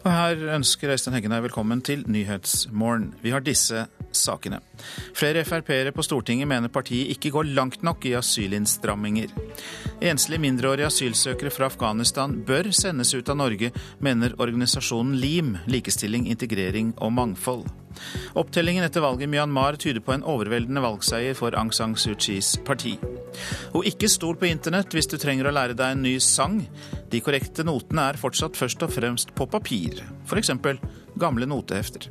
Og 0.00 0.08
her 0.08 0.46
ønsker 0.56 0.94
Øystein 0.94 1.12
Heggen 1.12 1.34
velkommen 1.44 1.82
til 1.84 2.06
Nyhetsmorgen. 2.08 3.10
Vi 3.20 3.34
har 3.34 3.42
disse 3.44 3.82
sakene. 4.16 4.62
Flere 5.12 5.42
Frp-ere 5.44 5.92
på 5.92 6.02
Stortinget 6.02 6.48
mener 6.48 6.72
partiet 6.72 7.10
ikke 7.12 7.30
går 7.34 7.50
langt 7.52 7.82
nok 7.84 8.06
i 8.08 8.14
asylinnstramminger. 8.16 9.28
Enslige 10.00 10.40
mindreårige 10.40 10.88
asylsøkere 10.88 11.52
fra 11.52 11.68
Afghanistan 11.68 12.38
bør 12.46 12.70
sendes 12.72 13.12
ut 13.12 13.28
av 13.28 13.36
Norge, 13.42 13.72
mener 14.00 14.38
organisasjonen 14.40 15.20
LIM, 15.20 15.56
likestilling, 15.68 16.30
integrering 16.32 16.94
og 16.96 17.12
mangfold. 17.12 17.68
Opptellingen 18.38 18.84
etter 18.86 19.04
valget 19.04 19.26
i 19.26 19.30
Myanmar 19.30 19.78
tyder 19.80 20.02
på 20.04 20.14
en 20.14 20.26
overveldende 20.26 20.82
valgseier 20.84 21.36
for 21.38 21.56
Aung 21.58 21.72
San 21.74 21.96
Suu 21.98 22.14
Kyis 22.14 22.54
parti. 22.66 22.96
Og 23.74 23.86
ikke 23.88 24.10
stol 24.10 24.38
på 24.40 24.50
internett 24.50 24.94
hvis 24.94 25.10
du 25.10 25.18
trenger 25.20 25.50
å 25.50 25.54
lære 25.54 25.78
deg 25.78 25.96
en 25.96 26.04
ny 26.06 26.16
sang. 26.24 26.60
De 27.10 27.22
korrekte 27.24 27.66
notene 27.66 28.10
er 28.10 28.20
fortsatt 28.20 28.58
først 28.58 28.86
og 28.86 28.94
fremst 28.94 29.34
på 29.36 29.48
papir, 29.50 30.02
f.eks. 30.26 30.54
gamle 31.20 31.50
notehefter. 31.50 32.10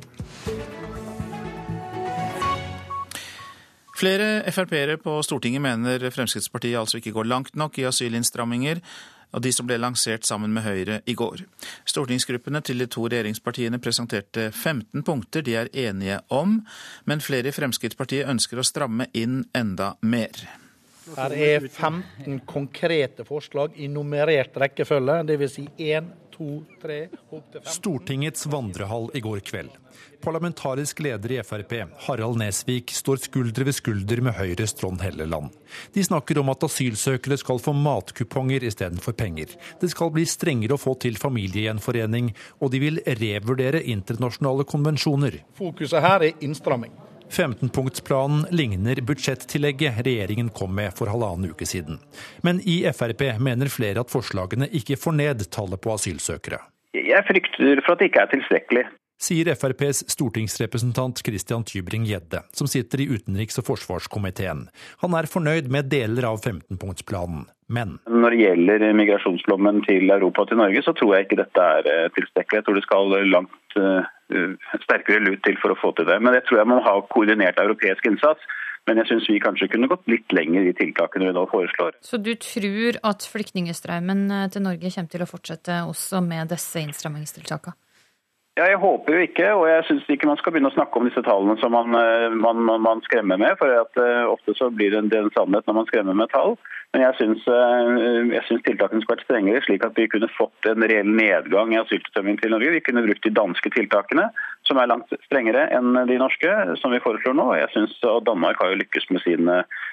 Flere 4.00 4.48
Frp-ere 4.48 4.96
på 4.96 5.18
Stortinget 5.20 5.60
mener 5.60 6.06
Fremskrittspartiet 6.08 6.78
altså 6.80 7.00
ikke 7.00 7.12
går 7.12 7.26
langt 7.28 7.56
nok 7.60 7.76
i 7.76 7.84
asylinnstramminger 7.84 8.80
av 9.30 9.44
de 9.44 9.52
som 9.52 9.66
ble 9.68 9.78
lansert 9.80 10.26
sammen 10.28 10.52
med 10.54 10.64
Høyre 10.64 11.00
i 11.06 11.14
går. 11.18 11.44
Stortingsgruppene 11.88 12.62
til 12.66 12.82
de 12.82 12.88
to 12.90 13.06
regjeringspartiene 13.08 13.80
presenterte 13.82 14.50
15 14.50 15.04
punkter 15.06 15.44
de 15.46 15.56
er 15.60 15.70
enige 15.86 16.20
om, 16.28 16.60
men 17.04 17.22
flere 17.24 17.50
i 17.50 17.54
Fremskrittspartiet 17.54 18.28
ønsker 18.30 18.60
å 18.60 18.66
stramme 18.66 19.10
inn 19.12 19.44
enda 19.56 19.94
mer. 20.02 20.44
Her 21.16 21.34
er 21.34 21.66
15 21.66 22.42
konkrete 22.46 23.24
forslag 23.26 23.74
i 23.80 23.88
nummerert 23.90 24.56
rekkefølge, 24.62 25.22
dvs. 25.26 25.56
Si 25.56 25.66
1, 25.90 26.10
2, 26.36 26.50
3, 26.82 26.98
opp 27.30 27.48
til 27.50 27.64
15. 27.64 27.72
Stortingets 27.80 28.46
vandrehall 28.50 29.10
i 29.18 29.22
går 29.24 29.42
kveld. 29.46 29.74
Parlamentarisk 30.20 31.00
leder 31.00 31.32
i 31.32 31.38
Frp, 31.42 31.72
Harald 32.06 32.38
Nesvik, 32.38 32.92
står 32.92 33.22
skulder 33.24 33.64
ved 33.64 33.74
skulder 33.76 34.20
med 34.20 34.36
Høyres 34.36 34.74
Trond 34.76 35.00
Helleland. 35.00 35.54
De 35.94 36.04
snakker 36.04 36.38
om 36.42 36.52
at 36.52 36.64
asylsøkere 36.68 37.38
skal 37.40 37.60
få 37.64 37.72
matkuponger 37.72 38.66
istedenfor 38.68 39.16
penger. 39.16 39.54
Det 39.80 39.88
skal 39.92 40.12
bli 40.12 40.26
strengere 40.28 40.76
å 40.76 40.80
få 40.80 40.94
til 41.00 41.16
familiegjenforening, 41.20 42.34
og 42.60 42.74
de 42.74 42.82
vil 42.84 43.00
revurdere 43.20 43.80
internasjonale 43.94 44.68
konvensjoner. 44.68 45.40
Fokuset 45.56 46.04
her 46.04 46.28
er 46.28 46.44
innstramming. 46.44 46.92
15-punktsplanen 47.30 48.48
ligner 48.50 49.00
budsjettillegget 49.06 50.02
regjeringen 50.04 50.50
kom 50.50 50.74
med 50.74 50.92
for 50.98 51.10
halvannen 51.12 51.52
uke 51.54 51.66
siden. 51.68 52.00
Men 52.42 52.60
i 52.66 52.82
Frp 52.90 53.22
mener 53.38 53.70
flere 53.72 54.02
at 54.02 54.12
forslagene 54.12 54.68
ikke 54.68 54.98
får 54.98 55.16
ned 55.16 55.46
tallet 55.54 55.80
på 55.80 55.94
asylsøkere. 55.94 56.58
Jeg 56.92 57.22
frykter 57.28 57.84
for 57.84 57.94
at 57.94 58.02
det 58.02 58.10
ikke 58.10 58.24
er 58.24 58.34
tilstrekkelig. 58.34 58.88
Sier 59.20 59.50
FrPs 59.52 60.06
stortingsrepresentant 60.08 61.20
Christian 61.26 61.64
Tybring-Gjedde, 61.68 62.40
som 62.56 62.68
sitter 62.70 63.02
i 63.04 63.08
utenriks- 63.12 63.60
og 63.60 63.66
forsvarskomiteen. 63.66 64.62
Han 65.02 65.16
er 65.18 65.28
fornøyd 65.28 65.68
med 65.68 65.90
deler 65.92 66.24
av 66.30 66.38
15-punktsplanen, 66.40 67.42
men 67.68 67.98
Når 68.08 68.32
det 68.32 68.38
gjelder 68.40 68.84
migrasjonsflommen 68.96 69.82
til 69.84 70.08
Europa 70.10 70.46
og 70.46 70.48
til 70.48 70.58
Norge, 70.62 70.80
så 70.82 70.94
tror 70.96 71.12
jeg 71.14 71.28
ikke 71.28 71.38
dette 71.42 71.66
er 71.76 71.90
eh, 71.90 72.08
tilstrekkelig. 72.16 72.62
Jeg 72.62 72.66
tror 72.66 72.78
det 72.78 72.86
skal 72.86 73.12
langt 73.28 73.76
uh, 73.76 74.08
sterkere 74.86 75.20
lut 75.22 75.44
til 75.44 75.60
for 75.60 75.74
å 75.74 75.78
få 75.78 75.92
til 75.98 76.08
det. 76.08 76.16
Men 76.24 76.38
jeg 76.38 76.48
tror 76.48 76.62
jeg 76.62 76.70
må 76.72 76.80
ha 76.88 76.96
koordinert 77.12 77.60
europeisk 77.62 78.08
innsats. 78.08 78.48
Men 78.88 79.02
jeg 79.02 79.10
syns 79.10 79.28
vi 79.28 79.36
kanskje 79.44 79.68
kunne 79.70 79.90
gått 79.92 80.08
litt 80.08 80.32
lenger 80.32 80.64
i 80.66 80.72
tiltakene 80.74 81.28
vi 81.28 81.36
nå 81.36 81.44
foreslår. 81.52 82.00
Så 82.02 82.18
du 82.18 82.32
tror 82.40 82.96
at 83.06 83.28
flyktningstrømmen 83.28 84.24
eh, 84.32 84.48
til 84.50 84.64
Norge 84.64 84.96
kommer 84.96 85.12
til 85.12 85.28
å 85.28 85.30
fortsette 85.30 85.82
også 85.92 86.24
med 86.24 86.50
disse 86.56 86.82
innstrammingstiltakene? 86.82 87.76
Ja, 88.58 88.66
Jeg 88.66 88.80
håper 88.82 89.14
jo 89.14 89.24
ikke, 89.24 89.46
og 89.54 89.68
jeg 89.70 89.84
syns 89.86 90.08
ikke 90.10 90.26
man 90.26 90.38
skal 90.40 90.52
begynne 90.52 90.72
å 90.72 90.74
snakke 90.74 90.98
om 90.98 91.06
disse 91.06 91.22
tallene 91.22 91.54
som 91.60 91.70
man, 91.70 91.94
man, 92.42 92.58
man, 92.66 92.82
man 92.82 93.02
skremmer 93.06 93.38
med. 93.38 93.54
for 93.60 93.70
at 93.70 94.00
uh, 94.02 94.26
Ofte 94.32 94.56
så 94.58 94.68
blir 94.74 94.90
det 94.90 94.98
en, 94.98 95.12
del 95.12 95.30
sannhet 95.36 95.68
når 95.70 95.78
man 95.78 95.86
skremmer 95.86 96.18
med 96.18 96.32
tall. 96.34 96.56
Men 96.90 97.04
jeg 97.06 97.16
syns, 97.20 97.46
uh, 97.46 98.58
tiltakene 98.66 99.04
skulle 99.04 99.20
vært 99.20 99.24
strengere, 99.28 99.62
slik 99.62 99.86
at 99.86 99.94
vi 99.94 100.08
kunne 100.10 100.32
fått 100.34 100.66
en 100.66 100.82
reell 100.82 101.14
nedgang 101.14 101.76
i 101.76 101.80
asyltilstrømmingen 101.80 102.42
til 102.42 102.54
Norge. 102.56 102.74
Vi 102.74 102.82
kunne 102.90 103.06
brukt 103.06 103.24
de 103.24 103.34
danske 103.38 103.74
tiltakene, 103.78 104.26
som 104.66 104.82
er 104.82 104.90
langt 104.90 105.14
strengere 105.30 105.68
enn 105.70 105.94
de 106.10 106.18
norske, 106.18 106.58
som 106.82 106.90
vi 106.90 107.02
foreslår 107.06 107.38
nå. 107.38 107.52
Jeg 107.62 107.70
synes, 107.76 107.96
og 108.02 108.26
Danmark 108.26 108.58
har 108.58 108.74
jo 108.74 108.82
lykkes 108.82 109.12
med 109.14 109.22
sin 109.24 109.46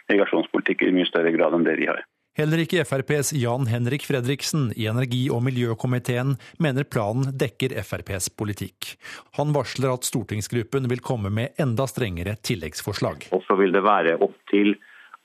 migrasjonspolitikk 0.09 0.87
i 0.89 0.95
mye 0.97 1.07
større 1.13 1.37
grad 1.37 1.53
enn 1.53 1.69
det 1.69 1.77
vi 1.77 1.91
har. 1.93 2.01
Heller 2.37 2.61
ikke 2.61 2.83
FrPs 2.85 3.31
Jan 3.33 3.65
Henrik 3.65 4.03
Fredriksen 4.05 4.67
i 4.77 4.85
energi- 4.85 5.31
og 5.33 5.39
miljøkomiteen 5.41 6.35
mener 6.61 6.85
planen 6.85 7.31
dekker 7.33 7.73
FrPs 7.81 8.27
politikk. 8.37 8.91
Han 9.39 9.55
varsler 9.55 9.95
at 9.95 10.05
stortingsgruppen 10.05 10.85
vil 10.91 11.01
komme 11.01 11.31
med 11.33 11.57
enda 11.57 11.87
strengere 11.89 12.35
tilleggsforslag. 12.45 13.25
Og 13.33 13.41
så 13.47 13.57
vil 13.57 13.73
det 13.73 13.81
være 13.81 14.19
opp 14.21 14.37
til 14.51 14.75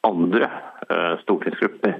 andre 0.08 0.48
uh, 0.88 1.20
stortingsgrupper 1.20 1.98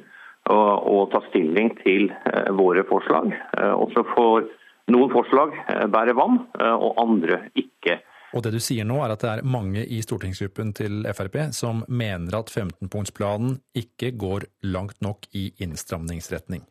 å, 0.49 0.57
å, 0.81 0.97
ta 1.13 1.21
stilling 1.29 1.75
til 1.83 2.09
uh, 2.09 2.49
våre 2.57 2.87
forslag. 2.89 3.37
Også 3.53 3.77
og 3.85 3.93
så 3.93 4.07
får 4.15 4.49
noen 4.97 5.13
forslag 5.13 5.53
bære 5.93 6.17
vann, 6.17 6.41
og 6.57 6.97
andre 7.05 7.45
ikke. 7.53 8.01
Og 8.33 8.45
det 8.45 8.55
du 8.55 8.61
sier 8.65 8.87
nå 8.89 8.99
er 9.05 9.13
at 9.13 9.23
det 9.25 9.31
er 9.31 9.45
mange 9.45 9.83
i 9.85 10.01
stortingsgruppen 10.05 10.73
til 10.77 11.05
Frp 11.13 11.37
som 11.53 11.83
mener 11.89 12.39
at 12.39 12.53
15-punktsplanen 12.53 13.59
ikke 13.77 14.15
går 14.17 14.47
langt 14.73 15.03
nok 15.05 15.29
i 15.37 15.51
innstramningsretning? 15.61 16.65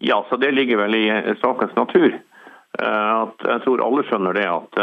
Ja, 0.00 0.22
så 0.28 0.36
det 0.40 0.54
ligger 0.56 0.82
vel 0.84 0.96
i 0.96 1.06
sakens 1.40 1.76
natur. 1.76 2.16
At 2.76 3.44
jeg 3.48 3.62
tror 3.64 3.84
alle 3.84 4.04
skjønner 4.08 4.36
det 4.36 4.48
at 4.48 4.80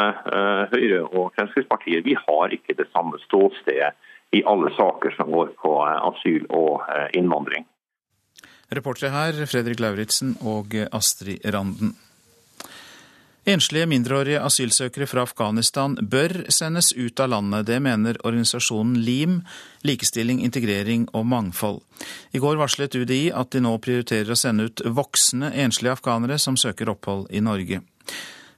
Høyre 0.73 1.03
og 1.05 1.33
Fremskrittspartiet 1.35 2.05
vi 2.05 2.15
har 2.17 2.55
ikke 2.55 2.77
det 2.77 2.87
samme 2.93 3.19
ståstedet 3.27 3.93
i 4.33 4.41
alle 4.49 4.71
saker 4.73 5.13
som 5.17 5.29
går 5.33 5.53
på 5.61 5.75
asyl 5.85 6.47
og 6.49 6.81
innvandring. 7.13 7.67
Reportere 8.73 9.13
her 9.13 9.45
Fredrik 9.45 9.81
Lauritzen 9.83 10.33
og 10.41 10.73
Astrid 10.89 11.45
Randen. 11.53 11.93
Enslige 13.43 13.89
mindreårige 13.91 14.39
asylsøkere 14.39 15.03
fra 15.03 15.25
Afghanistan 15.27 15.97
bør 15.99 16.45
sendes 16.47 16.93
ut 16.95 17.19
av 17.19 17.27
landet. 17.33 17.65
Det 17.67 17.79
mener 17.83 18.15
organisasjonen 18.23 19.01
LIM, 19.03 19.41
likestilling, 19.83 20.39
integrering 20.45 21.09
og 21.11 21.25
mangfold. 21.27 21.81
I 22.31 22.39
går 22.39 22.55
varslet 22.61 22.95
UDI 22.95 23.33
at 23.35 23.51
de 23.51 23.59
nå 23.65 23.73
prioriterer 23.83 24.31
å 24.31 24.37
sende 24.39 24.69
ut 24.69 24.83
voksne 24.87 25.49
enslige 25.59 25.91
afghanere 25.91 26.37
som 26.39 26.55
søker 26.55 26.93
opphold 26.93 27.27
i 27.35 27.41
Norge. 27.43 27.81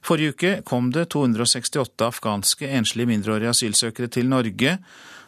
Forrige 0.06 0.36
uke 0.36 0.52
kom 0.62 0.92
det 0.94 1.08
268 1.10 2.06
afghanske 2.06 2.68
enslige 2.78 3.10
mindreårige 3.10 3.56
asylsøkere 3.56 4.06
til 4.14 4.30
Norge, 4.30 4.76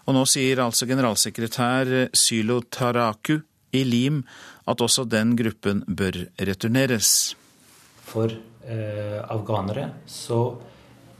og 0.06 0.14
nå 0.14 0.22
sier 0.30 0.62
altså 0.62 0.86
generalsekretær 0.86 2.12
Sylo 2.14 2.60
Taraku 2.70 3.40
i 3.74 3.82
LIM 3.82 4.22
at 4.70 4.86
også 4.86 5.02
den 5.10 5.34
gruppen 5.36 5.82
bør 5.88 6.20
returneres. 6.38 7.34
For 8.06 8.30
eh, 8.68 9.18
afghanere, 9.24 9.90
så 10.06 10.42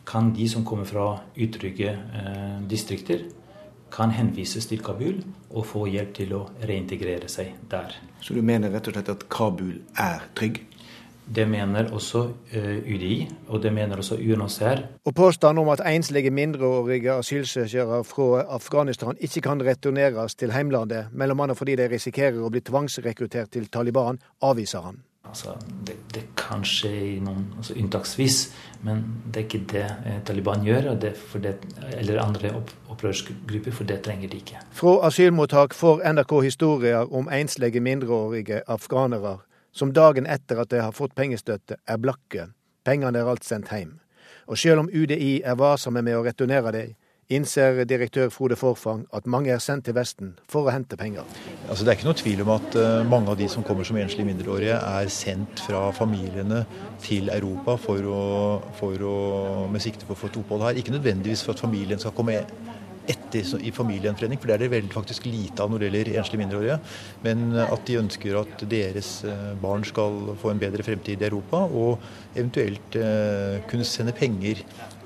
kan 0.08 0.32
de 0.36 0.48
som 0.48 0.64
kommer 0.64 0.84
fra 0.88 1.18
utrygge 1.36 1.90
eh, 1.90 2.62
distrikter, 2.68 3.26
kan 3.92 4.12
henvises 4.12 4.66
til 4.68 4.82
Kabul 4.84 5.22
og 5.50 5.64
få 5.66 5.86
hjelp 5.88 6.14
til 6.16 6.34
å 6.36 6.42
reintegrere 6.68 7.28
seg 7.32 7.54
der. 7.70 7.94
Så 8.20 8.36
du 8.36 8.42
mener 8.44 8.72
rett 8.72 8.88
og 8.88 8.96
slett 8.96 9.12
at 9.12 9.28
Kabul 9.32 9.78
er 9.96 10.28
trygg? 10.36 10.60
Det 11.28 11.44
mener 11.48 11.90
også 11.92 12.22
eh, 12.56 12.78
UDI, 12.94 13.28
og 13.48 13.62
det 13.62 13.72
mener 13.72 14.00
også 14.00 14.16
UNHCR. 14.16 14.80
Og 15.04 15.14
påstanden 15.14 15.60
om 15.60 15.68
at 15.68 15.82
enslige 15.84 16.30
mindreårige 16.30 17.18
asylsøkere 17.20 18.00
fra 18.04 18.46
Afghanistan 18.48 19.16
ikke 19.20 19.40
kan 19.44 19.60
returneres 19.64 20.34
til 20.34 20.52
heimlandet, 20.52 21.12
bl.a. 21.12 21.52
fordi 21.52 21.76
de 21.76 21.88
risikerer 21.92 22.40
å 22.40 22.48
bli 22.52 22.64
tvangsrekruttert 22.64 23.52
til 23.52 23.68
Taliban, 23.68 24.22
avviser 24.40 24.88
han. 24.88 25.02
Altså, 25.28 25.54
det, 25.86 25.96
det, 26.14 26.22
kan 26.38 26.62
skje 26.64 26.90
i 26.90 27.16
noen 27.20 27.44
altså, 27.58 27.74
unntaksvis, 27.76 28.38
men 28.86 29.02
det 29.26 29.42
er 29.42 29.46
ikke 29.46 29.60
det 29.72 29.84
eh, 29.84 30.20
Taliban 30.24 30.64
gjør, 30.64 30.94
det 31.00 31.12
det, 31.44 31.54
eller 31.98 32.22
andre 32.22 32.54
opp, 32.56 32.72
opprørsgrupper, 32.88 33.74
for 33.74 33.84
det 33.88 34.00
trenger 34.06 34.32
de 34.32 34.40
ikke. 34.40 34.62
Fra 34.72 34.94
asylmottak 35.06 35.76
får 35.76 36.00
NRK 36.14 36.34
historier 36.46 37.12
om 37.12 37.28
enslige 37.32 37.80
mindreårige 37.84 38.62
afghanere 38.66 39.38
som 39.72 39.92
dagen 39.92 40.26
etter 40.26 40.58
at 40.62 40.70
de 40.70 40.80
har 40.82 40.92
fått 40.96 41.14
pengestøtte, 41.14 41.76
er 41.86 42.00
blakke. 42.02 42.48
Pengene 42.84 43.20
er 43.20 43.28
alt 43.30 43.44
sendt 43.44 43.70
hjem. 43.70 43.98
Og 44.48 44.58
selv 44.58 44.84
om 44.84 44.88
UDI 44.88 45.42
er 45.44 45.58
varsomme 45.60 46.02
med 46.02 46.16
å 46.16 46.24
returnere 46.24 46.72
dem, 46.74 46.94
innser 47.28 47.82
direktør 47.88 48.30
Frode 48.32 48.56
Forfang 48.56 49.02
at 49.14 49.26
mange 49.28 49.52
er 49.52 49.60
sendt 49.60 49.84
til 49.88 49.96
Vesten 49.96 50.32
for 50.48 50.68
å 50.68 50.72
hente 50.72 50.96
penger. 50.96 51.26
Altså, 51.68 51.84
det 51.84 51.92
er 51.92 51.98
ikke 51.98 52.08
noe 52.08 52.20
tvil 52.22 52.42
om 52.44 52.54
at 52.54 52.78
uh, 52.80 53.04
mange 53.08 53.32
av 53.32 53.38
de 53.40 53.48
som 53.52 53.66
kommer 53.66 53.84
som 53.84 53.98
enslige 54.00 54.28
mindreårige, 54.28 54.78
er 54.78 55.12
sendt 55.12 55.60
fra 55.66 55.88
familiene 55.96 56.64
til 57.04 57.28
Europa 57.34 57.76
for 57.80 58.08
å, 58.08 58.24
for 58.80 59.04
å, 59.04 59.18
med 59.72 59.84
sikte 59.84 60.08
på 60.08 60.16
å 60.16 60.22
få 60.22 60.32
et 60.32 60.40
opphold 60.40 60.68
her. 60.70 60.80
Ikke 60.80 60.96
nødvendigvis 60.96 61.44
for 61.44 61.56
at 61.56 61.64
familien 61.66 62.00
skal 62.00 62.16
komme 62.16 62.40
etter 63.08 63.54
i 63.64 63.70
familiegjenforening, 63.72 64.36
for 64.40 64.50
det 64.50 64.56
er 64.58 64.64
det 64.64 64.72
veldig 64.74 64.92
faktisk 64.92 65.24
lite 65.28 65.64
av 65.64 65.70
når 65.72 65.80
det 65.80 65.88
gjelder 65.88 66.18
enslige 66.20 66.42
mindreårige. 66.42 66.76
Men 67.24 67.46
at 67.62 67.86
de 67.88 67.96
ønsker 68.02 68.36
at 68.36 68.64
deres 68.68 69.14
barn 69.62 69.86
skal 69.88 70.34
få 70.40 70.52
en 70.52 70.60
bedre 70.60 70.84
fremtid 70.84 71.24
i 71.24 71.28
Europa, 71.30 71.62
og 71.72 72.04
eventuelt 72.36 73.00
kunne 73.72 73.88
sende 73.88 74.12
penger 74.16 74.60
Eh, 74.60 74.97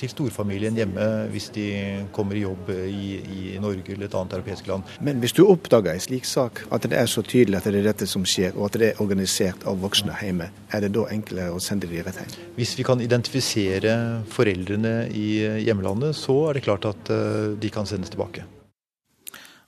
til 0.00 0.10
storfamilien 0.12 0.76
hjemme 0.78 1.06
hvis 1.32 1.50
de 1.54 1.66
kommer 2.14 2.38
i 2.38 2.44
jobb 2.44 2.70
i, 2.72 3.08
i, 3.20 3.40
Norge 3.60 3.92
eller 3.92 4.08
et 4.08 4.16
annet 4.16 4.36
europeisk 4.38 4.70
land. 4.70 4.86
Men 5.04 5.20
hvis 5.22 5.34
du 5.36 5.42
oppdager 5.44 5.92
en 5.92 6.02
slik 6.02 6.28
sak, 6.28 6.62
at 6.72 6.86
det 6.88 6.96
er 6.96 7.10
så 7.10 7.24
tydelig 7.26 7.58
at 7.58 7.68
det 7.68 7.82
er 7.82 7.90
dette 7.90 8.08
som 8.08 8.24
skjer, 8.28 8.56
og 8.56 8.70
at 8.70 8.78
det 8.80 8.88
er 8.90 9.02
organisert 9.04 9.66
av 9.68 9.80
voksne 9.82 10.16
hjemme, 10.22 10.50
er 10.72 10.84
det 10.84 10.92
da 10.96 11.06
enklere 11.12 11.54
å 11.54 11.60
sende 11.62 11.90
de 11.90 12.00
rett 12.04 12.22
hjem? 12.22 12.38
Hvis 12.56 12.76
vi 12.78 12.86
kan 12.86 13.02
identifisere 13.04 13.94
foreldrene 14.32 14.94
i 15.12 15.28
hjemlandet, 15.66 16.16
så 16.18 16.38
er 16.48 16.58
det 16.58 16.64
klart 16.66 16.88
at 16.88 17.12
eh, 17.12 17.52
de 17.60 17.72
kan 17.72 17.88
sendes 17.88 18.12
tilbake. 18.12 18.46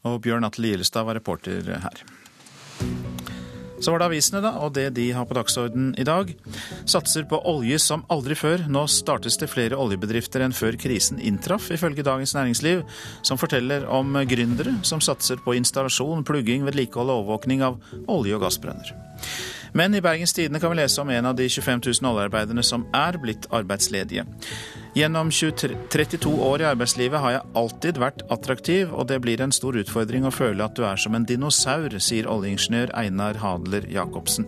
Og 0.08 0.18
Bjørn 0.22 0.46
Atle 0.48 0.72
Gilestad 0.72 1.06
var 1.06 1.18
reporter 1.18 1.68
her. 1.84 2.04
Så 3.82 3.90
var 3.90 3.99
det 3.99 4.06
avisene, 4.12 4.40
da, 4.44 4.52
og 4.62 4.75
det 4.76 4.93
de 4.94 5.08
har 5.11 5.26
på 5.26 5.34
dagsorden 5.34 5.90
i 5.99 6.06
dag. 6.06 6.31
Satser 6.87 7.26
på 7.29 7.40
olje 7.50 7.81
som 7.82 8.05
aldri 8.12 8.37
før. 8.38 8.62
Nå 8.70 8.84
startes 8.90 9.40
det 9.40 9.50
flere 9.50 9.79
oljebedrifter 9.81 10.44
enn 10.44 10.55
før 10.55 10.79
krisen 10.79 11.19
inntraff, 11.19 11.67
ifølge 11.75 12.05
Dagens 12.06 12.37
Næringsliv, 12.38 12.84
som 13.26 13.40
forteller 13.40 13.88
om 13.90 14.14
gründere 14.31 14.76
som 14.87 15.02
satser 15.02 15.43
på 15.43 15.56
installasjon, 15.58 16.23
plugging, 16.29 16.62
vedlikehold 16.69 17.11
og 17.11 17.25
overvåkning 17.25 17.67
av 17.67 17.81
olje- 18.06 18.38
og 18.38 18.46
gassbrønner. 18.46 18.94
Men 19.75 19.94
i 19.96 20.05
Bergens 20.05 20.34
Tidende 20.37 20.61
kan 20.61 20.70
vi 20.70 20.79
lese 20.82 21.00
om 21.00 21.11
en 21.11 21.26
av 21.26 21.37
de 21.37 21.49
25 21.49 21.81
000 22.02 22.11
oljearbeiderne 22.12 22.62
som 22.62 22.84
er 22.94 23.19
blitt 23.19 23.49
arbeidsledige. 23.50 24.26
Gjennom 24.92 25.30
23, 25.32 25.76
32 25.88 26.30
år 26.44 26.60
i 26.60 26.66
arbeidslivet 26.68 27.20
har 27.20 27.32
jeg 27.32 27.44
alltid 27.56 28.00
vært 28.00 28.24
attraktiv, 28.34 28.90
og 28.92 29.06
det 29.08 29.22
blir 29.24 29.40
en 29.40 29.54
stor 29.54 29.78
utfordring 29.80 30.26
å 30.28 30.32
føle 30.34 30.66
at 30.66 30.76
du 30.76 30.84
er 30.84 31.00
som 31.00 31.16
en 31.16 31.24
dinosaur, 31.24 31.96
sier 31.96 32.28
oljeingeniør 32.28 32.92
Einar 33.00 33.40
Hadler 33.40 33.88
Jacobsen. 33.88 34.44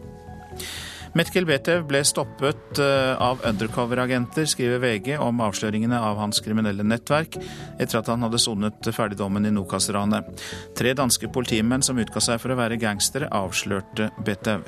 Metkel 1.15 1.47
Betev 1.49 1.87
ble 1.89 2.03
stoppet 2.05 2.81
eh, 2.83 3.15
av 3.23 3.41
undercover-agenter, 3.47 4.49
skriver 4.51 4.83
VG 4.83 5.13
om 5.23 5.41
avsløringene 5.47 5.97
av 5.97 6.19
hans 6.19 6.43
kriminelle 6.45 6.85
nettverk 6.85 7.39
etter 7.39 8.01
at 8.03 8.11
han 8.11 8.27
hadde 8.27 8.43
sonet 8.43 8.91
ferdigdommen 8.93 9.47
i 9.47 9.55
Nokas-ranet. 9.55 10.29
Tre 10.77 10.97
danske 10.99 11.31
politimenn 11.33 11.87
som 11.87 12.03
utga 12.03 12.21
seg 12.21 12.43
for 12.43 12.53
å 12.53 12.59
være 12.59 12.81
gangstere, 12.83 13.31
avslørte 13.33 14.11
Betev. 14.27 14.67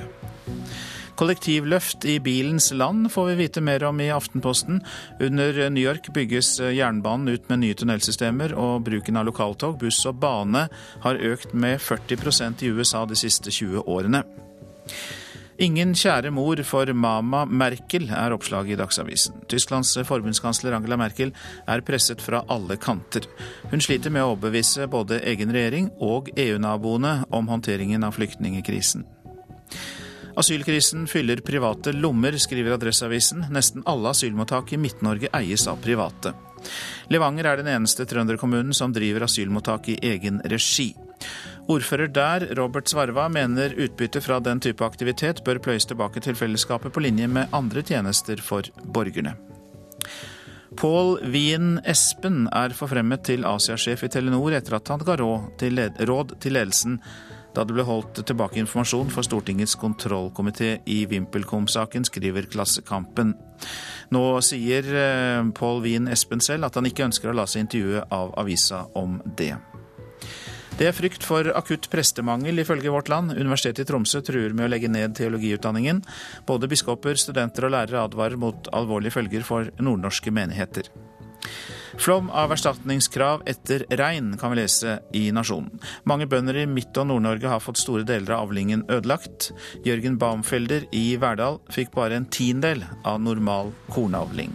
Kollektivløft 1.16 2.04
i 2.04 2.18
bilens 2.20 2.68
land 2.76 3.08
får 3.12 3.30
vi 3.30 3.36
vite 3.38 3.62
mer 3.64 3.84
om 3.88 4.00
i 4.04 4.10
Aftenposten. 4.12 4.82
Under 5.20 5.62
New 5.72 5.80
York 5.80 6.10
bygges 6.12 6.58
jernbanen 6.60 7.32
ut 7.32 7.46
med 7.48 7.62
nye 7.62 7.76
tunnelsystemer, 7.78 8.52
og 8.52 8.84
bruken 8.84 9.16
av 9.16 9.24
lokaltog, 9.30 9.78
buss 9.80 10.02
og 10.08 10.20
bane 10.20 10.66
har 11.06 11.22
økt 11.32 11.54
med 11.56 11.80
40% 11.80 12.66
i 12.66 12.74
USA 12.76 13.06
de 13.08 13.16
siste 13.16 13.48
20 13.48 13.88
årene. 13.88 14.22
Ingen 15.56 15.94
kjære 15.96 16.28
mor 16.36 16.60
for 16.68 16.92
Mama 16.92 17.46
Merkel, 17.48 18.10
er 18.12 18.34
oppslaget 18.36 18.74
i 18.74 18.80
Dagsavisen. 18.82 19.40
Tysklands 19.48 19.94
forbundskansler 20.04 20.76
Angela 20.76 20.98
Merkel 21.00 21.32
er 21.64 21.80
presset 21.80 22.20
fra 22.20 22.42
alle 22.52 22.76
kanter. 22.76 23.24
Hun 23.72 23.80
sliter 23.80 24.12
med 24.12 24.26
å 24.26 24.34
overbevise 24.34 24.84
både 24.92 25.22
egen 25.24 25.56
regjering 25.56 25.88
og 25.96 26.28
EU-naboene 26.36 27.22
om 27.32 27.48
håndteringen 27.48 28.04
av 28.04 28.18
flyktningekrisen. 28.18 29.08
Asylkrisen 30.36 31.06
fyller 31.08 31.40
private 31.40 31.92
lommer, 31.96 32.36
skriver 32.38 32.76
Adresseavisen. 32.76 33.46
Nesten 33.50 33.82
alle 33.86 34.10
asylmottak 34.12 34.72
i 34.72 34.76
Midt-Norge 34.76 35.30
eies 35.32 35.64
av 35.68 35.80
private. 35.80 36.34
Levanger 37.08 37.48
er 37.48 37.62
den 37.62 37.70
eneste 37.72 38.04
trønderkommunen 38.08 38.74
som 38.76 38.92
driver 38.92 39.24
asylmottak 39.24 39.88
i 39.94 39.98
egen 40.04 40.42
regi. 40.44 40.90
Ordfører 41.72 42.10
der, 42.12 42.44
Robert 42.58 42.88
Svarva, 42.88 43.28
mener 43.32 43.74
utbyttet 43.74 44.24
fra 44.24 44.36
den 44.40 44.60
type 44.60 44.84
aktivitet 44.84 45.40
bør 45.46 45.58
pløyes 45.62 45.88
tilbake 45.88 46.20
til 46.22 46.36
fellesskapet 46.38 46.92
på 46.92 47.02
linje 47.02 47.26
med 47.32 47.54
andre 47.56 47.82
tjenester 47.82 48.42
for 48.44 48.68
borgerne. 48.84 49.34
Pål 50.76 51.16
Wien 51.32 51.78
Espen 51.88 52.44
er 52.52 52.74
forfremmet 52.76 53.24
til 53.24 53.46
Asiasjef 53.48 54.04
i 54.04 54.10
Telenor 54.12 54.52
etter 54.58 54.76
at 54.76 54.92
han 54.92 55.00
ga 55.00 55.16
råd 55.16 56.36
til 56.42 56.52
ledelsen 56.52 57.00
da 57.56 57.64
det 57.64 57.76
ble 57.76 57.86
holdt 57.88 58.20
tilbake 58.26 58.60
informasjon 58.60 59.12
for 59.14 59.26
Stortingets 59.26 59.76
kontrollkomité 59.80 60.76
i 60.92 61.02
VimpelCom-saken, 61.10 62.04
skriver 62.08 62.48
Klassekampen. 62.52 63.34
Nå 64.12 64.24
sier 64.44 64.86
Pål 65.56 65.76
Paul 65.76 65.82
Wien 65.82 66.06
Espen 66.08 66.40
selv 66.40 66.68
at 66.68 66.76
han 66.78 66.86
ikke 66.88 67.04
ønsker 67.04 67.28
å 67.28 67.34
la 67.36 67.44
seg 67.50 67.66
intervjue 67.66 68.04
av 68.14 68.30
avisa 68.40 68.86
om 68.96 69.18
det. 69.36 69.56
Det 70.76 70.86
er 70.88 70.94
frykt 70.96 71.24
for 71.24 71.48
akutt 71.56 71.88
prestemangel, 71.92 72.60
ifølge 72.60 72.92
Vårt 72.92 73.10
Land. 73.12 73.32
Universitetet 73.32 73.84
i 73.84 73.88
Tromsø 73.90 74.20
truer 74.24 74.52
med 74.56 74.66
å 74.66 74.70
legge 74.72 74.90
ned 74.92 75.16
teologiutdanningen. 75.16 76.02
Både 76.48 76.68
biskoper, 76.68 77.16
studenter 77.20 77.68
og 77.68 77.74
lærere 77.74 78.04
advarer 78.04 78.40
mot 78.40 78.68
alvorlige 78.76 79.16
følger 79.16 79.44
for 79.44 79.72
nordnorske 79.80 80.32
menigheter. 80.32 80.92
Flom 81.98 82.28
av 82.30 82.52
erstatningskrav 82.52 83.42
etter 83.48 83.86
regn, 83.98 84.36
kan 84.38 84.52
vi 84.52 84.60
lese 84.60 84.98
i 85.16 85.24
Nasjonen. 85.32 85.80
Mange 86.04 86.28
bønder 86.30 86.60
i 86.60 86.66
Midt- 86.68 86.96
og 87.00 87.08
Nord-Norge 87.08 87.48
har 87.50 87.64
fått 87.64 87.80
store 87.80 88.04
deler 88.06 88.36
av 88.36 88.46
avlingen 88.46 88.84
ødelagt. 88.92 89.50
Jørgen 89.86 90.18
Baumfelder 90.20 90.86
i 90.94 91.16
Verdal 91.20 91.58
fikk 91.72 91.94
bare 91.96 92.20
en 92.20 92.28
tiendedel 92.28 92.84
av 93.04 93.20
normal 93.24 93.72
kornavling. 93.90 94.54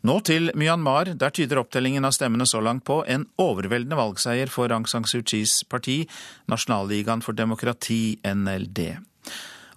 Nå 0.00 0.16
til 0.24 0.48
Myanmar. 0.56 1.12
Der 1.20 1.32
tyder 1.34 1.60
opptellingen 1.60 2.06
av 2.08 2.14
stemmene 2.16 2.46
så 2.48 2.62
langt 2.64 2.86
på 2.88 3.02
en 3.08 3.26
overveldende 3.40 3.98
valgseier 3.98 4.52
for 4.52 4.72
Aung 4.72 4.86
San 4.88 5.04
Suu 5.04 5.20
Kyis 5.20 5.60
parti, 5.68 6.04
Nasjonalligaen 6.48 7.24
for 7.24 7.36
demokrati, 7.36 8.16
NLD. 8.24 8.94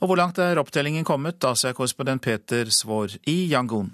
Og 0.04 0.10
hvor 0.12 0.20
langt 0.20 0.40
er 0.44 0.60
opptellingen 0.60 1.06
kommet? 1.08 1.40
Asia-korrespondent 1.48 2.26
Peter 2.26 2.68
Svaar 2.68 3.14
i 3.24 3.46
Yangon. 3.48 3.94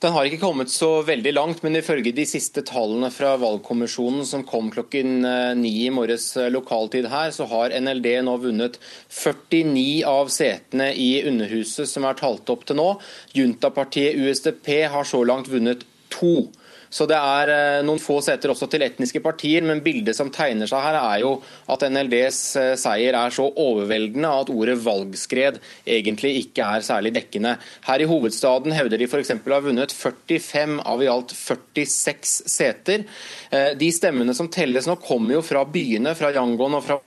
Den 0.00 0.14
har 0.16 0.26
ikke 0.26 0.40
kommet 0.40 0.72
så 0.72 0.88
veldig 1.04 1.34
langt, 1.36 1.60
men 1.62 1.76
ifølge 1.78 2.14
de 2.16 2.24
siste 2.26 2.64
tallene 2.66 3.10
fra 3.12 3.34
valgkommisjonen 3.38 4.24
som 4.26 4.42
kom 4.48 4.72
klokken 4.72 5.20
eh, 5.28 5.52
ni 5.54 5.70
i 5.84 5.92
morges 5.94 6.30
eh, 6.40 6.48
lokaltid 6.50 7.06
her, 7.12 7.28
så 7.30 7.44
har 7.52 7.76
NLD 7.76 8.08
nå 8.26 8.38
vunnet 8.42 8.80
49 9.12 10.00
av 10.08 10.32
setene 10.32 10.88
i 10.96 11.10
Underhuset 11.28 11.92
som 11.92 12.08
er 12.08 12.18
talt 12.18 12.50
opp 12.50 12.64
til 12.66 12.80
nå. 12.80 12.88
Juntapartiet 13.36 14.16
USDP 14.16 14.72
har 14.96 15.06
så 15.06 15.22
langt 15.28 15.52
vunnet 15.52 15.84
to. 16.10 16.48
Så 16.92 17.06
det 17.08 17.16
er 17.16 17.50
eh, 17.52 17.82
noen 17.86 18.00
få 18.02 18.18
seter 18.24 18.52
også 18.52 18.68
til 18.70 18.84
etniske 18.84 19.22
partier, 19.24 19.64
men 19.64 19.80
bildet 19.84 20.16
som 20.18 20.30
tegner 20.32 20.68
seg 20.68 20.84
her 20.84 20.98
er 21.00 21.22
jo 21.24 21.32
at 21.72 21.84
NLDs 21.88 22.40
eh, 22.60 22.72
seier 22.80 23.16
er 23.16 23.32
så 23.34 23.46
overveldende 23.48 24.32
at 24.42 24.52
ordet 24.52 24.76
valgskred 24.84 25.60
egentlig 25.88 26.34
ikke 26.42 26.66
er 26.76 26.84
særlig 26.84 27.14
dekkende. 27.16 27.56
Her 27.88 28.04
i 28.04 28.08
hovedstaden 28.10 28.76
hevder 28.76 29.00
de 29.00 29.08
f.eks. 29.08 29.32
å 29.32 29.54
ha 29.54 29.62
vunnet 29.64 29.94
45 29.96 30.82
av 30.92 31.04
i 31.04 31.08
alt 31.12 31.32
46 31.36 32.34
seter. 32.52 33.06
Eh, 33.50 33.72
de 33.80 33.88
stemmene 33.94 34.36
som 34.36 34.52
telles 34.52 34.88
nå, 34.88 34.98
kommer 35.00 35.38
jo 35.38 35.46
fra 35.46 35.64
byene, 35.64 36.12
fra 36.18 36.34
Yangon 36.36 36.76
og 36.76 36.86
fra 36.86 37.00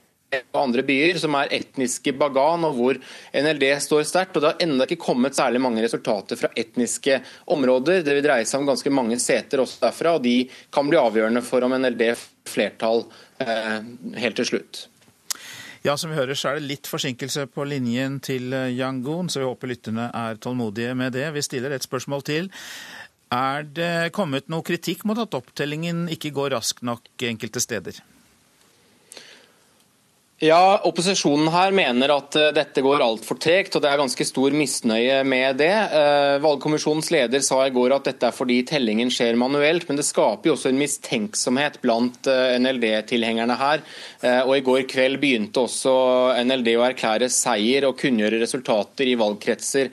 og 0.54 0.62
andre 0.62 0.86
byer 0.88 1.20
som 1.22 1.36
er 1.39 1.54
etniske 1.58 2.15
bagan, 2.20 2.65
og 2.68 2.80
hvor 2.80 3.00
NLD 3.36 3.68
står 3.84 4.06
sterkt. 4.08 4.36
og 4.36 4.44
Det 4.44 4.51
har 4.54 4.65
ennå 4.65 4.88
ikke 4.88 5.01
kommet 5.06 5.38
særlig 5.38 5.62
mange 5.63 5.84
resultater 5.86 6.39
fra 6.39 6.51
etniske 6.56 7.20
områder. 7.56 8.04
Det 8.06 8.18
vil 8.18 8.25
dreie 8.25 8.48
seg 8.48 8.62
om 8.62 8.72
ganske 8.72 8.94
mange 8.94 9.20
seter 9.22 9.63
også 9.63 9.86
derfra, 9.88 10.18
og 10.18 10.25
de 10.25 10.38
kan 10.74 10.89
bli 10.89 11.00
avgjørende 11.00 11.46
for 11.46 11.65
om 11.65 11.77
NLD 11.77 12.10
flertall 12.50 13.06
eh, 13.44 13.80
helt 14.22 14.38
til 14.42 14.51
slutt. 14.54 14.86
Ja, 15.86 15.94
som 15.98 16.10
vi 16.10 16.18
hører 16.18 16.34
så 16.34 16.50
er 16.50 16.58
det 16.58 16.65
litt 16.65 16.88
forsinkelse 16.89 17.44
på 17.54 17.65
linjen 17.70 18.18
til 18.25 18.54
eh, 18.58 18.72
Yangon, 18.74 19.30
så 19.30 19.44
vi 19.44 19.50
håper 19.50 19.70
lytterne 19.70 20.10
er 20.10 20.39
tålmodige 20.42 20.96
med 20.98 21.13
det. 21.13 21.27
Vi 21.36 21.46
stiller 21.46 21.75
et 21.75 21.86
spørsmål 21.86 22.25
til. 22.25 22.50
Er 23.34 23.65
det 23.65 24.13
kommet 24.15 24.50
noe 24.50 24.65
kritikk 24.65 25.04
mot 25.06 25.20
at 25.22 25.38
opptellingen 25.38 26.06
ikke 26.13 26.34
går 26.34 26.56
raskt 26.56 26.86
nok 26.86 27.25
enkelte 27.30 27.62
steder? 27.62 28.01
Ja, 30.44 30.82
Opposisjonen 30.84 31.48
her 31.48 31.72
mener 31.72 32.12
at 32.12 32.36
eh, 32.36 32.50
dette 32.51 32.82
går 32.84 33.00
altfor 33.00 33.38
tregt, 33.39 33.77
og 33.77 33.84
det 33.86 33.88
er 33.88 34.01
ganske 34.01 34.25
stor 34.27 34.51
misnøye 34.51 35.22
med 35.24 35.62
det. 35.62 35.72
Eh, 35.72 36.39
valgkommisjonens 36.44 37.08
leder 37.15 37.39
sa 37.39 37.62
i 37.63 37.72
går 37.72 37.94
at 37.96 38.10
dette 38.10 38.27
er 38.27 38.36
fordi 38.36 38.58
tellingen 38.68 39.08
skjer 39.08 39.39
manuelt, 39.39 39.86
men 39.88 39.96
det 39.96 40.04
skaper 40.04 40.51
jo 40.51 40.58
også 40.58 40.74
en 40.74 40.82
mistenksomhet 40.82 41.80
blant 41.80 42.27
eh, 42.27 42.58
NLD-tilhengerne 42.60 43.56
her. 43.62 43.86
Og 44.25 44.51
I 44.58 44.63
går 44.65 44.84
kveld 44.89 45.20
begynte 45.22 45.62
også 45.62 45.92
NLD 46.44 46.72
å 46.80 46.84
erklære 46.88 47.27
seier 47.30 47.86
og 47.86 48.00
kunngjøre 48.00 48.39
resultater 48.42 49.06
i 49.06 49.13
valgkretser 49.20 49.92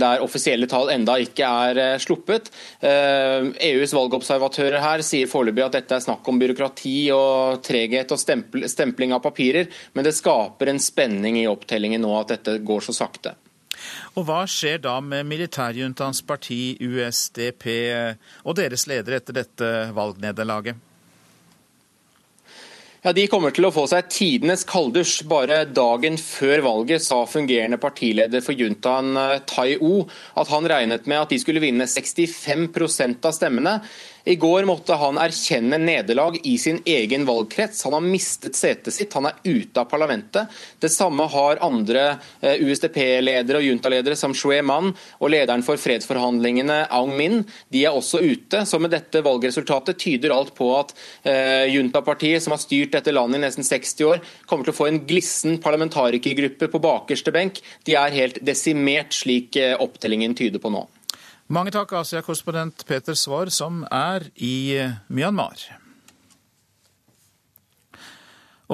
der 0.00 0.22
offisielle 0.24 0.64
tall 0.70 0.88
enda 0.94 1.18
ikke 1.20 1.50
er 1.66 2.00
sluppet. 2.00 2.48
EUs 2.80 3.92
e 3.92 3.98
valgobservatører 3.98 4.80
her 4.80 5.04
sier 5.04 5.28
foreløpig 5.28 5.66
at 5.66 5.76
dette 5.76 5.98
er 5.98 6.06
snakk 6.06 6.30
om 6.32 6.40
byråkrati 6.40 6.94
og 7.12 7.60
treghet 7.66 8.16
og 8.16 8.22
stempling 8.72 9.12
av 9.12 9.20
papirer 9.26 9.68
men 9.92 10.06
det 10.06 10.14
skaper 10.16 10.72
en 10.72 10.82
spenning 10.82 11.40
i 11.40 11.48
opptellingen 11.50 12.04
nå 12.04 12.12
at 12.20 12.34
dette 12.36 12.58
går 12.66 12.86
så 12.86 12.94
sakte. 12.96 13.36
Og 14.16 14.24
hva 14.26 14.42
skjer 14.48 14.80
da 14.84 14.96
med 15.04 15.28
militærjuntaens 15.28 16.22
parti 16.26 16.76
USDP 16.80 17.66
og 18.46 18.56
deres 18.56 18.86
leder 18.88 19.18
etter 19.18 19.36
dette 19.42 19.72
valgnederlaget? 19.96 20.80
Ja, 23.06 23.12
De 23.12 23.28
kommer 23.30 23.52
til 23.54 23.68
å 23.68 23.70
få 23.70 23.84
seg 23.86 24.08
tidenes 24.10 24.64
kalddusj. 24.66 25.20
Bare 25.30 25.60
dagen 25.70 26.16
før 26.18 26.64
valget 26.64 27.04
sa 27.04 27.20
fungerende 27.30 27.78
partileder 27.78 28.42
for 28.42 28.58
juntaen 28.58 29.12
eh, 29.20 29.36
Tai 29.46 29.68
O 29.78 30.00
at 30.34 30.50
han 30.50 30.66
regnet 30.66 31.06
med 31.06 31.20
at 31.20 31.30
de 31.30 31.38
skulle 31.38 31.62
vinne 31.62 31.86
65% 31.86 33.28
av 33.30 33.36
stemmene. 33.36 33.76
I 34.26 34.34
går 34.34 34.64
måtte 34.66 34.96
han 34.98 35.20
erkjenne 35.22 35.78
nederlag 35.78 36.40
i 36.42 36.56
sin 36.58 36.80
egen 36.84 37.22
valgkrets. 37.28 37.84
Han 37.86 37.94
har 37.94 38.02
mistet 38.02 38.56
setet 38.58 38.94
sitt, 38.94 39.12
han 39.14 39.28
er 39.28 39.36
ute 39.44 39.78
av 39.78 39.86
parlamentet. 39.86 40.50
Det 40.82 40.90
samme 40.90 41.28
har 41.30 41.60
andre 41.62 42.02
eh, 42.40 42.58
USDP-ledere 42.58 43.60
og 43.60 43.68
juntaledere 43.68 44.18
som 44.18 44.34
Shue 44.34 44.58
Man 44.66 44.90
og 45.20 45.30
lederen 45.30 45.62
for 45.62 45.78
fredsforhandlingene 45.78 46.80
Aung 46.98 47.14
Min. 47.14 47.44
De 47.70 47.84
er 47.86 47.94
også 47.94 48.18
ute. 48.24 48.64
Så 48.66 48.82
med 48.82 48.90
dette 48.96 49.22
valgresultatet 49.22 50.02
tyder 50.02 50.34
alt 50.34 50.50
på 50.58 50.72
at 50.74 50.90
eh, 51.22 51.70
juntapartiet, 51.76 52.42
som 52.42 52.56
har 52.56 52.64
styrt 52.64 52.98
dette 52.98 53.14
landet 53.14 53.38
i 53.38 53.46
nesten 53.46 53.70
60 53.70 54.10
år, 54.10 54.26
kommer 54.50 54.66
til 54.66 54.74
å 54.74 54.80
få 54.80 54.90
en 54.90 55.04
glissen 55.06 55.60
parlamentarikergruppe 55.62 56.72
på 56.74 56.82
bakerste 56.82 57.30
benk. 57.30 57.62
De 57.86 57.94
er 57.94 58.18
helt 58.18 58.42
desimert, 58.42 59.14
slik 59.14 59.54
eh, 59.62 59.78
opptellingen 59.78 60.34
tyder 60.34 60.58
på 60.58 60.74
nå. 60.74 60.88
Mange 61.46 61.70
takk, 61.70 61.92
Asia-korrespondent 61.94 62.82
Peter 62.88 63.14
Svaar, 63.14 63.52
som 63.54 63.84
er 63.94 64.24
i 64.42 64.74
eh, 64.74 64.96
Myanmar. 65.06 65.60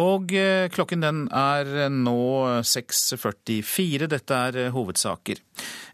Og 0.01 0.33
eh, 0.33 0.71
klokken 0.73 1.05
den 1.05 1.19
er 1.37 1.91
nå 1.93 2.23
6.44. 2.65 4.09
Dette 4.09 4.41
er 4.49 4.57
eh, 4.57 4.71
hovedsaker. 4.73 5.45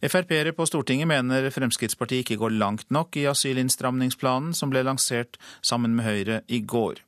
Frp-ere 0.06 0.54
på 0.54 0.68
Stortinget 0.70 1.10
mener 1.10 1.50
Fremskrittspartiet 1.50 2.22
ikke 2.22 2.38
går 2.44 2.54
langt 2.62 2.86
nok 2.94 3.18
i 3.18 3.26
asylinnstramningsplanen 3.26 4.54
som 4.54 4.70
ble 4.70 4.86
lansert 4.86 5.34
sammen 5.58 5.98
med 5.98 6.06
Høyre 6.06 6.40
i 6.46 6.62
går. 6.62 7.02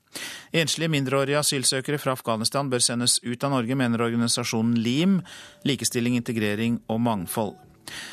Enslige 0.50 0.90
mindreårige 0.90 1.38
asylsøkere 1.44 2.02
fra 2.02 2.18
Afghanistan 2.18 2.74
bør 2.74 2.82
sendes 2.82 3.20
ut 3.22 3.46
av 3.46 3.54
Norge, 3.54 3.78
mener 3.78 4.02
organisasjonen 4.02 4.74
LIM, 4.82 5.20
likestilling, 5.62 6.18
integrering 6.18 6.82
og 6.90 7.04
mangfold. 7.06 7.54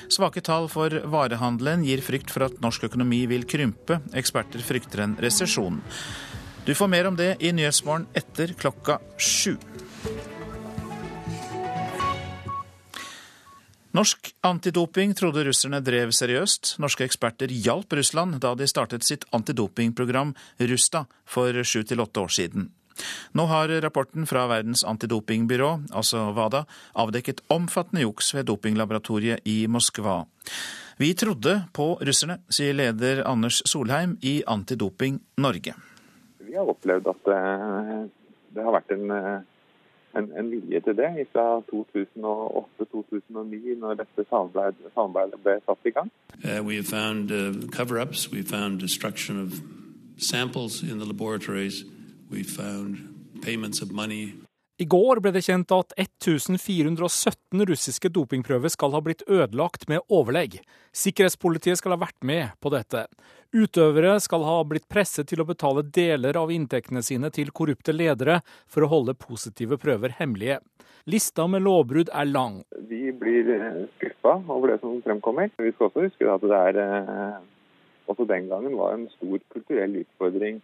Svake 0.10 0.42
tall 0.46 0.70
for 0.72 0.94
varehandelen 1.12 1.86
gir 1.88 2.04
frykt 2.06 2.34
for 2.34 2.48
at 2.48 2.62
norsk 2.64 2.88
økonomi 2.90 3.26
vil 3.32 3.48
krympe. 3.50 4.02
Eksperter 4.18 4.64
frykter 4.64 5.06
en 5.06 5.18
resesjon. 5.22 5.82
Du 6.68 6.74
får 6.76 6.92
mer 6.92 7.08
om 7.08 7.16
det 7.16 7.38
i 7.40 7.54
Nyhetsmorgen 7.56 8.10
etter 8.18 8.52
klokka 8.60 9.00
sju. 9.18 9.56
Norsk 13.98 14.34
antidoping 14.46 15.16
trodde 15.18 15.46
russerne 15.48 15.80
drev 15.82 16.12
seriøst. 16.14 16.76
Norske 16.84 17.08
eksperter 17.08 17.50
hjalp 17.50 17.96
Russland 17.98 18.38
da 18.44 18.52
de 18.54 18.68
startet 18.70 19.08
sitt 19.08 19.24
antidopingprogram 19.34 20.36
Rusta 20.70 21.08
for 21.26 21.64
sju 21.64 21.82
til 21.88 22.04
åtte 22.04 22.22
år 22.22 22.36
siden. 22.36 22.68
Nå 23.38 23.46
har 23.52 23.74
rapporten 23.84 24.28
fra 24.30 24.48
Verdens 24.50 24.86
antidopingbyrå, 24.88 25.72
altså 25.92 26.30
WADA, 26.38 26.66
avdekket 26.98 27.44
omfattende 27.54 28.06
juks 28.06 28.34
ved 28.36 28.48
dopinglaboratoriet 28.50 29.46
i 29.46 29.68
Moskva. 29.68 30.24
Vi 30.98 31.14
trodde 31.14 31.62
på 31.74 32.00
russerne, 32.02 32.40
sier 32.50 32.74
leder 32.74 33.22
Anders 33.30 33.62
Solheim 33.70 34.18
i 34.26 34.44
Antidoping 34.48 35.20
Norge. 35.38 35.74
Vi 36.42 36.56
har 36.56 36.70
opplevd 36.72 37.08
at 37.12 37.22
det, 37.28 37.42
det 38.56 38.64
har 38.66 38.74
vært 38.74 38.92
en, 38.96 39.12
en, 39.14 40.32
en, 40.32 40.50
vilje 40.50 40.82
til 40.88 40.96
det 40.98 41.28
fra 41.36 41.62
2008-2009, 41.70 43.78
når 43.84 44.00
dette 44.02 44.26
samarbeidet, 44.32 44.90
samarbeidet, 44.96 45.38
ble 45.44 45.56
satt 45.68 45.86
i 45.86 45.94
gang. 46.00 46.10
Uh, 46.42 46.66
we 46.66 46.74
have 46.82 46.90
found 46.90 47.32
uh, 47.32 47.54
I 54.78 54.86
går 54.86 55.20
ble 55.24 55.32
det 55.34 55.42
kjent 55.42 55.72
at 55.74 55.94
1417 55.98 57.64
russiske 57.66 58.12
dopingprøver 58.14 58.70
skal 58.70 58.92
ha 58.94 59.00
blitt 59.02 59.24
ødelagt 59.26 59.88
med 59.90 60.04
overlegg. 60.14 60.60
Sikkerhetspolitiet 60.94 61.80
skal 61.80 61.96
ha 61.96 62.00
vært 62.04 62.20
med 62.22 62.54
på 62.62 62.70
dette. 62.70 63.08
Utøvere 63.58 64.20
skal 64.22 64.46
ha 64.46 64.60
blitt 64.70 64.86
presset 64.92 65.32
til 65.32 65.42
å 65.42 65.48
betale 65.50 65.82
deler 65.82 66.38
av 66.38 66.54
inntektene 66.54 67.02
sine 67.02 67.34
til 67.34 67.50
korrupte 67.50 67.96
ledere 67.96 68.44
for 68.70 68.86
å 68.86 68.92
holde 68.92 69.18
positive 69.18 69.80
prøver 69.82 70.14
hemmelige. 70.20 70.60
Lista 71.10 71.48
med 71.50 71.66
lovbrudd 71.66 72.14
er 72.14 72.30
lang. 72.30 72.62
Vi 72.86 73.10
blir 73.18 73.50
eh, 73.56 73.84
skuffa 73.98 74.38
over 74.46 74.76
det 74.76 74.82
som 74.84 75.02
fremkommer. 75.02 75.50
Vi 75.58 75.74
skal 75.74 75.90
også 75.90 76.06
huske 76.06 76.30
at 76.30 76.44
det 76.46 76.64
er, 76.70 76.82
eh, 76.84 77.38
også 78.12 78.30
den 78.30 78.52
gangen 78.52 78.78
var 78.78 78.94
en 78.94 79.08
stor 79.16 79.40
kulturell 79.56 80.04
utfordring 80.04 80.62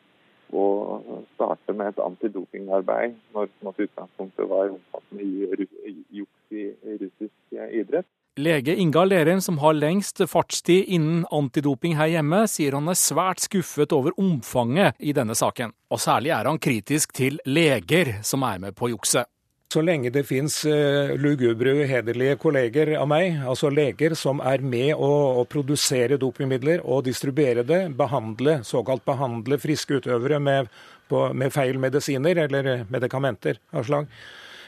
å 0.54 1.24
starte 1.34 1.76
med 1.76 1.94
et 1.94 2.02
antidopingarbeid 2.04 3.16
når 3.36 3.52
utgangspunktet 3.74 4.50
var 4.50 4.74
omfattende 4.74 5.68
juks 6.14 6.54
i 6.54 6.68
russisk 7.02 7.58
idrett. 7.72 8.10
Lege 8.42 8.74
Inga 8.76 9.04
Lerheim, 9.06 9.42
som 9.46 9.60
har 9.62 9.76
lengst 9.78 10.24
fartstid 10.26 10.88
innen 10.96 11.22
antidoping 11.30 11.94
her 12.00 12.10
hjemme, 12.16 12.40
sier 12.50 12.74
han 12.74 12.90
er 12.90 12.98
svært 12.98 13.44
skuffet 13.46 13.94
over 13.94 14.16
omfanget 14.18 14.98
i 14.98 15.14
denne 15.14 15.38
saken. 15.38 15.76
Og 15.94 16.02
særlig 16.02 16.34
er 16.34 16.50
han 16.50 16.58
kritisk 16.58 17.14
til 17.14 17.38
leger 17.46 18.16
som 18.26 18.42
er 18.48 18.64
med 18.64 18.74
på 18.80 18.90
jukset. 18.90 19.30
Så 19.74 19.82
lenge 19.82 20.12
det 20.14 20.22
fins 20.30 20.60
uh, 20.70 21.16
lugubre, 21.18 21.72
uhederlige 21.82 22.38
kolleger 22.38 22.92
av 23.00 23.08
meg, 23.10 23.40
altså 23.42 23.72
leger 23.74 24.14
som 24.18 24.42
er 24.46 24.62
med 24.62 24.92
å, 24.94 25.10
å, 25.42 25.46
produsere 25.50 26.20
dopingmidler 26.22 26.84
og 26.84 27.08
distribuere 27.08 27.64
det, 27.66 27.80
behandle, 27.98 28.60
såkalt 28.68 29.02
behandle 29.08 29.58
friske 29.58 29.98
utøvere 29.98 30.38
med, 30.44 30.70
på, 31.10 31.26
med 31.34 31.54
feil 31.56 31.80
medisiner 31.82 32.44
eller 32.44 32.84
medikamenter 32.94 33.58
av 33.74 33.88
slag, 33.88 34.12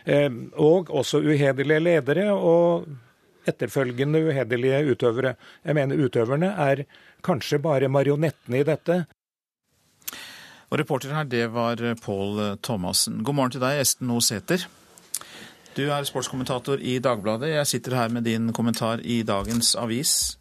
eh, 0.09 0.25
og 0.63 0.89
også 0.89 1.21
uhederlige 1.21 1.83
ledere 1.83 2.31
og 2.33 2.87
etterfølgende 3.45 4.23
uhederlige 4.31 4.79
utøvere. 4.95 5.35
Jeg 5.61 5.77
mener 5.77 6.01
utøverne 6.01 6.49
er 6.65 6.81
kanskje 7.25 7.59
bare 7.61 7.91
marionettene 7.93 8.63
i 8.63 8.65
dette. 8.65 9.03
Og 10.71 10.81
Reporter 10.81 11.13
her, 11.13 11.29
det 11.29 11.45
var 11.53 11.83
Pål 12.01 12.57
Thomassen. 12.65 13.21
God 13.21 13.37
morgen 13.37 13.53
til 13.53 13.63
deg, 13.67 13.83
Esten 13.85 14.09
O. 14.09 14.17
Du 15.75 15.83
er 15.91 16.05
sportskommentator 16.07 16.79
i 16.79 16.99
Dagbladet. 17.03 17.49
Jeg 17.51 17.67
sitter 17.67 17.97
her 17.99 18.11
med 18.13 18.23
din 18.23 18.53
kommentar 18.55 19.01
i 19.03 19.23
dagens 19.27 19.73
avis. 19.75 20.37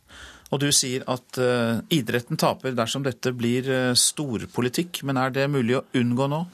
Og 0.54 0.60
du 0.62 0.68
sier 0.70 1.02
at 1.10 1.38
uh, 1.42 1.80
idretten 1.90 2.38
taper 2.38 2.76
dersom 2.78 3.02
dette 3.02 3.32
blir 3.34 3.66
uh, 3.66 3.96
storpolitikk. 3.98 5.02
Men 5.02 5.18
er 5.18 5.34
det 5.34 5.48
mulig 5.50 5.80
å 5.80 5.86
unngå 5.98 6.28
nå? 6.30 6.44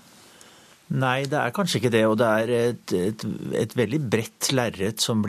Nei, 0.91 1.27
det 1.31 1.39
er 1.39 1.53
kanskje 1.55 1.79
ikke 1.79 1.91
det. 1.93 2.01
Og 2.09 2.17
det 2.19 2.29
er 2.43 2.53
et, 2.57 2.95
et, 2.97 3.25
et 3.61 3.75
veldig 3.79 4.01
bredt 4.11 4.49
lerret 4.57 5.05
som, 5.05 5.21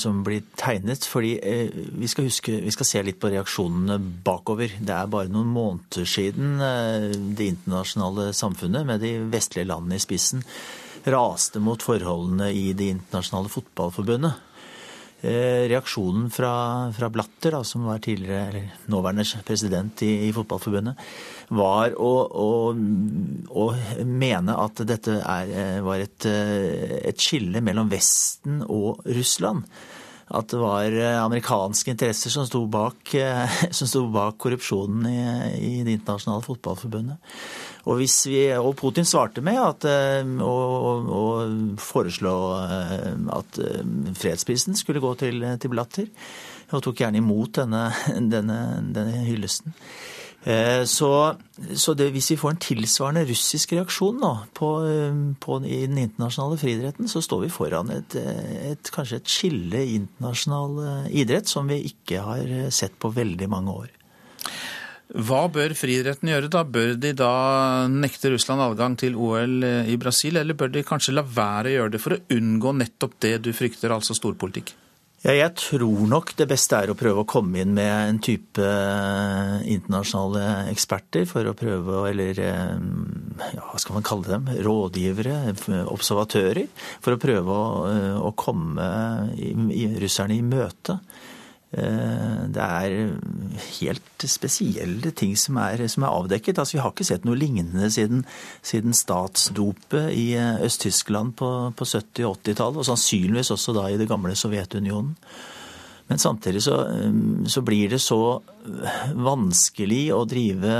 som, 0.00 0.22
blir 0.26 0.46
tegnet. 0.58 1.04
Fordi 1.06 1.34
eh, 1.38 1.76
vi 2.00 2.08
skal 2.10 2.26
huske, 2.26 2.56
vi 2.64 2.72
skal 2.74 2.88
se 2.88 3.02
litt 3.04 3.20
på 3.22 3.30
reaksjonene 3.30 4.00
bakover. 4.26 4.74
Det 4.80 4.96
er 4.96 5.12
bare 5.12 5.30
noen 5.30 5.52
måneder 5.54 6.08
siden 6.08 6.56
eh, 6.56 7.12
det 7.36 7.52
internasjonale 7.52 8.32
samfunnet, 8.34 8.88
med 8.88 9.04
de 9.04 9.12
vestlige 9.30 9.68
landene 9.70 10.00
i 10.00 10.02
spissen, 10.02 10.42
raste 11.04 11.60
mot 11.60 11.82
forholdene 11.82 12.50
i 12.52 12.72
Det 12.72 12.90
internasjonale 12.94 13.52
fotballforbundet. 13.52 14.50
Eh, 15.24 15.64
reaksjonen 15.70 16.26
fra, 16.30 16.92
fra 16.92 17.08
Blatter, 17.08 17.54
da, 17.56 17.62
som 17.64 17.86
var 17.88 18.02
tidligere, 18.04 18.48
eller 18.48 18.72
nåværende 18.92 19.24
president 19.46 20.02
i, 20.04 20.10
i 20.26 20.32
Fotballforbundet, 20.36 21.00
var 21.56 21.94
å, 21.96 22.10
å, 22.28 22.50
å, 23.48 23.64
mene 24.04 24.56
at 24.60 24.82
dette 24.84 25.16
er, 25.22 25.54
eh, 25.62 25.80
var 25.86 26.04
et, 26.04 26.28
eh, 26.28 26.98
et 27.08 27.24
skille 27.24 27.64
mellom 27.64 27.88
Vesten 27.88 28.60
og 28.68 29.00
Russland 29.16 29.64
at 30.28 30.48
det 30.48 30.58
var 30.60 30.96
amerikanske 31.20 31.92
interesser 31.92 32.32
som 32.32 32.46
sto 32.48 32.62
bak, 32.70 33.12
som 33.76 33.90
sto 33.90 34.06
bak 34.12 34.38
korrupsjonen 34.40 35.06
i, 35.10 35.20
i, 35.58 35.72
Det 35.84 35.98
internasjonale 35.98 36.46
fotballforbundet. 36.46 37.36
Og, 37.84 38.00
vi, 38.00 38.08
og 38.56 38.72
Putin 38.80 39.04
svarte 39.04 39.44
med 39.44 39.60
at, 39.60 39.84
eh, 39.84 40.24
å, 40.24 40.54
å 41.04 41.24
foreslå 41.80 42.34
eh, 42.62 43.10
at 43.36 43.60
eh, 43.60 43.82
fredsprisen 44.16 44.78
skulle 44.78 45.02
gå 45.04 45.12
til, 45.20 45.44
til 45.60 45.72
Blatter. 45.72 46.08
Og 46.72 46.80
tok 46.82 47.04
gjerne 47.04 47.20
imot 47.20 47.60
denne, 47.60 47.84
denne, 48.34 48.58
denne 48.96 49.24
hyllesten. 49.28 49.76
Så, 50.44 51.08
så 51.80 51.94
det, 51.96 52.10
hvis 52.12 52.26
vi 52.34 52.36
får 52.36 52.50
en 52.52 52.58
tilsvarende 52.60 53.22
russisk 53.30 53.70
reaksjon 53.72 54.18
nå 54.20 54.32
på, 54.52 54.68
på, 55.40 55.56
i 55.64 55.78
den 55.86 56.02
internasjonale 56.02 56.58
friidretten, 56.60 57.08
så 57.08 57.22
står 57.24 57.46
vi 57.46 57.52
foran 57.54 57.88
et, 57.94 58.16
et, 58.18 58.90
kanskje 58.92 59.22
et 59.22 59.32
skille 59.32 59.80
i 59.80 59.94
internasjonal 60.02 61.08
idrett 61.08 61.48
som 61.48 61.72
vi 61.72 61.80
ikke 61.88 62.20
har 62.26 62.52
sett 62.68 62.98
på 63.00 63.14
veldig 63.16 63.48
mange 63.56 63.78
år. 63.86 63.88
Hva 65.14 65.44
bør 65.52 65.72
friidretten 65.78 66.30
gjøre 66.32 66.48
da? 66.50 66.64
Bør 66.66 66.94
de 66.98 67.12
da 67.16 67.32
nekte 67.92 68.32
Russland 68.32 68.64
adgang 68.64 68.96
til 68.98 69.14
OL 69.16 69.60
i 69.64 69.96
Brasil, 70.00 70.40
eller 70.40 70.56
bør 70.58 70.72
de 70.74 70.84
kanskje 70.86 71.14
la 71.14 71.22
være 71.24 71.70
å 71.70 71.74
gjøre 71.78 71.94
det 71.94 72.00
for 72.02 72.16
å 72.16 72.22
unngå 72.34 72.72
nettopp 72.80 73.20
det 73.22 73.36
du 73.44 73.52
frykter, 73.54 73.94
altså 73.94 74.16
storpolitikk? 74.16 74.72
Ja, 75.24 75.32
jeg 75.32 75.54
tror 75.56 76.02
nok 76.04 76.34
det 76.36 76.44
beste 76.50 76.76
er 76.76 76.90
å 76.92 76.96
prøve 77.00 77.22
å 77.22 77.28
komme 77.28 77.62
inn 77.62 77.70
med 77.72 77.88
en 78.10 78.18
type 78.20 78.60
eh, 78.60 79.54
internasjonale 79.72 80.66
eksperter 80.68 81.24
for 81.30 81.48
å 81.48 81.54
prøve 81.56 81.94
å 81.96 82.02
Eller 82.10 82.40
eh, 82.44 82.74
ja, 83.56 83.62
hva 83.70 83.80
skal 83.80 83.96
man 83.96 84.04
kalle 84.04 84.28
dem? 84.28 84.50
Rådgivere, 84.66 85.54
observatører. 85.88 86.68
For 87.00 87.16
å 87.16 87.22
prøve 87.22 87.56
å, 87.56 87.64
eh, 87.88 88.18
å 88.20 88.34
komme 88.36 88.90
i, 89.32 89.54
i, 89.72 89.86
russerne 90.04 90.36
i 90.36 90.44
møte. 90.44 90.98
Det 91.74 92.64
er 92.64 92.94
helt 93.80 94.26
spesielle 94.30 95.10
ting 95.16 95.32
som 95.38 95.58
er, 95.62 95.82
som 95.90 96.06
er 96.06 96.14
avdekket. 96.14 96.60
Altså, 96.60 96.76
vi 96.76 96.82
har 96.84 96.92
ikke 96.94 97.06
sett 97.08 97.26
noe 97.26 97.38
lignende 97.38 97.90
siden, 97.92 98.22
siden 98.62 98.94
statsdopet 98.96 100.12
i 100.14 100.28
Øst-Tyskland 100.38 101.34
på, 101.40 101.50
på 101.76 101.88
70- 101.88 102.28
og 102.28 102.38
80-tallet, 102.38 102.80
og 102.80 102.88
sannsynligvis 102.88 103.52
også 103.56 103.74
da 103.76 103.88
i 103.90 103.98
det 104.00 104.08
gamle 104.10 104.36
Sovjetunionen. 104.38 105.16
Men 106.06 106.18
samtidig 106.18 106.62
så, 106.62 106.76
så, 107.48 107.62
blir 107.64 107.88
det 107.94 108.00
så 108.04 108.42
vanskelig 109.16 110.02
å 110.12 110.24
drive 110.28 110.74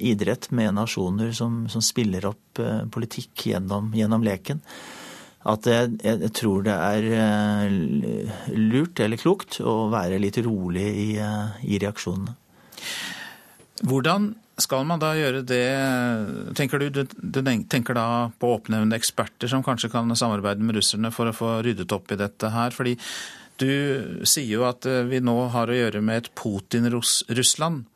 idrett 0.00 0.48
med 0.56 0.72
nasjoner 0.78 1.34
som, 1.36 1.66
som 1.68 1.84
spiller 1.84 2.30
opp 2.30 2.62
eh, 2.64 2.86
politikk 2.92 3.44
gjennom, 3.50 3.92
gjennom 3.96 4.24
leken 4.24 4.62
at 5.46 5.68
jeg, 5.70 5.94
jeg, 6.02 6.32
tror 6.34 6.64
det 6.66 6.74
er 6.74 7.06
eh, 7.14 8.34
lurt 8.58 8.98
eller 9.00 9.20
klokt 9.20 9.60
å 9.62 9.86
være 9.92 10.18
litt 10.18 10.40
rolig 10.44 10.88
i, 10.88 11.08
eh, 11.22 11.62
i 11.62 11.78
reaksjonene. 11.78 12.34
Hvordan 13.86 14.32
skal 14.58 14.86
man 14.88 14.98
da 14.98 15.12
gjøre 15.14 15.44
det 15.46 15.62
Tenker 16.58 16.82
du, 16.82 17.04
du 17.14 17.38
tenker 17.70 17.94
da 17.94 18.06
på 18.40 18.48
å 18.48 18.56
oppnevne 18.56 18.96
eksperter 18.98 19.50
som 19.50 19.62
kanskje 19.62 19.92
kan 19.92 20.10
samarbeide 20.18 20.64
med 20.66 20.80
russerne 20.80 21.12
for 21.14 21.30
å 21.30 21.36
få 21.36 21.52
ryddet 21.62 21.94
opp 21.94 22.10
i 22.10 22.18
dette 22.18 22.50
her? 22.50 22.74
Fordi 22.74 22.96
du 23.62 23.70
sier 24.26 24.58
jo 24.58 24.66
at 24.66 24.86
eh, 24.86 25.06
vi 25.06 25.22
nå 25.22 25.36
har 25.54 25.70
å 25.70 25.78
gjøre 25.78 26.02
med 26.02 26.24
et 26.24 26.32
Putin-Russland 26.38 27.86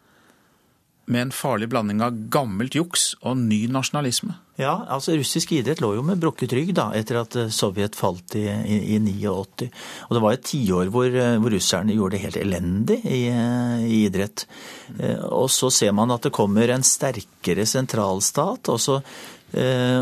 med 1.10 1.26
en 1.26 1.34
farlig 1.34 1.68
blanding 1.72 2.02
av 2.04 2.14
gammelt 2.32 2.78
juks 2.78 3.12
og 3.20 3.42
ny 3.42 3.64
nasjonalisme? 3.70 4.38
Ja, 4.60 4.72
altså 4.92 5.14
russisk 5.16 5.54
idrett 5.56 5.80
lå 5.80 5.94
jo 5.96 6.02
med 6.04 6.20
brukket 6.20 6.52
rygg 6.52 6.74
da, 6.76 6.90
etter 6.92 7.22
at 7.22 7.36
eh, 7.40 7.48
Sovjet 7.52 7.96
falt 7.96 8.34
i, 8.36 8.44
i, 8.44 8.76
i 8.94 8.98
89. 9.00 9.70
Og 10.08 10.12
det 10.12 10.20
var 10.20 10.36
et 10.36 10.44
tiår 10.44 10.90
hvor, 10.92 11.08
eh, 11.08 11.38
hvor 11.40 11.54
russerne 11.54 11.96
gjorde 11.96 12.18
det 12.18 12.24
helt 12.26 12.36
elendig 12.42 12.98
i, 13.00 13.22
eh, 13.32 13.86
i, 13.86 14.02
idrett. 14.10 14.44
Og 15.32 15.48
så 15.50 15.70
ser 15.72 15.94
man 15.96 16.12
at 16.12 16.26
det 16.26 16.34
kommer 16.36 16.68
en 16.68 16.84
sterkere 16.84 17.64
sentralstat, 17.66 18.68
og 18.68 18.80
så, 18.82 18.98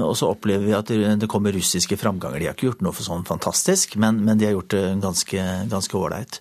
og 0.03 0.15
så 0.19 0.31
opplever 0.33 0.67
vi 0.67 0.75
at 0.75 0.91
det 1.21 1.29
kommer 1.31 1.55
russiske 1.55 1.99
framganger. 2.01 2.41
De 2.43 2.49
har 2.49 2.57
ikke 2.57 2.69
gjort 2.73 2.83
noe 2.83 2.97
for 2.97 3.07
sånn 3.07 3.23
fantastisk, 3.29 3.95
men, 4.03 4.19
men 4.27 4.41
de 4.41 4.49
har 4.49 4.57
gjort 4.57 4.75
det 4.75 4.83
ganske 5.05 6.01
ålreit. 6.01 6.41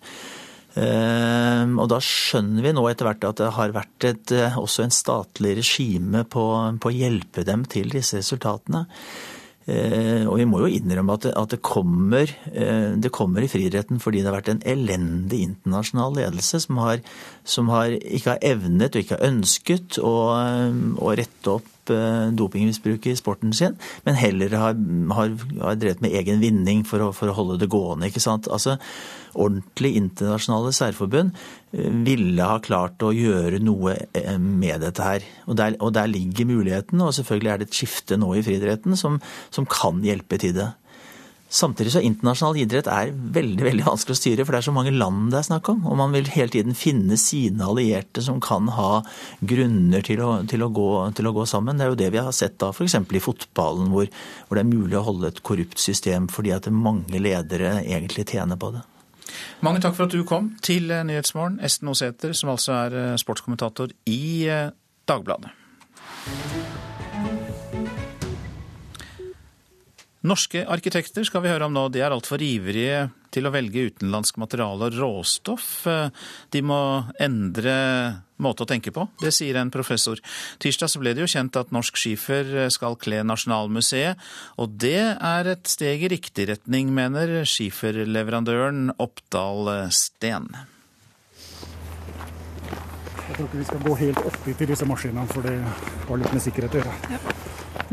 Ehm, 0.77 1.79
og 1.81 1.89
da 1.89 1.97
skjønner 2.03 2.65
vi 2.65 2.75
nå 2.75 2.83
etter 2.89 3.07
hvert 3.09 3.25
at 3.31 3.41
det 3.41 3.49
har 3.55 3.73
vært 3.73 4.05
et, 4.05 4.35
eh, 4.35 4.59
også 4.59 4.85
en 4.85 4.93
statlig 4.93 5.55
regime 5.57 6.23
på, 6.29 6.45
på, 6.77 6.91
å 6.91 6.95
hjelpe 6.95 7.45
dem 7.47 7.65
til 7.65 7.89
disse 7.89 8.19
resultatene. 8.19 8.83
Ehm, 9.65 10.27
og 10.29 10.38
vi 10.38 10.45
må 10.49 10.61
jo 10.61 10.69
innrømme 10.69 11.17
at 11.17 11.25
det, 11.25 11.33
at 11.41 11.55
det, 11.55 11.61
kommer, 11.65 12.29
eh, 12.53 12.93
det 13.01 13.13
kommer, 13.15 13.41
i 13.41 13.49
friidretten 13.49 14.01
fordi 14.03 14.21
det 14.21 14.29
har 14.29 14.38
vært 14.38 14.53
en 14.53 14.63
elendig 14.69 15.41
internasjonal 15.47 16.15
ledelse 16.21 16.61
som, 16.67 16.77
har, 16.85 17.01
som 17.43 17.73
har, 17.73 17.97
ikke 17.97 18.35
har 18.35 18.47
evnet 18.53 18.93
og 18.93 19.03
ikke 19.03 19.17
har 19.17 19.29
ønsket 19.31 19.99
å, 20.05 20.15
å 21.01 21.17
rette 21.17 21.57
opp 21.57 21.75
Eh, 21.89 22.31
dopingmisbruk 22.39 23.08
i 23.10 23.15
sporten 23.17 23.53
sin, 23.55 23.77
men 24.05 24.17
heller 24.19 24.53
har, 24.58 24.75
har, 25.15 25.31
har 25.62 25.79
drevet 25.79 26.03
med 26.03 26.13
egen 26.19 26.41
vinning 26.43 26.84
for 26.88 27.03
å, 27.03 27.10
for 27.15 27.31
å, 27.31 27.38
holde 27.38 27.60
det 27.62 27.72
gående. 27.72 28.10
ikke 28.10 28.24
sant? 28.24 28.50
Altså, 28.51 28.77
Ordentlig 29.39 29.91
internasjonale 30.00 30.72
særforbund 30.74 31.36
eh, 31.72 31.89
ville 32.05 32.46
ha 32.50 32.58
klart 32.65 33.01
å 33.05 33.12
gjøre 33.13 33.62
noe 33.62 33.93
eh, 34.17 34.38
med 34.41 34.81
dette 34.81 35.05
her. 35.05 35.25
Og 35.46 35.60
der, 35.60 35.77
og 35.77 35.93
der 35.98 36.10
ligger 36.10 36.50
muligheten, 36.50 37.02
og 37.06 37.13
selvfølgelig 37.17 37.54
er 37.54 37.62
det 37.62 37.69
et 37.69 37.82
skifte 37.82 38.17
nå 38.19 38.34
i 38.36 38.43
friidretten 38.45 38.97
som, 38.99 39.19
som 39.54 39.69
kan 39.69 40.02
hjelpe 40.06 40.41
til 40.41 40.56
det. 40.58 40.71
Samtidig 41.49 41.95
så 41.95 42.01
internasjonal 42.05 42.59
idrett 42.62 42.88
er 42.93 43.09
veldig 43.09 43.63
veldig 43.65 43.85
vanskelig 43.88 44.13
å 44.13 44.19
styre, 44.19 44.43
for 44.45 44.53
det 44.53 44.59
er 44.59 44.67
så 44.67 44.73
mange 44.75 44.93
land 44.93 45.31
det 45.33 45.39
er 45.39 45.47
snakk 45.47 45.71
om. 45.73 45.79
Og 45.89 45.97
man 45.97 46.13
vil 46.13 46.29
hele 46.29 46.53
tiden 46.53 46.77
finne 46.77 47.17
sine 47.17 47.65
allierte 47.65 48.21
som 48.21 48.38
kan 48.43 48.69
ha 48.75 48.99
grunner 49.41 50.05
til 50.05 50.21
å, 50.21 50.29
til 50.49 50.62
å, 50.62 50.69
gå, 50.69 50.89
til 51.17 51.29
å 51.29 51.33
gå, 51.33 51.47
sammen. 51.49 51.79
Det 51.79 51.88
er 51.88 51.89
jo 51.89 51.99
det 52.03 52.12
vi 52.13 52.21
har 52.21 52.35
sett 52.38 52.59
da 52.62 52.69
f.eks. 52.69 52.99
i 53.01 53.23
fotballen, 53.23 53.89
hvor, 53.89 54.12
hvor, 54.45 54.59
det 54.59 54.62
er 54.62 54.69
mulig 54.69 54.99
å 54.99 55.05
holde 55.07 55.33
et 55.33 55.41
korrupt 55.41 55.81
system 55.81 56.29
fordi 56.29 56.53
at 56.53 56.69
mange 56.69 57.17
ledere 57.17 57.79
egentlig 57.81 58.27
tjener 58.29 58.59
på 58.59 58.69
det. 58.75 58.85
Mange 59.65 59.81
takk 59.81 59.97
for 59.97 60.05
at 60.05 60.13
du 60.13 60.21
kom 60.27 60.51
til 60.65 60.89
Nyhetsmorgen, 60.89 61.57
Esten 61.65 61.89
Osæter, 61.89 62.35
som 62.38 62.53
altså 62.53 62.75
er 62.77 62.99
eh, 62.99 63.17
sportskommentator 63.21 63.93
i 64.09 64.21
eh, 64.49 64.69
Dagbladet. 65.09 65.53
Norske 70.27 70.65
arkitekter 70.67 71.23
skal 71.23 71.45
vi 71.45 71.51
høre 71.51 71.69
om 71.69 71.75
nå. 71.75 71.86
De 71.93 72.01
er 72.03 72.12
altfor 72.12 72.41
ivrige 72.43 73.05
til 73.32 73.47
å 73.47 73.51
velge 73.53 73.86
utenlandsk 73.88 74.39
materiale 74.41 74.89
og 74.89 74.97
råstoff. 74.99 75.67
De 76.51 76.62
må 76.65 76.79
endre 77.21 77.75
måte 78.39 78.65
å 78.65 78.67
tenke 78.67 78.91
på, 78.95 79.05
det 79.19 79.32
sier 79.36 79.60
en 79.60 79.71
professor. 79.71 80.19
Tirsdag 80.63 80.95
ble 80.99 81.13
det 81.15 81.23
jo 81.23 81.32
kjent 81.32 81.60
at 81.60 81.71
norsk 81.75 81.99
skifer 81.99 82.67
skal 82.71 82.95
kle 82.99 83.21
Nasjonalmuseet, 83.27 84.19
og 84.60 84.75
det 84.79 85.05
er 85.15 85.51
et 85.53 85.71
steg 85.71 86.08
i 86.08 86.12
riktig 86.15 86.49
retning, 86.51 86.91
mener 86.95 87.41
skiferleverandøren 87.47 88.95
Oppdal 88.99 89.71
Sten. 89.95 90.51
Jeg 93.30 93.38
tror 93.38 93.46
ikke 93.46 93.62
vi 93.62 93.68
skal 93.68 93.84
gå 93.86 93.96
helt 94.00 94.24
oppi 94.26 94.54
til 94.58 94.72
disse 94.74 94.88
maskinene, 94.89 95.28
for 95.30 95.46
det 95.46 95.60
har 95.62 96.18
litt 96.18 96.34
med 96.34 96.44
sikkerhet 96.44 96.80
å 96.80 96.82
gjøre. 96.82 97.13
Ja. 97.13 97.20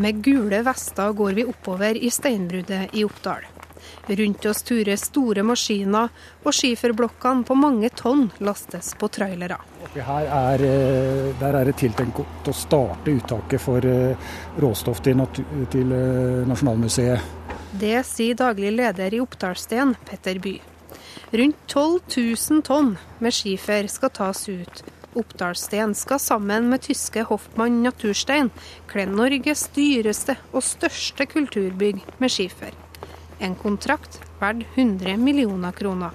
Med 0.00 0.22
gule 0.24 0.62
vester 0.64 1.12
går 1.16 1.36
vi 1.36 1.44
oppover 1.48 1.96
i 1.96 2.10
steinbruddet 2.12 2.96
i 2.96 3.04
Oppdal. 3.04 3.44
Rundt 4.06 4.46
oss 4.46 4.62
turer 4.62 4.96
store 4.96 5.44
maskiner, 5.46 6.08
og 6.44 6.54
skiferblokkene 6.56 7.44
på 7.46 7.56
mange 7.58 7.90
tonn 7.96 8.26
lastes 8.44 8.94
på 8.98 9.08
trailere. 9.12 9.58
Her 9.96 10.28
er, 10.28 10.64
eh, 10.64 11.32
der 11.40 11.60
er 11.60 11.64
det 11.64 11.76
tiltenkt 11.80 12.48
å 12.48 12.54
starte 12.56 13.12
uttaket 13.12 13.60
for 13.60 13.84
eh, 13.84 14.16
råstoff 14.60 15.00
til, 15.04 15.22
til 15.72 15.92
eh, 15.92 16.44
Nasjonalmuseet. 16.48 17.20
Det 17.76 18.00
sier 18.06 18.36
daglig 18.36 18.72
leder 18.72 19.14
i 19.14 19.20
Oppdalsten, 19.20 19.96
Petter 20.08 20.40
By. 20.40 20.58
Rundt 21.32 21.56
12 21.68 22.00
000 22.16 22.62
tonn 22.62 22.94
med 23.18 23.34
skifer 23.34 23.88
skal 23.90 24.12
tas 24.14 24.48
ut 24.48 24.84
Oppdalsten 25.16 25.94
skal 25.96 26.20
sammen 26.20 26.68
med 26.70 26.84
tyske 26.84 27.24
Hoffmann 27.30 27.80
Naturstein 27.84 28.50
kle 28.90 29.06
Norges 29.08 29.66
dyreste 29.76 30.36
og 30.52 30.64
største 30.64 31.26
kulturbygg 31.30 32.02
med 32.20 32.32
skifer. 32.32 32.76
En 33.40 33.56
kontrakt 33.56 34.20
verdt 34.40 34.64
100 34.76 35.16
millioner 35.20 35.72
kroner. 35.76 36.14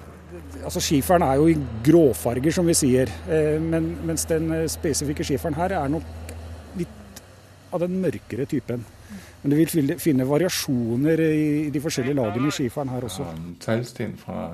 Altså 0.62 0.80
Skiferen 0.80 1.24
er 1.26 1.36
jo 1.40 1.50
i 1.50 1.58
gråfarger, 1.84 2.54
som 2.54 2.66
vi 2.66 2.76
sier. 2.78 3.10
Eh, 3.28 3.58
men, 3.60 3.92
mens 4.06 4.24
den 4.30 4.48
eh, 4.54 4.68
spesifikke 4.70 5.26
skiferen 5.26 5.58
her 5.58 5.74
er 5.76 5.92
nok 5.92 6.32
litt 6.78 7.22
av 7.72 7.82
den 7.82 7.98
mørkere 8.00 8.46
typen. 8.48 8.84
Men 9.42 9.52
du 9.52 9.58
vil 9.58 9.96
finne 10.00 10.26
variasjoner 10.28 11.20
i 11.26 11.70
de 11.74 11.82
forskjellige 11.82 12.16
lagene 12.16 12.48
i 12.48 12.54
skiferen 12.54 12.92
her 12.94 13.04
også. 13.08 13.26
Teglsten 13.64 14.14
fra 14.20 14.52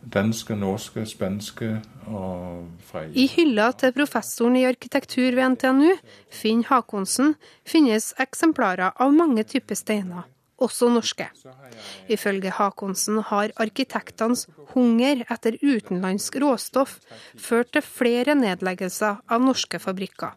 danske, 0.00 0.56
norske, 0.56 1.04
spanske 1.06 1.70
og 2.08 2.66
fra 2.88 3.04
I 3.12 3.26
hylla 3.34 3.70
til 3.78 3.92
professoren 3.96 4.56
i 4.58 4.66
arkitektur 4.68 5.34
ved 5.36 5.56
NTNU, 5.56 5.94
Finn 6.32 6.64
Hakonsen, 6.68 7.34
finnes 7.68 8.12
eksemplarer 8.20 8.96
av 8.96 9.14
mange 9.14 9.44
typer 9.44 9.78
steiner, 9.78 10.26
også 10.60 10.90
norske. 10.92 11.28
Ifølge 12.08 12.52
Hakonsen 12.56 13.20
har 13.30 13.54
arkitektenes 13.60 14.46
hunger 14.74 15.24
etter 15.30 15.58
utenlandsk 15.62 16.40
råstoff 16.42 16.98
ført 17.38 17.72
til 17.76 17.84
flere 17.84 18.36
nedleggelser 18.38 19.20
av 19.28 19.44
norske 19.44 19.80
fabrikker. 19.82 20.36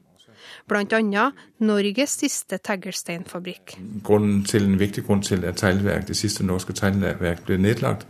Bl.a. 0.68 1.24
Norges 1.64 2.18
siste 2.20 2.60
teglsteinfabrikk. 2.64 3.78
Grunnen 4.04 4.44
til, 4.48 4.68
en 4.68 4.80
viktig 4.80 5.06
grunn 5.08 5.24
til 5.24 5.44
at 5.48 5.60
teglverk, 5.60 6.08
det 6.08 6.18
siste 6.20 6.46
norske 6.46 6.76
teglverk 6.76 7.46
ble 7.48 7.58
nedlagt, 7.64 8.06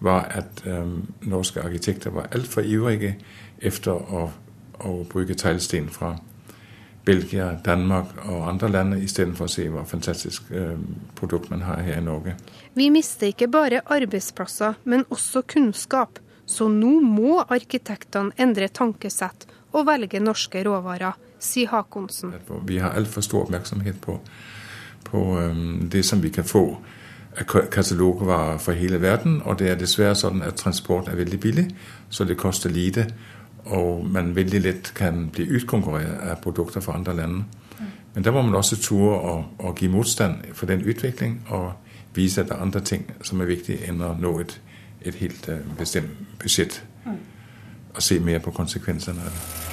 var 0.00 0.28
at 0.30 0.62
øh, 0.66 0.86
norske 1.20 1.60
arkitekter 1.60 2.10
var 2.10 2.28
altfor 2.32 2.60
ivrige 2.60 3.16
efter 3.58 3.92
å, 3.92 4.30
å 4.80 4.94
bruke 5.10 5.34
teglsten 5.34 5.88
fra 5.90 6.14
Belgia, 7.08 7.54
Danmark 7.64 8.10
og 8.28 8.48
andre 8.50 8.68
land, 8.68 8.96
istedenfor 9.00 9.48
å 9.48 9.52
se 9.52 9.64
hva 9.72 9.84
fantastisk 9.88 10.50
øh, 10.52 10.76
produkt 11.16 11.50
man 11.50 11.64
har 11.64 11.80
her 11.82 11.98
i 11.98 12.04
Norge. 12.04 12.34
Vi 12.76 12.90
mister 12.92 13.32
ikke 13.32 13.48
bare 13.48 13.80
arbeidsplasser, 13.86 14.76
men 14.84 15.06
også 15.10 15.42
kunnskap. 15.48 16.20
Så 16.48 16.68
nå 16.72 16.98
må 17.04 17.40
arkitektene 17.40 18.32
endre 18.40 18.68
tankesett 18.72 19.48
og 19.72 19.86
velge 19.88 20.20
norske 20.20 20.62
råvarer, 20.64 21.16
sier 21.40 21.68
Hakonsen. 21.72 22.32
Vi 22.68 22.78
har 22.80 22.96
altfor 22.96 23.24
stor 23.24 23.46
oppmerksomhet 23.46 24.00
på, 24.04 24.18
på 25.08 25.24
øh, 25.40 25.64
det 25.92 26.04
som 26.04 26.22
vi 26.22 26.32
kan 26.34 26.44
få 26.48 26.64
katalogvarer 27.46 28.58
for 28.58 28.72
hele 28.72 29.00
verden. 29.02 29.42
Og 29.44 29.58
det 29.58 29.70
er 29.70 29.78
dessverre 29.78 30.16
sånn 30.18 30.42
at 30.42 30.58
transport 30.60 31.08
er 31.08 31.18
veldig 31.18 31.40
billig, 31.40 31.66
så 32.10 32.24
det 32.24 32.38
koster 32.38 32.70
lite. 32.70 33.08
Og 33.64 34.04
man 34.06 34.34
veldig 34.36 34.60
lett 34.64 34.92
kan 34.94 35.28
bli 35.32 35.48
utkonkurrert 35.58 36.24
av 36.30 36.42
produkter 36.42 36.80
fra 36.80 36.96
andre 36.96 37.16
land. 37.16 37.42
Men 38.14 38.24
da 38.24 38.32
må 38.32 38.42
man 38.42 38.56
også 38.58 38.80
tore 38.82 39.14
å, 39.14 39.34
å 39.58 39.74
gi 39.78 39.88
motstand 39.92 40.48
for 40.54 40.66
den 40.66 40.82
utvikling 40.82 41.38
og 41.54 41.72
vise 42.16 42.42
at 42.42 42.48
det 42.50 42.56
er 42.56 42.64
andre 42.64 42.80
ting 42.80 43.04
som 43.22 43.40
er 43.40 43.52
viktig 43.52 43.78
enn 43.86 44.02
å 44.02 44.14
nå 44.18 44.34
et, 44.42 44.58
et 45.06 45.22
helt 45.22 45.48
uh, 45.52 45.60
bestemt 45.78 46.40
budsjett. 46.42 46.82
Og 47.94 48.02
se 48.02 48.18
mer 48.20 48.42
på 48.42 48.54
konsekvensene 48.54 49.22
av 49.22 49.34
det. 49.34 49.67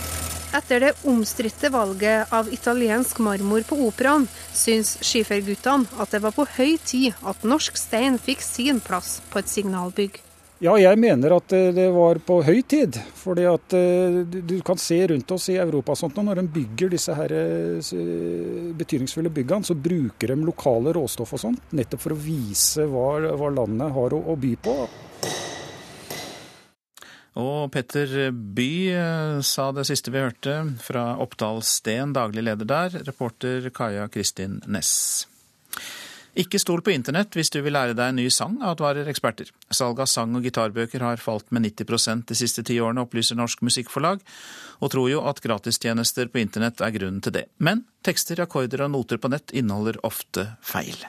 Etter 0.55 0.79
det 0.79 0.93
omstridte 1.03 1.67
valget 1.69 2.31
av 2.33 2.47
italiensk 2.53 3.19
marmor 3.19 3.65
på 3.67 3.75
Operaen, 3.89 4.27
syns 4.55 4.93
skiferguttene 5.03 5.99
at 5.99 6.13
det 6.15 6.21
var 6.23 6.31
på 6.35 6.45
høy 6.55 6.77
tid 6.79 7.17
at 7.27 7.43
norsk 7.43 7.75
stein 7.75 8.15
fikk 8.21 8.45
sin 8.45 8.79
plass 8.79 9.17
på 9.33 9.41
et 9.41 9.51
signalbygg. 9.51 10.21
Ja, 10.63 10.77
jeg 10.79 10.95
mener 10.95 11.33
at 11.35 11.51
det 11.51 11.89
var 11.91 12.21
på 12.23 12.37
høy 12.47 12.61
tid. 12.63 12.95
fordi 13.19 13.43
at 13.49 13.73
eh, 13.75 14.21
du 14.23 14.61
kan 14.63 14.79
se 14.79 15.01
rundt 15.11 15.31
oss 15.35 15.49
i 15.49 15.57
Europa 15.59 15.95
sånt, 15.95 16.15
når 16.15 16.39
de 16.39 16.47
bygger 16.55 16.93
disse 16.93 17.13
her 17.17 17.33
eh, 17.35 17.91
betydningsfulle 18.79 19.33
byggene, 19.35 19.67
så 19.67 19.75
bruker 19.75 20.31
de 20.31 20.39
lokale 20.39 20.93
råstoff 20.95 21.35
og 21.35 21.41
sånt, 21.41 21.75
nettopp 21.75 22.05
for 22.05 22.15
å 22.15 22.21
vise 22.21 22.87
hva, 22.87 23.49
landet 23.51 23.91
har 23.97 24.15
å 24.15 24.39
by 24.39 24.55
på. 24.63 24.77
Og 27.35 27.67
Petter 27.73 28.31
By 28.31 28.71
eh, 28.95 29.37
sa 29.43 29.67
det 29.75 29.83
siste 29.89 30.11
vi 30.13 30.23
hørte 30.23 30.55
fra 30.83 31.13
Oppdal 31.19 31.59
Sten, 31.67 32.15
daglig 32.15 32.45
leder 32.47 32.67
der. 32.69 32.99
Reporter 33.03 33.67
Kaja 33.75 34.07
Kristin 34.11 34.61
Næss. 34.71 35.25
Ikke 36.35 36.59
stol 36.59 36.81
på 36.83 36.91
internett 36.91 37.35
hvis 37.35 37.51
du 37.51 37.61
vil 37.63 37.75
lære 37.75 37.95
deg 37.95 38.11
en 38.11 38.17
ny 38.19 38.27
sang, 38.33 38.57
advarer 38.63 39.07
eksperter. 39.07 39.51
Salg 39.71 40.01
av 40.03 40.09
sang- 40.11 40.35
og 40.35 40.43
gitarbøker 40.43 41.03
har 41.03 41.21
falt 41.23 41.47
med 41.55 41.63
90% 41.69 42.27
de 42.27 42.35
siste 42.35 42.63
ti 42.67 42.75
årene, 42.83 43.05
opplyser 43.07 43.39
Norsk 43.39 43.63
Musikkforlag, 43.63 44.23
og 44.83 44.91
tror 44.91 45.11
jo 45.13 45.23
at 45.31 45.39
gratistjenester 45.43 46.31
på 46.31 46.43
internett 46.43 46.83
er 46.83 46.95
grunnen 46.95 47.23
til 47.23 47.37
det. 47.39 47.45
Men 47.63 47.85
tekster, 48.03 48.43
akkorder 48.43 48.83
og 48.83 48.91
noter 48.97 49.19
på 49.19 49.31
nett 49.31 49.55
inneholder 49.55 50.01
ofte 50.03 50.49
feil. 50.63 51.07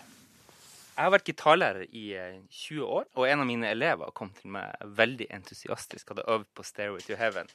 Jeg 0.97 1.05
har 1.05 1.13
vært 1.13 1.27
gitarlærer 1.29 1.83
i 1.93 2.07
20 2.17 2.79
eh, 2.81 2.85
år, 2.89 3.03
og 3.21 3.27
en 3.29 3.43
av 3.43 3.45
mine 3.45 3.69
elever 3.69 4.13
kom 4.17 4.31
til 4.33 4.49
meg 4.55 4.79
veldig 4.97 5.27
entusiastisk, 5.37 6.09
hadde 6.09 6.25
øvd 6.25 6.47
på 6.57 6.65
'Stairway 6.65 7.05
to 7.05 7.19
Heaven' 7.21 7.53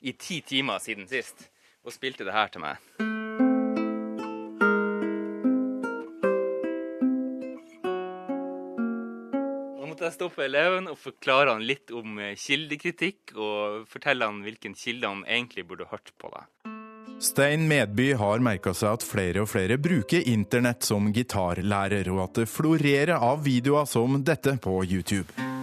i 0.00 0.12
ti 0.12 0.38
timer 0.46 0.78
siden 0.78 1.08
sist, 1.10 1.50
og 1.82 1.90
spilte 1.90 2.22
det 2.22 2.36
her 2.36 2.52
til 2.54 2.62
meg. 2.62 2.78
Nå 9.74 9.90
måtte 9.90 10.06
jeg 10.06 10.14
stoppe 10.14 10.46
eleven 10.46 10.86
og 10.86 10.94
forklare 10.94 11.50
han 11.50 11.66
litt 11.66 11.90
om 11.90 12.22
eh, 12.22 12.38
kildekritikk, 12.38 13.34
og 13.34 13.90
fortelle 13.90 14.30
han 14.30 14.46
hvilken 14.46 14.78
kilde 14.78 15.10
han 15.10 15.26
egentlig 15.26 15.66
burde 15.66 15.90
hørt 15.90 16.14
på. 16.14 16.30
da. 16.30 16.73
Stein 17.24 17.68
Medby 17.68 18.12
har 18.12 18.42
merka 18.44 18.74
seg 18.76 18.98
at 18.98 19.04
flere 19.06 19.44
og 19.44 19.48
flere 19.48 19.78
bruker 19.80 20.26
internett 20.28 20.84
som 20.84 21.08
gitarlærer, 21.08 22.10
og 22.12 22.20
at 22.26 22.42
det 22.42 22.50
florerer 22.52 23.16
av 23.16 23.40
videoer 23.46 23.88
som 23.88 24.20
dette 24.28 24.58
på 24.60 24.82
YouTube. 24.84 25.53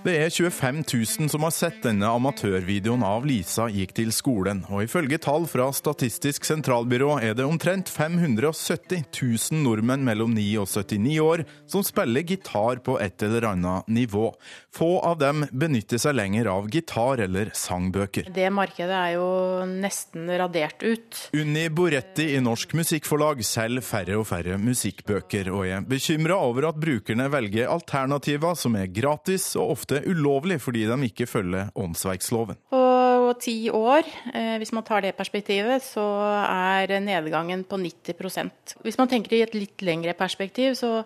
Det 0.00 0.14
er 0.16 0.30
25 0.32 0.78
000 1.20 1.28
som 1.28 1.42
har 1.44 1.52
sett 1.52 1.82
denne 1.84 2.08
amatørvideoen 2.08 3.02
av 3.04 3.26
Lisa 3.28 3.66
gikk 3.68 3.90
til 3.98 4.08
skolen, 4.16 4.62
og 4.72 4.86
ifølge 4.86 5.18
tall 5.20 5.44
fra 5.44 5.66
Statistisk 5.76 6.46
sentralbyrå 6.48 7.18
er 7.20 7.34
det 7.36 7.44
omtrent 7.44 7.92
570 7.92 9.02
000 9.12 9.60
nordmenn 9.60 10.06
mellom 10.06 10.32
9 10.32 10.46
og 10.62 10.70
79 10.72 11.18
år 11.20 11.42
som 11.68 11.84
spiller 11.84 12.24
gitar 12.24 12.80
på 12.86 12.94
et 12.96 13.20
eller 13.26 13.50
annet 13.50 13.90
nivå. 13.92 14.30
Få 14.72 14.88
av 15.04 15.18
dem 15.20 15.44
benytter 15.52 16.00
seg 16.00 16.16
lenger 16.16 16.48
av 16.48 16.70
gitar 16.72 17.20
eller 17.26 17.52
sangbøker. 17.52 18.32
Det 18.32 18.48
markedet 18.56 18.96
er 18.96 19.18
jo 19.18 19.28
nesten 19.68 20.32
radert 20.32 20.80
ut. 20.80 21.20
Unni 21.36 21.66
Boretti 21.68 22.30
i 22.38 22.40
Norsk 22.40 22.72
Musikkforlag 22.78 23.44
selger 23.44 23.84
færre 23.84 24.16
og 24.22 24.24
færre 24.32 24.56
musikkbøker, 24.64 25.52
og 25.52 25.68
er 25.68 25.84
bekymra 25.84 26.40
over 26.40 26.70
at 26.70 26.80
brukerne 26.80 27.28
velger 27.36 27.68
alternativer 27.68 28.56
som 28.56 28.80
er 28.80 28.88
gratis 28.88 29.50
og 29.60 29.76
ofte 29.76 29.89
ofte 29.90 30.10
ulovlig 30.10 30.60
fordi 30.62 30.86
de 30.88 31.08
ikke 31.08 31.26
følger 31.28 31.70
åndsverksloven. 31.78 32.58
På 32.70 33.34
ti 33.40 33.70
år, 33.70 34.02
eh, 34.34 34.56
hvis 34.58 34.72
man 34.72 34.84
tar 34.84 35.02
det 35.02 35.16
perspektivet, 35.16 35.82
så 35.82 36.02
er 36.46 37.00
nedgangen 37.00 37.64
på 37.64 37.76
90% 37.76 38.76
Hvis 38.82 38.98
man 38.98 39.08
tenker 39.08 39.36
i 39.36 39.42
et 39.42 39.54
litt 39.54 39.82
lengre 39.82 40.14
perspektiv, 40.14 40.74
så, 40.74 41.04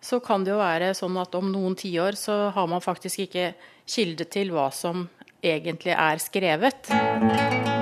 så 0.00 0.20
kan 0.20 0.44
det 0.44 0.52
jo 0.52 0.58
være 0.58 0.94
sånn 0.94 1.16
at 1.16 1.34
om 1.34 1.52
noen 1.52 1.74
tiår 1.74 2.12
så 2.12 2.50
har 2.50 2.66
man 2.66 2.80
faktisk 2.80 3.26
ikke 3.26 3.54
kilde 3.86 4.24
til 4.24 4.52
hva 4.52 4.70
som 4.70 5.08
egentlig 5.42 5.96
er 5.96 6.18
skrevet. 6.18 7.81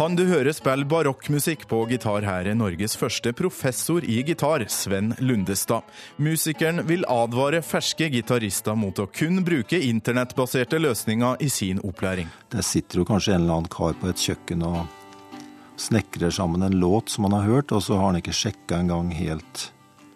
Han 0.00 0.14
du 0.16 0.22
hører 0.24 0.54
spille 0.56 0.86
barokkmusikk 0.88 1.66
på 1.68 1.82
gitar 1.90 2.24
her, 2.24 2.46
er 2.48 2.54
Norges 2.56 2.94
første 2.96 3.34
professor 3.36 4.00
i 4.00 4.22
gitar, 4.24 4.62
Sven 4.72 5.10
Lundestad. 5.20 5.84
Musikeren 6.16 6.80
vil 6.88 7.04
advare 7.04 7.60
ferske 7.60 8.08
gitarister 8.08 8.78
mot 8.80 8.96
å 8.96 9.04
kun 9.12 9.42
bruke 9.44 9.76
internettbaserte 9.76 10.80
løsninger 10.80 11.44
i 11.44 11.50
sin 11.52 11.82
opplæring. 11.84 12.30
Det 12.48 12.64
sitter 12.64 13.02
jo 13.02 13.04
kanskje 13.10 13.34
en 13.34 13.42
eller 13.42 13.58
annen 13.58 13.74
kar 13.74 13.92
på 14.00 14.08
et 14.08 14.24
kjøkken 14.24 14.64
og 14.70 15.36
snekrer 15.76 16.32
sammen 16.32 16.64
en 16.64 16.80
låt 16.80 17.12
som 17.12 17.28
han 17.28 17.36
har 17.36 17.50
hørt, 17.50 17.76
og 17.76 17.84
så 17.84 18.00
har 18.00 18.08
han 18.08 18.22
ikke 18.22 18.38
sjekka 18.40 18.80
engang 18.80 19.12
helt 19.12 19.66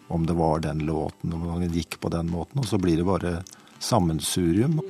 om 0.09 0.25
det 0.25 0.39
var 0.41 0.65
den 0.65 0.81
låten, 0.89 1.37
om 1.37 1.45
han 1.59 1.69
gikk 1.69 2.01
på 2.01 2.09
den 2.17 2.33
måten, 2.33 2.65
og 2.65 2.73
så 2.73 2.81
blir 2.81 3.03
det 3.03 3.05
bare 3.13 3.35
sammensurium. 3.85 4.81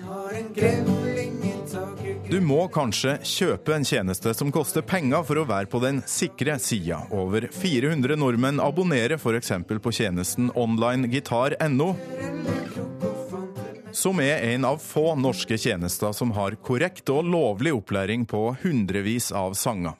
Du 2.30 2.40
må 2.40 2.64
kanskje 2.72 3.16
kjøpe 3.26 3.74
en 3.76 3.84
tjeneste 3.86 4.32
som 4.36 4.52
koster 4.54 4.84
penger 4.86 5.24
for 5.26 5.40
å 5.40 5.46
være 5.48 5.68
på 5.70 5.80
den 5.82 6.00
sikre 6.08 6.56
sida. 6.62 7.02
Over 7.14 7.48
400 7.52 8.16
nordmenn 8.20 8.62
abonnerer 8.62 9.18
f.eks. 9.18 9.52
på 9.68 9.94
tjenesten 9.94 10.50
onlinegitar.no, 10.54 11.90
som 13.94 14.20
er 14.22 14.42
en 14.54 14.66
av 14.66 14.80
få 14.82 15.12
norske 15.20 15.58
tjenester 15.60 16.14
som 16.16 16.34
har 16.34 16.58
korrekt 16.66 17.10
og 17.14 17.28
lovlig 17.30 17.74
opplæring 17.76 18.26
på 18.30 18.48
hundrevis 18.64 19.30
av 19.34 19.54
sanger. 19.58 19.98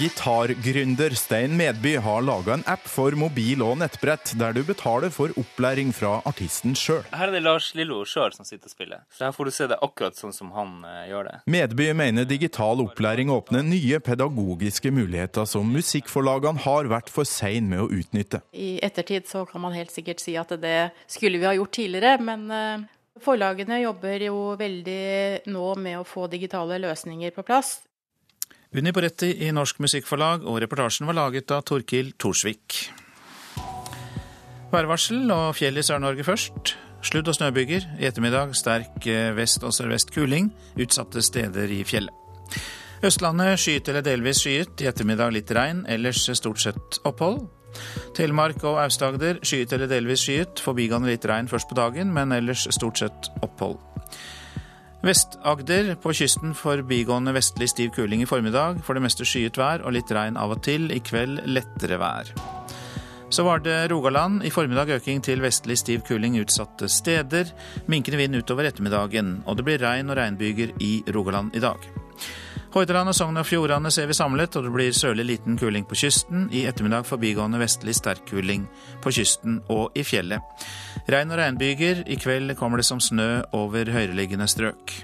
Gitargründer 0.00 1.10
Stein 1.10 1.56
Medby 1.56 1.96
har 1.96 2.22
laga 2.24 2.54
en 2.54 2.62
app 2.66 2.84
for 2.88 3.12
mobil 3.18 3.60
og 3.62 3.76
nettbrett, 3.82 4.32
der 4.40 4.54
du 4.56 4.62
betaler 4.64 5.12
for 5.12 5.34
opplæring 5.36 5.92
fra 5.92 6.14
artisten 6.28 6.72
sjøl. 6.78 7.02
Her 7.12 7.28
er 7.28 7.34
det 7.36 7.42
Lars 7.44 7.68
Lillo 7.76 8.00
sjøl 8.08 8.32
som 8.32 8.48
sitter 8.48 8.70
og 8.70 8.72
spiller, 8.72 9.02
så 9.12 9.26
her 9.26 9.36
får 9.36 9.50
du 9.50 9.52
se 9.58 9.68
det 9.68 9.78
akkurat 9.84 10.16
sånn 10.16 10.32
som 10.32 10.54
han 10.56 10.80
uh, 10.86 11.02
gjør 11.10 11.28
det. 11.28 11.34
Medby 11.52 11.90
mener 11.98 12.24
digital 12.30 12.80
opplæring 12.86 13.30
åpner 13.34 13.66
nye 13.68 14.00
pedagogiske 14.00 14.94
muligheter 14.96 15.46
som 15.50 15.68
musikkforlagene 15.76 16.64
har 16.64 16.88
vært 16.90 17.12
for 17.12 17.28
sein 17.28 17.68
med 17.68 17.84
å 17.84 17.90
utnytte. 17.92 18.40
I 18.56 18.78
ettertid 18.82 19.28
så 19.28 19.44
kan 19.50 19.66
man 19.66 19.76
helt 19.76 19.92
sikkert 19.92 20.24
si 20.24 20.38
at 20.40 20.56
det 20.64 20.90
skulle 21.04 21.42
vi 21.42 21.50
ha 21.50 21.54
gjort 21.60 21.76
tidligere, 21.82 22.18
men 22.24 22.48
uh... 22.48 22.90
Forlagene 23.20 23.82
jobber 23.82 24.22
jo 24.24 24.36
veldig 24.56 25.44
nå 25.52 25.66
med 25.84 25.98
å 26.00 26.04
få 26.08 26.30
digitale 26.32 26.78
løsninger 26.80 27.34
på 27.36 27.44
plass. 27.44 27.82
Unni 28.72 28.88
Boretti 28.88 29.28
i 29.44 29.50
Norsk 29.52 29.82
Musikkforlag, 29.84 30.46
og 30.48 30.56
reportasjen 30.62 31.04
var 31.04 31.18
laget 31.18 31.52
av 31.52 31.60
Torkil 31.68 32.14
Thorsvik. 32.16 32.78
Værvarsel 34.72 35.28
og 35.28 35.50
fjell 35.58 35.76
i 35.76 35.84
Sør-Norge 35.84 36.24
først. 36.24 36.72
Sludd- 37.04 37.28
og 37.28 37.36
snøbyger. 37.36 37.84
I 38.00 38.08
ettermiddag 38.08 38.54
sterk 38.56 39.04
eh, 39.04 39.34
vest- 39.36 39.66
og 39.66 39.74
sørvest 39.76 40.14
kuling. 40.14 40.48
Utsatte 40.80 41.20
steder 41.20 41.68
i 41.68 41.82
fjellet. 41.84 42.16
Østlandet 43.04 43.60
skyet 43.60 43.92
eller 43.92 44.06
delvis 44.06 44.40
skyet. 44.40 44.80
I 44.80 44.88
ettermiddag 44.88 45.36
litt 45.36 45.52
regn, 45.52 45.84
ellers 45.84 46.24
stort 46.32 46.64
sett 46.64 47.02
opphold. 47.04 47.42
Telemark 48.16 48.64
og 48.64 48.80
Aust-Agder 48.86 49.42
skyet 49.44 49.76
eller 49.76 49.90
delvis 49.90 50.24
skyet. 50.24 50.64
Forbigående 50.64 51.12
litt 51.12 51.28
regn 51.28 51.50
først 51.50 51.68
på 51.68 51.76
dagen, 51.76 52.14
men 52.16 52.32
ellers 52.32 52.64
stort 52.72 53.04
sett 53.04 53.34
opphold. 53.44 53.76
Vest-Agder 55.02 55.96
på 55.98 56.12
kysten 56.14 56.52
forbigående 56.54 57.32
vestlig 57.34 57.66
stiv 57.72 57.88
kuling 57.96 58.20
i 58.22 58.26
formiddag. 58.30 58.78
For 58.86 58.94
det 58.94 59.02
meste 59.02 59.26
skyet 59.26 59.58
vær 59.58 59.82
og 59.82 59.96
litt 59.96 60.10
regn 60.14 60.38
av 60.38 60.54
og 60.54 60.60
til. 60.62 60.92
I 60.94 61.00
kveld 61.02 61.40
lettere 61.50 61.98
vær. 61.98 62.30
Så 63.32 63.42
var 63.42 63.64
det 63.64 63.90
Rogaland. 63.90 64.44
I 64.46 64.52
formiddag 64.54 64.92
øking 64.94 65.18
til 65.26 65.42
vestlig 65.42 65.80
stiv 65.80 66.04
kuling 66.06 66.38
utsatte 66.38 66.86
steder. 66.86 67.50
Minkende 67.90 68.20
vind 68.20 68.38
utover 68.38 68.70
ettermiddagen. 68.70 69.40
Og 69.42 69.58
det 69.58 69.66
blir 69.66 69.82
regn 69.82 70.12
og 70.12 70.20
regnbyger 70.20 70.70
i 70.78 70.92
Rogaland 71.10 71.50
i 71.58 71.64
dag. 71.66 71.82
Hordaland 72.72 73.10
og 73.10 73.16
Sogn 73.16 73.36
og 73.36 73.44
Fjordane 73.44 73.90
ser 73.92 74.06
vi 74.08 74.14
samlet, 74.16 74.54
og 74.56 74.64
det 74.64 74.70
blir 74.72 74.94
sørlig 74.96 75.26
liten 75.28 75.58
kuling 75.60 75.84
på 75.84 75.96
kysten. 76.00 76.46
I 76.56 76.64
ettermiddag 76.70 77.04
forbigående 77.04 77.60
vestlig 77.60 77.98
sterk 77.98 78.24
kuling 78.30 78.64
på 79.04 79.12
kysten 79.12 79.58
og 79.68 79.92
i 79.92 80.04
fjellet. 80.08 80.40
Regn 81.12 81.34
og 81.34 81.36
regnbyger. 81.42 82.00
I 82.08 82.16
kveld 82.16 82.54
kommer 82.56 82.80
det 82.80 82.88
som 82.88 83.00
snø 83.00 83.42
over 83.52 83.92
høyereliggende 83.92 84.48
strøk. 84.48 84.94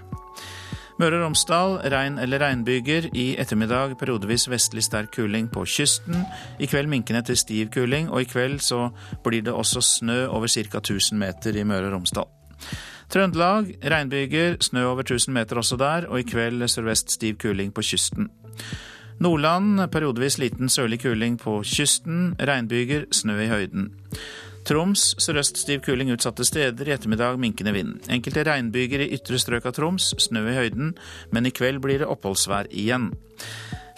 Møre 0.99 1.21
og 1.21 1.27
Romsdal 1.27 1.77
regn 1.93 2.17
eller 2.19 2.41
regnbyger. 2.41 3.11
I 3.13 3.35
ettermiddag 3.39 3.99
periodevis 4.01 4.49
vestlig 4.49 4.87
sterk 4.89 5.13
kuling 5.15 5.53
på 5.53 5.67
kysten. 5.69 6.25
I 6.57 6.67
kveld 6.73 6.89
minkende 6.89 7.21
til 7.29 7.37
stiv 7.37 7.69
kuling, 7.77 8.09
og 8.09 8.25
i 8.25 8.31
kveld 8.33 8.63
så 8.65 8.87
blir 9.29 9.45
det 9.45 9.53
også 9.53 9.85
snø 9.85 10.23
over 10.27 10.49
ca. 10.49 10.81
1000 10.81 11.21
meter 11.21 11.53
i 11.53 11.69
Møre 11.69 11.93
og 11.93 11.99
Romsdal. 11.99 12.33
Trøndelag 13.09 13.71
regnbyger, 13.89 14.59
snø 14.61 14.83
over 14.91 15.07
1000 15.07 15.33
meter 15.33 15.57
også 15.57 15.79
der, 15.81 16.07
og 16.09 16.21
i 16.21 16.27
kveld 16.29 16.67
sørvest 16.69 17.11
stiv 17.11 17.39
kuling 17.41 17.73
på 17.73 17.81
kysten. 17.81 18.29
Nordland 19.19 19.89
periodevis 19.91 20.37
liten 20.39 20.69
sørlig 20.69 21.01
kuling 21.01 21.39
på 21.41 21.63
kysten, 21.65 22.35
regnbyger, 22.39 23.09
snø 23.11 23.39
i 23.43 23.49
høyden. 23.49 23.89
Troms 24.69 25.15
sørøst 25.19 25.57
stiv 25.57 25.81
kuling 25.81 26.13
utsatte 26.13 26.45
steder, 26.45 26.85
i 26.85 26.93
ettermiddag 26.93 27.41
minkende 27.41 27.73
vind. 27.73 27.97
Enkelte 28.13 28.45
regnbyger 28.45 29.07
i 29.07 29.09
ytre 29.17 29.41
strøk 29.41 29.67
av 29.67 29.73
Troms, 29.79 30.13
snø 30.21 30.45
i 30.51 30.59
høyden, 30.59 30.93
men 31.33 31.49
i 31.49 31.55
kveld 31.55 31.81
blir 31.81 32.03
det 32.03 32.11
oppholdsvær 32.13 32.69
igjen. 32.69 33.15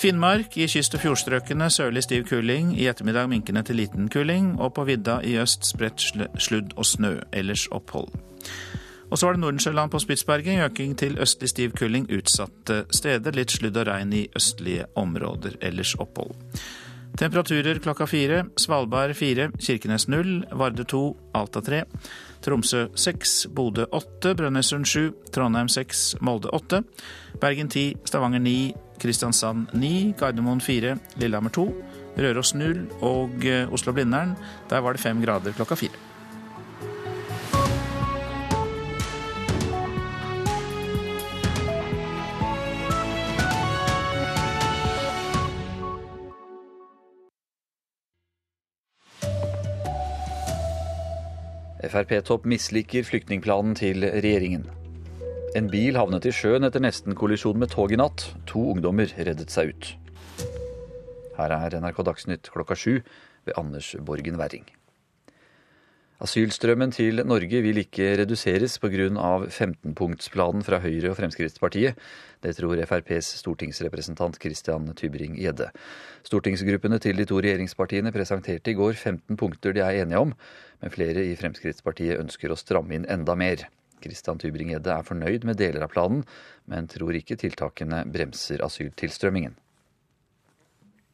Finnmark 0.01 0.55
i 0.57 0.71
kyst- 0.71 0.95
og 0.95 1.03
fjordstrøkene 1.03 1.67
sørlig 1.75 2.07
stiv 2.07 2.25
kuling, 2.31 2.77
i 2.79 2.87
ettermiddag 2.87 3.29
minkende 3.29 3.67
til 3.67 3.83
liten 3.83 4.09
kuling, 4.09 4.55
og 4.61 4.77
på 4.79 4.87
vidda 4.87 5.19
i 5.27 5.37
øst 5.43 5.67
spredt 5.67 6.07
sludd 6.39 6.77
og 6.77 6.87
snø, 6.87 7.17
ellers 7.35 7.67
opphold. 7.75 8.30
Og 9.11 9.19
så 9.19 9.27
var 9.27 9.35
det 9.35 9.43
Nordensjøland 9.43 9.91
på 9.91 9.99
Spitsbergen, 9.99 10.63
øking 10.63 10.95
til 10.99 11.19
østlig 11.19 11.51
stiv 11.51 11.75
kuling 11.79 12.07
utsatte 12.15 12.85
steder. 12.95 13.35
Litt 13.35 13.51
sludd 13.51 13.77
og 13.77 13.89
regn 13.91 14.15
i 14.15 14.29
østlige 14.39 14.87
områder, 14.99 15.59
ellers 15.61 15.97
opphold. 15.99 16.37
Temperaturer 17.19 17.81
klokka 17.83 18.07
fire. 18.07 18.45
Svalbard 18.57 19.17
fire, 19.19 19.51
Kirkenes 19.59 20.07
null, 20.09 20.45
Varde 20.55 20.87
to, 20.89 21.17
Alta 21.35 21.61
tre. 21.61 21.83
Tromsø 22.41 22.87
seks, 22.95 23.47
Bodø 23.51 23.89
åtte, 23.93 24.35
Brønnøysund 24.39 24.87
sju, 24.89 25.11
Trondheim 25.35 25.69
seks, 25.69 26.15
Molde 26.25 26.53
åtte. 26.55 26.85
Bergen 27.43 27.69
ti, 27.69 27.91
Stavanger 28.09 28.41
ni, 28.41 28.73
Kristiansand 29.01 29.75
ni, 29.75 30.13
Gardermoen 30.21 30.63
fire, 30.65 30.97
Lillehammer 31.21 31.53
to. 31.53 31.67
Røros 32.21 32.55
null 32.59 32.87
og 33.07 33.45
eh, 33.47 33.71
Oslo-Blindern, 33.71 34.37
der 34.71 34.83
var 34.85 34.97
det 34.97 35.03
fem 35.03 35.21
grader 35.23 35.55
klokka 35.57 35.79
fire. 35.79 36.10
Frp-topp 51.81 52.45
misliker 52.45 53.07
flyktningplanen 53.09 53.73
til 53.79 54.05
regjeringen. 54.05 54.67
En 55.57 55.71
bil 55.73 55.97
havnet 55.97 56.27
i 56.29 56.33
sjøen 56.35 56.67
etter 56.69 56.83
nesten-kollisjon 56.85 57.57
med 57.59 57.73
tog 57.73 57.95
i 57.95 57.99
natt. 57.99 58.27
To 58.51 58.67
ungdommer 58.75 59.09
reddet 59.17 59.51
seg 59.55 59.73
ut. 59.73 59.95
Her 61.39 61.57
er 61.57 61.79
NRK 61.81 62.03
Dagsnytt 62.05 62.53
klokka 62.53 62.77
sju 62.77 63.01
ved 63.01 63.57
Anders 63.57 63.95
Borgen 64.05 64.37
Werring. 64.39 64.69
Asylstrømmen 66.21 66.91
til 66.93 67.23
Norge 67.25 67.63
vil 67.65 67.81
ikke 67.81 68.11
reduseres 68.21 68.75
pga. 68.77 69.07
15-punktsplanen 69.49 70.61
fra 70.67 70.83
Høyre 70.85 71.15
og 71.15 71.17
Fremskrittspartiet. 71.17 71.97
Det 72.45 72.53
tror 72.59 72.83
FrPs 72.85 73.39
stortingsrepresentant 73.41 74.37
Christian 74.37 74.93
Tybring-Gjedde. 74.93 75.71
Stortingsgruppene 76.29 77.01
til 77.01 77.17
de 77.17 77.25
to 77.25 77.41
regjeringspartiene 77.41 78.13
presenterte 78.13 78.69
i 78.69 78.77
går 78.77 78.93
15 79.01 79.41
punkter 79.41 79.73
de 79.73 79.81
er 79.81 80.03
enige 80.03 80.21
om, 80.21 80.37
men 80.81 80.95
flere 80.95 81.25
i 81.29 81.37
Fremskrittspartiet 81.39 82.21
ønsker 82.21 82.53
å 82.53 82.59
stramme 82.59 82.97
inn 82.97 83.09
enda 83.09 83.37
mer. 83.39 83.69
Christian 84.01 84.41
Tybring-Gjedde 84.41 84.95
er 84.97 85.07
fornøyd 85.07 85.45
med 85.49 85.61
deler 85.61 85.85
av 85.85 85.93
planen, 85.93 86.23
men 86.71 86.89
tror 86.91 87.17
ikke 87.17 87.39
tiltakene 87.41 88.07
bremser 88.09 88.65
asyltilstrømmingen. 88.65 89.59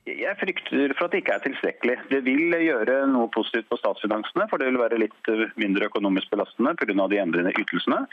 Jeg 0.06 0.38
frykter 0.38 0.92
for 0.94 1.08
at 1.08 1.14
det 1.14 1.18
ikke 1.24 1.34
er 1.34 1.42
tilstrekkelig. 1.42 1.94
Det 2.12 2.20
vil 2.22 2.54
gjøre 2.62 3.00
noe 3.10 3.26
positivt 3.34 3.66
på 3.72 3.78
statsfinansene, 3.80 4.44
for 4.46 4.62
det 4.62 4.68
vil 4.68 4.78
være 4.78 5.00
litt 5.02 5.30
eh, 5.32 5.48
mindre 5.58 5.88
økonomisk 5.90 6.30
belastende 6.30 6.76
pga. 6.78 6.94
de 7.10 7.18
endrede 7.18 7.54
ytelsene. 7.58 8.04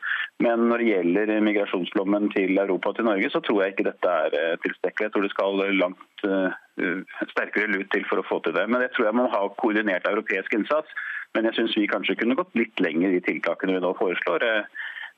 Men 0.42 0.66
når 0.72 0.82
det 0.82 0.88
gjelder 0.89 1.34
migrasjonsflommen 1.46 2.32
til 2.34 2.58
Europa 2.58 2.89
og 2.89 2.98
til 2.98 3.06
Norge, 3.06 3.30
så 3.30 3.44
tror 3.46 3.62
jeg 3.62 3.76
ikke 3.76 3.88
dette 3.92 4.16
er 4.26 4.38
eh, 4.39 4.58
tilstrekkelig. 4.66 5.06
Jeg 5.06 5.13
tror 5.13 5.28
det 5.28 5.34
skal 5.36 5.62
langt 5.78 6.26
uh, 6.26 6.58
sterkere 7.30 7.70
lut 7.70 7.94
til 7.94 8.10
for 8.10 8.24
å 8.24 8.26
få 8.26 8.42
til 8.42 8.58
det. 8.58 8.66
Men 8.74 8.82
jeg 8.88 8.96
tror 8.96 9.12
jeg 9.12 9.20
må 9.22 9.30
ha 9.30 9.44
koordinert 9.62 10.10
europeisk 10.10 10.58
innsats. 10.58 10.89
Men 11.34 11.50
jeg 11.50 11.58
syns 11.58 11.78
vi 11.78 11.89
kanskje 11.89 12.17
kunne 12.19 12.38
gått 12.38 12.54
litt 12.58 12.82
lenger 12.84 13.13
i 13.15 13.22
tiltakene 13.26 13.78
vi 13.78 13.84
nå 13.84 13.93
foreslår. 13.98 14.43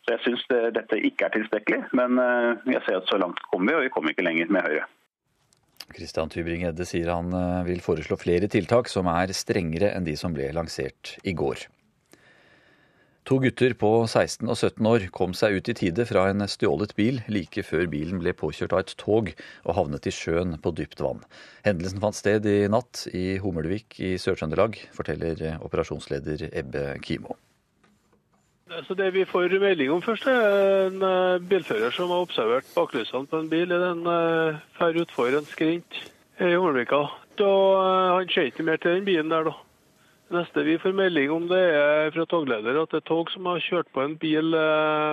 Så 0.06 0.14
jeg 0.14 0.24
syns 0.24 0.46
dette 0.76 1.00
ikke 1.10 1.28
er 1.28 1.34
tilstrekkelig. 1.34 1.82
Men 1.98 2.16
jeg 2.72 2.84
ser 2.86 3.02
at 3.02 3.10
så 3.12 3.20
langt 3.20 3.42
kommer 3.52 3.74
vi, 3.74 3.78
og 3.80 3.88
vi 3.88 3.92
kommer 3.92 4.16
ikke 4.16 4.24
lenger 4.24 4.54
med 4.54 4.64
Høyre. 4.64 4.86
Kristian 5.94 6.32
Tybring-Edde 6.34 6.86
sier 6.88 7.12
han 7.14 7.32
eh, 7.36 7.64
vil 7.68 7.84
foreslå 7.84 8.18
flere 8.20 8.50
tiltak 8.52 8.90
som 8.92 9.10
er 9.12 9.34
strengere 9.38 9.94
enn 9.94 10.08
de 10.08 10.16
som 10.20 10.34
ble 10.36 10.50
lansert 10.56 11.16
i 11.24 11.36
går. 11.38 11.68
To 13.26 13.40
gutter 13.42 13.74
på 13.74 13.90
16 14.06 14.46
og 14.46 14.54
17 14.54 14.86
år 14.86 15.08
kom 15.14 15.32
seg 15.34 15.56
ut 15.58 15.70
i 15.72 15.74
tide 15.74 16.04
fra 16.06 16.28
en 16.30 16.46
stjålet 16.46 16.92
bil 16.94 17.24
like 17.26 17.64
før 17.66 17.88
bilen 17.90 18.20
ble 18.22 18.36
påkjørt 18.38 18.76
av 18.76 18.84
et 18.84 18.94
tog 19.02 19.32
og 19.64 19.72
havnet 19.74 20.06
i 20.06 20.14
sjøen 20.14 20.54
på 20.62 20.74
dypt 20.78 21.02
vann. 21.02 21.24
Hendelsen 21.66 22.04
fant 22.04 22.20
sted 22.20 22.46
i 22.46 22.68
natt 22.70 23.08
i 23.18 23.40
Hummelvik 23.42 23.98
i 23.98 24.14
Sør-Trøndelag, 24.22 24.78
forteller 24.94 25.42
operasjonsleder 25.66 26.52
Ebbe 26.52 26.86
Kimo. 27.02 27.34
Så 28.86 28.94
Det 28.94 29.12
vi 29.14 29.26
får 29.26 29.58
melding 29.60 29.92
om 29.92 30.06
først, 30.06 30.28
er 30.30 30.88
en 30.88 31.02
eh, 31.02 31.42
bilfører 31.50 31.94
som 31.94 32.14
har 32.14 32.26
observert 32.26 32.70
baklysene 32.78 33.26
på 33.30 33.42
en 33.42 33.50
bil 33.50 33.70
den 33.70 34.06
eh, 34.06 34.62
fer 34.78 35.02
utfor 35.02 35.34
en 35.34 35.46
skrint 35.50 36.02
i 36.42 36.54
Holmvika. 36.54 37.08
Eh, 37.42 38.10
han 38.16 38.30
ser 38.30 38.54
ikke 38.54 38.66
mer 38.66 38.78
til 38.78 39.00
den 39.00 39.06
bilen 39.06 39.34
der, 39.34 39.50
da. 39.50 39.65
Neste 40.34 40.64
vi 40.66 40.80
får 40.82 40.96
melding 40.98 41.32
om, 41.32 41.48
det 41.48 41.62
er 41.62 42.12
fra 42.16 42.26
togleder 42.26 42.80
at 42.82 42.94
det 42.94 43.04
er 43.04 43.08
tog 43.08 43.30
som 43.30 43.46
har 43.46 43.62
kjørt 43.62 43.92
på 43.94 44.02
en 44.02 44.16
bil 44.18 44.58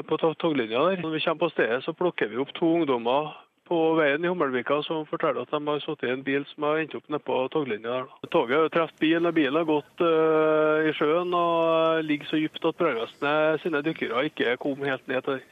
på 0.09 0.19
toglinja 0.41 0.87
der. 0.89 1.03
Når 1.05 1.17
vi 1.17 1.21
kommer 1.25 1.43
på 1.45 1.53
stedet, 1.53 1.83
så 1.85 1.93
plukker 1.93 2.31
vi 2.33 2.41
opp 2.41 2.55
to 2.57 2.71
ungdommer 2.79 3.35
på 3.69 3.79
veien 3.97 4.25
i 4.25 4.31
Hummelvika 4.31 4.81
som 4.87 5.07
forteller 5.09 5.45
at 5.45 5.53
de 5.53 5.61
har 5.69 5.81
sittet 5.85 6.09
i 6.09 6.13
en 6.13 6.25
bil 6.27 6.45
som 6.51 6.67
har 6.67 6.83
endt 6.83 6.97
opp 6.99 7.09
nedpå 7.13 7.39
toglinja 7.55 8.03
der. 8.03 8.11
Toget 8.35 8.57
har 8.57 8.67
jo 8.67 8.73
truffet 8.75 9.01
bilen, 9.01 9.29
og 9.29 9.37
bilen 9.37 9.59
har 9.61 9.69
gått 9.69 10.05
uh, 10.05 10.89
i 10.89 10.93
sjøen 10.99 11.33
og 11.37 12.05
ligger 12.09 12.29
så 12.29 12.41
dypt 12.43 12.69
at 12.69 12.79
brannvesenet 12.81 13.63
sine 13.65 13.83
dykkere 13.87 14.27
ikke 14.29 14.57
kom 14.63 14.85
helt 14.89 15.07
ned 15.09 15.25
til 15.25 15.39
den. 15.39 15.51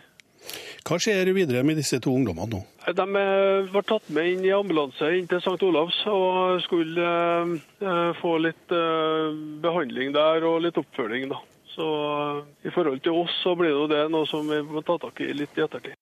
Hva 0.87 0.98
skjer 0.98 1.29
videre 1.37 1.62
med 1.66 1.79
disse 1.79 2.00
to 2.03 2.14
ungdommene 2.16 2.57
nå? 2.57 2.61
De 2.96 3.07
ble 3.70 3.83
tatt 3.87 4.09
med 4.16 4.31
inn 4.33 4.44
i 4.48 4.55
ambulanse 4.57 5.11
inn 5.14 5.29
til 5.31 5.42
St. 5.42 5.61
Olavs 5.68 6.00
og 6.11 6.62
skulle 6.64 7.12
uh, 7.85 8.12
få 8.22 8.37
litt 8.42 8.74
behandling 9.62 10.14
der 10.16 10.46
og 10.48 10.62
litt 10.64 10.81
oppfølging. 10.81 11.29
da. 11.31 11.40
Så 11.70 11.87
I 12.66 12.72
forhold 12.74 13.03
til 13.05 13.20
oss 13.22 13.37
så 13.44 13.55
blir 13.59 13.87
det 13.92 14.07
noe 14.11 14.26
som 14.29 14.48
vi 14.48 14.62
må 14.66 14.83
ta 14.83 14.98
tak 15.00 15.20
i 15.22 15.33
litt 15.37 15.59
i 15.59 15.66
ettertid. 15.66 15.96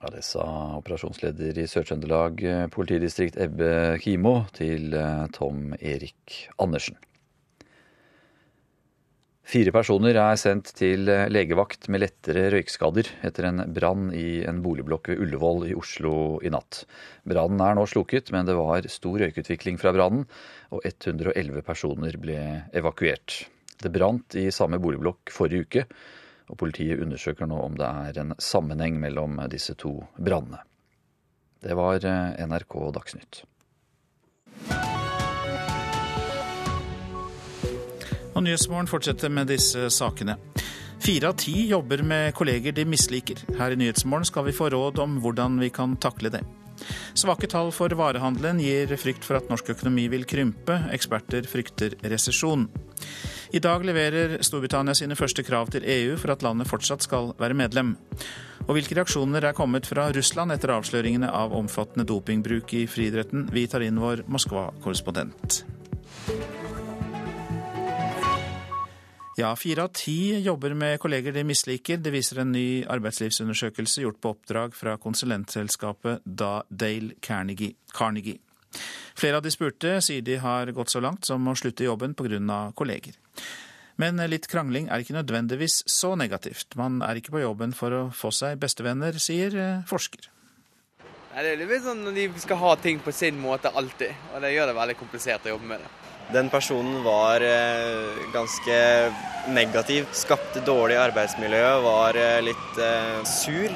Ja, 0.00 0.10
Det 0.14 0.22
sa 0.22 0.44
operasjonsleder 0.78 1.58
i 1.58 1.66
Sør-Trøndelag 1.66 2.42
eh, 2.46 2.66
politidistrikt 2.70 3.38
Ebbe 3.42 3.98
Kimo 4.02 4.44
til 4.54 4.94
eh, 4.94 5.24
Tom 5.34 5.72
Erik 5.80 6.36
Andersen. 6.62 6.98
Fire 9.48 9.72
personer 9.72 10.18
er 10.20 10.36
sendt 10.36 10.74
til 10.76 11.08
eh, 11.08 11.24
legevakt 11.32 11.86
med 11.88 12.02
lettere 12.02 12.50
røykskader 12.52 13.08
etter 13.24 13.46
en 13.48 13.62
brann 13.72 14.10
i 14.12 14.42
en 14.44 14.60
boligblokk 14.60 15.08
ved 15.14 15.22
Ullevål 15.24 15.64
i 15.70 15.76
Oslo 15.78 16.12
i 16.44 16.52
natt. 16.52 16.82
Brannen 17.24 17.62
er 17.64 17.78
nå 17.78 17.86
slukket, 17.88 18.28
men 18.34 18.44
det 18.44 18.58
var 18.58 18.84
stor 18.92 19.16
røykutvikling 19.24 19.80
fra 19.80 19.94
brannen, 19.96 20.26
og 20.68 20.84
111 20.84 21.64
personer 21.64 22.20
ble 22.20 22.38
evakuert. 22.76 23.40
Det 23.80 23.94
brant 23.94 24.36
i 24.36 24.50
samme 24.52 24.82
boligblokk 24.84 25.32
forrige 25.32 25.64
uke 25.64 25.86
og 26.48 26.56
politiet 26.60 27.00
undersøker 27.00 27.48
nå 27.48 27.60
om 27.64 27.76
det 27.78 27.88
er 27.88 28.20
en 28.22 28.36
sammenheng 28.42 29.00
mellom 29.00 29.40
disse 29.52 29.76
to 29.80 29.94
brannene. 30.16 30.60
Det 31.64 31.74
var 31.78 32.04
eh, 32.04 32.44
NRK 32.44 32.80
Dagsnytt. 33.00 33.46
Og 38.38 38.44
Nyhetsmorgen 38.46 38.86
fortsetter 38.86 39.32
med 39.34 39.48
disse 39.50 39.88
sakene. 39.90 40.36
Fire 41.02 41.32
av 41.32 41.38
ti 41.42 41.64
jobber 41.72 42.04
med 42.06 42.30
kolleger 42.38 42.74
de 42.74 42.84
misliker. 42.86 43.40
Her 43.58 43.74
i 43.74 43.78
Nyhetsmorgen 43.80 44.28
skal 44.28 44.44
vi 44.46 44.54
få 44.54 44.68
råd 44.70 45.00
om 45.02 45.16
hvordan 45.24 45.56
vi 45.58 45.72
kan 45.74 45.96
takle 45.98 46.30
det. 46.30 46.44
Svake 47.18 47.48
tall 47.50 47.72
for 47.74 47.90
varehandelen 47.98 48.60
gir 48.62 48.94
frykt 48.94 49.26
for 49.26 49.40
at 49.40 49.48
norsk 49.50 49.72
økonomi 49.74 50.04
vil 50.12 50.22
krympe. 50.30 50.76
Eksperter 50.94 51.48
frykter 51.50 51.96
resesjon. 52.12 52.68
I 53.50 53.58
dag 53.64 53.82
leverer 53.82 54.36
Storbritannia 54.46 54.94
sine 54.94 55.18
første 55.18 55.42
krav 55.42 55.72
til 55.74 55.82
EU 55.82 56.14
for 56.20 56.36
at 56.36 56.44
landet 56.46 56.70
fortsatt 56.70 57.02
skal 57.02 57.32
være 57.42 57.58
medlem. 57.58 57.96
Og 58.68 58.76
hvilke 58.76 59.00
reaksjoner 59.00 59.48
er 59.48 59.56
kommet 59.56 59.88
fra 59.90 60.12
Russland 60.14 60.54
etter 60.54 60.76
avsløringene 60.76 61.32
av 61.34 61.56
omfattende 61.58 62.06
dopingbruk 62.06 62.76
i 62.78 62.84
friidretten? 62.86 63.48
Vi 63.50 63.66
tar 63.66 63.82
inn 63.82 63.98
vår 63.98 64.28
Moskva-korrespondent. 64.30 65.64
Ja, 69.38 69.52
fire 69.56 69.84
av 69.86 69.92
ti 69.94 70.40
jobber 70.42 70.72
med 70.74 70.96
kolleger 70.98 71.32
de 71.32 71.44
misliker. 71.46 72.00
Det 72.02 72.10
viser 72.10 72.40
en 72.42 72.50
ny 72.50 72.82
arbeidslivsundersøkelse 72.90 74.02
gjort 74.02 74.18
på 74.18 74.32
oppdrag 74.34 74.74
fra 74.74 74.96
konsulentselskapet 74.98 76.24
Dale 76.26 77.14
Carnegie. 77.22 78.40
Flere 79.14 79.38
av 79.38 79.44
de 79.46 79.52
spurte 79.54 79.92
sier 80.02 80.24
de 80.26 80.40
har 80.42 80.72
gått 80.74 80.90
så 80.90 80.98
langt 81.04 81.30
som 81.30 81.46
å 81.46 81.54
slutte 81.54 81.86
jobben 81.86 82.16
pga. 82.18 82.72
kolleger. 82.74 83.14
Men 83.94 84.18
litt 84.26 84.48
krangling 84.50 84.90
er 84.90 85.06
ikke 85.06 85.14
nødvendigvis 85.14 85.84
så 85.86 86.16
negativt. 86.16 86.74
Man 86.74 86.98
er 87.02 87.22
ikke 87.22 87.36
på 87.38 87.44
jobben 87.46 87.72
for 87.72 87.94
å 87.94 88.02
få 88.10 88.34
seg 88.34 88.58
bestevenner, 88.58 89.22
sier 89.22 89.54
eh, 89.54 89.86
forsker. 89.86 90.30
Det 91.38 91.46
er 91.46 91.62
litt 91.62 91.86
sånn 91.86 92.02
når 92.02 92.14
de 92.18 92.28
skal 92.42 92.58
ha 92.58 92.74
ting 92.82 92.98
på 92.98 93.14
sin 93.14 93.38
måte 93.38 93.70
alltid, 93.70 94.10
og 94.34 94.42
det 94.42 94.54
gjør 94.56 94.72
det 94.72 94.78
veldig 94.82 94.98
komplisert 94.98 95.46
å 95.46 95.54
jobbe 95.54 95.70
med 95.76 95.86
det. 95.86 95.97
Den 96.32 96.50
personen 96.52 97.02
var 97.04 97.40
eh, 97.40 98.18
ganske 98.32 98.74
negativ, 99.48 100.10
skapte 100.12 100.60
dårlig 100.60 100.98
arbeidsmiljø, 101.00 101.62
var 101.80 102.18
eh, 102.20 102.42
litt 102.44 102.82
sur. 103.24 103.72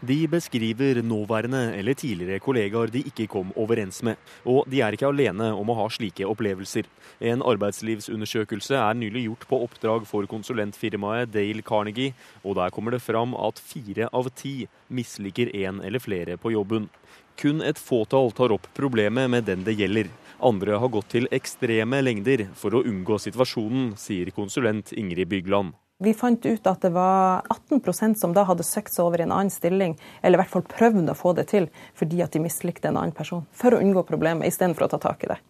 De 0.00 0.28
beskriver 0.30 1.02
nåværende 1.02 1.74
eller 1.74 1.96
tidligere 1.98 2.40
kollegaer 2.40 2.88
de 2.94 3.02
ikke 3.10 3.26
kom 3.28 3.50
overens 3.58 3.98
med. 4.06 4.16
Og 4.46 4.62
de 4.70 4.80
er 4.80 4.94
ikke 4.94 5.10
alene 5.10 5.50
om 5.52 5.68
å 5.68 5.76
ha 5.80 5.88
slike 5.90 6.24
opplevelser. 6.24 6.86
En 7.20 7.42
arbeidslivsundersøkelse 7.42 8.78
er 8.78 8.96
nylig 8.96 9.26
gjort 9.26 9.44
på 9.50 9.58
oppdrag 9.66 10.06
for 10.06 10.28
konsulentfirmaet 10.30 11.34
Dale 11.34 11.66
Carnegie, 11.66 12.14
og 12.46 12.56
der 12.60 12.70
kommer 12.72 12.94
det 12.94 13.02
fram 13.02 13.34
at 13.36 13.58
fire 13.60 14.08
av 14.14 14.30
ti 14.38 14.68
misliker 14.88 15.50
en 15.66 15.82
eller 15.82 16.00
flere 16.00 16.38
på 16.38 16.54
jobben. 16.54 16.88
Kun 17.38 17.60
et 17.62 17.78
fåtall 17.78 18.32
tar 18.34 18.54
opp 18.54 18.70
problemet 18.74 19.28
med 19.30 19.50
den 19.50 19.66
det 19.66 19.76
gjelder. 19.78 20.08
Andre 20.38 20.76
har 20.78 20.88
gått 20.88 21.08
til 21.10 21.26
ekstreme 21.34 21.98
lengder 21.98 22.44
for 22.54 22.76
å 22.78 22.84
unngå 22.86 23.16
situasjonen, 23.18 23.96
sier 23.98 24.30
konsulent 24.30 24.92
Ingrid 24.94 25.26
Bygland. 25.32 25.74
Vi 25.98 26.12
fant 26.14 26.44
ut 26.46 26.66
at 26.70 26.84
det 26.84 26.92
var 26.94 27.42
18% 27.50 28.20
som 28.20 28.34
da 28.36 28.44
hadde 28.46 28.62
søkt 28.62 28.94
seg 28.94 29.08
over 29.08 29.18
i 29.18 29.24
en 29.26 29.34
annen 29.34 29.50
stilling, 29.50 29.96
eller 30.22 30.38
i 30.38 30.42
hvert 30.44 30.52
fall 30.52 30.62
prøvd 30.62 31.10
å 31.10 31.16
få 31.18 31.32
det 31.34 31.48
til 31.50 31.66
fordi 31.98 32.22
at 32.22 32.36
de 32.36 32.44
mislikte 32.44 32.86
en 32.86 33.00
annen 33.00 33.16
person, 33.16 33.42
for 33.50 33.74
å 33.74 33.80
unngå 33.82 34.04
problemet 34.06 34.46
istedenfor 34.46 34.86
å 34.86 34.92
ta 34.92 35.00
tak 35.02 35.26
i 35.26 35.32
det. 35.32 35.40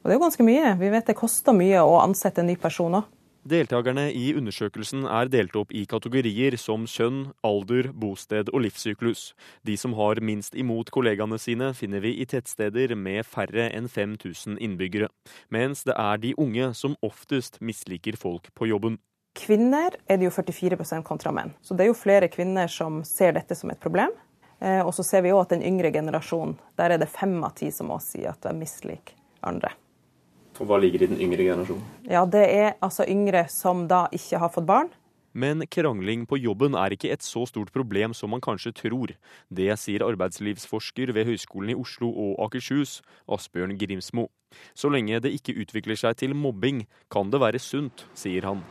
Og 0.00 0.06
Det 0.06 0.14
er 0.14 0.20
jo 0.20 0.22
ganske 0.22 0.46
mye. 0.46 0.76
Vi 0.78 0.92
vet 0.94 1.10
det 1.10 1.18
koster 1.18 1.56
mye 1.56 1.82
å 1.82 1.98
ansette 2.00 2.40
en 2.40 2.48
ny 2.52 2.54
person 2.56 3.00
òg. 3.02 3.10
Deltakerne 3.40 4.10
i 4.12 4.34
undersøkelsen 4.36 5.06
er 5.08 5.30
delt 5.32 5.54
opp 5.56 5.70
i 5.72 5.86
kategorier 5.88 6.52
som 6.60 6.82
kjønn, 6.84 7.30
alder, 7.40 7.88
bosted 7.96 8.50
og 8.52 8.66
livssyklus. 8.66 9.30
De 9.64 9.78
som 9.80 9.94
har 9.96 10.20
minst 10.20 10.52
imot 10.52 10.92
kollegaene 10.92 11.38
sine, 11.40 11.70
finner 11.72 12.04
vi 12.04 12.12
i 12.20 12.26
tettsteder 12.28 12.92
med 12.92 13.24
færre 13.24 13.70
enn 13.72 13.88
5000 13.88 14.60
innbyggere. 14.60 15.08
Mens 15.48 15.86
det 15.88 15.96
er 15.96 16.20
de 16.20 16.34
unge 16.36 16.74
som 16.76 16.98
oftest 17.00 17.56
misliker 17.64 18.20
folk 18.20 18.52
på 18.52 18.68
jobben. 18.68 19.00
Kvinner 19.32 19.96
er 20.04 20.20
det 20.20 20.28
jo 20.28 20.36
44% 20.36 21.06
kontra 21.06 21.32
menn. 21.32 21.54
Så 21.64 21.72
det 21.72 21.86
er 21.86 21.94
jo 21.94 21.96
flere 21.96 22.28
kvinner 22.28 22.68
som 22.68 23.00
ser 23.08 23.38
dette 23.38 23.56
som 23.56 23.72
et 23.72 23.80
problem. 23.80 24.12
Eh, 24.60 24.82
og 24.84 24.92
så 24.92 25.06
ser 25.06 25.24
vi 25.24 25.32
òg 25.32 25.46
at 25.46 25.54
den 25.56 25.64
yngre 25.64 25.94
generasjonen, 25.94 26.58
der 26.76 26.92
er 26.92 27.00
det 27.00 27.08
fem 27.08 27.38
av 27.40 27.56
ti 27.56 27.70
som 27.72 27.88
også 27.88 28.18
sier 28.18 28.34
at 28.34 28.44
de 28.44 28.52
misliker 28.58 29.16
andre. 29.48 29.72
Og 30.60 30.68
Hva 30.68 30.76
ligger 30.80 31.02
i 31.02 31.08
den 31.08 31.20
yngre 31.20 31.46
generasjonen? 31.48 31.84
Ja, 32.04 32.26
Det 32.26 32.44
er 32.44 32.74
altså 32.82 33.06
yngre 33.08 33.48
som 33.48 33.88
da 33.88 34.06
ikke 34.12 34.38
har 34.38 34.52
fått 34.52 34.66
barn. 34.68 34.90
Men 35.32 35.62
krangling 35.70 36.26
på 36.26 36.36
jobben 36.42 36.74
er 36.74 36.90
ikke 36.90 37.12
et 37.14 37.22
så 37.22 37.44
stort 37.46 37.70
problem 37.72 38.12
som 38.14 38.32
man 38.34 38.42
kanskje 38.42 38.74
tror. 38.74 39.14
Det 39.48 39.70
sier 39.78 40.02
arbeidslivsforsker 40.02 41.12
ved 41.14 41.28
Høgskolen 41.28 41.70
i 41.70 41.78
Oslo 41.78 42.10
og 42.10 42.40
Akershus, 42.46 43.00
Asbjørn 43.30 43.76
Grimsmo. 43.78 44.26
Så 44.74 44.90
lenge 44.90 45.20
det 45.22 45.30
ikke 45.30 45.54
utvikler 45.62 45.96
seg 45.96 46.18
til 46.18 46.34
mobbing, 46.34 46.88
kan 47.10 47.30
det 47.30 47.40
være 47.40 47.62
sunt, 47.62 48.04
sier 48.18 48.42
han. 48.42 48.64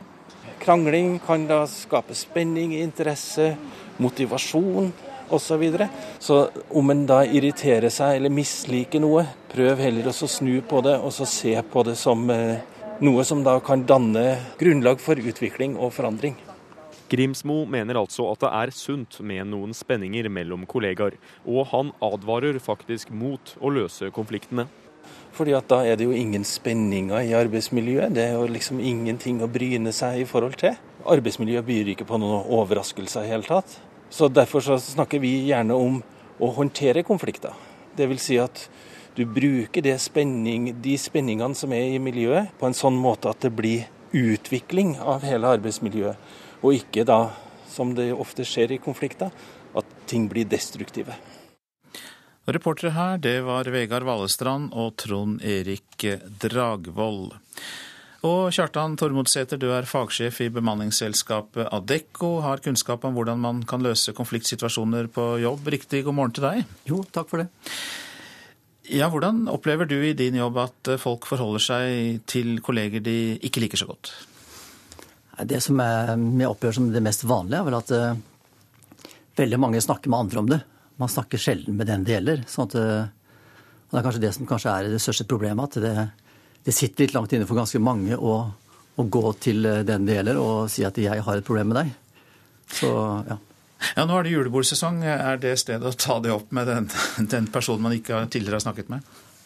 Krangling 0.60 1.18
kan 1.24 1.46
da 1.48 1.64
skape 1.64 2.14
spenning, 2.14 2.76
interesse, 2.76 3.54
motivasjon 3.96 4.92
osv. 5.30 5.46
Så, 5.50 5.56
videre. 5.60 5.88
så 6.18 6.50
om 6.70 6.90
en 6.90 7.06
da 7.06 7.22
irriterer 7.24 7.90
seg 7.90 8.18
eller 8.18 8.32
misliker 8.34 9.02
noe, 9.02 9.24
prøv 9.50 9.80
heller 9.82 10.10
å 10.10 10.12
snu 10.12 10.60
på 10.62 10.82
det 10.86 10.98
og 10.98 11.12
så 11.14 11.26
se 11.28 11.56
på 11.72 11.82
det 11.86 11.96
som 11.98 12.28
eh, 12.30 12.60
noe 13.00 13.24
som 13.24 13.42
da 13.46 13.56
kan 13.64 13.86
danne 13.88 14.24
grunnlag 14.60 15.00
for 15.00 15.16
utvikling 15.16 15.78
og 15.78 15.94
forandring. 15.96 16.36
Grimsmo 17.10 17.64
mener 17.66 17.98
altså 17.98 18.28
at 18.30 18.42
det 18.44 18.50
er 18.54 18.72
sunt 18.76 19.16
med 19.26 19.48
noen 19.50 19.72
spenninger 19.74 20.28
mellom 20.30 20.62
kollegaer, 20.70 21.16
og 21.42 21.66
han 21.72 21.90
advarer 22.06 22.60
faktisk 22.62 23.10
mot 23.10 23.56
å 23.58 23.72
løse 23.74 24.12
konfliktene. 24.14 24.68
Fordi 25.34 25.54
at 25.56 25.66
da 25.70 25.80
er 25.86 25.98
det 25.98 26.06
jo 26.06 26.14
ingen 26.14 26.44
spenninger 26.46 27.24
i 27.26 27.34
arbeidsmiljøet. 27.38 28.14
Det 28.14 28.24
er 28.28 28.36
jo 28.36 28.46
liksom 28.50 28.82
ingenting 28.82 29.40
å 29.42 29.50
bryne 29.50 29.92
seg 29.94 30.22
i 30.22 30.26
forhold 30.28 30.58
til. 30.60 30.76
Arbeidsmiljøet 31.08 31.66
byr 31.66 31.92
ikke 31.94 32.06
på 32.06 32.18
noen 32.20 32.46
overraskelser 32.60 33.26
i 33.26 33.32
hele 33.32 33.46
tatt. 33.46 33.78
Så 34.10 34.28
Derfor 34.28 34.60
så 34.60 34.78
snakker 34.82 35.22
vi 35.22 35.46
gjerne 35.48 35.74
om 35.74 36.00
å 36.40 36.50
håndtere 36.56 37.04
konflikter. 37.06 37.54
Dvs. 37.96 38.22
Si 38.22 38.38
at 38.42 38.64
du 39.14 39.24
bruker 39.26 39.86
spenning, 39.98 40.70
de 40.82 40.96
spenningene 40.98 41.54
som 41.54 41.72
er 41.72 41.94
i 41.94 42.02
miljøet, 42.02 42.50
på 42.58 42.66
en 42.66 42.76
sånn 42.76 42.98
måte 42.98 43.30
at 43.30 43.42
det 43.44 43.52
blir 43.54 43.86
utvikling 44.16 44.96
av 44.98 45.22
hele 45.26 45.50
arbeidsmiljøet. 45.56 46.16
Og 46.62 46.80
ikke 46.80 47.06
da, 47.08 47.30
som 47.70 47.94
det 47.94 48.10
ofte 48.12 48.44
skjer 48.46 48.74
i 48.74 48.80
konflikter, 48.82 49.30
at 49.74 49.86
ting 50.10 50.26
blir 50.30 50.48
destruktive. 50.50 51.14
Reportere 52.50 52.90
her, 52.96 53.18
det 53.22 53.36
var 53.46 53.68
Vegard 53.70 54.06
Valestrand 54.08 54.72
og 54.74 54.96
Trond 54.98 55.42
Erik 55.46 56.06
Dragvoll. 56.42 57.30
Og 58.26 58.50
Kjartan 58.52 58.98
Tormodsæter, 59.00 59.56
du 59.56 59.70
er 59.72 59.88
fagsjef 59.88 60.42
i 60.44 60.50
bemanningsselskapet 60.52 61.70
Adecco. 61.72 62.40
Har 62.44 62.60
kunnskap 62.60 63.04
om 63.08 63.14
hvordan 63.16 63.40
man 63.40 63.62
kan 63.64 63.80
løse 63.80 64.12
konfliktsituasjoner 64.16 65.08
på 65.12 65.26
jobb. 65.40 65.70
Riktig 65.72 66.02
god 66.04 66.18
morgen 66.18 66.34
til 66.36 66.44
deg. 66.44 66.74
Jo, 66.90 67.00
takk 67.08 67.30
for 67.30 67.42
det. 67.42 67.48
Ja, 68.90 69.06
Hvordan 69.08 69.44
opplever 69.48 69.86
du 69.86 69.94
i 70.02 70.16
din 70.18 70.34
jobb 70.34 70.58
at 70.58 70.90
folk 70.98 71.28
forholder 71.30 71.62
seg 71.62 72.24
til 72.28 72.58
kolleger 72.64 73.00
de 73.06 73.38
ikke 73.46 73.62
liker 73.62 73.78
så 73.78 73.86
godt? 73.86 74.10
Det 75.46 75.62
som 75.62 75.78
vi 75.78 76.48
opplever 76.48 76.74
som 76.76 76.90
det 76.92 77.04
mest 77.04 77.22
vanlige, 77.24 77.60
er 77.62 77.68
vel 77.68 77.78
at 77.78 77.92
uh, 77.94 79.12
veldig 79.38 79.60
mange 79.62 79.80
snakker 79.80 80.10
med 80.10 80.26
andre 80.26 80.42
om 80.42 80.50
det 80.50 80.60
man 81.00 81.08
snakker 81.08 81.40
sjelden 81.40 81.78
med 81.78 81.88
den 81.88 82.04
det 82.04 82.18
gjelder. 82.18 82.42
Sånn 82.50 82.68
at, 82.68 82.74
eh, 82.76 83.08
det 83.90 83.98
er 83.98 84.04
kanskje 84.04 84.22
det 84.22 84.32
som 84.36 84.48
kanskje 84.48 84.72
er 84.74 84.88
det 84.92 85.00
største 85.00 85.24
problemet. 85.24 85.64
At 85.64 85.80
det, 85.80 85.94
det 86.64 86.74
sitter 86.76 87.06
litt 87.06 87.14
langt 87.16 87.32
inne 87.32 87.46
for 87.48 87.58
ganske 87.58 87.80
mange 87.82 88.16
å, 88.16 88.34
å, 88.96 89.04
gå 89.04 89.32
til 89.42 89.64
eh, 89.66 89.84
den 89.86 90.08
det 90.08 90.18
gjelder 90.18 90.40
og 90.40 90.70
si 90.72 90.84
at 90.84 90.98
'jeg 90.98 91.24
har 91.24 91.36
et 91.36 91.46
problem 91.46 91.72
med 91.72 91.80
deg'. 91.80 91.94
Så, 92.80 92.90
ja. 93.28 93.38
Ja, 93.96 94.04
Nå 94.04 94.18
er 94.18 94.22
det 94.22 94.34
julebordsesong. 94.34 95.02
Er 95.04 95.36
det 95.40 95.58
stedet 95.58 95.88
å 95.88 95.96
ta 95.96 96.20
det 96.20 96.30
opp 96.30 96.52
med 96.52 96.66
den, 96.66 96.90
den 97.32 97.46
personen 97.46 97.82
man 97.82 97.96
ikke 97.96 98.28
tidligere 98.28 98.60
har 98.60 98.66
snakket 98.68 98.90
med? 98.92 99.00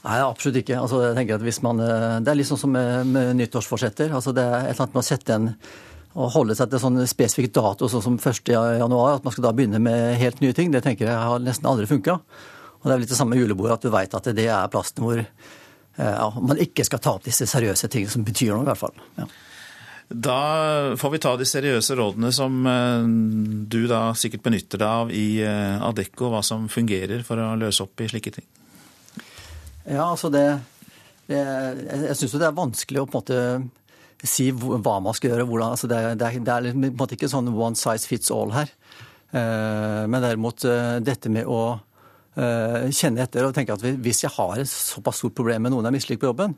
Nei, 0.05 0.21
absolutt 0.21 0.61
ikke. 0.61 0.77
Altså, 0.77 1.01
jeg 1.07 1.17
tenker 1.17 1.39
at 1.39 1.47
hvis 1.47 1.63
man, 1.63 1.81
eh, 1.81 2.21
Det 2.21 2.29
er 2.29 2.35
litt 2.35 2.51
sånn 2.51 2.61
som 2.61 2.71
med, 2.71 3.07
med 3.07 3.37
nyttårsforsetter. 3.37 4.13
Altså, 4.13 4.35
det 4.35 4.43
er 4.43 4.69
et 4.69 4.75
eller 4.75 4.85
annet 4.85 4.95
med 4.95 5.05
å 5.05 5.11
sette 5.13 5.35
en 5.35 5.55
å 6.15 6.29
holde 6.31 6.55
seg 6.55 6.71
til 6.71 6.79
sånn 6.83 7.01
spesifikk 7.11 7.51
dato 7.57 7.89
sånn 7.91 8.05
som 8.05 8.19
1.1, 8.19 8.55
at 8.55 9.25
man 9.25 9.35
skal 9.35 9.47
da 9.49 9.53
begynne 9.57 9.81
med 9.83 10.15
helt 10.21 10.41
nye 10.45 10.55
ting, 10.55 10.71
det 10.71 10.85
tenker 10.85 11.09
jeg 11.09 11.17
har 11.19 11.43
nesten 11.43 11.67
aldri 11.67 11.89
funka. 11.91 12.21
Og 12.21 12.87
det 12.87 12.95
er 12.95 13.03
litt 13.03 13.11
det 13.11 13.19
samme 13.19 13.35
med 13.35 13.43
julebordet, 13.43 13.79
at 13.79 13.87
du 13.87 13.91
veit 13.91 14.15
at 14.15 14.31
det 14.37 14.47
er 14.47 14.71
plassen 14.71 15.03
hvor 15.03 15.19
ja, 15.97 16.29
man 16.41 16.59
ikke 16.63 16.87
skal 16.87 17.03
ta 17.03 17.17
opp 17.17 17.27
disse 17.27 17.47
seriøse 17.47 17.91
tingene 17.93 18.11
som 18.11 18.25
betyr 18.27 18.55
noe, 18.55 18.65
i 18.65 18.71
hvert 18.73 18.81
fall. 18.81 18.97
Ja. 19.19 19.29
Da 20.09 20.39
får 21.01 21.11
vi 21.11 21.21
ta 21.23 21.33
de 21.41 21.47
seriøse 21.49 21.97
rådene 21.97 22.31
som 22.35 22.59
eh, 22.69 23.07
du 23.73 23.87
da 23.91 24.03
sikkert 24.19 24.45
benytter 24.45 24.83
deg 24.83 24.89
av 24.89 25.15
i 25.15 25.27
eh, 25.43 25.87
Adecco, 25.87 26.29
hva 26.33 26.43
som 26.45 26.69
fungerer 26.69 27.25
for 27.27 27.41
å 27.41 27.55
løse 27.59 27.87
opp 27.87 28.05
i 28.05 28.11
slike 28.11 28.35
ting. 28.35 28.47
Ja, 29.85 30.11
altså 30.11 30.31
det, 30.33 30.45
det 31.29 31.41
Jeg 31.41 32.19
syns 32.19 32.37
jo 32.37 32.41
det 32.41 32.47
er 32.49 32.57
vanskelig 32.57 33.03
å 33.03 33.09
på 33.09 33.19
en 33.19 33.23
måte 33.23 34.29
si 34.29 34.51
hva 34.53 34.99
man 35.05 35.17
skal 35.17 35.33
gjøre. 35.33 35.49
Hvordan, 35.49 35.75
altså 35.77 35.89
det, 35.91 35.99
det, 36.21 36.29
er, 36.29 36.45
det, 36.45 36.53
er, 36.53 36.71
på 36.71 36.89
en 36.91 37.01
måte 37.01 37.19
ikke 37.19 37.33
sånn 37.33 37.51
one 37.53 37.77
size 37.79 38.09
fits 38.09 38.33
all 38.33 38.55
her. 38.55 38.71
Eh, 39.35 40.05
men 40.09 40.23
derimot 40.23 40.65
eh, 40.69 40.97
dette 41.05 41.33
med 41.33 41.49
å 41.51 41.61
eh, 41.73 41.83
kjenne 42.35 43.23
etter 43.23 43.47
og 43.47 43.55
tenke 43.55 43.77
at 43.77 43.85
hvis 44.03 44.25
jeg 44.25 44.33
har 44.35 44.59
et 44.59 44.71
såpass 44.71 45.21
stort 45.23 45.37
problem 45.39 45.63
med 45.67 45.75
noen 45.75 45.87
jeg 45.87 45.95
misliker 45.95 46.25
på 46.25 46.33
jobben, 46.33 46.57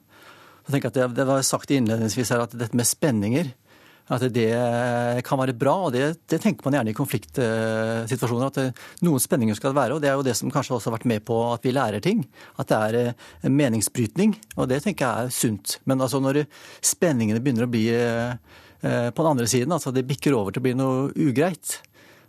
så 0.65 0.73
tenker 0.73 0.89
jeg 0.89 1.11
at 1.11 1.15
det, 1.19 1.27
var 1.29 1.45
sagt 1.47 1.71
innledningsvis 1.71 2.33
her 2.33 2.47
at 2.47 2.57
dette 2.57 2.79
med 2.79 2.89
spenninger 2.89 3.53
at 4.07 4.23
det 4.31 4.51
kan 5.27 5.39
være 5.41 5.55
bra, 5.59 5.75
og 5.89 5.95
det, 5.95 6.05
det 6.31 6.39
tenker 6.43 6.67
man 6.67 6.77
gjerne 6.79 6.93
i 6.93 6.97
konfliktsituasjoner. 6.97 8.53
At 8.53 8.59
det, 8.61 8.67
noen 9.03 9.23
spenninger 9.23 9.59
skal 9.59 9.73
det 9.73 9.81
være, 9.81 9.97
og 9.97 10.05
det 10.05 10.11
er 10.13 10.15
jo 10.15 10.27
det 10.27 10.37
som 10.39 10.53
kanskje 10.55 10.77
også 10.77 10.93
har 10.93 10.97
vært 11.01 11.09
med 11.11 11.25
på 11.27 11.41
at 11.51 11.67
vi 11.67 11.75
lærer 11.75 12.05
ting. 12.05 12.23
At 12.55 12.71
det 12.71 12.79
er 12.79 12.99
eh, 13.01 13.51
meningsbrytning, 13.51 14.37
og 14.55 14.71
det 14.71 14.85
tenker 14.85 15.09
jeg 15.09 15.27
er 15.27 15.35
sunt. 15.35 15.79
Men 15.91 16.05
altså 16.07 16.23
når 16.23 16.45
spenningene 16.87 17.43
begynner 17.43 17.67
å 17.67 17.73
bli 17.73 17.83
eh, 17.97 18.39
eh, 18.87 19.11
på 19.11 19.27
den 19.27 19.33
andre 19.33 19.51
siden, 19.51 19.75
altså 19.75 19.91
det 19.95 20.07
bikker 20.07 20.39
over 20.39 20.55
til 20.55 20.63
å 20.63 20.69
bli 20.69 20.77
noe 20.79 21.11
ugreit, 21.11 21.81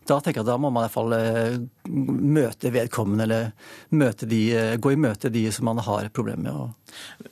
da 0.08 0.20
tenker 0.24 0.41
jeg 0.41 0.47
at 0.47 0.51
da 0.51 0.58
må 0.62 0.72
man 0.72 0.86
i 0.86 0.88
hvert 0.88 0.95
fall 0.95 1.16
møte 2.38 2.72
vedkommende, 2.74 3.28
eller 3.28 4.28
de, 4.28 4.41
gå 4.82 4.93
i 4.93 4.99
møte 4.99 5.32
de 5.34 5.45
som 5.53 5.68
man 5.70 5.82
har 5.84 6.12
problemer 6.16 6.47
med 6.47 6.53
å 6.53 6.68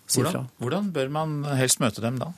si 0.06 0.22
fra. 0.22 0.32
Hvordan, 0.32 0.50
hvordan 0.62 0.90
bør 0.96 1.14
man 1.16 1.38
helst 1.58 1.82
møte 1.84 2.04
dem 2.04 2.20
da? 2.22 2.34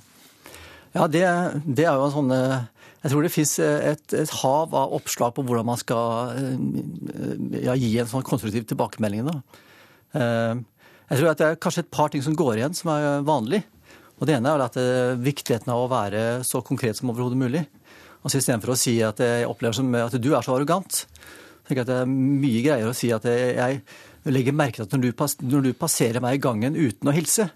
Ja, 0.97 1.05
det, 1.11 1.23
det 1.65 1.85
er 1.85 1.97
jo 1.97 2.07
en 2.07 2.15
sånn 2.15 2.33
eh, 2.33 2.65
Jeg 3.03 3.13
tror 3.13 3.25
det 3.25 3.33
fins 3.33 3.53
et, 3.61 4.13
et, 4.15 4.33
hav 4.41 4.73
av 4.75 4.95
oppslag 4.97 5.35
på 5.35 5.45
hvordan 5.45 5.67
man 5.69 5.79
skal 5.79 6.33
eh, 6.33 7.63
ja, 7.67 7.75
gi 7.77 7.91
en 8.01 8.09
sånn 8.09 8.25
konstruktiv 8.25 8.65
tilbakemelding. 8.69 9.27
Da. 9.27 9.63
Eh, 10.17 10.53
jeg 11.11 11.19
tror 11.19 11.31
at 11.31 11.41
det 11.41 11.49
er 11.49 11.59
kanskje 11.63 11.85
et 11.85 11.93
par 11.93 12.11
ting 12.13 12.23
som 12.25 12.35
går 12.37 12.57
igjen, 12.57 12.77
som 12.77 12.91
er 12.95 13.25
vanlig. 13.27 13.61
Og 14.17 14.25
Det 14.25 14.33
ene 14.33 14.49
er 14.49 14.63
at 14.65 14.77
viktigheten 15.21 15.69
av 15.69 15.83
å 15.83 15.91
være 15.91 16.21
så 16.47 16.63
konkret 16.65 16.97
som 16.97 17.11
overhodet 17.13 17.37
mulig. 17.37 17.61
Altså 18.23 18.41
Istedenfor 18.41 18.73
å 18.73 18.79
si 18.79 18.97
at 19.05 19.21
jeg 19.23 19.47
opplever 19.47 19.77
som 19.77 19.93
at 19.99 20.17
du 20.19 20.31
er 20.33 20.45
så 20.45 20.55
arrogant, 20.57 21.03
tenker 21.67 21.81
jeg 21.81 21.85
at 21.85 21.91
det 21.91 22.01
er 22.01 22.11
mye 22.11 22.63
greiere 22.65 22.91
å 22.91 22.97
si 22.97 23.11
at 23.13 23.27
jeg 23.27 23.81
legger 24.27 24.55
merke 24.55 24.81
til 24.81 24.87
at 24.87 24.95
når 24.95 25.05
du, 25.05 25.47
når 25.53 25.65
du 25.67 25.71
passerer 25.77 26.23
meg 26.23 26.37
i 26.37 26.43
gangen 26.43 26.75
uten 26.75 27.09
å 27.09 27.15
hilse, 27.15 27.47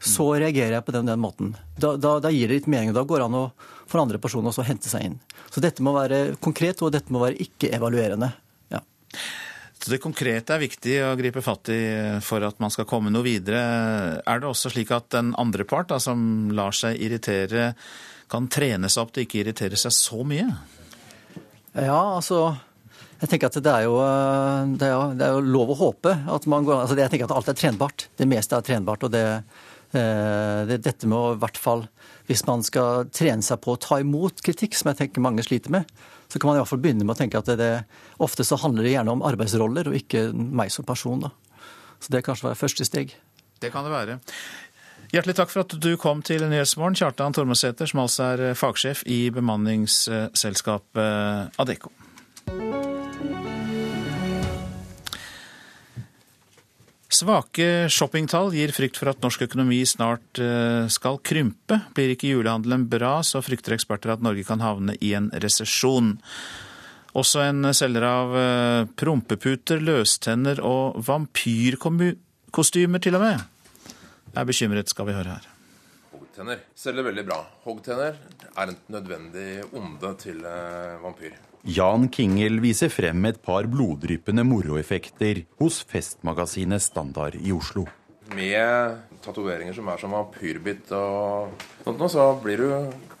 så 0.00 0.30
reagerer 0.32 0.78
jeg 0.78 0.86
på 0.86 0.94
den, 0.96 1.10
den 1.10 1.20
måten. 1.20 1.52
Da, 1.76 1.92
da, 2.00 2.14
da, 2.24 2.32
gir 2.32 2.48
det 2.48 2.62
litt 2.62 2.70
mening. 2.72 2.94
Da 2.96 3.04
går 3.04 3.20
det 3.20 3.26
an 3.28 3.36
å, 3.36 3.44
for 3.84 4.00
andre 4.00 4.20
personer 4.22 4.48
også 4.48 4.64
å 4.64 4.68
hente 4.70 4.88
seg 4.88 5.04
inn. 5.10 5.18
Så 5.52 5.60
dette 5.60 5.84
må 5.84 5.92
være 5.92 6.38
konkret, 6.40 6.80
og 6.80 6.94
dette 6.94 7.12
må 7.12 7.20
være 7.20 7.36
ikke-evaluerende. 7.44 8.30
Ja. 8.72 8.80
Så 9.76 9.92
Det 9.92 10.00
konkrete 10.00 10.56
er 10.56 10.62
viktig 10.64 10.96
å 11.04 11.12
gripe 11.20 11.44
fatt 11.44 11.72
i 11.74 11.80
for 12.24 12.44
at 12.48 12.56
man 12.64 12.72
skal 12.72 12.88
komme 12.88 13.12
noe 13.12 13.26
videre. 13.26 13.60
Er 14.24 14.40
det 14.40 14.48
også 14.48 14.72
slik 14.72 14.92
at 14.96 15.10
den 15.12 15.34
andre 15.40 15.68
part, 15.68 15.90
da, 15.92 16.00
som 16.00 16.48
lar 16.56 16.76
seg 16.76 16.96
irritere, 16.96 17.74
kan 18.30 18.48
trene 18.52 18.90
seg 18.90 19.04
opp 19.04 19.14
til 19.14 19.26
ikke 19.26 19.40
irritere 19.42 19.78
seg 19.80 19.94
så 19.94 20.24
mye? 20.26 20.48
Ja, 21.74 22.16
altså 22.16 22.44
jeg 23.20 23.28
tenker 23.28 23.50
at 23.50 23.58
det 23.60 23.72
er, 23.72 23.84
jo, 23.84 23.96
det 24.80 24.86
er 24.86 24.94
jo, 24.94 25.02
det 25.18 25.26
er 25.26 25.34
jo 25.36 25.42
lov 25.44 25.74
å 25.74 25.80
håpe. 25.82 26.14
at 26.24 26.46
man 26.48 26.64
går, 26.64 26.86
altså 26.86 26.96
Jeg 26.96 27.12
tenker 27.12 27.28
at 27.28 27.34
alt 27.36 27.50
er 27.52 27.58
trenbart. 27.58 28.06
Det 28.16 28.26
meste 28.28 28.56
er 28.56 28.64
trenbart. 28.64 29.04
og 29.04 29.12
det, 29.12 29.42
Eh, 29.90 30.66
det, 30.70 30.78
dette 30.84 31.08
med 31.10 31.18
å 31.18 31.32
i 31.34 31.38
hvert 31.42 31.58
fall, 31.58 31.84
hvis 32.28 32.44
man 32.46 32.62
skal 32.62 33.08
trene 33.10 33.42
seg 33.42 33.58
på 33.64 33.74
å 33.74 33.80
ta 33.80 33.98
imot 34.02 34.42
kritikk, 34.46 34.76
som 34.78 34.92
jeg 34.92 35.00
tenker 35.00 35.24
mange 35.24 35.42
sliter 35.42 35.74
med, 35.74 35.88
så 36.30 36.38
kan 36.38 36.50
man 36.50 36.58
i 36.58 36.62
hvert 36.62 36.70
fall 36.70 36.82
begynne 36.82 37.06
med 37.06 37.16
å 37.16 37.18
tenke 37.18 37.40
at 37.40 37.50
det, 37.58 37.72
ofte 38.22 38.46
så 38.46 38.58
handler 38.62 38.86
det 38.86 38.94
gjerne 38.94 39.16
om 39.16 39.24
arbeidsroller, 39.26 39.90
og 39.90 39.98
ikke 39.98 40.28
meg 40.34 40.70
som 40.70 40.86
person. 40.86 41.26
Da. 41.26 41.32
Så 41.98 42.14
det 42.14 42.22
kanskje 42.26 42.46
være 42.52 42.60
første 42.60 42.86
steg. 42.86 43.16
Det 43.60 43.72
kan 43.74 43.84
det 43.84 43.92
være. 43.92 44.20
Hjertelig 45.10 45.40
takk 45.40 45.50
for 45.50 45.64
at 45.64 45.72
du 45.82 45.96
kom 45.98 46.20
til 46.22 46.44
Nyhetsmorgen, 46.46 46.94
Kjartan 46.94 47.34
Tormosæter, 47.34 47.82
som 47.90 47.98
altså 48.04 48.28
er 48.30 48.54
fagsjef 48.54 49.02
i 49.10 49.26
bemanningsselskapet 49.34 51.50
Adecco. 51.58 51.90
Svake 57.10 57.90
shoppingtall 57.90 58.54
gir 58.54 58.70
frykt 58.70 59.02
for 59.02 59.10
at 59.10 59.18
norsk 59.24 59.42
økonomi 59.48 59.80
snart 59.82 60.38
eh, 60.38 60.86
skal 60.86 61.18
krympe. 61.26 61.80
Blir 61.96 62.14
ikke 62.14 62.30
julehandelen 62.30 62.86
bra, 62.88 63.18
så 63.26 63.42
frykter 63.42 63.74
eksperter 63.74 64.14
at 64.14 64.22
Norge 64.22 64.46
kan 64.46 64.62
havne 64.62 64.94
i 65.02 65.10
en 65.18 65.26
resesjon. 65.42 66.14
Også 67.18 67.42
en 67.50 67.74
selger 67.74 68.06
av 68.06 68.30
eh, 68.38 68.86
prompeputer, 68.94 69.82
løstenner 69.82 70.62
og 70.62 71.02
vampyrkostymer 71.02 73.02
til 73.02 73.18
og 73.18 73.26
med 73.26 73.42
er 74.34 74.46
bekymret, 74.48 74.90
skal 74.90 75.08
vi 75.08 75.16
høre 75.16 75.36
her. 75.38 75.48
Hoggtenner 76.14 76.60
selger 76.78 77.06
veldig 77.10 77.24
bra. 77.26 77.38
Hoggtenner 77.66 78.18
er 78.56 78.72
et 78.72 78.90
nødvendig 78.92 79.48
onde 79.76 80.12
til 80.22 80.44
eh, 80.46 80.98
vampyr. 81.02 81.34
Jan 81.68 82.06
Kingel 82.08 82.60
viser 82.62 82.88
frem 82.88 83.26
et 83.28 83.40
par 83.44 83.66
bloddryppende 83.68 84.46
moroeffekter 84.48 85.42
hos 85.60 85.82
festmagasinet 85.84 86.80
Standard 86.80 87.36
i 87.36 87.52
Oslo. 87.52 87.84
Med 88.32 88.96
tatoveringer 89.20 89.74
som 89.76 89.90
er 89.90 90.00
som 90.00 90.14
vampyrbitt 90.14 90.92
og 90.96 91.64
sånt, 91.84 92.04
så 92.14 92.30
blir 92.40 92.62
du 92.62 92.68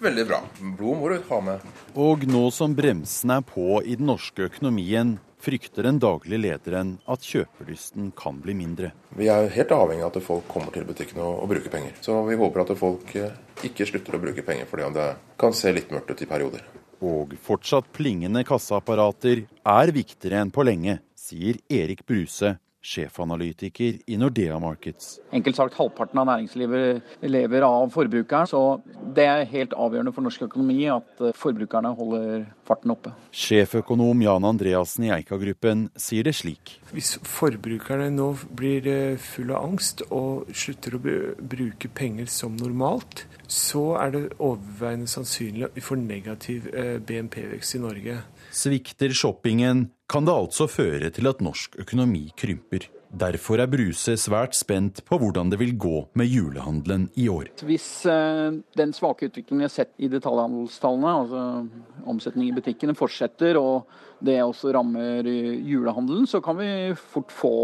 veldig 0.00 0.26
bra. 0.30 0.38
Blod 0.78 1.02
må 1.02 1.10
du 1.10 1.18
ha 1.28 1.40
med. 1.44 1.66
Og 1.98 2.24
nå 2.30 2.46
som 2.54 2.76
bremsen 2.78 3.34
er 3.34 3.44
på 3.44 3.82
i 3.82 3.98
den 3.98 4.08
norske 4.08 4.46
økonomien, 4.48 5.18
frykter 5.40 5.86
den 5.88 6.00
daglige 6.02 6.40
lederen 6.40 6.96
at 7.10 7.24
kjøpelysten 7.24 8.10
kan 8.18 8.40
bli 8.44 8.54
mindre. 8.58 8.92
Vi 9.16 9.30
er 9.32 9.48
helt 9.54 9.72
avhengig 9.76 10.04
av 10.04 10.12
at 10.12 10.26
folk 10.26 10.48
kommer 10.50 10.74
til 10.74 10.84
butikken 10.88 11.22
og, 11.24 11.42
og 11.44 11.54
bruker 11.54 11.72
penger. 11.72 11.96
Så 12.04 12.18
vi 12.28 12.38
håper 12.40 12.64
at 12.64 12.74
folk 12.78 13.16
eh, 13.16 13.32
ikke 13.66 13.88
slutter 13.88 14.18
å 14.18 14.22
bruke 14.22 14.44
penger, 14.46 14.68
fordi 14.70 14.92
det 14.98 15.08
kan 15.40 15.56
se 15.56 15.72
litt 15.74 15.92
mørkt 15.94 16.12
ut 16.12 16.22
i 16.26 16.30
perioder 16.30 16.68
og 17.00 17.32
fortsatt 17.40 17.86
plingende 17.96 18.42
kasseapparater 18.44 19.46
er 19.48 19.92
viktigere 19.94 20.42
enn 20.44 20.52
på 20.52 20.64
lenge, 20.68 20.98
sier 21.16 21.56
Erik 21.72 22.04
Bruse, 22.08 22.58
sjefanalytiker 22.80 23.98
i 24.06 24.16
Nordea 24.16 24.58
Markets. 24.58 25.18
Enkelt 25.32 25.58
sagt 25.58 25.76
halvparten 25.76 26.20
av 26.20 26.28
næringslivet 26.30 27.20
lever 27.28 27.66
av 27.66 27.90
forbrukeren, 27.92 28.48
så 28.48 28.80
det 29.16 29.26
er 29.28 29.48
helt 29.50 29.74
avgjørende 29.76 30.14
for 30.16 30.24
norsk 30.24 30.46
økonomi 30.48 30.86
at 30.92 31.20
eh, 31.20 31.36
forbrukerne 31.36 31.92
holder 31.98 32.46
farten 32.68 32.94
oppe. 32.94 33.12
Sjeføkonom 33.36 34.24
Jan 34.24 34.48
Andreassen 34.48 35.08
i 35.08 35.12
Eika-gruppen 35.18 35.88
sier 36.00 36.24
det 36.26 36.36
slik. 36.40 36.78
Hvis 36.94 37.16
forbrukerne 37.26 38.08
nå 38.14 38.32
blir 38.56 38.88
eh, 38.88 39.20
full 39.20 39.52
av 39.52 39.68
angst 39.68 40.04
og 40.08 40.48
slutter 40.56 40.96
å 40.96 41.02
bruke 41.04 41.92
penger 41.92 42.30
som 42.32 42.56
normalt, 42.56 43.26
så 43.50 43.90
er 44.00 44.16
det 44.16 44.26
overveiende 44.38 45.10
sannsynlig 45.10 45.68
at 45.68 45.76
vi 45.76 45.84
får 45.84 46.00
negativ 46.00 46.70
eh, 46.72 46.96
BNP-vekst 47.02 47.76
i 47.76 47.82
Norge. 47.84 48.20
Svikter 48.50 49.12
shoppingen, 49.14 49.88
kan 50.10 50.26
det 50.26 50.34
altså 50.34 50.66
føre 50.70 51.10
til 51.14 51.30
at 51.30 51.42
norsk 51.44 51.78
økonomi 51.84 52.30
krymper. 52.38 52.88
Derfor 53.10 53.58
er 53.58 53.70
Bruse 53.70 54.14
svært 54.18 54.54
spent 54.54 55.00
på 55.06 55.18
hvordan 55.18 55.50
det 55.50 55.58
vil 55.58 55.72
gå 55.78 55.96
med 56.18 56.30
julehandelen 56.30 57.08
i 57.18 57.26
år. 57.30 57.48
Hvis 57.66 57.88
eh, 58.06 58.54
den 58.78 58.94
svake 58.94 59.26
utviklingen 59.26 59.64
vi 59.64 59.66
har 59.66 59.74
sett 59.74 59.90
i 59.98 60.10
detaljhandelstallene, 60.10 61.14
altså 61.24 62.06
omsetning 62.10 62.50
i 62.50 62.54
butikkene, 62.54 62.94
fortsetter 62.98 63.58
og 63.58 63.90
det 64.22 64.38
også 64.44 64.70
rammer 64.76 65.26
julehandelen, 65.26 66.28
så 66.30 66.42
kan 66.44 66.58
vi 66.60 66.70
fort 66.94 67.34
få 67.34 67.54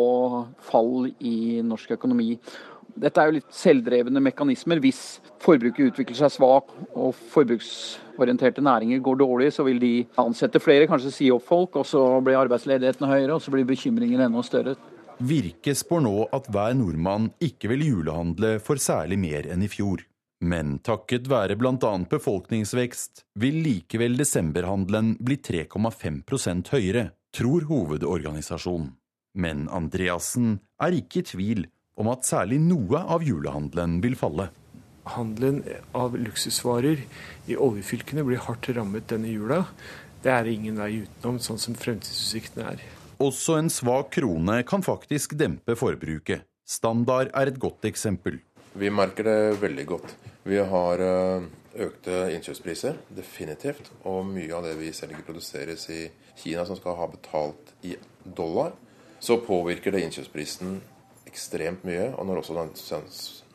fall 0.66 1.12
i 1.20 1.62
norsk 1.62 1.94
økonomi. 1.98 2.32
Dette 2.96 3.20
er 3.20 3.28
jo 3.28 3.36
litt 3.36 3.52
selvdrevne 3.52 4.22
mekanismer. 4.24 4.80
Hvis 4.80 5.20
forbruket 5.44 5.92
utvikler 5.92 6.16
seg 6.16 6.32
svak 6.38 6.72
og 6.96 7.12
forbruksorienterte 7.34 8.64
næringer 8.64 9.02
går 9.04 9.20
dårlig, 9.20 9.52
så 9.52 9.66
vil 9.66 9.80
de 9.82 9.92
ansette 10.20 10.62
flere, 10.64 10.88
kanskje 10.88 11.12
si 11.12 11.30
opp 11.34 11.44
folk, 11.44 11.76
og 11.76 11.86
så 11.88 12.02
blir 12.24 12.40
arbeidsledigheten 12.40 13.08
høyere, 13.10 13.36
og 13.36 13.44
så 13.44 13.52
blir 13.52 13.68
bekymringen 13.68 14.24
enda 14.24 14.44
større. 14.46 14.76
Virke 15.16 15.72
spår 15.76 16.02
nå 16.04 16.16
at 16.36 16.48
hver 16.52 16.74
nordmann 16.76 17.30
ikke 17.40 17.70
vil 17.72 17.86
julehandle 17.86 18.56
for 18.64 18.80
særlig 18.80 19.20
mer 19.20 19.48
enn 19.52 19.64
i 19.64 19.70
fjor. 19.72 20.02
Men 20.44 20.76
takket 20.84 21.30
være 21.32 21.56
bl.a. 21.56 21.92
befolkningsvekst 22.10 23.24
vil 23.40 23.62
likevel 23.64 24.18
desemberhandelen 24.20 25.14
bli 25.24 25.38
3,5% 25.40 26.72
høyere, 26.74 27.08
tror 27.32 27.64
hovedorganisasjonen. 27.70 28.92
Men 29.36 29.66
Andreassen 29.72 30.58
er 30.80 30.96
ikke 30.96 31.20
i 31.20 31.26
tvil 31.28 31.64
om 31.96 32.10
at 32.12 32.28
særlig 32.28 32.60
noe 32.62 33.00
av 33.00 33.24
julehandelen 33.24 33.98
vil 34.04 34.16
falle. 34.18 34.50
Handelen 35.16 35.62
av 35.96 36.16
luksusvarer 36.18 37.04
i 37.46 37.56
oljefylkene 37.56 38.24
blir 38.26 38.42
hardt 38.42 38.68
rammet 38.76 39.06
denne 39.12 39.30
jula. 39.30 39.62
Det 40.22 40.32
er 40.34 40.48
ingen 40.50 40.80
vei 40.80 41.04
utenom, 41.04 41.38
sånn 41.40 41.60
som 41.62 41.76
fremtidsutsiktene 41.78 42.72
er. 42.74 42.82
Også 43.22 43.56
en 43.56 43.70
svak 43.72 44.10
krone 44.18 44.58
kan 44.68 44.82
faktisk 44.84 45.36
dempe 45.40 45.76
forbruket. 45.78 46.44
Standard 46.66 47.30
er 47.32 47.52
et 47.52 47.60
godt 47.62 47.86
eksempel. 47.88 48.40
Vi 48.76 48.90
merker 48.92 49.24
det 49.24 49.60
veldig 49.62 49.86
godt. 49.88 50.10
Vi 50.44 50.58
har 50.58 51.00
eh, 51.00 51.46
økte 51.86 52.26
innkjøpspriser, 52.34 52.98
definitivt. 53.16 53.88
Og 54.04 54.26
mye 54.28 54.50
av 54.58 54.66
det 54.66 54.74
vi 54.80 54.90
selger 54.92 55.22
produseres 55.24 55.86
i 55.94 56.02
Kina, 56.36 56.66
som 56.66 56.76
skal 56.76 56.98
ha 56.98 57.06
betalt 57.14 57.72
i 57.86 57.94
dollar. 58.26 58.74
Så 59.22 59.38
påvirker 59.46 59.94
det 59.94 60.02
innkjøpsprisen 60.04 60.80
ekstremt 61.36 61.84
mye, 61.84 62.08
og 62.16 62.24
når 62.26 62.40
også 62.40 62.56
den 62.56 62.72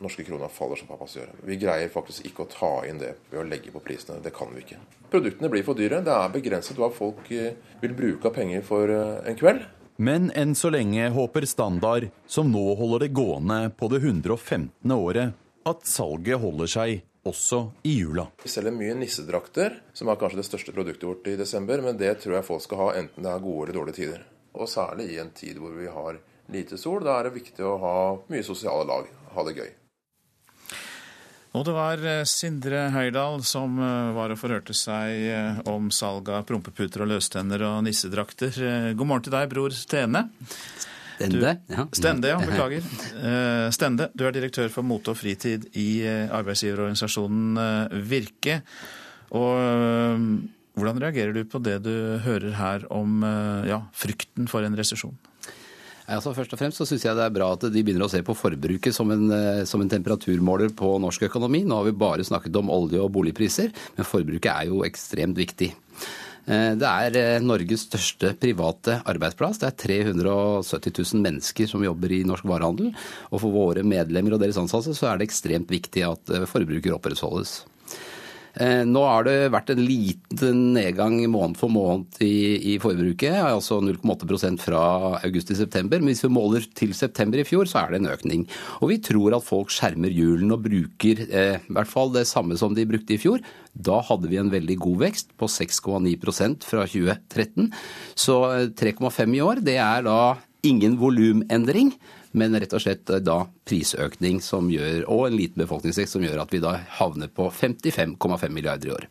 norske 0.01 0.25
krona 0.25 0.49
faller 0.49 0.79
som 0.79 0.89
pappas 0.89 1.17
gjør. 1.17 1.33
Vi 1.45 1.57
greier 1.61 1.91
faktisk 1.93 2.25
ikke 2.29 2.45
å 2.45 2.51
ta 2.51 2.71
inn 2.89 3.01
det 3.01 3.15
ved 3.31 3.41
å 3.41 3.47
legge 3.47 3.73
på 3.73 3.81
prisene. 3.83 4.21
Det 4.21 4.33
kan 4.35 4.53
vi 4.53 4.63
ikke. 4.63 4.79
Produktene 5.11 5.49
blir 5.51 5.65
for 5.67 5.77
dyre. 5.77 6.01
Det 6.05 6.15
er 6.15 6.33
begrenset 6.33 6.79
hva 6.79 6.91
folk 6.93 7.29
eh, 7.33 7.53
vil 7.81 7.93
bruke 7.97 8.29
av 8.29 8.37
penger 8.37 8.65
for 8.65 8.91
eh, 8.93 9.21
en 9.29 9.37
kveld. 9.37 9.65
Men 10.01 10.31
enn 10.37 10.55
så 10.57 10.71
lenge 10.73 11.11
håper 11.13 11.45
Standard, 11.45 12.07
som 12.25 12.49
nå 12.49 12.63
holder 12.79 13.05
det 13.05 13.13
gående 13.13 13.59
på 13.77 13.89
det 13.91 14.01
115. 14.01 14.71
året, 14.95 15.35
at 15.69 15.85
salget 15.85 16.41
holder 16.41 16.71
seg 16.71 17.03
også 17.27 17.59
i 17.85 17.99
jula. 17.99 18.25
Vi 18.41 18.49
selger 18.49 18.73
mye 18.73 18.95
nissedrakter, 18.97 19.75
som 19.93 20.09
er 20.09 20.17
kanskje 20.17 20.41
det 20.41 20.47
største 20.47 20.73
produktet 20.73 21.05
vårt 21.05 21.29
i 21.29 21.37
desember. 21.37 21.83
Men 21.85 21.99
det 22.01 22.15
tror 22.23 22.39
jeg 22.39 22.47
folk 22.47 22.65
skal 22.65 22.81
ha 22.81 22.89
enten 23.03 23.27
det 23.27 23.29
er 23.29 23.43
gode 23.43 23.67
eller 23.67 23.77
dårlige 23.77 23.99
tider. 23.99 24.25
Og 24.57 24.67
særlig 24.67 25.11
i 25.13 25.21
en 25.21 25.29
tid 25.35 25.61
hvor 25.61 25.75
vi 25.77 25.91
har 25.91 26.17
lite 26.53 26.79
sol. 26.79 27.03
Da 27.05 27.19
er 27.19 27.29
det 27.29 27.37
viktig 27.41 27.65
å 27.65 27.77
ha 27.81 27.99
mye 28.31 28.45
sosiale 28.45 28.87
lag, 28.87 29.07
ha 29.35 29.47
det 29.47 29.57
gøy. 29.59 29.71
Og 31.51 31.65
det 31.67 31.73
var 31.75 31.99
eh, 32.07 32.21
Sindre 32.29 32.85
Høydahl 32.93 33.41
som 33.43 33.75
eh, 33.75 34.13
var 34.15 34.31
og 34.31 34.39
forhørte 34.39 34.75
seg 34.77 35.25
eh, 35.33 35.57
om 35.67 35.89
salg 35.91 36.29
av 36.31 36.45
prompeputer 36.47 37.03
og 37.03 37.11
løstenner 37.11 37.65
og 37.67 37.81
nissedrakter. 37.87 38.55
God 38.95 39.09
morgen 39.09 39.25
til 39.27 39.35
deg, 39.35 39.49
bror 39.51 39.75
Tene. 39.91 40.23
Stende, 41.21 41.41
du, 41.67 41.73
ja. 41.75 41.85
Stende, 41.93 42.31
ja. 42.31 42.37
Beklager. 42.47 42.87
Eh, 43.19 43.67
Stende, 43.75 44.07
du 44.15 44.23
er 44.25 44.37
direktør 44.37 44.71
for 44.71 44.87
mote 44.87 45.11
og 45.11 45.19
fritid 45.19 45.67
i 45.75 45.89
arbeidsgiverorganisasjonen 46.07 47.99
Virke. 48.07 48.61
Og 49.35 49.51
hvordan 50.79 51.03
reagerer 51.03 51.35
du 51.35 51.43
på 51.47 51.59
det 51.63 51.81
du 51.83 51.93
hører 52.23 52.55
her 52.57 52.87
om 52.91 53.23
ja, 53.67 53.83
frykten 53.95 54.47
for 54.51 54.63
en 54.67 54.75
resesjon? 54.75 55.13
Altså 56.11 56.33
først 56.35 56.51
og 56.55 56.59
fremst 56.59 56.81
så 56.81 56.87
syns 56.89 57.05
jeg 57.05 57.15
det 57.15 57.23
er 57.23 57.33
bra 57.33 57.51
at 57.55 57.63
de 57.71 57.83
begynner 57.85 58.03
å 58.03 58.11
se 58.11 58.19
på 58.25 58.35
forbruket 58.35 58.95
som 58.95 59.11
en, 59.13 59.29
som 59.69 59.83
en, 59.83 59.91
temperaturmåler 59.91 60.73
på 60.75 60.97
norsk 60.99 61.29
økonomi. 61.29 61.63
Nå 61.63 61.77
har 61.79 61.87
vi 61.87 61.95
bare 61.95 62.25
snakket 62.27 62.57
om 62.59 62.71
olje- 62.73 62.99
og 62.99 63.13
boligpriser, 63.15 63.71
men 63.95 64.07
forbruket 64.07 64.51
er 64.51 64.67
jo 64.67 64.83
ekstremt 64.87 65.39
viktig. 65.39 65.71
Eh, 66.49 66.73
det 66.79 66.87
er 66.89 67.17
eh, 67.19 67.43
Norges 67.43 67.85
største 67.85 68.33
private 68.41 68.99
arbeidsplass. 69.09 69.61
Det 69.61 69.69
er 69.69 69.77
370 69.85 70.95
000 71.13 71.25
mennesker 71.25 71.69
som 71.69 71.85
jobber 71.85 72.13
i 72.15 72.23
norsk 72.27 72.47
varehandel. 72.49 72.91
Og 73.29 73.43
for 73.43 73.53
våre 73.53 73.85
medlemmer 73.85 74.35
og 74.35 74.41
deres 74.41 74.59
ansatte 74.61 74.95
så 74.97 75.11
er 75.11 75.19
det 75.19 75.29
ekstremt 75.29 75.71
viktig 75.71 76.05
at 76.07 76.33
eh, 76.33 76.47
forbruker 76.49 76.97
opprettholdes. 76.97 77.61
Nå 78.59 79.01
har 79.07 79.23
det 79.23 79.51
vært 79.53 79.69
en 79.71 79.79
liten 79.79 80.57
nedgang 80.75 81.13
måned 81.31 81.55
for 81.59 81.71
måned 81.71 82.19
i, 82.23 82.73
i 82.73 82.77
forbruket, 82.83 83.37
altså 83.39 83.77
0,8% 83.79 84.59
fra 84.59 84.81
august 85.21 85.47
til 85.51 85.59
september. 85.61 86.01
Men 86.01 86.11
hvis 86.11 86.25
vi 86.25 86.33
måler 86.35 86.67
til 86.75 86.91
september 86.97 87.39
i 87.39 87.47
fjor, 87.47 87.69
så 87.69 87.85
er 87.85 87.93
det 87.93 88.01
en 88.01 88.11
økning. 88.11 88.45
Og 88.81 88.91
vi 88.91 88.99
tror 89.03 89.37
at 89.37 89.47
folk 89.47 89.71
skjermer 89.71 90.11
hjulen 90.11 90.51
og 90.51 90.65
bruker 90.67 91.23
eh, 91.29 91.57
i 91.63 91.75
hvert 91.77 91.91
fall 91.91 92.11
det 92.11 92.27
samme 92.29 92.59
som 92.59 92.75
de 92.75 92.87
brukte 92.89 93.15
i 93.15 93.21
fjor. 93.21 93.39
Da 93.71 94.01
hadde 94.03 94.27
vi 94.31 94.39
en 94.41 94.51
veldig 94.51 94.77
god 94.83 95.03
vekst 95.07 95.31
på 95.39 95.47
6,9% 95.47 96.67
fra 96.67 96.87
2013. 96.91 97.71
Så 98.19 98.41
3,5 98.75 99.37
i 99.37 99.45
år, 99.47 99.63
det 99.63 99.79
er 99.79 100.03
da 100.07 100.21
ingen 100.67 100.99
volumendring 100.99 101.95
men 102.37 102.55
rett 102.59 102.73
og 102.75 102.83
slett 102.83 103.11
da 103.25 103.41
prisøkning 103.67 104.39
som 104.43 104.69
gjør, 104.71 105.03
og 105.11 105.27
en 105.27 105.37
liten 105.37 105.63
befolkningsvekst 105.63 106.17
som 106.17 106.25
gjør 106.25 106.43
at 106.43 106.53
vi 106.53 106.61
da 106.63 106.77
havner 106.99 107.31
på 107.31 107.49
55,5 107.51 108.47
milliarder 108.53 108.89
i 108.89 108.95
år. 108.95 109.07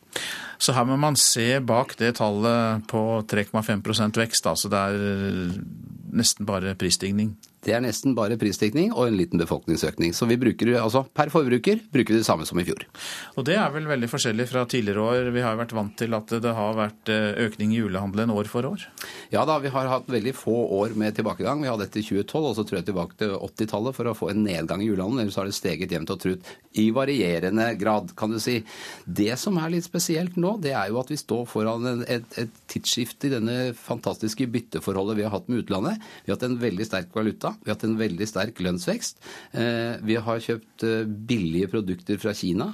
Så 0.60 0.74
her 0.76 0.88
må 0.88 0.96
man 1.00 1.16
se 1.20 1.60
bak 1.64 1.96
det 2.00 2.14
tallet 2.20 2.86
på 2.90 3.04
3,5% 3.28 4.20
vekst, 4.20 4.48
altså 4.48 4.72
det 4.72 4.80
er 4.80 5.54
nesten 6.16 6.48
bare 6.48 6.76
prisstigning? 6.78 7.34
Det 7.60 7.74
er 7.76 7.82
nesten 7.84 8.14
bare 8.16 8.38
prisstigning 8.40 8.94
og 8.94 9.10
en 9.10 9.18
liten 9.18 9.40
befolkningsøkning. 9.40 10.14
Så 10.16 10.28
vi 10.30 10.38
bruker 10.40 10.72
altså 10.80 11.02
per 11.04 11.28
forbruker 11.32 11.82
bruker 11.92 12.14
vi 12.16 12.20
det 12.22 12.28
samme 12.28 12.46
som 12.48 12.60
i 12.60 12.64
fjor. 12.64 12.86
Og 13.36 13.44
det 13.48 13.58
er 13.60 13.72
vel 13.74 13.88
veldig 13.90 14.08
forskjellig 14.08 14.46
fra 14.48 14.64
tidligere 14.70 15.04
år. 15.04 15.28
Vi 15.34 15.42
har 15.44 15.54
jo 15.54 15.60
vært 15.60 15.74
vant 15.76 15.96
til 16.00 16.16
at 16.16 16.32
det 16.40 16.54
har 16.56 16.78
vært 16.78 17.12
eh, 17.12 17.42
økning 17.44 17.74
i 17.74 17.82
julehandelen 17.82 18.32
år 18.32 18.48
for 18.48 18.68
år? 18.68 18.86
Ja 19.34 19.44
da, 19.48 19.58
vi 19.60 19.72
har 19.74 19.90
hatt 19.92 20.08
veldig 20.08 20.32
få 20.36 20.56
år 20.80 20.96
med 21.00 21.18
tilbakegang. 21.18 21.60
Vi 21.60 21.68
hadde 21.68 21.88
etter 21.88 22.06
2012, 22.06 22.40
og 22.40 22.56
så 22.56 22.64
tror 22.64 22.80
jeg 22.80 22.88
tilbake 22.88 23.20
til 23.20 23.36
80-tallet 23.36 23.98
for 23.98 24.08
å 24.08 24.16
få 24.16 24.32
en 24.32 24.42
nedgang 24.46 24.80
i 24.80 24.88
julehandelen. 24.88 25.26
Ellers 25.26 25.38
har 25.40 25.50
det 25.50 25.56
steget 25.58 25.92
jevnt 25.92 26.14
og 26.14 26.22
trutt 26.24 26.50
i 26.80 26.88
varierende 26.94 27.68
grad, 27.76 28.14
kan 28.16 28.32
du 28.32 28.40
si. 28.40 28.60
Det 29.04 29.34
som 29.40 29.58
er 29.60 29.74
litt 29.74 29.86
spesielt 29.86 30.40
nå, 30.40 30.56
det 30.64 30.72
er 30.72 30.88
jo 30.92 31.00
at 31.02 31.12
vi 31.12 31.18
står 31.20 31.44
foran 31.50 32.06
et, 32.06 32.38
et 32.40 32.60
tidsskifte 32.70 33.28
i 33.28 33.34
denne 33.34 33.58
fantastiske 33.76 34.48
bytteforholdet 34.48 35.18
vi 35.18 35.26
har 35.26 35.34
hatt 35.34 35.50
med 35.50 35.64
utlandet. 35.64 36.00
Vi 36.24 36.32
har 36.32 36.38
hatt 36.38 36.48
en 36.48 36.60
veldig 36.62 36.88
sterk 36.88 37.12
valuta. 37.16 37.49
Vi 37.60 37.70
har 37.70 37.76
hatt 37.76 37.86
en 37.88 37.98
veldig 38.00 38.28
sterk 38.28 38.60
lønnsvekst. 38.64 39.22
Eh, 39.58 39.96
vi 40.06 40.18
har 40.20 40.44
kjøpt 40.44 40.86
eh, 40.86 41.06
billige 41.06 41.70
produkter 41.72 42.20
fra 42.22 42.34
Kina. 42.36 42.72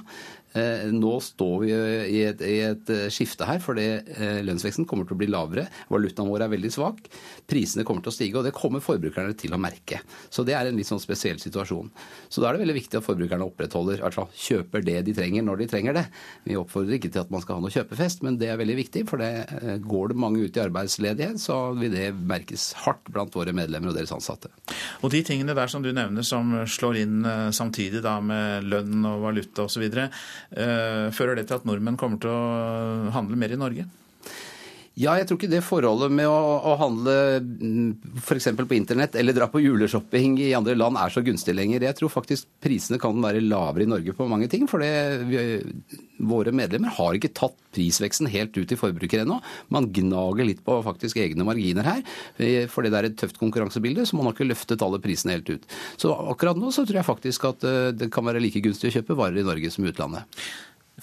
Eh, 0.57 0.87
nå 0.93 1.13
står 1.21 1.55
vi 1.61 1.71
i 1.71 2.21
et, 2.25 2.41
i 2.41 2.57
et 2.65 2.91
eh, 2.93 3.07
skifte 3.13 3.45
her, 3.47 3.59
fordi 3.63 3.85
eh, 3.99 4.39
lønnsveksten 4.47 4.87
kommer 4.89 5.07
til 5.07 5.17
å 5.17 5.19
bli 5.21 5.29
lavere. 5.29 5.67
Valutaen 5.91 6.29
vår 6.31 6.45
er 6.45 6.53
veldig 6.55 6.71
svak. 6.73 7.09
Prisene 7.49 7.85
kommer 7.87 8.05
til 8.05 8.13
å 8.13 8.15
stige, 8.15 8.39
og 8.39 8.47
det 8.47 8.55
kommer 8.55 8.83
forbrukerne 8.83 9.35
til 9.37 9.53
å 9.53 9.61
merke. 9.61 10.01
Så 10.33 10.45
det 10.47 10.55
er 10.57 10.69
en 10.69 10.77
litt 10.79 10.89
sånn 10.89 11.03
spesiell 11.03 11.41
situasjon. 11.41 11.91
Så 12.29 12.41
da 12.41 12.49
er 12.49 12.57
det 12.57 12.63
veldig 12.65 12.77
viktig 12.79 12.99
at 12.99 13.05
forbrukerne 13.05 13.47
opprettholder, 13.47 14.01
altså 14.07 14.27
kjøper 14.47 14.85
det 14.87 15.01
de 15.07 15.15
trenger 15.17 15.45
når 15.45 15.61
de 15.61 15.69
trenger 15.73 15.97
det. 15.99 16.05
Vi 16.47 16.57
oppfordrer 16.59 16.97
ikke 16.97 17.13
til 17.13 17.25
at 17.25 17.33
man 17.33 17.43
skal 17.43 17.59
ha 17.59 17.65
noe 17.65 17.73
kjøpefest, 17.73 18.25
men 18.25 18.39
det 18.41 18.51
er 18.51 18.61
veldig 18.61 18.79
viktig. 18.81 19.05
For 19.09 19.21
det 19.21 19.77
går 19.85 20.13
det 20.13 20.19
mange 20.23 20.41
ut 20.41 20.57
i 20.57 20.63
arbeidsledighet, 20.63 21.41
så 21.43 21.59
vil 21.77 21.93
det 21.93 22.09
merkes 22.17 22.71
hardt 22.85 23.11
blant 23.13 23.35
våre 23.37 23.53
medlemmer 23.55 23.91
og 23.91 23.99
deres 23.99 24.15
ansatte. 24.15 24.51
Og 25.05 25.13
de 25.13 25.21
tingene 25.27 25.55
der 25.57 25.69
som 25.71 25.85
du 25.85 25.91
nevner 25.93 26.25
som 26.25 26.55
slår 26.67 27.01
inn 27.03 27.17
samtidig 27.53 28.01
da 28.05 28.17
med 28.23 28.67
lønn 28.67 29.05
og 29.07 29.27
valuta 29.27 29.67
osv. 29.67 29.85
Eh, 30.51 31.07
fører 31.11 31.35
det 31.35 31.47
til 31.49 31.57
at 31.59 31.65
nordmenn 31.67 31.97
kommer 31.99 32.21
til 32.23 32.31
å 32.31 33.11
handle 33.15 33.39
mer 33.39 33.51
i 33.51 33.59
Norge? 33.59 33.87
Ja, 34.97 35.11
jeg 35.19 35.27
tror 35.29 35.37
ikke 35.37 35.51
det 35.51 35.59
forholdet 35.61 36.09
med 36.09 36.25
å, 36.25 36.37
å 36.65 36.71
handle 36.79 37.13
mm, 37.43 38.17
f.eks. 38.17 38.47
på 38.57 38.73
internett 38.73 39.13
eller 39.19 39.35
dra 39.35 39.45
på 39.51 39.61
juleshopping 39.61 40.39
i 40.41 40.47
andre 40.57 40.73
land 40.73 40.97
er 40.97 41.13
så 41.13 41.21
gunstig 41.21 41.53
lenger. 41.53 41.85
Jeg 41.85 41.97
tror 41.99 42.09
faktisk 42.09 42.47
prisene 42.65 42.97
kan 43.01 43.19
være 43.21 43.43
lavere 43.45 43.85
i 43.85 43.91
Norge 43.91 44.15
på 44.17 44.25
mange 44.29 44.49
ting. 44.49 44.65
For 44.69 44.81
våre 46.17 46.53
medlemmer 46.55 46.95
har 46.97 47.17
ikke 47.17 47.29
tatt 47.37 47.53
prisveksten 47.77 48.31
helt 48.33 48.57
ut 48.57 48.73
i 48.73 48.79
forbruker 48.79 49.21
ennå. 49.21 49.37
Man 49.69 49.91
gnager 49.93 50.49
litt 50.49 50.65
på 50.65 50.79
faktisk 50.87 51.21
egne 51.21 51.45
marginer 51.45 51.85
her. 51.85 52.01
Fordi 52.73 52.89
det 52.89 52.97
er 52.97 53.11
et 53.11 53.21
tøft 53.21 53.37
konkurransebilde, 53.37 54.07
så 54.09 54.17
man 54.17 54.31
har 54.31 54.33
ikke 54.33 54.49
løftet 54.49 54.81
alle 54.81 55.01
prisene 55.03 55.37
helt 55.37 55.51
ut. 55.53 55.67
Så 56.01 56.09
akkurat 56.33 56.57
nå 56.57 56.73
så 56.73 56.87
tror 56.87 57.03
jeg 57.03 57.11
faktisk 57.13 57.45
at 57.51 57.69
eh, 57.69 57.91
det 57.93 58.09
kan 58.13 58.25
være 58.25 58.41
like 58.41 58.65
gunstig 58.65 58.89
å 58.89 58.97
kjøpe 58.97 59.17
varer 59.19 59.43
i 59.43 59.45
Norge 59.45 59.69
som 59.69 59.85
i 59.85 59.93
utlandet. 59.93 60.41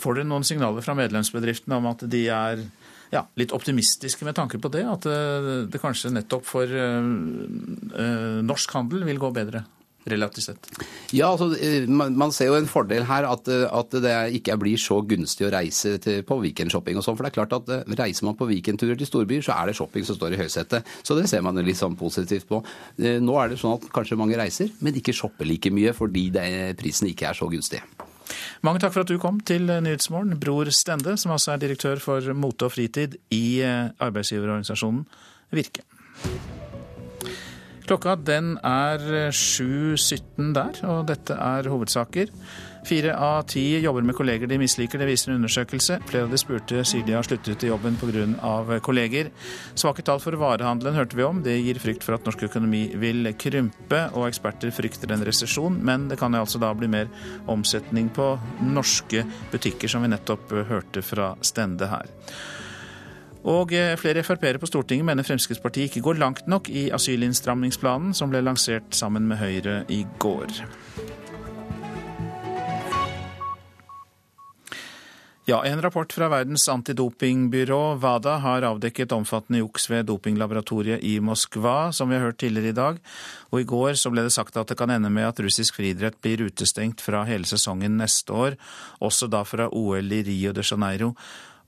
Får 0.03 0.19
dere 0.19 0.27
noen 0.27 0.43
signaler 0.43 0.83
fra 0.83 0.99
medlemsbedriftene 0.99 1.79
om 1.79 1.93
at 1.93 2.03
de 2.11 2.27
er 2.35 2.65
ja, 3.13 3.25
litt 3.41 3.55
optimistiske 3.57 4.27
med 4.27 4.37
tanke 4.39 4.61
på 4.63 4.71
det? 4.73 4.85
At 4.89 5.09
eh, 5.11 5.51
det 5.71 5.83
kanskje 5.83 6.13
nettopp 6.15 6.47
for 6.49 6.69
uh, 6.69 8.43
norsk 8.45 8.77
handel 8.79 9.05
vil 9.09 9.23
gå 9.23 9.33
bedre? 9.35 9.65
relativt 10.05 10.45
sett? 10.45 10.69
Ja, 11.17 11.31
altså, 11.33 11.49
Man 11.89 12.33
ser 12.33 12.51
jo 12.51 12.59
en 12.59 12.69
fordel 12.69 13.07
her 13.09 13.27
at, 13.29 13.49
at 13.49 13.97
det 14.05 14.15
ikke 14.39 14.57
blir 14.61 14.81
så 14.81 15.01
gunstig 15.01 15.49
å 15.49 15.53
reise 15.55 15.97
til, 16.03 16.23
på 16.27 16.39
weekendshopping 16.43 17.01
og 17.01 17.07
sånn. 17.07 17.19
For 17.19 17.27
det 17.27 17.33
er 17.33 17.39
klart 17.39 17.57
at 17.57 17.99
reiser 18.01 18.29
man 18.29 18.39
på 18.39 18.49
weekendturer 18.51 18.99
til 19.01 19.09
storbyer, 19.09 19.45
så 19.45 19.57
er 19.57 19.71
det 19.71 19.79
shopping 19.79 20.07
som 20.07 20.19
står 20.19 20.37
i 20.37 20.43
høysetet. 20.45 20.97
Så 21.03 21.19
det 21.19 21.29
ser 21.33 21.45
man 21.45 21.61
litt 21.65 21.81
sånn 21.81 21.99
positivt 21.99 22.49
på. 22.51 22.61
Nå 23.01 23.39
er 23.41 23.53
det 23.53 23.61
sånn 23.63 23.79
at 23.79 23.89
kanskje 23.95 24.21
mange 24.21 24.39
reiser, 24.41 24.73
men 24.85 25.01
ikke 25.01 25.17
shopper 25.17 25.49
like 25.49 25.73
mye 25.75 25.97
fordi 25.97 26.29
det, 26.35 26.49
prisen 26.81 27.09
ikke 27.11 27.31
er 27.31 27.41
så 27.41 27.49
gunstig. 27.49 27.81
Mange 28.65 28.83
takk 28.83 28.95
for 28.97 29.05
at 29.05 29.13
du 29.13 29.19
kom 29.23 29.41
til 29.47 29.69
Nyhetsmorgen, 29.69 30.39
Bror 30.41 30.71
Stende, 30.75 31.17
som 31.21 31.35
altså 31.35 31.55
er 31.55 31.65
direktør 31.65 32.03
for 32.03 32.35
mote 32.35 32.69
og 32.69 32.75
fritid 32.75 33.19
i 33.35 33.61
eh, 33.63 33.91
arbeidsgiverorganisasjonen 34.03 35.05
Virke. 35.55 35.85
Klokka 37.85 38.15
den 38.17 38.55
er 38.65 39.03
7.17 39.29 40.55
der, 40.57 40.79
og 40.89 41.03
dette 41.11 41.35
er 41.37 41.69
hovedsaker. 41.69 42.31
Fire 42.85 43.13
av 43.17 43.43
ti 43.49 43.63
jobber 43.81 44.05
med 44.05 44.17
kolleger 44.17 44.49
de 44.49 44.57
misliker, 44.61 45.01
det 45.01 45.09
viser 45.09 45.33
en 45.33 45.39
undersøkelse. 45.43 45.99
Flere 46.09 46.25
av 46.25 46.33
de 46.33 46.41
spurte 46.41 46.81
sier 46.89 47.05
de 47.05 47.17
har 47.17 47.25
sluttet 47.25 47.65
i 47.65 47.69
jobben 47.69 47.97
pga. 48.01 48.79
kolleger. 48.85 49.31
Svake 49.77 50.05
tall 50.05 50.21
for 50.21 50.37
varehandelen 50.41 50.97
hørte 50.97 51.17
vi 51.17 51.25
om. 51.25 51.43
Det 51.45 51.59
gir 51.61 51.81
frykt 51.81 52.05
for 52.05 52.17
at 52.17 52.25
norsk 52.25 52.47
økonomi 52.49 52.87
vil 52.97 53.29
krympe, 53.37 54.03
og 54.17 54.29
eksperter 54.29 54.73
frykter 54.73 55.13
en 55.13 55.25
resesjon. 55.25 55.77
Men 55.85 56.09
det 56.09 56.19
kan 56.21 56.35
altså 56.35 56.61
da 56.61 56.73
bli 56.73 56.89
mer 56.89 57.09
omsetning 57.47 58.09
på 58.09 58.35
norske 58.65 59.25
butikker, 59.53 59.89
som 59.89 60.05
vi 60.05 60.13
nettopp 60.13 60.57
hørte 60.73 61.05
fra 61.05 61.35
Stende 61.45 61.89
her. 61.93 62.09
Og 63.45 63.75
eh, 63.77 63.93
flere 64.01 64.25
Frp-ere 64.25 64.61
på 64.61 64.69
Stortinget 64.71 65.05
mener 65.05 65.27
Fremskrittspartiet 65.27 65.91
ikke 65.91 66.07
går 66.07 66.21
langt 66.23 66.49
nok 66.49 66.71
i 66.73 66.89
asylinnstramningsplanen 66.97 68.17
som 68.17 68.33
ble 68.33 68.41
lansert 68.45 68.97
sammen 68.97 69.29
med 69.29 69.43
Høyre 69.43 69.83
i 69.93 70.05
går. 70.23 70.65
Ja, 75.45 75.59
En 75.65 75.83
rapport 75.83 76.13
fra 76.13 76.31
Verdens 76.33 76.65
antidopingbyrå, 76.73 77.99
WADA, 78.01 78.39
har 78.41 78.65
avdekket 78.65 79.13
omfattende 79.13 79.61
juks 79.61 79.91
ved 79.93 80.07
dopinglaboratoriet 80.09 81.05
i 81.05 81.19
Moskva, 81.21 81.93
som 81.93 82.09
vi 82.09 82.17
har 82.17 82.25
hørt 82.25 82.39
tidligere 82.41 82.73
i 82.73 82.79
dag. 82.79 83.01
Og 83.53 83.61
i 83.61 83.67
går 83.69 83.93
så 84.01 84.09
ble 84.09 84.25
det 84.25 84.33
sagt 84.33 84.57
at 84.57 84.73
det 84.73 84.79
kan 84.81 84.89
ende 84.89 85.13
med 85.13 85.29
at 85.29 85.43
russisk 85.45 85.77
friidrett 85.77 86.17
blir 86.25 86.47
utestengt 86.49 87.05
fra 87.05 87.27
hele 87.29 87.45
sesongen 87.45 88.01
neste 88.01 88.33
år, 88.33 88.57
også 89.05 89.29
da 89.29 89.45
fra 89.45 89.69
OL 89.69 90.17
i 90.17 90.23
Rio 90.25 90.57
de 90.57 90.65
Janeiro. 90.65 91.13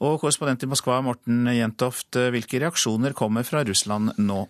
Og 0.05 0.21
korrespondent 0.21 0.67
i 0.67 0.69
Moskva, 0.69 1.01
Morten 1.05 1.47
Jentoft, 1.57 2.19
hvilke 2.35 2.61
reaksjoner 2.61 3.17
kommer 3.17 3.47
fra 3.49 3.65
Russland 3.65 4.13
nå? 4.21 4.45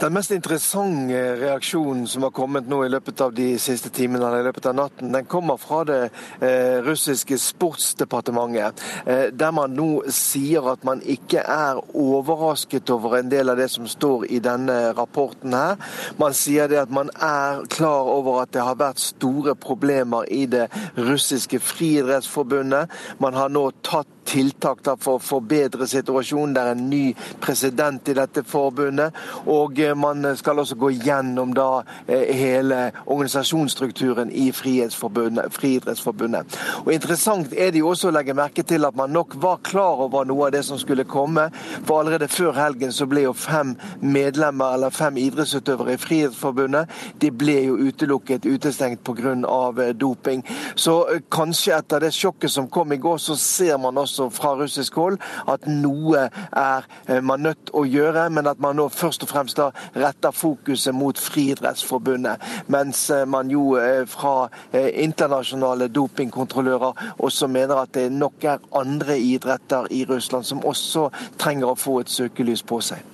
Den 0.00 0.14
mest 0.14 0.30
interessante 0.32 1.18
reaksjonen 1.36 2.06
som 2.08 2.24
har 2.24 2.32
kommet 2.34 2.68
nå 2.70 2.78
i 2.86 2.90
løpet 2.92 3.20
av 3.20 3.34
de 3.34 3.46
siste 3.60 3.90
timene 3.92 4.24
eller 4.24 4.44
i 4.44 4.46
løpet 4.46 4.68
av 4.70 4.76
natten, 4.78 5.10
den 5.12 5.26
kommer 5.28 5.58
fra 5.60 5.82
det 5.88 5.98
eh, 6.40 6.78
russiske 6.86 7.36
sportsdepartementet. 7.42 8.80
Eh, 9.04 9.26
der 9.34 9.52
man 9.54 9.74
nå 9.76 9.88
sier 10.14 10.70
at 10.72 10.86
man 10.86 11.02
ikke 11.02 11.42
er 11.42 11.82
overrasket 11.90 12.90
over 12.94 13.18
en 13.18 13.32
del 13.32 13.52
av 13.52 13.60
det 13.60 13.68
som 13.74 13.88
står 13.90 14.28
i 14.32 14.40
denne 14.44 14.78
rapporten 14.96 15.56
her. 15.58 15.76
Man 16.22 16.36
sier 16.38 16.70
det 16.70 16.80
at 16.86 16.94
man 16.94 17.12
er 17.18 17.66
klar 17.74 18.08
over 18.14 18.44
at 18.44 18.54
det 18.54 18.64
har 18.64 18.80
vært 18.80 19.02
store 19.02 19.56
problemer 19.58 20.30
i 20.32 20.46
det 20.50 20.68
russiske 20.96 21.60
friidrettsforbundet. 21.60 22.94
Man 23.20 23.36
har 23.36 23.52
nå 23.52 23.68
tatt 23.84 24.08
tiltak 24.26 24.82
da, 24.86 24.96
for 25.00 25.18
å 25.18 25.22
forbedre 25.22 25.86
situasjonen. 25.88 26.54
Det 26.54 26.62
er 26.62 26.74
en 26.74 26.90
ny 26.90 27.14
president 27.42 28.08
i 28.08 28.16
dette 28.16 28.44
forbundet. 28.48 29.14
Og 29.50 29.80
man 29.96 30.36
skal 30.38 30.58
også 30.62 30.76
gå 30.80 30.90
gjennom 31.04 31.54
da 31.56 31.82
hele 32.08 32.92
organisasjonsstrukturen 33.04 34.32
i 34.32 34.50
Friidrettsforbundet. 34.54 36.58
Og 36.84 36.92
Interessant 36.94 37.52
er 37.52 37.72
det 37.74 37.82
jo 37.82 37.90
også 37.92 38.10
å 38.10 38.14
legge 38.14 38.36
merke 38.36 38.62
til 38.66 38.86
at 38.86 38.96
man 38.96 39.12
nok 39.14 39.36
var 39.42 39.62
klar 39.66 40.04
over 40.06 40.26
noe 40.28 40.48
av 40.48 40.54
det 40.54 40.64
som 40.66 40.78
skulle 40.80 41.08
komme. 41.08 41.50
For 41.84 42.00
allerede 42.00 42.32
før 42.32 42.52
helgen 42.56 42.92
så 42.94 43.08
ble 43.10 43.26
jo 43.26 43.34
fem 43.36 43.74
medlemmer 44.00 44.76
eller 44.76 44.94
fem 44.94 45.16
idrettsutøvere 45.20 45.96
i 45.96 46.00
Frihetsforbundet 46.00 46.84
de 47.20 47.30
ble 47.34 47.58
jo 47.66 47.78
utelukket, 47.88 48.46
utestengt 48.46 49.04
pga. 49.04 49.24
Eh, 49.24 49.94
doping. 49.94 50.44
Så 50.74 51.14
eh, 51.14 51.20
kanskje 51.30 51.74
etter 51.76 52.04
det 52.04 52.12
sjokket 52.14 52.52
som 52.52 52.68
kom 52.70 52.92
i 52.92 53.00
går, 53.00 53.18
så 53.18 53.36
ser 53.36 53.78
man 53.78 53.98
også 53.98 54.13
fra 54.34 54.54
russisk 54.58 54.96
hold 54.98 55.18
at 55.50 55.66
noe 55.70 56.26
er 56.26 56.86
eh, 57.08 57.20
man 57.22 57.44
nødt 57.46 57.72
å 57.74 57.84
gjøre, 57.88 58.28
men 58.30 58.48
at 58.50 58.60
man 58.62 58.78
nå 58.78 58.88
først 58.92 59.26
og 59.26 59.32
fremst 59.32 59.58
da 59.60 59.70
retter 59.96 60.34
fokuset 60.34 60.94
mot 60.94 61.18
Friidrettsforbundet. 61.18 62.42
Mens 62.72 63.06
man 63.28 63.50
jo 63.52 63.76
fra 64.10 64.48
internasjonale 64.72 65.88
dopingkontrollører 65.92 67.16
også 67.18 67.48
mener 67.50 67.82
at 67.82 67.94
det 67.96 68.08
nok 68.12 68.44
er 68.44 68.64
andre 68.76 69.18
idretter 69.18 69.88
i 69.90 70.04
Russland 70.08 70.46
som 70.48 70.64
også 70.64 71.08
trenger 71.38 71.72
å 71.72 71.78
få 71.78 72.00
et 72.02 72.12
søkelys 72.12 72.64
på 72.66 72.80
seg. 72.84 73.13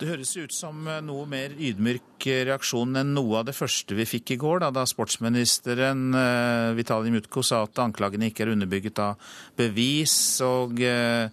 Det 0.00 0.08
høres 0.08 0.30
ut 0.40 0.54
som 0.56 0.86
noe 1.04 1.26
mer 1.28 1.52
ydmyk 1.60 2.24
reaksjon 2.48 2.96
enn 2.96 3.10
noe 3.12 3.42
av 3.42 3.50
det 3.50 3.52
første 3.52 3.92
vi 3.98 4.06
fikk 4.08 4.32
i 4.32 4.38
går, 4.40 4.62
da, 4.62 4.70
da 4.72 4.86
sportsministeren 4.88 6.06
eh, 6.16 6.68
Vitalij 6.78 7.12
Mutko 7.12 7.44
sa 7.44 7.58
at 7.66 7.82
anklagene 7.84 8.30
ikke 8.30 8.46
er 8.46 8.54
underbygget 8.54 9.02
av 9.04 9.34
bevis, 9.60 10.14
og 10.46 10.80
eh, 10.80 11.28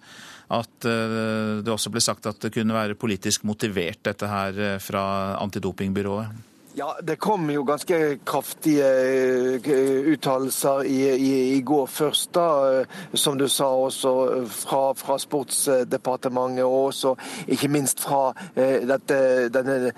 at 0.52 0.88
eh, 0.90 1.16
det 1.64 1.72
også 1.72 1.94
ble 1.94 2.02
sagt 2.04 2.28
at 2.28 2.44
det 2.44 2.52
kunne 2.58 2.76
være 2.76 2.98
politisk 3.00 3.48
motivert, 3.48 4.02
dette 4.04 4.28
her 4.28 4.60
fra 4.84 5.06
antidopingbyrået. 5.40 6.44
Ja, 6.78 6.96
Det 7.02 7.16
kom 7.16 7.50
jo 7.50 7.64
ganske 7.64 8.18
kraftige 8.24 8.86
eh, 8.86 10.12
uttalelser 10.12 10.84
i, 10.86 10.98
i, 11.10 11.56
i, 11.56 11.60
går 11.60 11.86
først, 11.86 12.30
da, 12.34 12.44
eh, 12.70 13.00
som 13.18 13.38
du 13.38 13.48
sa, 13.50 13.66
også 13.66 14.12
fra, 14.46 14.92
fra 14.94 15.16
Sportsdepartementet, 15.18 16.62
og 16.64 16.84
også 16.92 17.14
ikke 17.48 17.68
minst 17.68 17.98
fra 18.00 18.30
eh, 18.54 18.86
dette, 18.86 19.18
denne, 19.50 19.90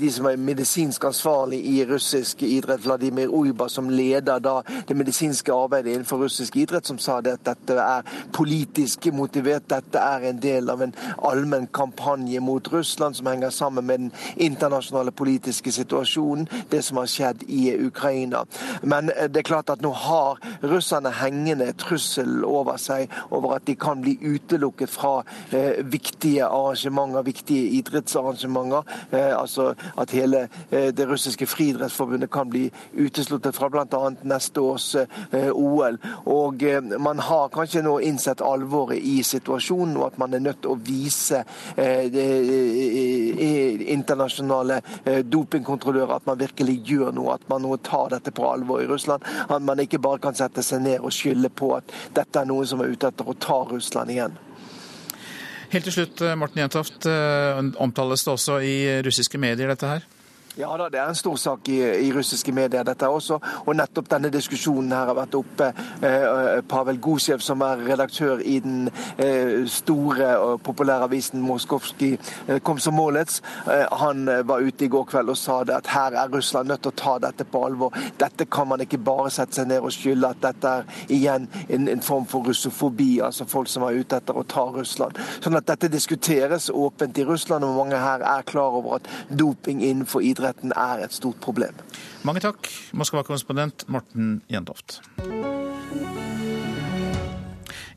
de 0.00 0.10
som 0.10 0.26
er 0.26 0.40
medisinsk 0.42 1.04
ansvarlig 1.06 1.60
i 1.70 1.84
russisk 1.86 2.42
idrett, 2.42 2.82
Vladimir 2.82 3.30
Ujba, 3.30 3.68
som 3.70 3.86
leder 3.90 4.42
da 4.42 4.56
det 4.88 4.98
medisinske 4.98 5.54
arbeidet 5.54 5.94
innenfor 5.94 6.24
russisk 6.24 6.58
idrett, 6.58 6.90
som 6.90 6.98
sa 6.98 7.20
det 7.20 7.36
at 7.38 7.46
dette 7.52 7.78
er 7.78 8.10
politisk 8.34 9.06
motivert. 9.14 9.70
Dette 9.70 10.02
er 10.02 10.26
en 10.32 10.42
del 10.42 10.74
av 10.74 10.82
en 10.82 10.98
allmenn 11.30 11.70
kampanje 11.70 12.42
mot 12.42 12.74
Russland 12.74 13.20
som 13.22 13.30
henger 13.30 13.54
sammen 13.54 13.86
med 13.86 14.06
den 14.08 14.12
internasjonale 14.50 15.14
politiske 15.14 15.70
situasjonen 15.70 16.07
situasjonen, 16.08 16.48
det 16.70 16.82
som 16.82 16.96
har 16.96 17.06
skjedd 17.06 17.42
i 17.48 17.86
Ukraina. 17.86 18.44
Men 18.82 19.10
eh, 19.10 19.28
det 19.28 19.42
er 19.42 19.48
klart 19.48 19.70
at 19.70 19.82
nå 19.82 19.92
har 19.92 20.38
russerne 20.62 21.12
hengende 21.12 21.72
trussel 21.78 22.44
over 22.44 22.78
seg 22.78 23.10
over 23.30 23.56
at 23.56 23.66
de 23.66 23.74
kan 23.76 24.00
bli 24.02 24.18
utelukket 24.22 24.90
fra 24.90 25.24
eh, 25.50 25.84
viktige 25.84 26.46
arrangementer, 26.46 27.22
viktige 27.22 27.68
idrettsarrangementer. 27.78 28.84
Eh, 29.10 29.34
altså 29.38 29.74
at 29.96 30.10
hele 30.10 30.48
eh, 30.70 30.90
det 30.94 31.08
russiske 31.08 31.46
friidrettsforbundet 31.46 32.30
kan 32.30 32.50
bli 32.50 32.70
utesluttet 32.96 33.56
fra 33.56 33.68
bl.a. 33.68 34.10
neste 34.22 34.60
års 34.60 34.94
eh, 34.96 35.50
OL. 35.52 35.98
Og 36.26 36.62
eh, 36.62 36.82
man 36.98 37.18
har 37.18 37.48
kanskje 37.54 37.84
nå 37.84 37.98
innsett 38.00 38.42
alvoret 38.44 38.98
i 39.02 39.22
situasjonen, 39.22 39.96
og 39.96 40.12
at 40.12 40.18
man 40.18 40.34
er 40.34 40.44
nødt 40.44 40.62
til 40.62 40.74
å 40.74 40.78
vise 40.88 41.44
det 41.78 42.24
internasjonale 43.92 44.78
dopingkontrollører 45.28 45.87
gjør 45.96 46.16
at 46.18 46.26
man 46.28 46.40
virkelig 46.40 46.76
gjør 46.84 47.14
noe, 47.16 47.38
at 47.38 47.46
man 47.48 47.64
nå 47.64 47.78
tar 47.86 48.12
dette 48.12 48.34
på 48.34 48.44
alvor 48.48 48.82
i 48.82 48.90
Russland. 48.90 49.24
At 49.48 49.62
man 49.64 49.80
ikke 49.80 50.02
bare 50.02 50.20
kan 50.22 50.36
sette 50.36 50.64
seg 50.66 50.84
ned 50.84 51.00
og 51.00 51.14
skylde 51.14 51.48
på 51.48 51.72
at 51.78 51.94
dette 52.16 52.42
er 52.42 52.50
noen 52.50 52.68
som 52.68 52.82
er 52.84 52.92
ute 52.92 53.08
etter 53.08 53.28
å 53.28 53.36
ta 53.38 53.62
Russland 53.70 54.12
igjen. 54.12 54.36
Helt 55.72 55.84
til 55.84 55.92
slutt, 55.98 56.22
Morten 56.40 56.62
Jentoft. 56.62 57.04
Eh, 57.08 57.58
omtales 57.76 58.24
det 58.24 58.32
også 58.32 58.60
i 58.64 58.76
russiske 59.04 59.40
medier, 59.40 59.68
dette 59.68 59.90
her? 59.96 60.06
Ja 60.58 60.72
da, 60.74 60.88
det 60.90 60.98
er 60.98 61.06
en 61.06 61.14
stor 61.14 61.36
sak 61.38 61.68
i, 61.70 61.76
i, 61.78 62.08
russiske 62.10 62.50
medier, 62.50 62.82
dette 62.82 63.06
også. 63.06 63.36
Og 63.70 63.76
nettopp 63.78 64.08
denne 64.10 64.30
diskusjonen 64.34 64.90
her 64.90 65.06
har 65.06 65.14
vært 65.14 65.36
oppe. 65.38 65.68
Eh, 66.02 66.56
Pavel 66.66 66.96
Gosjev, 66.98 67.38
som 67.46 67.60
er 67.62 67.84
redaktør 67.86 68.42
i 68.42 68.56
den 68.64 68.88
eh, 69.22 69.68
store 69.70 70.32
og 70.42 70.64
populære 70.66 71.06
avisen 71.06 71.44
Moskovskij 71.46 72.16
eh, 72.48 72.58
Komsomolets, 72.66 73.38
eh, 73.70 73.84
han 74.00 74.24
eh, 74.26 74.42
var 74.48 74.64
ute 74.66 74.88
i 74.88 74.88
går 74.90 75.04
kveld 75.12 75.30
og 75.30 75.38
sa 75.38 75.60
det 75.62 75.76
at 75.76 75.92
her 75.92 76.16
er 76.24 76.34
Russland 76.34 76.72
nødt 76.72 76.82
til 76.82 76.90
å 76.90 76.98
ta 77.04 77.14
dette 77.28 77.46
på 77.46 77.62
alvor. 77.68 77.94
Dette 78.18 78.48
kan 78.50 78.66
man 78.72 78.82
ikke 78.82 78.98
bare 78.98 79.30
sette 79.30 79.60
seg 79.60 79.70
ned 79.70 79.86
og 79.86 79.94
skylde 79.94 80.32
at 80.34 80.42
dette 80.42 80.74
er 80.80 81.06
igjen 81.06 81.46
en, 81.68 81.86
en 81.94 82.02
form 82.02 82.26
for 82.26 82.50
russofobi, 82.50 83.20
altså 83.28 83.46
folk 83.46 83.70
som 83.70 83.86
er 83.86 84.02
ute 84.02 84.18
etter 84.18 84.34
å 84.34 84.42
ta 84.42 84.66
Russland. 84.74 85.22
Sånn 85.38 85.62
at 85.62 85.70
dette 85.70 85.94
diskuteres 85.94 86.66
åpent 86.74 87.22
i 87.22 87.28
Russland, 87.30 87.62
og 87.62 87.78
mange 87.78 88.02
her 88.02 88.26
er 88.26 88.50
klar 88.50 88.82
over 88.82 88.98
at 88.98 89.08
doping 89.30 89.86
innenfor 89.86 90.26
idrett 90.26 90.47
idretten 90.48 90.72
er 90.72 91.04
et 91.04 91.12
stort 91.12 91.40
problem. 91.40 91.74
Mange 92.24 92.40
takk, 92.40 92.68
Moskva-korrespondent 92.92 93.88
Morten 93.88 94.40
Jentoft. 94.48 95.00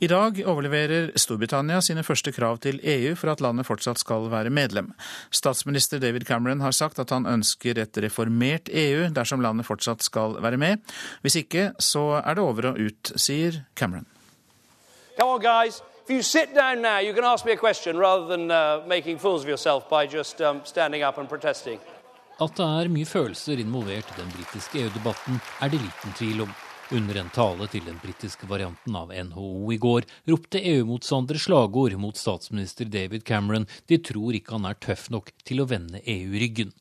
I 0.02 0.08
dag 0.10 0.40
overleverer 0.50 1.12
Storbritannia 1.16 1.78
sine 1.86 2.02
første 2.04 2.32
krav 2.34 2.58
til 2.58 2.80
EU 2.82 3.14
for 3.16 3.30
at 3.32 3.42
landet 3.42 3.68
fortsatt 3.68 4.00
skal 4.02 4.32
være 4.32 4.50
medlem. 4.50 4.90
Statsminister 5.30 6.00
David 6.02 6.26
Cameron 6.26 6.62
har 6.62 6.72
sagt 6.72 7.00
at 7.00 7.14
han 7.14 7.28
ønsker 7.30 7.78
et 7.78 7.98
reformert 8.02 8.70
EU 8.74 9.12
dersom 9.14 9.46
landet 9.46 9.68
fortsatt 9.68 10.02
skal 10.02 10.40
være 10.42 10.58
med. 10.58 10.82
Hvis 11.22 11.38
ikke, 11.44 11.72
så 11.78 12.24
er 12.26 12.34
det 12.34 12.44
over 12.44 12.72
og 12.72 12.82
ut, 12.82 13.14
sier 13.16 13.62
Cameron. 13.76 14.08
Come 15.20 15.38
on, 15.38 15.42
guys. 15.42 15.84
If 16.06 16.10
you 16.10 16.24
sit 16.24 16.56
down 16.56 16.82
now, 16.82 16.98
you 16.98 17.14
can 17.14 17.24
ask 17.24 17.46
me 17.46 17.52
a 17.52 17.58
question 17.58 17.96
rather 17.96 18.26
than 18.26 18.50
uh, 18.50 18.82
making 18.88 19.20
fools 19.20 19.44
of 19.44 19.50
yourself 19.50 19.88
by 19.88 20.08
just 20.08 20.42
um, 20.42 20.62
standing 20.66 21.04
up 21.04 21.20
and 21.20 21.30
protesting. 21.30 21.80
At 22.42 22.58
det 22.58 22.66
er 22.66 22.90
mye 22.90 23.06
følelser 23.06 23.60
involvert 23.62 24.08
i 24.10 24.18
den 24.18 24.30
britiske 24.34 24.80
EU-debatten, 24.82 25.36
er 25.62 25.70
det 25.70 25.78
liten 25.78 26.14
tvil 26.18 26.40
om. 26.48 26.54
Under 26.92 27.20
en 27.22 27.30
tale 27.36 27.68
til 27.70 27.84
den 27.86 28.00
britiske 28.02 28.50
varianten 28.50 28.96
av 28.98 29.14
NHO 29.14 29.70
i 29.72 29.78
går 29.80 30.08
ropte 30.32 30.60
EU-motstandere 30.72 31.40
slagord 31.40 31.94
mot 32.02 32.18
statsminister 32.18 32.90
David 32.90 33.28
Cameron. 33.30 33.68
De 33.86 34.00
tror 34.02 34.34
ikke 34.34 34.58
han 34.58 34.66
er 34.66 34.80
tøff 34.82 35.06
nok 35.14 35.30
til 35.46 35.62
å 35.62 35.68
vende 35.70 36.02
EU 36.02 36.34
ryggen. 36.42 36.74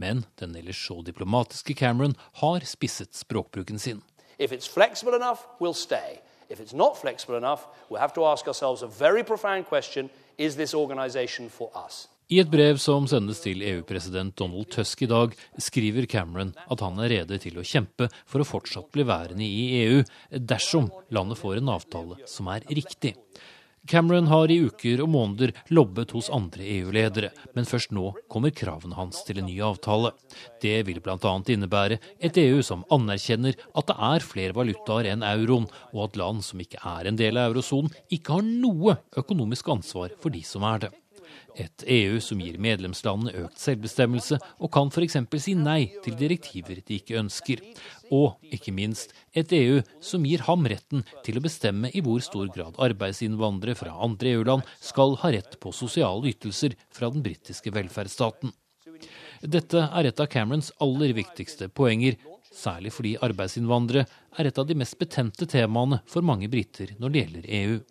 Men 0.00 0.24
den 0.40 0.56
ellers 0.56 0.80
så 0.80 0.96
diplomatiske 1.04 1.76
Cameron 1.76 2.16
har 2.40 2.64
spisset 2.64 3.12
språkbruken 3.12 3.78
sin. 3.78 4.00
If 4.38 4.56
it's 4.56 4.66
flexible 4.66 5.14
enough, 5.14 5.44
we'll 5.60 5.76
stay. 5.76 6.22
If 6.48 6.64
it's 6.64 6.72
not 6.72 6.96
flexible 6.96 7.36
enough, 7.36 7.68
we'll 7.90 8.00
have 8.00 8.14
to 8.14 8.24
ask 8.24 8.48
ourselves 8.48 8.82
a 8.82 8.88
very 8.88 9.22
profound 9.22 9.68
question. 9.68 10.08
Is 10.38 10.56
this 10.56 10.72
organization 10.74 11.50
for 11.50 11.70
us? 11.76 12.08
I 12.32 12.38
et 12.40 12.48
brev 12.48 12.78
som 12.80 13.04
sendes 13.04 13.42
til 13.44 13.60
EU-president 13.60 14.32
Donald 14.40 14.70
Tusk 14.72 15.02
i 15.04 15.08
dag, 15.10 15.34
skriver 15.60 16.06
Cameron 16.08 16.54
at 16.72 16.80
han 16.80 17.02
er 17.04 17.12
rede 17.12 17.36
til 17.42 17.58
å 17.60 17.64
kjempe 17.68 18.08
for 18.24 18.40
å 18.40 18.46
fortsatt 18.48 18.88
bli 18.96 19.04
værende 19.04 19.44
i 19.44 19.82
EU, 19.82 19.98
dersom 20.32 20.88
landet 21.12 21.42
får 21.42 21.60
en 21.60 21.74
avtale 21.74 22.16
som 22.30 22.48
er 22.54 22.64
riktig. 22.72 23.12
Cameron 23.84 24.30
har 24.30 24.48
i 24.48 24.56
uker 24.64 25.02
og 25.04 25.10
måneder 25.12 25.52
lobbet 25.76 26.14
hos 26.16 26.30
andre 26.32 26.64
EU-ledere, 26.78 27.28
men 27.52 27.68
først 27.68 27.92
nå 27.92 28.14
kommer 28.32 28.54
kravene 28.56 28.96
hans 28.96 29.20
til 29.28 29.42
en 29.42 29.48
ny 29.50 29.58
avtale. 29.60 30.14
Det 30.64 30.78
vil 30.88 31.04
bl.a. 31.04 31.18
innebære 31.20 32.00
et 32.24 32.40
EU 32.40 32.64
som 32.64 32.88
anerkjenner 32.88 33.60
at 33.76 33.92
det 33.92 34.00
er 34.14 34.24
flere 34.32 34.56
valutaer 34.56 35.12
enn 35.12 35.28
euroen, 35.34 35.68
og 35.92 36.06
at 36.08 36.20
land 36.24 36.40
som 36.48 36.64
ikke 36.64 36.80
er 36.80 37.12
en 37.12 37.20
del 37.20 37.36
av 37.36 37.52
eurosonen, 37.52 37.92
ikke 38.08 38.38
har 38.38 38.48
noe 38.48 39.02
økonomisk 39.20 39.68
ansvar 39.76 40.16
for 40.16 40.32
de 40.32 40.40
som 40.48 40.64
er 40.72 40.86
det. 40.86 40.96
Et 41.54 41.84
EU 41.86 42.18
som 42.22 42.40
gir 42.42 42.56
medlemslandene 42.58 43.44
økt 43.44 43.60
selvbestemmelse, 43.62 44.40
og 44.58 44.72
kan 44.74 44.90
f.eks. 44.90 45.18
si 45.38 45.54
nei 45.54 45.86
til 46.02 46.16
direktiver 46.18 46.80
de 46.80 46.98
ikke 46.98 47.20
ønsker. 47.20 47.62
Og 48.14 48.34
ikke 48.54 48.74
minst 48.74 49.14
et 49.32 49.52
EU 49.54 49.80
som 50.02 50.26
gir 50.26 50.42
ham 50.48 50.66
retten 50.70 51.04
til 51.26 51.38
å 51.38 51.44
bestemme 51.44 51.92
i 51.94 52.02
hvor 52.04 52.20
stor 52.26 52.50
grad 52.54 52.78
arbeidsinnvandrere 52.82 53.78
fra 53.78 53.94
andre 54.04 54.34
EU-land 54.34 54.66
skal 54.82 55.16
ha 55.22 55.32
rett 55.34 55.58
på 55.62 55.72
sosiale 55.72 56.32
ytelser 56.34 56.74
fra 56.90 57.10
den 57.14 57.22
britiske 57.24 57.72
velferdsstaten. 57.74 58.52
Dette 59.44 59.88
er 59.92 60.08
et 60.08 60.20
av 60.20 60.30
Camerons 60.30 60.72
aller 60.82 61.14
viktigste 61.16 61.68
poenger, 61.68 62.16
særlig 62.54 62.94
fordi 62.94 63.16
arbeidsinnvandrere 63.22 64.06
er 64.38 64.48
et 64.48 64.58
av 64.58 64.66
de 64.66 64.76
mest 64.78 64.98
betente 64.98 65.46
temaene 65.50 66.00
for 66.10 66.26
mange 66.26 66.48
briter 66.50 66.94
når 66.98 67.12
det 67.12 67.24
gjelder 67.24 67.52
EU. 67.60 67.82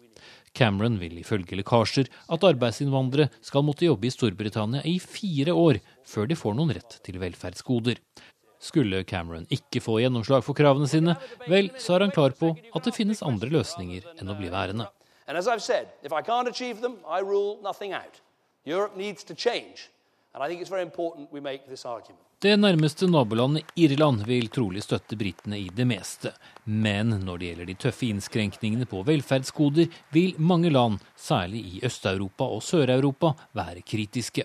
Cameron 0.53 0.99
vil 1.01 1.17
ifølge 1.17 1.57
lekkasjer 1.57 2.09
at 2.33 2.45
arbeidsinnvandrere 2.45 3.29
skal 3.41 3.65
måtte 3.65 3.87
jobbe 3.87 4.07
i 4.07 4.13
Storbritannia 4.13 4.83
i 4.85 4.99
fire 5.01 5.55
år 5.57 5.79
før 6.05 6.29
de 6.29 6.37
får 6.37 6.57
noen 6.57 6.75
rett 6.77 6.99
til 7.05 7.17
velferdsgoder. 7.21 7.97
Skulle 8.63 9.03
Cameron 9.03 9.47
ikke 9.51 9.81
få 9.83 9.97
gjennomslag 9.99 10.43
for 10.45 10.55
kravene 10.55 10.87
sine, 10.87 11.17
vel, 11.49 11.71
så 11.81 11.97
er 11.97 12.05
han 12.05 12.13
klar 12.15 12.35
på 12.37 12.53
at 12.53 12.85
det 12.85 12.95
finnes 12.95 13.23
andre 13.25 13.49
løsninger 13.51 14.05
enn 14.15 14.31
å 14.31 14.37
bli 14.39 14.51
værende. 14.53 14.87
Said, 15.59 15.87
them. 16.81 16.97
Europe 18.65 18.95
needs 18.95 19.23
to 19.23 19.33
change. 19.35 19.89
And 20.33 20.43
I 20.43 20.47
think 20.47 20.61
it's 20.61 20.69
very 20.69 20.81
important 20.81 21.31
we 21.31 21.39
make 21.39 21.67
this 21.67 21.85
argument. 21.85 22.32
Det 22.43 22.57
nærmeste 22.59 23.07
nabolandet 23.07 23.69
Irland 23.79 24.25
vil 24.27 24.49
trolig 24.51 24.81
støtte 24.83 25.15
britene 25.15 25.55
i 25.61 25.69
det 25.71 25.85
meste. 25.87 26.33
Men 26.67 27.13
når 27.23 27.37
det 27.39 27.47
gjelder 27.47 27.67
de 27.69 27.75
tøffe 27.79 28.07
innskrenkningene 28.09 28.87
på 28.91 28.99
velferdsgoder, 29.07 29.85
vil 30.11 30.33
mange 30.43 30.67
land, 30.73 30.97
særlig 31.15 31.61
i 31.69 31.77
Øst-Europa 31.87 32.43
og 32.51 32.59
Sør-Europa, 32.67 33.29
være 33.55 33.85
kritiske. 33.87 34.43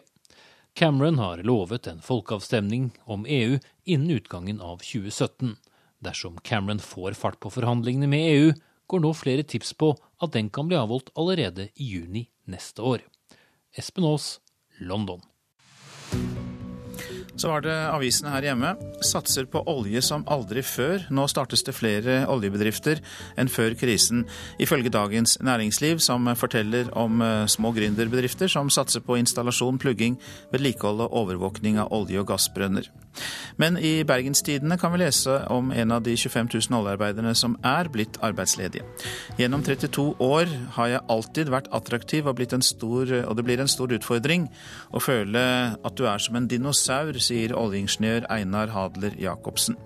Cameron 0.79 1.19
har 1.19 1.43
lovet 1.43 1.89
en 1.91 1.99
folkeavstemning 1.99 2.93
om 3.11 3.27
EU 3.27 3.57
innen 3.83 4.21
utgangen 4.21 4.61
av 4.63 4.79
2017. 4.79 5.57
Dersom 5.99 6.37
Cameron 6.47 6.79
får 6.79 7.19
fart 7.19 7.41
på 7.43 7.51
forhandlingene 7.51 8.07
med 8.13 8.29
EU, 8.29 8.53
går 8.87 9.03
nå 9.03 9.11
flere 9.19 9.43
tips 9.43 9.75
på 9.75 9.91
at 10.23 10.37
den 10.39 10.53
kan 10.55 10.71
bli 10.71 10.79
avholdt 10.79 11.11
allerede 11.19 11.67
i 11.75 11.91
juni 11.97 12.29
neste 12.47 12.79
år. 12.79 13.03
Espen 13.75 14.07
Aas, 14.07 14.37
London. 14.79 15.19
Så 17.39 17.47
var 17.47 17.63
det 17.63 17.75
avisene 17.93 18.33
her 18.33 18.49
hjemme. 18.49 18.73
Satser 19.07 19.47
på 19.47 19.61
olje 19.71 20.01
som 20.03 20.25
aldri 20.27 20.65
før. 20.67 21.05
Nå 21.15 21.29
startes 21.31 21.63
det 21.63 21.77
flere 21.77 22.25
oljebedrifter 22.27 22.99
enn 23.39 23.51
før 23.53 23.77
krisen, 23.79 24.25
ifølge 24.59 24.91
Dagens 24.91 25.37
Næringsliv, 25.47 26.03
som 26.03 26.27
forteller 26.35 26.91
om 26.99 27.23
eh, 27.23 27.47
små 27.47 27.71
gründerbedrifter 27.77 28.51
som 28.51 28.73
satser 28.75 29.07
på 29.07 29.21
installasjon, 29.23 29.79
plugging, 29.79 30.19
vedlikehold 30.51 31.07
og 31.07 31.15
overvåkning 31.23 31.79
av 31.79 31.95
olje- 31.95 32.19
og 32.19 32.27
gassbrønner. 32.33 32.91
Men 33.59 33.79
i 33.81 34.05
Bergenstidene 34.07 34.79
kan 34.79 34.93
vi 34.95 35.03
lese 35.03 35.41
om 35.53 35.73
en 35.75 35.95
av 35.95 36.05
de 36.07 36.15
25 36.17 36.51
000 36.55 36.79
oljearbeiderne 36.79 37.35
som 37.39 37.57
er 37.67 37.91
blitt 37.93 38.21
arbeidsledige. 38.23 38.87
Gjennom 39.39 39.65
32 39.67 40.07
år 40.23 40.53
har 40.77 40.93
jeg 40.93 41.07
alltid 41.17 41.53
vært 41.53 41.71
attraktiv 41.75 42.31
og, 42.31 42.45
stor, 42.63 43.13
og 43.25 43.37
det 43.37 43.45
blir 43.45 43.61
en 43.61 43.71
stor 43.71 43.93
utfordring 43.95 44.49
å 44.95 45.03
føle 45.03 45.45
at 45.75 45.99
du 45.99 46.07
er 46.07 46.23
som 46.23 46.39
en 46.39 46.49
dinosaur, 46.49 47.19
sier 47.19 47.57
oljeingeniør 47.57 48.29
Einar 48.31 48.73
Hadler 48.75 49.17
Jacobsen. 49.19 49.79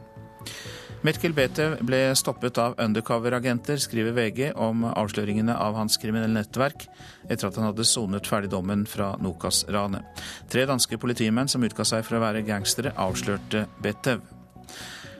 Metkel 1.02 1.32
Betev 1.34 1.80
ble 1.82 2.12
stoppet 2.14 2.58
av 2.62 2.76
undercover-agenter, 2.78 3.80
skriver 3.82 4.14
VG 4.14 4.52
om 4.54 4.84
avsløringene 4.86 5.56
av 5.58 5.74
hans 5.74 5.98
kriminelle 5.98 6.36
nettverk 6.36 6.84
etter 7.26 7.48
at 7.48 7.58
han 7.58 7.66
hadde 7.66 7.86
sonet 7.90 8.28
ferdig 8.30 8.52
dommen 8.52 8.84
fra 8.86 9.16
Nokas-ranet. 9.18 10.22
Tre 10.52 10.62
danske 10.70 11.00
politimenn 11.02 11.50
som 11.50 11.66
utga 11.66 11.82
seg 11.88 12.06
for 12.06 12.20
å 12.20 12.22
være 12.22 12.44
gangstere, 12.46 12.94
avslørte 12.94 13.64
Betev. 13.82 14.22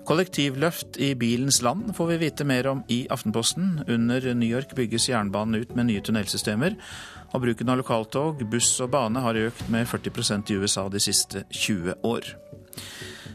Kollektivløft 0.06 1.00
i 1.02 1.12
bilens 1.18 1.58
land 1.66 1.90
får 1.98 2.12
vi 2.12 2.20
vite 2.28 2.46
mer 2.46 2.68
om 2.70 2.84
i 2.86 3.00
Aftenposten. 3.10 3.82
Under 3.90 4.32
New 4.34 4.50
York 4.50 4.76
bygges 4.78 5.08
jernbanen 5.10 5.64
ut 5.64 5.74
med 5.74 5.90
nye 5.90 6.02
tunnelsystemer, 6.02 6.78
og 7.34 7.42
bruken 7.42 7.74
av 7.74 7.82
lokaltog, 7.82 8.46
buss 8.50 8.70
og 8.84 8.94
bane 8.94 9.22
har 9.26 9.38
økt 9.48 9.66
med 9.72 9.90
40% 9.90 10.54
i 10.54 10.62
USA 10.62 10.86
de 10.92 11.02
siste 11.02 11.42
20 11.50 12.06
år. 12.06 12.30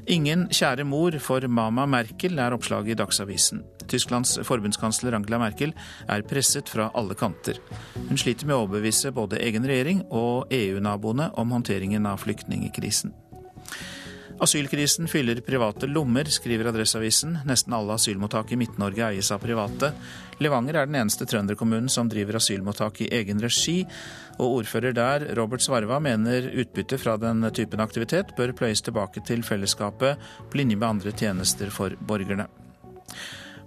Ingen 0.08 0.46
kjære 0.56 0.86
mor 0.88 1.12
for 1.20 1.44
Mama 1.52 1.84
Merkel, 1.90 2.38
er 2.40 2.54
oppslaget 2.56 2.94
i 2.94 2.96
Dagsavisen. 2.96 3.60
Tysklands 3.92 4.38
forbundskansler 4.48 5.18
Angela 5.18 5.42
Merkel 5.42 5.74
er 6.08 6.24
presset 6.24 6.72
fra 6.72 6.86
alle 6.96 7.16
kanter. 7.20 7.60
Hun 8.08 8.20
sliter 8.20 8.48
med 8.48 8.56
å 8.56 8.62
overbevise 8.64 9.12
både 9.12 9.42
egen 9.44 9.68
regjering 9.68 10.06
og 10.08 10.48
EU-naboene 10.56 11.28
om 11.36 11.52
håndteringen 11.52 12.08
av 12.08 12.24
flyktningkrisen. 12.24 13.12
Asylkrisen 14.40 15.08
fyller 15.08 15.42
private 15.42 15.88
lommer, 15.88 16.24
skriver 16.24 16.70
Adresseavisen. 16.70 17.40
Nesten 17.50 17.74
alle 17.74 17.96
asylmottak 17.98 18.52
i 18.52 18.58
Midt-Norge 18.62 19.08
eies 19.08 19.32
av 19.34 19.42
private. 19.42 19.90
Levanger 20.38 20.78
er 20.78 20.86
den 20.86 21.00
eneste 21.00 21.26
trønderkommunen 21.26 21.90
som 21.90 22.10
driver 22.10 22.38
asylmottak 22.38 23.02
i 23.02 23.10
egen 23.18 23.42
regi, 23.42 23.80
og 24.38 24.60
ordfører 24.60 24.94
der, 24.94 25.26
Robert 25.40 25.66
Svarva, 25.66 25.98
mener 26.04 26.52
utbytte 26.54 27.02
fra 27.02 27.18
den 27.18 27.50
typen 27.50 27.82
aktivitet 27.82 28.36
bør 28.38 28.54
pløyes 28.60 28.86
tilbake 28.86 29.26
til 29.26 29.42
fellesskapet 29.42 30.22
på 30.52 30.62
linje 30.62 30.78
med 30.78 30.90
andre 30.92 31.18
tjenester 31.18 31.74
for 31.74 31.98
borgerne. 31.98 32.46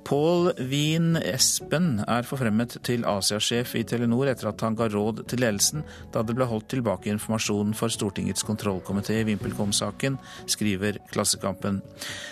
Pål 0.05 0.51
Wien 0.71 1.15
Espen 1.21 2.01
er 2.09 2.27
forfremmet 2.27 2.79
til 2.87 3.05
Asiasjef 3.09 3.77
i 3.79 3.85
Telenor 3.87 4.31
etter 4.33 4.51
at 4.51 4.65
han 4.65 4.77
ga 4.79 4.89
råd 4.91 5.25
til 5.31 5.43
ledelsen 5.45 5.85
da 6.15 6.25
det 6.27 6.35
ble 6.39 6.49
holdt 6.51 6.71
tilbake 6.73 7.13
informasjon 7.13 7.75
for 7.79 7.93
Stortingets 7.93 8.45
kontrollkomité 8.47 9.21
i 9.21 9.27
VimpelCom-saken, 9.29 10.19
skriver 10.51 10.99
Klassekampen. 11.13 11.81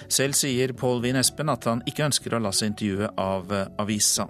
Selv 0.08 0.38
sier 0.38 0.74
Pål 0.76 1.04
Wien 1.04 1.20
Espen 1.20 1.52
at 1.52 1.68
han 1.70 1.84
ikke 1.86 2.08
ønsker 2.08 2.34
å 2.34 2.42
la 2.42 2.54
seg 2.54 2.72
intervjue 2.72 3.12
av 3.20 3.52
avisa. 3.78 4.28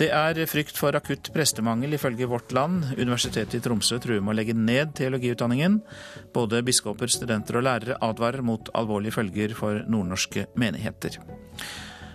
Det 0.00 0.08
er 0.10 0.38
frykt 0.48 0.78
for 0.80 0.96
akutt 0.96 1.28
prestemangel, 1.34 1.92
ifølge 1.94 2.26
Vårt 2.30 2.52
Land. 2.56 2.94
Universitetet 2.96 3.58
i 3.58 3.62
Tromsø 3.62 3.98
truer 4.00 4.22
med 4.24 4.32
å 4.32 4.38
legge 4.38 4.56
ned 4.56 4.94
teologiutdanningen. 4.98 5.78
Både 6.34 6.62
biskoper, 6.64 7.12
studenter 7.12 7.60
og 7.60 7.66
lærere 7.68 8.00
advarer 8.02 8.42
mot 8.46 8.72
alvorlige 8.74 9.18
følger 9.20 9.54
for 9.58 9.84
nordnorske 9.86 10.48
menigheter. 10.58 11.20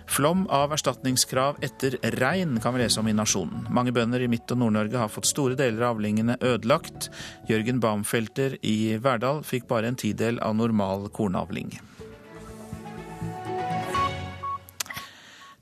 Flom 0.08 0.46
av 0.50 0.72
erstatningskrav 0.72 1.58
etter 1.62 1.98
regn 2.16 2.56
kan 2.60 2.74
vi 2.74 2.80
lese 2.82 3.00
om 3.00 3.08
i 3.08 3.12
Nasjonen. 3.14 3.68
Mange 3.70 3.92
bønder 3.92 4.24
i 4.24 4.28
Midt- 4.28 4.50
og 4.54 4.58
Nord-Norge 4.62 4.98
har 4.98 5.12
fått 5.12 5.28
store 5.28 5.54
deler 5.58 5.84
av 5.84 5.98
avlingene 5.98 6.38
ødelagt. 6.40 7.10
Jørgen 7.48 7.78
Baumfelter 7.84 8.56
i 8.66 8.96
Verdal 9.04 9.44
fikk 9.46 9.68
bare 9.68 9.92
en 9.92 10.00
tidel 10.00 10.40
av 10.42 10.56
normal 10.56 11.06
kornavling. 11.14 11.76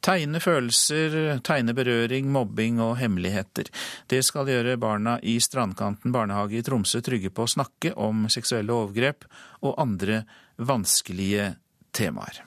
Tegne 0.07 0.39
følelser, 0.39 1.41
tegne 1.43 1.75
berøring, 1.75 2.31
mobbing 2.31 2.79
og 2.79 2.95
hemmeligheter. 3.01 3.73
Det 4.07 4.23
skal 4.23 4.47
gjøre 4.47 4.79
barna 4.79 5.19
i 5.19 5.41
Strandkanten 5.43 6.15
barnehage 6.15 6.61
i 6.61 6.63
Tromsø 6.63 7.03
trygge 7.03 7.35
på 7.35 7.43
å 7.43 7.55
snakke 7.59 7.97
om 7.99 8.29
seksuelle 8.31 8.71
overgrep 8.71 9.27
og 9.67 9.75
andre 9.83 10.23
vanskelige 10.63 11.57
temaer. 11.91 12.46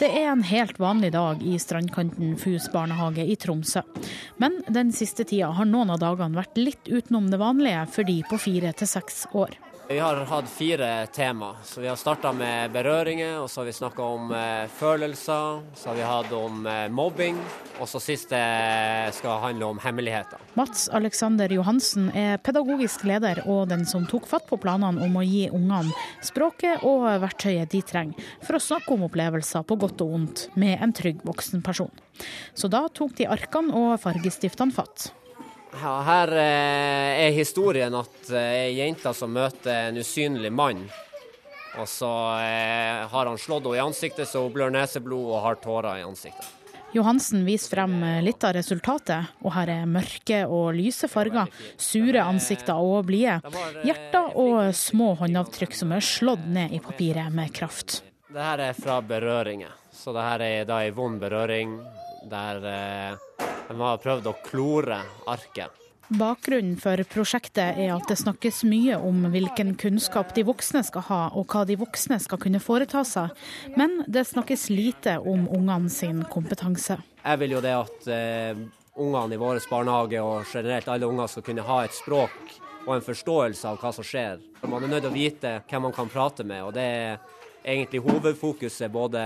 Det 0.00 0.08
er 0.16 0.30
en 0.30 0.42
helt 0.48 0.78
vanlig 0.80 1.10
dag 1.12 1.42
i 1.44 1.58
Strandkanten 1.60 2.30
Fus 2.40 2.70
barnehage 2.72 3.26
i 3.28 3.34
Tromsø. 3.36 3.82
Men 4.40 4.62
den 4.72 4.94
siste 4.96 5.26
tida 5.28 5.50
har 5.52 5.68
noen 5.68 5.92
av 5.92 6.00
dagene 6.00 6.40
vært 6.40 6.56
litt 6.56 6.88
utenom 6.88 7.26
det 7.28 7.40
vanlige 7.42 7.82
for 7.92 8.08
de 8.08 8.14
på 8.30 8.38
fire 8.40 8.72
til 8.80 8.88
seks 8.88 9.26
år. 9.36 9.58
Vi 9.90 9.98
har 9.98 10.16
hatt 10.16 10.48
fire 10.48 11.06
tema. 11.06 11.56
Så 11.64 11.80
Vi 11.80 11.88
har 11.88 11.96
starta 11.96 12.30
med 12.32 12.70
berøringer, 12.70 13.40
og 13.40 13.50
så 13.50 13.60
har 13.60 13.66
vi 13.66 13.72
snakka 13.72 14.02
om 14.02 14.30
eh, 14.30 14.68
følelser. 14.70 15.64
Så 15.74 15.88
har 15.88 15.96
vi 15.98 16.04
hatt 16.06 16.30
om 16.32 16.66
eh, 16.66 16.86
mobbing, 16.94 17.40
og 17.80 17.90
så 17.90 17.98
siste 17.98 18.38
skal 19.18 19.42
handle 19.42 19.72
om 19.72 19.82
hemmeligheter. 19.82 20.38
Mats 20.54 20.86
Alexander 20.94 21.50
Johansen 21.50 22.06
er 22.14 22.38
pedagogisk 22.38 23.02
leder 23.02 23.42
og 23.48 23.66
den 23.74 23.82
som 23.82 24.06
tok 24.06 24.30
fatt 24.30 24.46
på 24.46 24.60
planene 24.62 25.02
om 25.02 25.18
å 25.18 25.26
gi 25.26 25.48
ungene 25.50 25.90
språket 26.22 26.86
og 26.86 27.08
verktøyet 27.26 27.74
de 27.74 27.82
trenger 27.82 28.34
for 28.46 28.60
å 28.60 28.62
snakke 28.62 28.94
om 28.94 29.08
opplevelser 29.10 29.66
på 29.66 29.74
godt 29.74 30.06
og 30.06 30.14
vondt 30.14 30.50
med 30.54 30.78
en 30.78 30.94
trygg 30.94 31.26
voksenperson. 31.26 31.90
Så 32.54 32.70
da 32.70 32.86
tok 32.94 33.18
de 33.18 33.26
arkene 33.26 33.74
og 33.74 33.98
fargestiftene 34.06 34.70
fatt. 34.70 35.10
Ja, 35.72 36.00
her 36.02 36.32
eh, 36.34 37.26
er 37.26 37.34
historien 37.34 37.94
at 37.94 38.30
eh, 38.34 38.66
ei 38.66 38.78
jente 38.80 39.12
som 39.14 39.30
møter 39.32 39.90
en 39.90 40.00
usynlig 40.02 40.50
mann. 40.52 40.82
Og 41.78 41.86
så 41.88 42.10
eh, 42.42 43.06
har 43.10 43.28
han 43.30 43.38
slått 43.38 43.68
henne 43.68 43.78
i 43.78 43.84
ansiktet 43.84 44.28
så 44.28 44.42
hun 44.42 44.56
blør 44.56 44.72
neseblod 44.74 45.28
og 45.30 45.44
har 45.44 45.60
tårer 45.62 46.00
i 46.00 46.06
ansiktet. 46.06 46.56
Johansen 46.90 47.44
viser 47.46 47.70
frem 47.76 47.92
litt 48.26 48.42
av 48.42 48.56
resultatet, 48.56 49.28
og 49.46 49.52
her 49.54 49.70
er 49.70 49.86
mørke 49.86 50.40
og 50.50 50.72
lyse 50.74 51.06
farger, 51.06 51.46
sure 51.78 52.24
ansikter 52.26 52.82
og 52.82 53.04
blide, 53.06 53.36
hjerter 53.86 54.34
og 54.34 54.74
små 54.74 55.12
håndavtrykk 55.20 55.78
som 55.78 55.94
er 55.94 56.02
slått 56.02 56.48
ned 56.50 56.74
i 56.74 56.82
papiret 56.82 57.30
med 57.30 57.54
kraft. 57.54 58.00
Det 58.26 58.42
her 58.42 58.64
er 58.66 58.74
fra 58.74 58.98
berøringer, 59.06 59.70
så 59.94 60.10
det 60.18 60.26
her 60.32 60.46
er 60.48 60.66
da 60.66 60.80
ei 60.82 60.90
vond 60.94 61.22
berøring 61.22 61.78
der 62.28 62.64
eh, 62.66 63.46
de 63.70 63.76
har 63.78 64.00
prøvd 64.02 64.26
å 64.26 64.38
klore 64.44 64.98
arket. 65.30 65.76
Bakgrunnen 66.10 66.74
for 66.82 66.98
prosjektet 67.06 67.76
er 67.78 67.92
at 67.94 68.08
det 68.10 68.16
snakkes 68.18 68.64
mye 68.66 68.96
om 68.98 69.28
hvilken 69.30 69.76
kunnskap 69.78 70.32
de 70.34 70.42
voksne 70.48 70.82
skal 70.82 71.04
ha, 71.06 71.20
og 71.38 71.46
hva 71.54 71.62
de 71.68 71.76
voksne 71.78 72.18
skal 72.18 72.40
kunne 72.42 72.58
foreta 72.58 73.04
seg. 73.06 73.30
Men 73.78 74.00
det 74.10 74.26
snakkes 74.26 74.66
lite 74.74 75.20
om 75.22 75.46
ungene 75.46 75.92
sin 75.92 76.24
kompetanse. 76.26 76.98
Jeg 77.22 77.42
vil 77.44 77.54
jo 77.54 77.62
det 77.62 77.76
at 77.78 78.10
eh, 78.10 78.58
ungene 78.98 79.38
i 79.38 79.40
vår 79.40 79.62
barnehage 79.70 80.24
og 80.24 80.50
generelt 80.50 80.90
alle 80.90 81.06
unger 81.06 81.30
skal 81.30 81.46
kunne 81.46 81.68
ha 81.70 81.84
et 81.84 81.94
språk 81.94 82.56
og 82.88 82.94
en 82.96 83.06
forståelse 83.06 83.70
av 83.70 83.78
hva 83.78 83.92
som 83.94 84.06
skjer. 84.06 84.42
Man 84.66 84.82
er 84.82 84.90
nødt 84.90 85.06
til 85.06 85.12
å 85.12 85.14
vite 85.14 85.58
hvem 85.70 85.86
man 85.86 85.94
kan 85.94 86.10
prate 86.10 86.42
med, 86.42 86.64
og 86.64 86.74
det 86.74 86.88
er 86.90 87.20
egentlig 87.62 88.02
hovedfokuset 88.02 88.90
både 88.90 89.22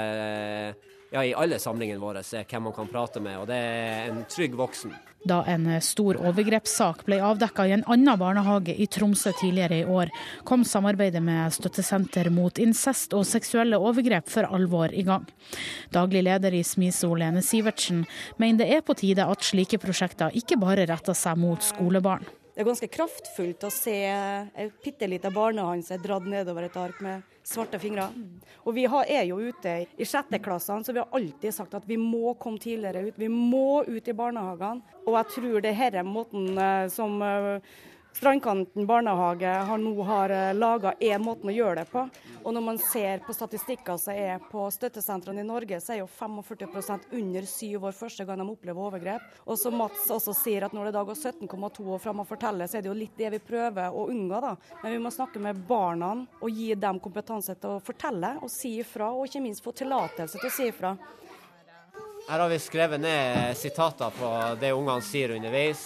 ja, 1.15 1.25
i 1.25 1.35
alle 1.35 1.61
samlingene 1.62 2.03
våre 2.03 2.23
hvem 2.27 2.65
man 2.67 2.75
kan 2.75 2.89
prate 2.91 3.23
med, 3.23 3.39
og 3.39 3.47
det 3.51 3.59
er 3.59 4.09
en 4.11 4.25
trygg 4.31 4.57
voksen. 4.59 4.95
Da 5.25 5.39
en 5.49 5.69
stor 5.81 6.19
overgrepssak 6.21 7.07
ble 7.07 7.17
avdekka 7.25 7.65
i 7.65 7.73
en 7.79 7.85
annen 7.89 8.19
barnehage 8.21 8.75
i 8.77 8.89
Tromsø 8.91 9.33
tidligere 9.39 9.79
i 9.79 9.87
år, 9.89 10.12
kom 10.45 10.67
samarbeidet 10.69 11.23
med 11.25 11.55
Støttesenter 11.55 12.29
mot 12.35 12.59
incest 12.61 13.17
og 13.17 13.25
seksuelle 13.31 13.79
overgrep 13.81 14.29
for 14.29 14.51
alvor 14.51 14.93
i 14.93 15.07
gang. 15.07 15.25
Daglig 15.95 16.27
leder 16.27 16.59
i 16.59 16.65
SMISO, 16.67 17.15
Lene 17.17 17.41
Sivertsen, 17.47 18.05
mener 18.37 18.65
det 18.65 18.73
er 18.75 18.85
på 18.85 18.99
tide 18.99 19.25
at 19.25 19.47
slike 19.47 19.81
prosjekter 19.81 20.35
ikke 20.37 20.61
bare 20.61 20.85
retter 20.91 21.17
seg 21.17 21.41
mot 21.41 21.62
skolebarn. 21.65 22.27
Det 22.55 22.63
er 22.63 22.69
ganske 22.69 22.87
kraftfullt 22.87 23.65
å 23.67 23.71
se 23.75 23.95
ei 24.07 24.69
bitte 24.85 25.09
lita 25.11 25.31
er 25.97 26.03
dratt 26.05 26.27
nedover 26.31 26.69
et 26.69 26.77
ark 26.79 27.01
med 27.03 27.25
svarte 27.43 27.81
fingre. 27.83 28.07
Og 28.63 28.77
vi 28.77 28.85
er 28.87 29.25
jo 29.27 29.41
ute 29.43 29.73
i 29.99 30.07
sjetteklassene, 30.07 30.87
så 30.87 30.95
vi 30.95 31.03
har 31.03 31.11
alltid 31.19 31.55
sagt 31.55 31.75
at 31.75 31.89
vi 31.89 31.99
må 31.99 32.37
komme 32.39 32.63
tidligere 32.63 33.09
ut. 33.09 33.19
Vi 33.19 33.29
må 33.29 33.83
ut 33.89 34.07
i 34.09 34.15
barnehagene. 34.15 34.87
Og 35.05 35.19
jeg 35.19 35.31
tror 35.35 35.65
det 35.67 35.75
er 35.75 36.07
måten 36.07 36.55
eh, 36.55 36.87
som 36.95 37.19
eh, 37.27 37.75
Strandkanten 38.15 38.87
barnehage 38.87 39.47
har 39.47 39.79
nå 39.79 40.03
har 40.03 40.31
eh, 40.31 40.55
laga 40.55 40.93
én 41.01 41.23
måte 41.23 41.49
å 41.51 41.55
gjøre 41.55 41.81
det 41.81 41.91
på. 41.91 42.05
Og 42.45 42.55
når 42.55 42.62
man 42.62 42.77
ser 42.79 43.25
på 43.27 43.35
statistikker 43.35 43.97
som 43.99 44.15
er 44.15 44.39
på 44.53 44.69
støttesentrene 44.71 45.43
i 45.43 45.49
Norge, 45.49 45.81
så 45.83 45.97
er 45.97 45.99
jo 45.99 46.07
45% 46.07 47.09
under 47.19 47.49
syv 47.51 47.89
år 47.89 47.97
første 47.99 48.27
gang 48.29 48.39
de 48.39 48.47
opplever 48.53 48.87
overgrep. 48.87 49.27
Og 49.51 49.59
som 49.59 49.75
Mats 49.81 50.07
også 50.15 50.37
sier, 50.45 50.62
at 50.62 50.77
når 50.77 50.93
det 50.93 50.95
da 50.95 51.03
går 51.09 51.19
17,2 51.19 51.89
år 51.97 52.05
fram 52.07 52.23
og 52.23 52.31
forteller, 52.31 52.71
så 52.71 52.79
er 52.79 52.87
det 52.87 52.93
jo 52.93 52.97
litt 53.01 53.19
det 53.19 53.33
vi 53.35 53.43
prøver 53.43 53.91
å 53.91 54.07
unngå. 54.12 54.41
da. 54.47 54.55
Men 54.85 54.95
vi 54.95 55.03
må 55.03 55.11
snakke 55.11 55.43
med 55.43 55.67
barna 55.67 56.15
og 56.39 56.55
gi 56.55 56.71
dem 56.79 57.03
kompetanse 57.03 57.59
til 57.59 57.81
å 57.81 57.83
fortelle 57.83 58.37
og 58.39 58.53
si 58.53 58.77
ifra, 58.85 59.11
og 59.11 59.27
ikke 59.27 59.43
minst 59.43 59.67
få 59.67 59.75
tillatelse 59.75 60.39
til 60.39 60.53
å 60.53 60.55
si 60.55 60.71
ifra. 60.71 60.95
Her 62.29 62.39
har 62.39 62.49
vi 62.49 62.59
skrevet 62.59 63.01
ned 63.01 63.57
sitater 63.57 64.12
på 64.16 64.29
det 64.61 64.72
ungene 64.72 65.03
sier 65.05 65.35
underveis. 65.37 65.83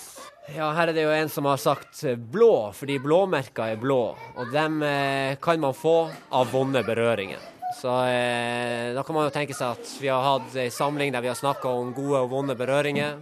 Ja, 0.55 0.71
her 0.73 0.89
er 0.89 0.95
det 0.95 1.03
jo 1.03 1.11
en 1.13 1.29
som 1.29 1.49
har 1.51 1.59
sagt 1.59 2.05
blå, 2.31 2.71
fordi 2.73 3.01
blåmerka 3.03 3.67
er 3.73 3.81
blå. 3.81 4.15
Og 4.39 4.53
dem 4.55 4.79
eh, 4.87 5.35
kan 5.43 5.59
man 5.61 5.75
få 5.75 5.97
av 6.31 6.53
vonde 6.55 6.85
berøringer. 6.87 7.43
Så 7.81 7.91
eh, 8.07 8.95
da 8.95 9.03
kan 9.03 9.19
man 9.19 9.27
jo 9.27 9.35
tenke 9.35 9.57
seg 9.57 9.75
at 9.75 9.91
vi 9.99 10.09
har 10.09 10.23
hatt 10.25 10.55
ei 10.63 10.71
samling 10.73 11.13
der 11.13 11.27
vi 11.27 11.33
har 11.33 11.37
snakka 11.39 11.75
om 11.75 11.91
gode 11.97 12.23
og 12.23 12.31
vonde 12.31 12.57
berøringer. 12.57 13.19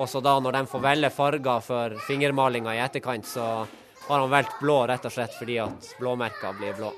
Og 0.00 0.08
så 0.10 0.24
da 0.24 0.38
når 0.40 0.56
de 0.56 0.64
får 0.72 0.86
velge 0.88 1.12
farger 1.14 1.68
for 1.68 2.00
fingermalinga 2.08 2.74
i 2.74 2.82
etterkant, 2.82 3.28
så 3.28 3.46
har 4.08 4.18
han 4.18 4.32
valgt 4.32 4.56
blå 4.64 4.80
rett 4.88 5.04
og 5.04 5.12
slett 5.12 5.36
fordi 5.36 5.60
at 5.68 5.94
blåmerka 6.00 6.56
blir 6.56 6.80
blå. 6.80 6.96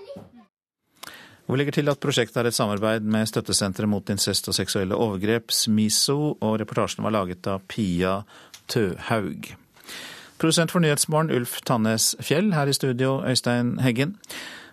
Vi 1.47 1.55
legger 1.55 1.76
til 1.76 1.88
at 1.92 2.01
prosjektet 2.03 2.40
er 2.40 2.49
et 2.49 2.57
samarbeid 2.57 3.05
med 3.07 3.28
Støttesenteret 3.30 3.86
mot 3.88 4.09
incest 4.11 4.49
og 4.51 4.57
seksuelle 4.57 4.99
overgrep, 4.99 5.53
SMISO, 5.55 6.18
og 6.42 6.59
reportasjen 6.59 7.07
var 7.07 7.14
laget 7.14 7.47
av 7.47 7.62
Pia 7.70 8.18
Tøhaug. 8.66 9.53
Produsent 10.42 10.74
for 10.74 10.82
Nyhetsmorgen 10.82 11.30
Ulf 11.30 11.61
Tannes 11.64 12.16
Fjell, 12.20 12.51
her 12.53 12.66
i 12.66 12.74
studio 12.74 13.20
Øystein 13.22 13.76
Heggen. 13.78 14.16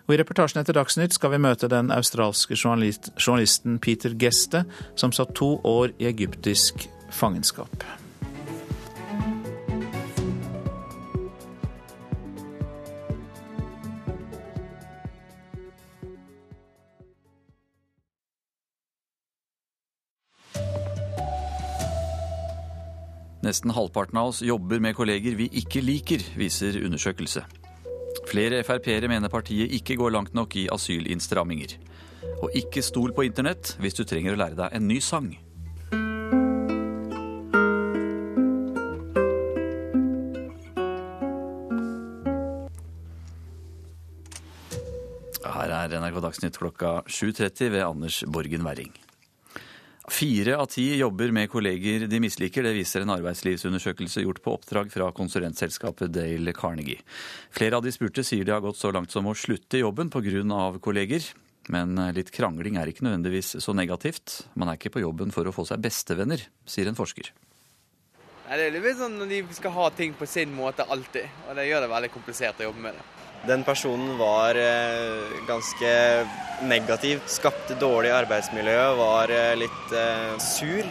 Og 0.04 0.16
I 0.16 0.18
reportasjen 0.20 0.60
etter 0.60 0.76
Dagsnytt 0.76 1.14
skal 1.14 1.32
vi 1.32 1.44
møte 1.46 1.70
den 1.70 1.94
australske 1.94 2.58
journalist, 2.58 3.12
journalisten 3.16 3.78
Peter 3.78 4.12
Geste, 4.18 4.66
som 4.98 5.14
satt 5.14 5.32
to 5.38 5.54
år 5.64 5.94
i 6.02 6.10
egyptisk 6.10 6.88
fangenskap. 7.14 7.86
Nesten 23.44 23.74
halvparten 23.76 24.16
av 24.16 24.30
oss 24.30 24.40
jobber 24.42 24.80
med 24.80 24.94
kolleger 24.96 25.34
vi 25.36 25.50
ikke 25.60 25.82
liker, 25.84 26.22
viser 26.40 26.78
undersøkelse. 26.80 27.42
Flere 28.30 28.62
Frp-ere 28.64 29.10
mener 29.10 29.28
partiet 29.28 29.74
ikke 29.76 29.98
går 30.00 30.14
langt 30.14 30.32
nok 30.32 30.56
i 30.56 30.64
asylinnstramminger. 30.72 31.76
Og 32.40 32.56
ikke 32.56 32.80
stol 32.80 33.12
på 33.12 33.26
internett 33.28 33.74
hvis 33.84 33.98
du 33.98 34.06
trenger 34.08 34.32
å 34.32 34.40
lære 34.40 34.56
deg 34.62 34.78
en 34.78 34.88
ny 34.88 34.96
sang. 35.04 35.34
Her 45.44 45.78
er 45.82 45.98
NRK 46.00 46.22
Dagsnytt 46.24 46.56
klokka 46.64 47.02
7.30 47.04 47.74
ved 47.76 47.84
Anders 47.84 48.24
Borgen 48.24 48.64
Werring. 48.64 48.94
Fire 50.14 50.56
av 50.56 50.66
ti 50.70 50.84
jobber 50.94 51.32
med 51.34 51.50
kolleger 51.50 52.04
de 52.06 52.18
misliker. 52.22 52.62
Det 52.62 52.74
viser 52.76 53.02
en 53.02 53.10
arbeidslivsundersøkelse 53.16 54.22
gjort 54.22 54.38
på 54.44 54.52
oppdrag 54.54 54.92
fra 54.92 55.08
konsulentselskapet 55.16 56.12
Dale 56.14 56.52
Carnegie. 56.54 57.00
Flere 57.50 57.80
av 57.80 57.82
de 57.82 57.90
spurte 57.90 58.22
sier 58.22 58.46
de 58.46 58.54
har 58.54 58.62
gått 58.62 58.78
så 58.78 58.92
langt 58.94 59.10
som 59.10 59.26
å 59.26 59.34
slutte 59.34 59.80
jobben 59.82 60.12
pga. 60.14 60.78
kolleger. 60.78 61.26
Men 61.66 61.96
litt 62.14 62.30
krangling 62.30 62.76
er 62.76 62.92
ikke 62.92 63.08
nødvendigvis 63.08 63.56
så 63.58 63.74
negativt. 63.74 64.46
Man 64.54 64.68
er 64.68 64.78
ikke 64.78 64.94
på 64.94 65.02
jobben 65.02 65.32
for 65.34 65.48
å 65.48 65.52
få 65.56 65.66
seg 65.66 65.82
bestevenner, 65.82 66.46
sier 66.64 66.86
en 66.86 66.94
forsker. 66.94 67.32
Det 68.46 68.68
er 68.68 68.70
litt 68.70 68.98
sånn 69.00 69.18
når 69.18 69.34
de 69.34 69.42
skal 69.56 69.72
ha 69.72 69.90
ting 69.90 70.14
på 70.14 70.26
sin 70.30 70.54
måte 70.54 70.86
alltid, 70.86 71.26
og 71.48 71.56
det 71.56 71.66
gjør 71.66 71.88
det 71.88 71.90
veldig 71.90 72.14
komplisert 72.14 72.60
å 72.60 72.68
jobbe 72.68 72.86
med 72.86 72.94
det. 72.94 73.13
Den 73.44 73.64
personen 73.64 74.18
var 74.18 74.56
eh, 74.56 75.40
ganske 75.46 75.88
negativ, 76.64 77.20
skapte 77.28 77.76
dårlig 77.76 78.08
arbeidsmiljø, 78.16 78.78
var 78.96 79.28
eh, 79.28 79.50
litt 79.60 79.92
eh, 79.92 80.38
sur. 80.40 80.86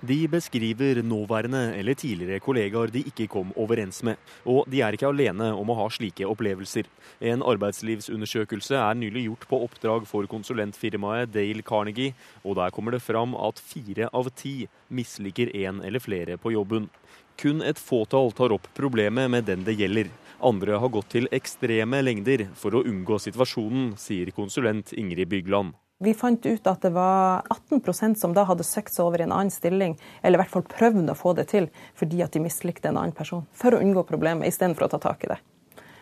De 0.00 0.16
beskriver 0.32 0.98
nåværende 1.06 1.76
eller 1.78 1.94
tidligere 1.94 2.40
kollegaer 2.42 2.90
de 2.90 3.04
ikke 3.06 3.28
kom 3.30 3.52
overens 3.54 4.00
med. 4.02 4.18
Og 4.48 4.64
de 4.72 4.80
er 4.82 4.96
ikke 4.96 5.12
alene 5.12 5.52
om 5.54 5.70
å 5.70 5.76
ha 5.82 5.86
slike 5.94 6.26
opplevelser. 6.26 6.88
En 7.20 7.44
arbeidslivsundersøkelse 7.46 8.74
er 8.80 8.98
nylig 8.98 9.28
gjort 9.28 9.46
på 9.52 9.60
oppdrag 9.68 10.08
for 10.10 10.26
konsulentfirmaet 10.32 11.30
Dale 11.30 11.62
Carnegie, 11.62 12.16
og 12.42 12.58
der 12.58 12.74
kommer 12.74 12.96
det 12.96 13.04
fram 13.04 13.36
at 13.38 13.62
fire 13.62 14.10
av 14.10 14.32
ti 14.34 14.64
misliker 14.88 15.54
en 15.68 15.84
eller 15.86 16.02
flere 16.02 16.40
på 16.40 16.56
jobben. 16.56 16.90
Kun 17.38 17.62
et 17.62 17.78
fåtall 17.78 18.34
tar 18.34 18.56
opp 18.56 18.66
problemet 18.74 19.30
med 19.30 19.46
den 19.46 19.62
det 19.68 19.78
gjelder. 19.78 20.10
Andre 20.42 20.78
har 20.80 20.88
gått 20.88 21.10
til 21.12 21.28
ekstreme 21.34 22.00
lengder 22.02 22.46
for 22.56 22.74
å 22.74 22.82
unngå 22.86 23.18
situasjonen, 23.20 23.94
sier 24.00 24.32
konsulent 24.32 24.94
Ingrid 24.96 25.28
Bygland. 25.28 25.76
Vi 26.00 26.14
fant 26.16 26.46
ut 26.46 26.68
at 26.70 26.80
det 26.80 26.94
var 26.94 27.44
18% 27.52 28.16
som 28.16 28.32
da 28.32 28.46
hadde 28.48 28.64
søkt 28.64 28.94
seg 28.94 29.04
over 29.04 29.20
i 29.20 29.26
en 29.26 29.34
annen 29.36 29.52
stilling, 29.52 29.98
eller 30.22 30.38
i 30.38 30.40
hvert 30.40 30.54
fall 30.54 30.64
prøvd 30.64 31.12
å 31.12 31.16
få 31.18 31.34
det 31.36 31.50
til 31.52 31.68
fordi 31.98 32.22
at 32.24 32.32
de 32.32 32.40
mislikte 32.40 32.88
en 32.88 32.96
annen 32.96 33.12
person, 33.16 33.44
for 33.52 33.76
å 33.76 33.82
unngå 33.84 34.06
problemet 34.08 34.48
istedenfor 34.48 34.88
å 34.88 34.92
ta 34.94 35.02
tak 35.10 35.28
i 35.28 35.34
det. 35.34 35.36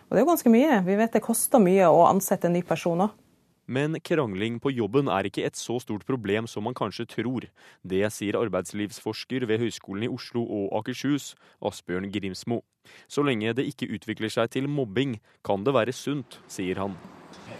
Og 0.06 0.14
det 0.14 0.20
er 0.20 0.24
jo 0.24 0.30
ganske 0.30 0.52
mye. 0.54 0.76
Vi 0.86 1.00
vet 1.02 1.18
det 1.18 1.24
koster 1.24 1.60
mye 1.60 1.90
å 1.90 2.06
ansette 2.06 2.46
en 2.46 2.54
ny 2.54 2.62
person 2.62 3.08
òg. 3.08 3.16
Men 3.68 3.98
krangling 4.00 4.56
på 4.64 4.72
jobben 4.72 5.10
er 5.12 5.28
ikke 5.28 5.44
et 5.44 5.58
så 5.60 5.76
stort 5.82 6.06
problem 6.08 6.46
som 6.48 6.64
man 6.64 6.76
kanskje 6.76 7.04
tror. 7.12 7.44
Det 7.84 8.00
sier 8.14 8.38
arbeidslivsforsker 8.40 9.44
ved 9.44 9.60
Høgskolen 9.60 10.06
i 10.06 10.08
Oslo 10.08 10.40
og 10.40 10.72
Akershus, 10.80 11.34
Asbjørn 11.60 12.08
Grimsmo. 12.14 12.62
Så 13.04 13.20
lenge 13.20 13.52
det 13.52 13.66
ikke 13.68 13.90
utvikler 13.92 14.32
seg 14.32 14.48
til 14.54 14.70
mobbing, 14.72 15.18
kan 15.44 15.66
det 15.66 15.74
være 15.76 15.92
sunt, 15.92 16.40
sier 16.48 16.80
han. 16.80 16.96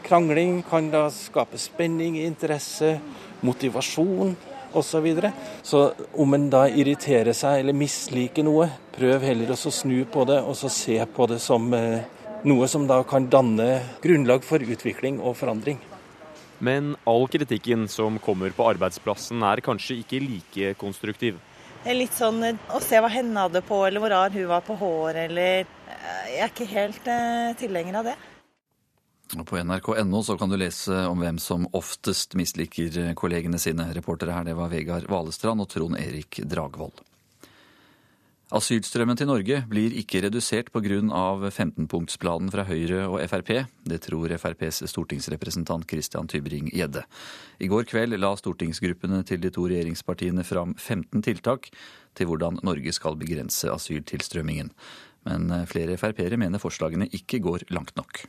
Krangling 0.07 0.63
kan 0.65 0.89
da 0.89 1.11
skape 1.13 1.61
spenning, 1.61 2.17
interesse, 2.25 2.97
motivasjon 3.45 4.33
osv. 4.73 4.89
Så, 4.89 5.01
videre. 5.01 5.33
så 5.63 5.93
om 6.17 6.35
en 6.35 6.49
da 6.53 6.67
irriterer 6.69 7.37
seg 7.37 7.61
eller 7.61 7.77
misliker 7.77 8.45
noe, 8.49 8.71
prøv 8.97 9.25
heller 9.29 9.53
å 9.53 9.57
snu 9.57 10.03
på 10.09 10.25
det 10.29 10.41
og 10.41 10.57
så 10.57 10.73
se 10.73 10.99
på 11.05 11.29
det 11.29 11.41
som 11.45 11.69
eh, 11.77 12.05
noe 12.49 12.69
som 12.69 12.89
da 12.89 13.03
kan 13.09 13.29
danne 13.33 13.69
grunnlag 14.05 14.45
for 14.45 14.65
utvikling 14.65 15.21
og 15.21 15.37
forandring. 15.41 15.81
Men 16.59 16.97
all 17.07 17.29
kritikken 17.31 17.87
som 17.89 18.19
kommer 18.19 18.51
på 18.51 18.67
arbeidsplassen 18.67 19.45
er 19.47 19.63
kanskje 19.63 20.01
ikke 20.03 20.23
like 20.25 20.73
konstruktiv. 20.81 21.39
Det 21.85 21.93
er 21.93 22.01
litt 22.01 22.17
sånn 22.17 22.43
eh, 22.43 22.59
å 22.75 22.81
se 22.83 22.99
hva 22.99 23.11
henne 23.13 23.47
hadde 23.47 23.63
på, 23.67 23.79
eller 23.87 24.03
hvor 24.03 24.13
rar 24.13 24.35
hun 24.35 24.49
var 24.51 24.65
på 24.67 24.75
håret, 24.81 25.29
eller 25.31 25.63
eh, 25.63 26.25
Jeg 26.35 26.43
er 26.45 26.51
ikke 26.51 26.67
helt 26.73 27.07
uh, 27.07 27.55
tilhenger 27.59 28.01
av 28.01 28.11
det. 28.11 28.17
På 29.47 29.61
nrk.no 29.61 30.23
så 30.25 30.39
kan 30.41 30.51
du 30.51 30.57
lese 30.59 31.05
om 31.07 31.21
hvem 31.21 31.39
som 31.43 31.69
oftest 31.77 32.35
misliker 32.39 33.13
kollegene 33.19 33.61
sine. 33.61 33.91
Reportere 33.95 34.35
her 34.35 34.47
det 34.49 34.57
var 34.59 34.73
Vegard 34.73 35.07
Valestrand 35.11 35.63
og 35.63 35.69
Trond 35.69 36.01
Erik 36.01 36.41
Dragvold. 36.49 37.05
Asylstrømmen 38.49 39.19
til 39.21 39.29
Norge 39.29 39.59
blir 39.69 39.93
ikke 40.01 40.23
redusert 40.25 40.71
pga. 40.73 40.89
15-punktsplanen 41.53 42.49
fra 42.49 42.63
Høyre 42.65 43.03
og 43.05 43.21
Frp. 43.29 43.51
Det 43.85 43.99
tror 44.07 44.33
FrPs 44.41 44.87
stortingsrepresentant 44.89 45.85
Christian 45.85 46.31
Tybring-Gjedde. 46.33 47.03
I 47.61 47.69
går 47.69 47.85
kveld 47.91 48.17
la 48.17 48.31
stortingsgruppene 48.41 49.21
til 49.29 49.43
de 49.45 49.53
to 49.53 49.67
regjeringspartiene 49.69 50.47
fram 50.49 50.73
15 50.79 51.27
tiltak 51.29 51.69
til 52.17 52.31
hvordan 52.31 52.63
Norge 52.65 52.97
skal 52.97 53.21
begrense 53.21 53.69
asyltilstrømmingen. 53.69 54.73
Men 55.29 55.53
flere 55.69 56.01
Frp-ere 56.01 56.41
mener 56.41 56.63
forslagene 56.63 57.11
ikke 57.13 57.43
går 57.45 57.69
langt 57.69 58.01
nok. 58.01 58.25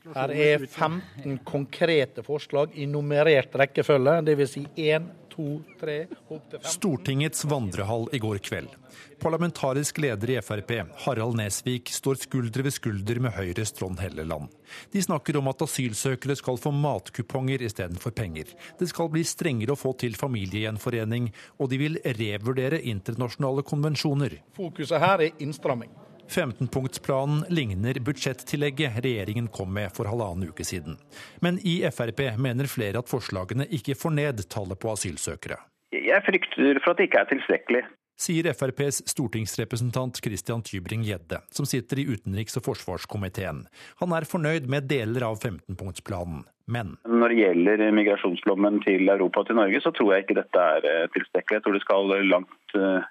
Her 0.00 0.30
er 0.32 0.62
15 0.64 1.42
konkrete 1.44 2.22
forslag 2.24 2.72
i 2.72 2.86
nummerert 2.88 3.52
rekkefølge, 3.60 4.14
dvs. 4.24 4.54
Si 4.54 4.62
1, 4.80 5.10
2, 5.34 5.48
3, 5.82 5.96
opp 6.08 6.46
til 6.48 6.62
15. 6.62 6.70
Stortingets 6.72 7.44
vandrehall 7.48 8.08
i 8.16 8.20
går 8.22 8.40
kveld. 8.46 8.72
Parlamentarisk 9.20 10.00
leder 10.00 10.32
i 10.32 10.38
Frp, 10.40 10.72
Harald 11.04 11.36
Nesvik, 11.36 11.92
står 11.92 12.22
skulder 12.22 12.64
ved 12.64 12.72
skulder 12.72 13.20
med 13.20 13.36
Høyres 13.36 13.76
Trond 13.76 14.00
Helleland. 14.00 14.48
De 14.88 15.04
snakker 15.04 15.36
om 15.36 15.52
at 15.52 15.68
asylsøkere 15.68 16.38
skal 16.40 16.56
få 16.64 16.72
matkuponger 16.72 17.60
istedenfor 17.68 18.16
penger. 18.16 18.56
Det 18.80 18.88
skal 18.88 19.12
bli 19.12 19.26
strengere 19.28 19.76
å 19.76 19.80
få 19.80 19.92
til 20.00 20.16
familiegjenforening, 20.16 21.28
og 21.60 21.74
de 21.74 21.84
vil 21.84 22.00
revurdere 22.16 22.80
internasjonale 22.80 23.68
konvensjoner. 23.68 24.40
Fokuset 24.56 25.04
her 25.04 25.28
er 25.28 25.44
innstramming. 25.44 25.92
15-punktsplanen 26.30 27.44
ligner 27.50 27.98
budsjettillegget 28.06 29.00
regjeringen 29.04 29.48
kom 29.50 29.72
med 29.74 29.90
for 29.96 30.06
halvannen 30.10 30.48
uke 30.50 30.64
siden. 30.66 30.98
Men 31.42 31.58
i 31.66 31.80
Frp 31.90 32.22
mener 32.38 32.70
flere 32.70 33.02
at 33.02 33.10
forslagene 33.10 33.66
ikke 33.66 33.98
får 33.98 34.14
ned 34.14 34.44
tallet 34.52 34.78
på 34.78 34.92
asylsøkere. 34.94 35.58
Jeg 35.90 36.22
frykter 36.26 36.78
for 36.84 36.94
at 36.94 37.00
det 37.00 37.08
ikke 37.10 37.24
er 37.24 37.32
tilstrekkelig. 37.32 37.82
Sier 38.20 38.50
FrPs 38.52 39.00
stortingsrepresentant 39.08 40.18
Christian 40.20 40.60
Tybring-Gjedde, 40.62 41.38
som 41.56 41.66
sitter 41.66 42.02
i 42.02 42.06
utenriks- 42.12 42.58
og 42.60 42.66
forsvarskomiteen. 42.66 43.62
Han 44.02 44.12
er 44.12 44.28
fornøyd 44.28 44.68
med 44.68 44.90
deler 44.90 45.24
av 45.24 45.40
15-punktsplanen, 45.40 46.42
men 46.70 46.94
Når 47.04 47.32
det 47.32 47.38
gjelder 47.40 47.82
migrasjonsflommen 47.94 48.80
til 48.84 49.10
Europa 49.10 49.42
og 49.42 49.48
til 49.48 49.58
Norge, 49.58 49.80
så 49.82 49.90
tror 49.94 50.12
jeg 50.14 50.24
ikke 50.24 50.38
dette 50.38 50.66
er 50.76 50.86
eh, 50.86 51.08
tilstrekkelig. 51.14 51.58
Jeg 51.58 51.64
tror 51.64 51.76
det 51.76 51.82
skal 51.82 52.12
langt 52.30 52.76
uh, 52.78 53.02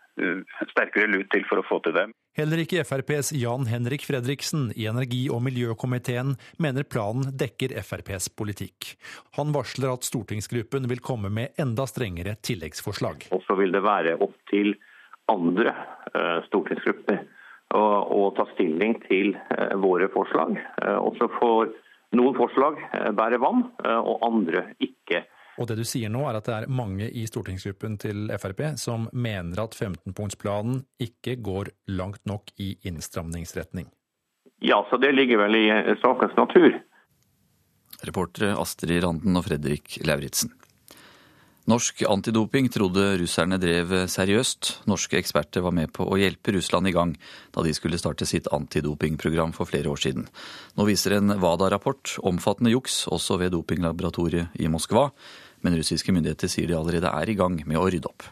sterkere 0.71 1.09
lut 1.11 1.27
til 1.33 1.43
for 1.49 1.61
å 1.61 1.65
få 1.67 1.79
til 1.83 1.95
det. 1.97 2.05
Heller 2.39 2.61
ikke 2.63 2.85
FrPs 2.87 3.33
Jan 3.35 3.67
Henrik 3.67 4.05
Fredriksen 4.07 4.69
i 4.79 4.87
energi- 4.91 5.27
og 5.33 5.41
miljøkomiteen 5.43 6.35
mener 6.63 6.87
planen 6.87 7.33
dekker 7.39 7.75
FrPs 7.83 8.29
politikk. 8.39 8.93
Han 9.39 9.51
varsler 9.55 9.91
at 9.91 10.07
stortingsgruppen 10.07 10.87
vil 10.91 11.03
komme 11.03 11.31
med 11.33 11.59
enda 11.59 11.87
strengere 11.89 12.37
tilleggsforslag. 12.39 13.27
Og 13.35 13.43
så 13.47 13.59
vil 13.59 13.75
det 13.75 13.83
være 13.83 14.15
opp 14.23 14.37
til 14.51 14.75
andre 15.31 15.75
uh, 16.15 16.39
stortingsgrupper 16.47 17.19
å, 17.75 17.83
å, 18.15 18.23
ta 18.39 18.47
stilling 18.55 18.95
til 19.09 19.35
uh, 19.35 19.75
våre 19.83 20.07
forslag. 20.15 20.55
og 21.03 21.19
så 21.19 21.27
får 21.35 21.75
noen 22.17 22.37
forslag 22.37 22.79
bærer 23.17 23.41
vann, 23.41 23.65
og 23.85 24.23
andre 24.25 24.69
ikke. 24.81 25.25
Og 25.59 25.67
det 25.67 25.75
du 25.81 25.83
sier 25.87 26.11
nå 26.11 26.23
er 26.29 26.37
at 26.39 26.47
det 26.47 26.55
er 26.55 26.71
mange 26.71 27.09
i 27.11 27.25
stortingsgruppen 27.27 27.97
til 27.99 28.29
Frp 28.39 28.61
som 28.79 29.09
mener 29.11 29.59
at 29.65 29.75
15-punktsplanen 29.75 30.85
ikke 31.03 31.35
går 31.43 31.73
langt 31.99 32.23
nok 32.29 32.53
i 32.63 32.71
innstramningsretning. 32.87 33.89
Ja, 34.63 34.79
så 34.89 34.97
det 34.97 35.11
ligger 35.15 35.43
vel 35.43 35.59
i 35.59 35.67
sakens 35.99 36.35
natur. 36.39 36.71
Reportere 38.07 38.55
Astrid 38.59 39.03
Randen 39.03 39.35
og 39.35 39.45
Fredrik 39.49 39.99
Lauritzen. 40.07 40.53
Norsk 41.69 42.01
antidoping 42.09 42.65
trodde 42.73 43.03
russerne 43.19 43.59
drev 43.61 43.91
seriøst. 44.09 44.71
Norske 44.89 45.19
eksperter 45.19 45.61
var 45.61 45.75
med 45.75 45.91
på 45.93 46.07
å 46.07 46.17
hjelpe 46.17 46.55
Russland 46.55 46.89
i 46.89 46.93
gang 46.95 47.11
da 47.53 47.61
de 47.61 47.73
skulle 47.77 47.99
starte 48.01 48.25
sitt 48.25 48.49
antidopingprogram 48.55 49.53
for 49.53 49.69
flere 49.69 49.91
år 49.91 50.01
siden. 50.01 50.25
Nå 50.79 50.87
viser 50.89 51.19
en 51.19 51.35
WADA-rapport 51.37 52.15
omfattende 52.25 52.73
juks 52.73 53.03
også 53.13 53.37
ved 53.43 53.53
dopinglaboratoriet 53.53 54.57
i 54.57 54.71
Moskva, 54.71 55.11
men 55.61 55.77
russiske 55.77 56.15
myndigheter 56.15 56.49
sier 56.49 56.71
de 56.71 56.79
allerede 56.79 57.13
er 57.13 57.29
i 57.29 57.37
gang 57.37 57.61
med 57.61 57.77
å 57.77 57.85
rydde 57.85 58.09
opp. 58.09 58.25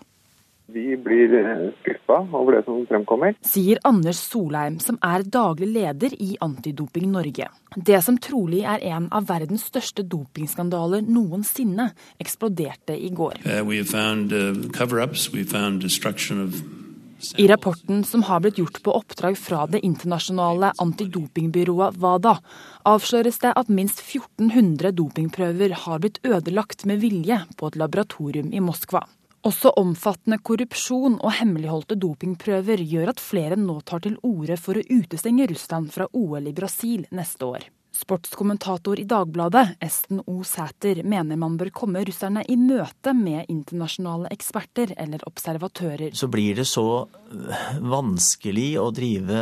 Vi 0.69 0.97
blir 0.97 1.31
skuffa 1.79 2.27
over 2.35 2.57
det 2.57 2.65
som 2.65 2.85
fremkommer. 2.89 3.35
Sier 3.41 3.79
Anders 3.87 4.19
Solheim, 4.19 4.79
som 4.83 4.97
er 4.99 5.23
daglig 5.23 5.69
leder 5.71 6.11
i 6.19 6.35
Antidoping 6.43 7.07
Norge. 7.11 7.47
Det 7.75 8.01
som 8.03 8.17
trolig 8.19 8.65
er 8.67 8.83
en 8.91 9.07
av 9.15 9.29
verdens 9.29 9.63
største 9.71 10.03
dopingskandaler 10.03 11.07
noensinne, 11.07 11.93
eksploderte 12.19 12.97
i 12.99 13.07
går. 13.15 13.39
Uh, 13.47 13.63
uh, 13.63 13.77
I 17.37 17.47
rapporten 17.47 18.03
som 18.03 18.27
har 18.27 18.43
blitt 18.43 18.59
gjort 18.59 18.83
på 18.83 18.91
oppdrag 18.99 19.39
fra 19.39 19.63
det 19.71 19.85
internasjonale 19.87 20.73
antidopingbyrået 20.83 21.95
WADA, 22.03 22.35
avsløres 22.83 23.39
det 23.39 23.55
at 23.55 23.71
minst 23.71 24.03
1400 24.03 24.91
dopingprøver 24.99 25.79
har 25.85 26.03
blitt 26.03 26.19
ødelagt 26.27 26.83
med 26.83 26.99
vilje 26.99 27.39
på 27.55 27.71
et 27.71 27.79
laboratorium 27.79 28.51
i 28.51 28.59
Moskva. 28.59 29.07
Også 29.47 29.71
omfattende 29.79 30.41
korrupsjon 30.43 31.21
og 31.21 31.31
hemmeligholdte 31.37 31.95
dopingprøver 32.01 32.81
gjør 32.83 33.13
at 33.13 33.23
flere 33.23 33.55
nå 33.59 33.79
tar 33.87 34.03
til 34.03 34.17
orde 34.27 34.57
for 34.59 34.75
å 34.75 34.83
utestenge 34.83 35.47
Russland 35.47 35.93
fra 35.93 36.09
OL 36.11 36.49
i 36.49 36.55
Brasil 36.57 37.05
neste 37.15 37.47
år. 37.47 37.67
Sportskommentator 37.97 38.99
i 38.99 39.07
Dagbladet, 39.09 39.79
Esten 39.81 40.19
O. 40.29 40.41
Sæter, 40.45 40.99
mener 41.07 41.39
man 41.39 41.55
bør 41.57 41.71
komme 41.73 42.03
russerne 42.05 42.43
i 42.45 42.57
møte 42.59 43.13
med 43.17 43.47
internasjonale 43.49 44.29
eksperter 44.35 44.93
eller 44.99 45.23
observatører. 45.25 46.11
Så 46.13 46.29
blir 46.29 46.59
det 46.59 46.67
så 46.69 47.07
vanskelig 47.81 48.69
å 48.83 48.91
drive 48.93 49.41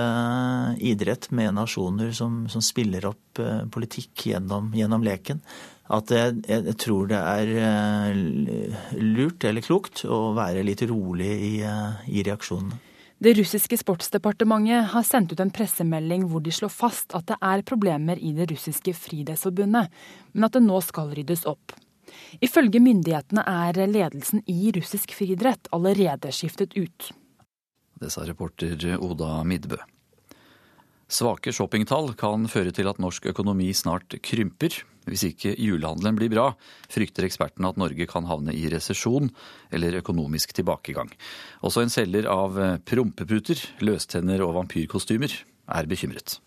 idrett 0.79 1.31
med 1.35 1.57
nasjoner 1.57 2.13
som, 2.15 2.45
som 2.51 2.63
spiller 2.63 3.09
opp 3.11 3.43
politikk 3.75 4.29
gjennom, 4.29 4.71
gjennom 4.77 5.03
leken 5.03 5.43
at 5.93 6.09
jeg, 6.09 6.37
jeg, 6.49 6.73
tror 6.81 7.09
det 7.11 7.19
er 7.19 7.49
lurt 9.15 9.45
eller 9.47 9.63
klokt 9.65 10.03
å 10.05 10.33
være 10.35 10.63
litt 10.65 10.83
rolig 10.89 11.31
i, 11.31 11.53
eh, 11.63 12.03
i 12.11 12.23
reaksjonene. 12.27 12.77
Det 13.17 13.31
russiske 13.37 13.77
sportsdepartementet 13.79 14.91
har 14.91 15.03
sendt 15.07 15.31
ut 15.31 15.39
en 15.39 15.51
pressemelding 15.55 16.27
hvor 16.27 16.43
de 16.43 16.51
slår 16.51 16.73
fast 16.73 17.15
at 17.15 17.29
det 17.31 17.37
er 17.39 17.63
problemer 17.63 18.19
i 18.19 18.33
det 18.35 18.49
russiske 18.51 18.91
friidrettsforbundet, 18.91 19.87
men 20.33 20.47
at 20.47 20.57
det 20.57 20.61
nå 20.65 20.81
skal 20.83 21.13
ryddes 21.15 21.45
opp. 21.47 21.71
Ifølge 22.43 22.81
myndighetene 22.83 23.45
er 23.47 23.79
ledelsen 23.87 24.43
i 24.51 24.71
russisk 24.75 25.15
friidrett 25.15 25.71
allerede 25.75 26.31
skiftet 26.35 26.75
ut. 26.75 27.11
Det 27.95 28.11
sa 28.11 28.25
reporter 28.27 28.75
Oda 28.99 29.39
Midbø. 29.47 29.79
Svake 31.07 31.53
shoppingtall 31.53 32.11
kan 32.19 32.49
føre 32.51 32.73
til 32.75 32.89
at 32.89 32.99
norsk 32.99 33.29
økonomi 33.31 33.69
snart 33.77 34.17
krymper. 34.25 34.81
Hvis 35.05 35.25
ikke 35.29 35.53
julehandelen 35.53 36.17
blir 36.17 36.31
bra, 36.33 36.47
frykter 36.91 37.27
ekspertene 37.27 37.69
at 37.71 37.81
Norge 37.81 38.07
kan 38.09 38.27
havne 38.29 38.55
i 38.55 38.65
resesjon 38.73 39.29
eller 39.73 39.99
økonomisk 40.01 40.55
tilbakegang. 40.57 41.11
Også 41.65 41.85
en 41.85 41.93
selger 41.93 42.29
av 42.31 42.57
prompeputer, 42.87 43.61
løstenner 43.85 44.41
og 44.45 44.57
vampyrkostymer 44.61 45.39
er 45.75 45.89
bekymret. 45.89 46.39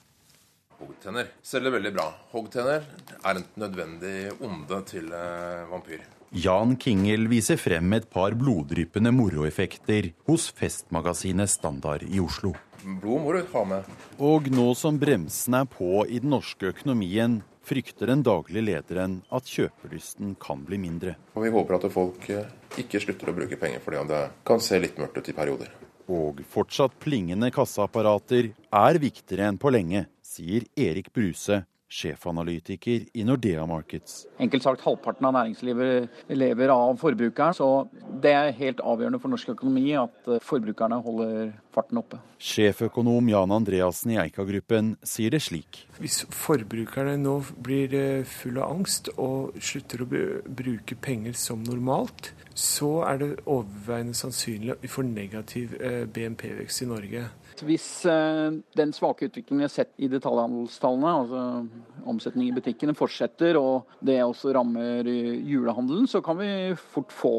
Hoggtenner 0.79 1.27
selger 1.43 1.75
veldig 1.75 1.91
bra. 1.97 2.05
Hoggtenner 2.31 2.85
er 3.27 3.41
et 3.41 3.57
nødvendig 3.59 4.31
onde 4.47 4.79
til 4.87 5.11
eh, 5.11 5.67
vampyr. 5.71 6.05
Jan 6.39 6.77
Kingel 6.79 7.27
viser 7.31 7.59
frem 7.59 7.95
et 7.97 8.07
par 8.13 8.37
bloddryppende 8.39 9.11
moroeffekter 9.17 10.13
hos 10.29 10.51
festmagasinet 10.55 11.51
Standard 11.51 12.05
i 12.07 12.21
Oslo. 12.23 12.53
Blod 12.85 13.25
må 13.25 13.35
du 13.35 13.41
ha 13.55 13.65
med. 13.67 13.89
Og 14.23 14.51
nå 14.55 14.69
som 14.79 15.01
bremsene 15.01 15.65
er 15.65 15.71
på 15.73 16.05
i 16.07 16.21
den 16.23 16.31
norske 16.37 16.71
økonomien, 16.71 17.41
frykter 17.69 18.11
den 18.11 18.25
daglige 18.25 18.64
lederen 18.64 19.19
at 19.35 19.49
kjøpelysten 19.49 20.35
kan 20.41 20.64
bli 20.66 20.81
mindre. 20.81 21.16
Og 21.37 21.45
Vi 21.45 21.53
håper 21.55 21.77
at 21.77 21.89
folk 21.93 22.29
eh, 22.33 22.49
ikke 22.81 23.03
slutter 23.05 23.31
å 23.31 23.37
bruke 23.37 23.61
penger 23.61 23.85
fordi 23.85 24.05
det 24.11 24.23
kan 24.49 24.62
se 24.64 24.81
litt 24.81 24.99
mørkt 25.01 25.21
ut 25.21 25.29
i 25.29 25.37
perioder. 25.37 25.73
Og 26.09 26.41
fortsatt 26.49 26.95
plingende 27.03 27.51
kasseapparater 27.53 28.55
er 28.57 29.01
viktigere 29.03 29.51
enn 29.51 29.61
på 29.61 29.73
lenge, 29.75 30.07
sier 30.25 30.64
Erik 30.81 31.12
Bruse, 31.12 31.61
sjefanalytiker 31.89 33.07
i 33.14 33.24
Nordea 33.24 33.66
Markets. 33.70 34.26
Enkelt 34.43 34.66
sagt, 34.66 34.84
halvparten 34.84 35.28
av 35.28 35.36
næringslivet 35.39 36.34
lever 36.34 36.74
av 36.74 36.99
forbrukeren, 37.01 37.57
så 37.57 37.86
det 38.22 38.34
er 38.34 38.53
helt 38.59 38.82
avgjørende 38.82 39.22
for 39.22 39.32
norsk 39.32 39.55
økonomi 39.55 39.95
at 39.99 40.28
eh, 40.28 40.43
forbrukerne 40.45 41.01
holder 41.05 41.55
farten 41.74 42.03
oppe. 42.03 42.20
Sjeføkonom 42.43 43.30
Jan 43.30 43.55
Andreassen 43.55 44.12
i 44.14 44.20
Eika-gruppen 44.20 44.97
sier 45.07 45.32
det 45.32 45.41
slik. 45.47 45.84
Hvis 46.03 46.24
forbrukerne 46.34 47.16
nå 47.22 47.39
blir 47.62 47.95
full 48.26 48.49
fulle 48.49 48.64
av 48.64 48.78
angst 48.78 49.11
og 49.18 49.57
slutter 49.61 50.03
å 50.03 50.09
bruke 50.09 50.97
penger 50.97 51.34
som 51.36 51.62
normalt, 51.62 52.32
så 52.55 53.05
er 53.07 53.18
det 53.20 53.28
overveiende 53.47 54.16
sannsynlig 54.16 54.72
at 54.74 54.82
vi 54.82 54.89
får 54.89 55.05
negativ 55.05 55.76
eh, 55.80 56.07
BNP-vekst 56.07 56.82
i 56.82 56.89
Norge. 56.89 57.28
Hvis 57.67 57.87
den 58.05 58.93
svake 58.95 59.29
utviklingen 59.29 59.63
vi 59.63 59.67
har 59.67 59.73
sett 59.73 59.95
i 59.97 60.11
detaljhandelstallene, 60.11 61.15
altså 61.23 62.05
omsetning 62.09 62.51
i 62.51 62.55
butikkene, 62.57 62.95
fortsetter 62.99 63.59
og 63.61 63.89
det 64.05 64.21
også 64.25 64.53
rammer 64.57 65.09
julehandelen, 65.09 66.07
så 66.11 66.23
kan 66.25 66.39
vi 66.41 66.53
fort 66.79 67.15
få 67.15 67.35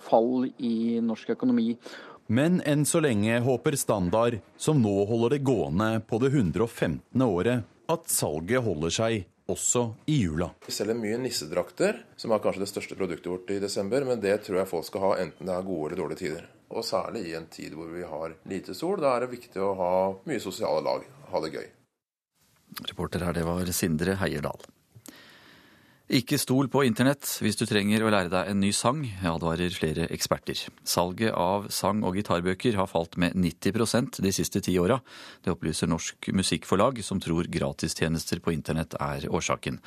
fall 0.00 0.48
i 0.58 1.00
norsk 1.04 1.34
økonomi. 1.36 1.74
Men 2.32 2.62
enn 2.68 2.86
så 2.88 3.02
lenge 3.02 3.40
håper 3.44 3.76
Standard, 3.76 4.38
som 4.56 4.80
nå 4.80 4.94
holder 5.10 5.36
det 5.36 5.44
gående 5.44 5.90
på 6.06 6.20
det 6.22 6.32
115. 6.32 7.02
året, 7.26 7.66
at 7.92 8.08
salget 8.08 8.64
holder 8.64 8.94
seg 8.94 9.26
også 9.52 9.82
i 10.08 10.20
jula. 10.22 10.52
Vi 10.64 10.72
selger 10.72 10.96
mye 10.96 11.18
nissedrakter, 11.20 11.98
som 12.16 12.32
er 12.32 12.42
kanskje 12.42 12.62
det 12.62 12.70
største 12.70 12.96
produktet 12.96 13.28
vårt 13.32 13.50
i 13.52 13.60
desember, 13.60 14.06
men 14.08 14.22
det 14.22 14.38
tror 14.46 14.62
jeg 14.62 14.70
folk 14.70 14.86
skal 14.88 15.04
ha 15.04 15.12
enten 15.26 15.48
det 15.48 15.56
er 15.56 15.66
gode 15.66 15.90
eller 15.90 16.02
dårlige 16.04 16.22
tider. 16.22 16.46
Og 16.72 16.84
særlig 16.88 17.26
i 17.28 17.34
en 17.36 17.48
tid 17.52 17.74
hvor 17.76 17.90
vi 17.92 18.04
har 18.08 18.36
lite 18.48 18.74
sol. 18.74 19.00
Da 19.02 19.16
er 19.16 19.26
det 19.26 19.34
viktig 19.34 19.60
å 19.60 19.72
ha 19.78 19.94
mye 20.28 20.40
sosiale 20.40 20.80
lag, 20.84 21.04
ha 21.32 21.42
det 21.44 21.52
gøy. 21.52 21.66
Reporter 22.88 23.26
her, 23.26 23.36
det 23.36 23.44
var 23.44 23.68
Sindre 23.76 24.16
Heierdal. 24.22 24.64
Ikke 26.10 26.34
stol 26.34 26.66
på 26.66 26.80
internett 26.82 27.22
hvis 27.44 27.54
du 27.60 27.62
trenger 27.68 28.02
å 28.02 28.10
lære 28.10 28.30
deg 28.32 28.48
en 28.50 28.58
ny 28.58 28.72
sang, 28.74 29.04
advarer 29.22 29.70
flere 29.70 30.08
eksperter. 30.10 30.58
Salget 30.82 31.30
av 31.30 31.68
sang- 31.70 32.02
og 32.02 32.18
gitarbøker 32.18 32.74
har 32.74 32.90
falt 32.90 33.14
med 33.22 33.36
90% 33.38 34.18
de 34.18 34.32
siste 34.34 34.60
ti 34.66 34.74
åra. 34.82 34.98
Det 35.46 35.54
opplyser 35.54 35.86
Norsk 35.86 36.32
Musikkforlag, 36.34 36.98
som 37.06 37.22
tror 37.22 37.46
gratistjenester 37.46 38.42
på 38.42 38.50
internett 38.50 38.98
er 38.98 39.28
årsaken. 39.30 39.78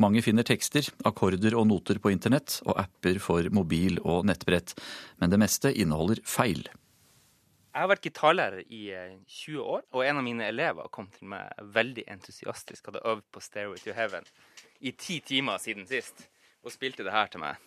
Mange 0.00 0.24
finner 0.24 0.48
tekster, 0.48 0.88
akkorder 1.04 1.52
og 1.54 1.68
noter 1.68 2.00
på 2.00 2.16
internett, 2.16 2.62
og 2.64 2.80
apper 2.80 3.20
for 3.20 3.52
mobil 3.52 4.00
og 4.00 4.24
nettbrett. 4.24 4.72
Men 5.20 5.30
det 5.30 5.42
meste 5.44 5.76
inneholder 5.76 6.24
feil. 6.24 6.64
Jeg 7.74 7.84
har 7.84 7.90
vært 7.92 8.06
gitarlærer 8.08 8.64
i 8.72 8.86
20 9.28 9.60
år, 9.60 9.82
og 9.92 10.02
en 10.02 10.16
av 10.16 10.24
mine 10.24 10.48
elever 10.48 10.88
kom 10.90 11.12
til 11.12 11.28
meg 11.28 11.52
veldig 11.76 12.08
entusiastisk, 12.08 12.88
hadde 12.88 13.04
øvd 13.04 13.26
på 13.30 13.38
'Stairway 13.44 13.78
to 13.84 13.92
Heaven' 13.92 14.26
i 14.80 14.92
ti 14.92 15.20
timer 15.20 15.58
siden 15.62 15.86
sist, 15.86 16.28
og 16.64 16.72
spilte 16.74 17.06
det 17.06 17.14
her 17.14 17.30
til 17.32 17.42
meg. 17.42 17.58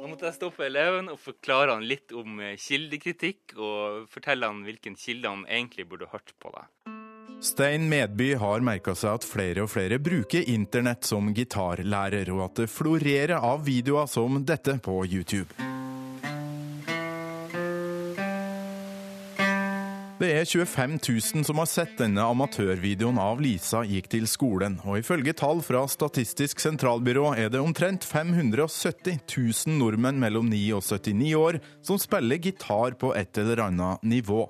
Nå 0.00 0.10
måtte 0.10 0.28
jeg 0.28 0.36
stoppe 0.36 0.66
eleven 0.66 1.08
og 1.12 1.20
forklare 1.22 1.76
han 1.76 1.86
litt 1.88 2.12
om 2.12 2.42
kildekritikk, 2.60 3.56
og 3.56 4.06
fortelle 4.12 4.50
han 4.50 4.64
hvilken 4.66 4.98
kilde 5.00 5.32
han 5.32 5.46
egentlig 5.48 5.88
burde 5.88 6.10
hørt 6.12 6.34
på. 6.38 6.52
det. 6.56 6.66
Stein 7.40 7.88
Medby 7.88 8.34
har 8.36 8.60
merka 8.60 8.92
seg 8.92 9.16
at 9.16 9.24
flere 9.24 9.64
og 9.64 9.70
flere 9.72 9.96
bruker 9.96 10.44
internett 10.52 11.08
som 11.08 11.32
gitarlærer, 11.32 12.28
og 12.36 12.50
at 12.50 12.60
det 12.60 12.68
florerer 12.68 13.38
av 13.40 13.64
videoer 13.64 14.10
som 14.12 14.42
dette 14.44 14.76
på 14.84 15.00
YouTube. 15.08 15.69
Det 20.20 20.28
er 20.36 20.44
25 20.44 20.98
000 21.08 21.44
som 21.48 21.58
har 21.62 21.68
sett 21.70 21.94
denne 21.96 22.20
amatørvideoen 22.28 23.16
av 23.16 23.38
Lisa 23.40 23.78
gikk 23.88 24.10
til 24.12 24.26
skolen, 24.28 24.74
og 24.84 24.98
ifølge 25.00 25.32
tall 25.32 25.62
fra 25.64 25.86
Statistisk 25.88 26.60
sentralbyrå 26.60 27.30
er 27.40 27.48
det 27.48 27.62
omtrent 27.64 28.04
570 28.04 29.16
000 29.24 29.78
nordmenn 29.80 30.20
mellom 30.20 30.50
9 30.52 30.58
og 30.76 30.84
79 30.84 31.30
år 31.40 31.56
som 31.80 31.96
spiller 32.02 32.36
gitar 32.36 32.98
på 33.00 33.14
et 33.16 33.40
eller 33.40 33.62
annet 33.64 34.04
nivå. 34.04 34.42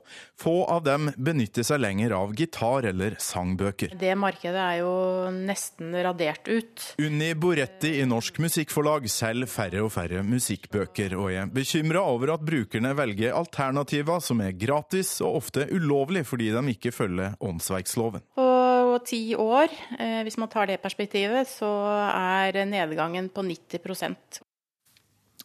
Få 0.42 0.64
av 0.74 0.82
dem 0.88 1.12
benytter 1.14 1.62
seg 1.68 1.84
lenger 1.84 2.16
av 2.18 2.34
gitar 2.34 2.90
eller 2.90 3.14
sangbøker. 3.22 3.94
Det 4.00 4.18
markedet 4.18 4.58
er 4.64 4.80
jo 4.80 4.90
nesten 5.36 5.94
radert 6.02 6.50
ut. 6.50 6.88
Unni 6.98 7.30
Boretti 7.38 7.94
i 8.00 8.08
Norsk 8.10 8.42
Musikkforlag 8.42 9.06
selger 9.06 9.46
færre 9.54 9.86
og 9.86 9.94
færre 9.94 10.26
musikkbøker, 10.26 11.14
og 11.14 11.30
er 11.30 11.54
bekymra 11.54 12.02
over 12.10 12.34
at 12.34 12.42
brukerne 12.42 12.90
velger 12.98 13.38
alternativer 13.38 14.18
som 14.18 14.42
er 14.42 14.58
gratis 14.58 15.14
og 15.22 15.44
ofte 15.44 15.59
ulovlig 15.68 16.24
fordi 16.28 16.50
de 16.54 16.62
ikke 16.72 16.92
følger 16.94 17.36
åndsverksloven. 17.44 18.24
På 18.36 19.00
ti 19.06 19.34
år, 19.38 19.68
eh, 19.98 20.20
hvis 20.26 20.38
man 20.40 20.50
tar 20.52 20.70
det 20.70 20.80
perspektivet, 20.82 21.48
så 21.48 21.70
er 22.10 22.64
nedgangen 22.66 23.28
på 23.30 23.44
90% 23.46 24.40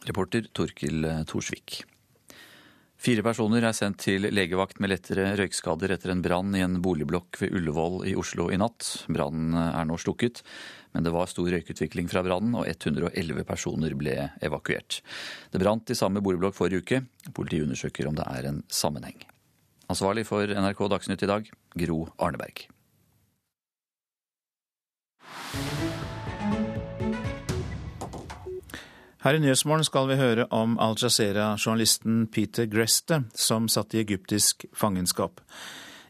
Reporter 0.06 0.48
Torkil 0.54 1.06
Thorsvik. 1.26 1.84
Fire 3.06 3.22
personer 3.22 3.66
er 3.68 3.76
sendt 3.76 4.00
til 4.06 4.24
legevakt 4.34 4.80
med 4.82 4.90
lettere 4.90 5.28
røykskader 5.38 5.92
etter 5.94 6.14
en 6.14 6.24
brann 6.26 6.56
i 6.58 6.64
en 6.66 6.80
boligblokk 6.82 7.38
ved 7.42 7.54
Ullevål 7.58 8.00
i 8.10 8.16
Oslo 8.18 8.48
i 8.50 8.58
natt. 8.58 8.88
Brannen 9.12 9.54
er 9.54 9.86
nå 9.86 10.00
slukket, 10.02 10.42
men 10.96 11.06
det 11.06 11.14
var 11.14 11.30
stor 11.30 11.52
røykutvikling 11.54 12.10
fra 12.10 12.24
brannen, 12.26 12.56
og 12.58 12.66
111 12.72 13.46
personer 13.46 13.94
ble 14.00 14.16
evakuert. 14.42 15.02
Det 15.52 15.62
brant 15.62 15.92
i 15.92 16.00
samme 16.00 16.24
boligblokk 16.26 16.58
forrige 16.58 16.82
uke. 16.82 17.04
Politiet 17.36 17.68
undersøker 17.68 18.10
om 18.10 18.18
det 18.18 18.26
er 18.32 18.50
en 18.50 18.64
sammenheng. 18.72 19.20
Ansvarlig 19.92 20.26
for 20.26 20.50
NRK 20.50 20.88
Dagsnytt 20.90 21.24
i 21.24 21.30
dag, 21.30 21.52
Gro 21.78 22.08
Arneberg. 22.18 22.66
Her 29.26 29.34
i 29.34 29.40
Nyhetsmorgen 29.42 29.86
skal 29.88 30.06
vi 30.10 30.20
høre 30.20 30.46
om 30.54 30.76
Al 30.78 30.94
Jazeera-journalisten 31.02 32.28
Peter 32.30 32.68
Greste, 32.70 33.24
som 33.34 33.66
satt 33.66 33.96
i 33.96 34.04
egyptisk 34.04 34.68
fangenskap. 34.78 35.42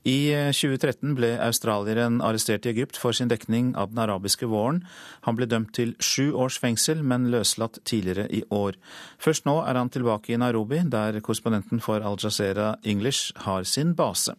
I 0.06 0.30
2013 0.54 1.16
ble 1.18 1.32
australieren 1.42 2.20
arrestert 2.22 2.68
i 2.68 2.70
Egypt 2.76 3.00
for 3.02 3.16
sin 3.18 3.32
dekning 3.32 3.72
av 3.74 3.90
den 3.90 4.04
arabiske 4.04 4.46
våren. 4.46 4.84
Han 5.26 5.38
ble 5.38 5.48
dømt 5.50 5.72
til 5.74 5.96
sju 5.98 6.30
års 6.38 6.60
fengsel, 6.62 7.02
men 7.02 7.32
løslatt 7.34 7.80
tidligere 7.90 8.28
i 8.30 8.44
år. 8.54 8.78
Først 9.18 9.48
nå 9.50 9.56
er 9.66 9.80
han 9.80 9.90
tilbake 9.90 10.36
i 10.36 10.38
Nairobi, 10.38 10.84
der 10.86 11.18
korrespondenten 11.26 11.82
for 11.82 12.06
Al 12.06 12.20
Jazeera 12.22 12.76
English 12.84 13.34
har 13.48 13.66
sin 13.66 13.96
base. 13.98 14.36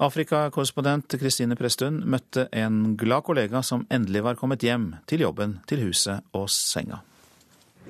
Afrikakorrespondent 0.00 1.18
Kristine 1.20 1.56
Presttun 1.56 2.00
møtte 2.08 2.48
en 2.52 2.96
glad 2.96 3.24
kollega 3.28 3.60
som 3.64 3.84
endelig 3.92 4.24
var 4.24 4.40
kommet 4.40 4.64
hjem 4.64 4.94
til 5.08 5.24
jobben, 5.24 5.58
til 5.68 5.84
huset 5.84 6.24
og 6.36 6.48
senga. 6.52 7.02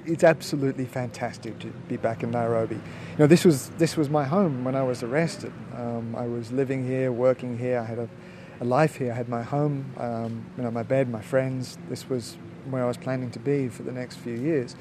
It's 0.06 0.24
absolutely 0.24 0.86
fantastic 0.86 1.58
to 1.58 1.68
be 1.88 1.96
back 1.96 2.22
in 2.22 2.30
Nairobi. 2.30 2.76
You 2.76 3.18
know, 3.18 3.26
this 3.26 3.44
was 3.44 3.70
this 3.78 3.96
was 3.96 4.08
my 4.08 4.24
home 4.24 4.64
when 4.64 4.74
I 4.74 4.82
was 4.82 5.02
arrested. 5.02 5.52
Um, 5.74 6.14
I 6.16 6.26
was 6.26 6.52
living 6.52 6.86
here, 6.86 7.12
working 7.12 7.58
here. 7.58 7.78
I 7.80 7.84
had 7.84 7.98
a, 7.98 8.08
a 8.60 8.64
life 8.64 8.96
here. 8.96 9.12
I 9.12 9.16
had 9.16 9.28
my 9.28 9.42
home, 9.42 9.92
um, 9.98 10.46
you 10.56 10.62
know, 10.62 10.70
my 10.70 10.82
bed, 10.82 11.08
my 11.08 11.22
friends. 11.22 11.78
This 11.88 12.08
was 12.08 12.36
where 12.70 12.82
I 12.82 12.86
was 12.86 12.96
planning 12.96 13.30
to 13.32 13.38
be 13.38 13.68
for 13.68 13.82
the 13.82 13.92
next 13.92 14.16
few 14.16 14.34
years, 14.34 14.76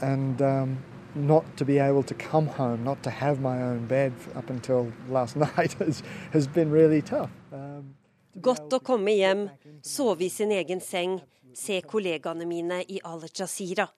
and 0.00 0.40
um, 0.42 0.78
not 1.14 1.56
to 1.56 1.64
be 1.64 1.78
able 1.78 2.02
to 2.04 2.14
come 2.14 2.46
home, 2.46 2.84
not 2.84 3.02
to 3.02 3.10
have 3.10 3.40
my 3.40 3.62
own 3.62 3.86
bed 3.86 4.12
up 4.34 4.50
until 4.50 4.92
last 5.08 5.36
night 5.56 5.74
has 5.74 6.02
has 6.32 6.46
been 6.46 6.70
really 6.70 7.02
tough. 7.02 7.30
Um, 7.52 7.94
Godt 8.40 8.72
å 8.72 8.78
komme 8.78 9.10
hjem, 9.18 9.48
sove 9.82 10.22
i 10.22 10.28
sin 10.30 10.52
egen 10.54 10.80
seng, 10.80 11.18
se 11.52 11.80
kollegaene 11.82 12.46
mine 12.46 12.84
i 12.86 13.00
Al 13.04 13.26
Jazeera. 13.26 13.88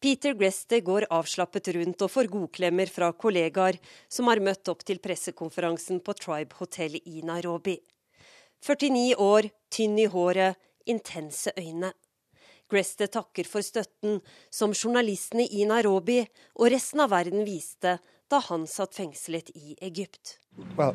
Peter 0.00 0.34
Greste 0.38 0.78
går 0.86 1.08
avslappet 1.10 1.72
rundt 1.74 2.02
og 2.06 2.10
får 2.12 2.28
godklemmer 2.30 2.86
fra 2.86 3.08
kollegaer 3.18 3.80
som 4.06 4.28
har 4.30 4.38
møtt 4.38 4.70
opp 4.70 4.84
til 4.86 5.00
pressekonferansen 5.02 5.98
på 6.06 6.14
Tribe 6.14 6.54
Hotel 6.60 7.00
i 7.02 7.24
Nairobi. 7.26 7.74
49 8.62 9.16
år, 9.18 9.48
tynn 9.74 9.98
i 9.98 10.06
håret, 10.06 10.54
intense 10.86 11.50
øyne. 11.58 11.90
Greste 12.70 13.08
takker 13.10 13.48
for 13.48 13.66
støtten 13.66 14.20
som 14.54 14.70
journalistene 14.70 15.48
i 15.50 15.66
Nairobi 15.66 16.20
og 16.54 16.70
resten 16.70 17.02
av 17.02 17.10
verden 17.10 17.42
viste 17.48 17.96
da 18.30 18.42
han 18.46 18.68
satt 18.70 18.94
fengslet 18.94 19.50
i 19.56 19.74
Egypt. 19.82 20.38
Well, 20.76 20.94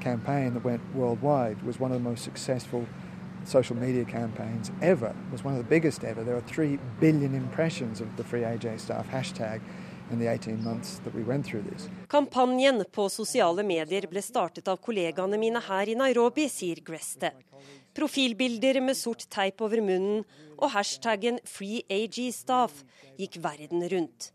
campaign 0.00 0.54
that 0.54 0.64
went 0.64 0.82
worldwide 0.94 1.62
was 1.62 1.78
one 1.78 1.92
of 1.92 2.02
the 2.02 2.08
most 2.08 2.24
successful 2.24 2.86
social 3.44 3.76
media 3.76 4.04
campaigns 4.04 4.70
ever. 4.82 5.14
It 5.26 5.32
was 5.32 5.44
one 5.44 5.54
of 5.54 5.58
the 5.58 5.68
biggest 5.68 6.04
ever. 6.04 6.24
There 6.24 6.34
were 6.34 6.46
3 6.46 6.78
billion 7.00 7.34
impressions 7.34 8.00
of 8.00 8.08
the 8.16 8.24
Free 8.24 8.42
AJ 8.42 8.80
staff 8.80 9.06
hashtag 9.10 9.60
in 10.10 10.18
the 10.18 10.26
18 10.26 10.64
months 10.64 11.00
that 11.04 11.14
we 11.14 11.22
went 11.22 11.46
through 11.46 11.62
this. 11.62 11.88
Kampanjen 12.08 12.84
på 12.92 13.08
sosiale 13.08 13.62
medier 13.62 14.06
ble 14.10 14.22
startet 14.22 14.68
av 14.68 14.80
kollegaene 14.82 15.38
mine 15.38 15.62
her 15.68 15.88
i 15.88 15.94
Nairobi, 15.94 16.48
sier 16.48 16.82
Greste. 16.82 17.32
Profilbilder 17.94 18.80
med 18.80 18.96
sort 18.96 19.26
teip 19.30 19.62
over 19.62 19.80
munnen 19.82 20.24
og 20.58 20.70
hashtaggen 20.74 21.40
'FreeAGStaff' 21.44 22.84
gikk 23.18 23.40
verden 23.42 23.88
rundt. 23.88 24.32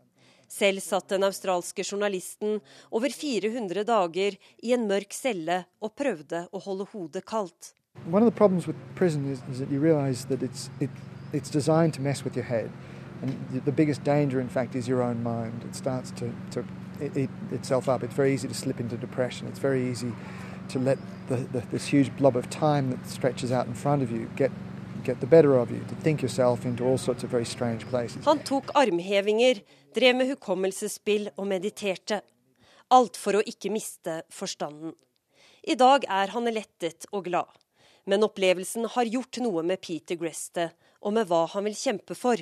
Selv 0.48 0.80
satt 0.80 1.08
den 1.08 1.24
australske 1.26 1.82
journalisten 1.82 2.60
over 2.90 3.10
400 3.10 3.82
dager 3.84 4.36
i 4.62 4.72
en 4.76 4.86
mørk 4.86 5.12
celle 5.12 5.64
og 5.82 5.96
prøvde 5.98 6.46
å 6.52 6.60
holde 6.62 6.86
hodet 6.92 7.24
kaldt. 7.26 7.72
One 8.04 8.22
of 8.22 8.26
the 8.26 8.36
problems 8.36 8.66
with 8.66 8.76
prison 8.94 9.30
is, 9.30 9.42
is 9.50 9.58
that 9.58 9.70
you 9.70 9.80
realize 9.80 10.26
that 10.26 10.42
it's, 10.42 10.70
it, 10.80 10.90
it's 11.32 11.50
designed 11.50 11.94
to 11.94 12.00
mess 12.00 12.22
with 12.24 12.36
your 12.36 12.44
head. 12.44 12.70
And 13.22 13.62
the, 13.64 13.72
biggest 13.72 14.04
danger, 14.04 14.40
in 14.40 14.48
fact, 14.48 14.74
is 14.74 14.86
your 14.86 15.02
own 15.02 15.22
mind. 15.22 15.64
It 15.64 15.74
starts 15.74 16.10
to, 16.12 16.32
to 16.50 16.64
eat 17.16 17.30
itself 17.50 17.88
up. 17.88 18.02
It's 18.02 18.14
very 18.14 18.34
easy 18.34 18.46
to 18.48 18.54
slip 18.54 18.78
into 18.78 18.96
depression. 18.96 19.48
It's 19.48 19.58
very 19.58 19.90
easy 19.90 20.12
to 20.68 20.78
let 20.78 20.98
the, 21.28 21.36
the, 21.36 21.60
this 21.70 21.86
huge 21.86 22.14
blob 22.16 22.36
of 22.36 22.50
time 22.50 22.90
that 22.90 23.06
stretches 23.08 23.52
out 23.52 23.66
in 23.66 23.74
front 23.74 24.02
of 24.02 24.10
you 24.10 24.30
get, 24.36 24.50
get 25.04 25.20
the 25.20 25.26
better 25.26 25.56
of 25.56 25.70
you, 25.70 25.80
to 25.88 25.94
think 25.94 26.22
yourself 26.22 26.66
into 26.66 26.84
all 26.84 26.98
sorts 26.98 27.24
of 27.24 27.30
very 27.30 27.44
strange 27.44 27.86
places. 27.86 28.24
Han 28.24 28.38
tok 28.38 28.70
armhevinger, 28.74 29.62
drev 29.94 30.16
med 30.16 30.28
hukommelsesspill 30.28 31.30
og 31.36 31.46
mediterte. 31.46 32.20
Alt 32.90 33.16
for 33.16 33.38
å 33.38 33.42
ikke 33.42 33.72
miste 33.74 34.22
forstanden. 34.30 34.94
I 35.66 35.74
dag 35.74 36.04
er 36.06 36.30
han 36.30 36.46
lettet 36.52 37.08
og 37.12 37.24
glad. 37.26 37.48
Men 38.06 38.24
opplevelsen 38.26 38.86
har 38.94 39.08
gjort 39.10 39.40
noe 39.42 39.64
med 39.66 39.82
Peter 39.82 40.18
Greste, 40.18 40.70
og 41.02 41.14
med 41.16 41.26
hva 41.30 41.44
han 41.52 41.66
vil 41.66 41.76
kjempe 41.78 42.14
for. 42.18 42.38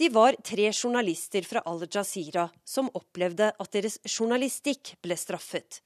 De 0.00 0.08
var 0.08 0.38
tre 0.44 0.70
journalister 0.72 1.44
fra 1.44 1.60
Al 1.68 1.84
Jazeera 1.84 2.46
som 2.64 2.88
opplevde 2.96 3.50
at 3.52 3.72
deres 3.76 3.98
journalistikk 4.08 4.94
ble 5.04 5.16
straffet. 5.20 5.82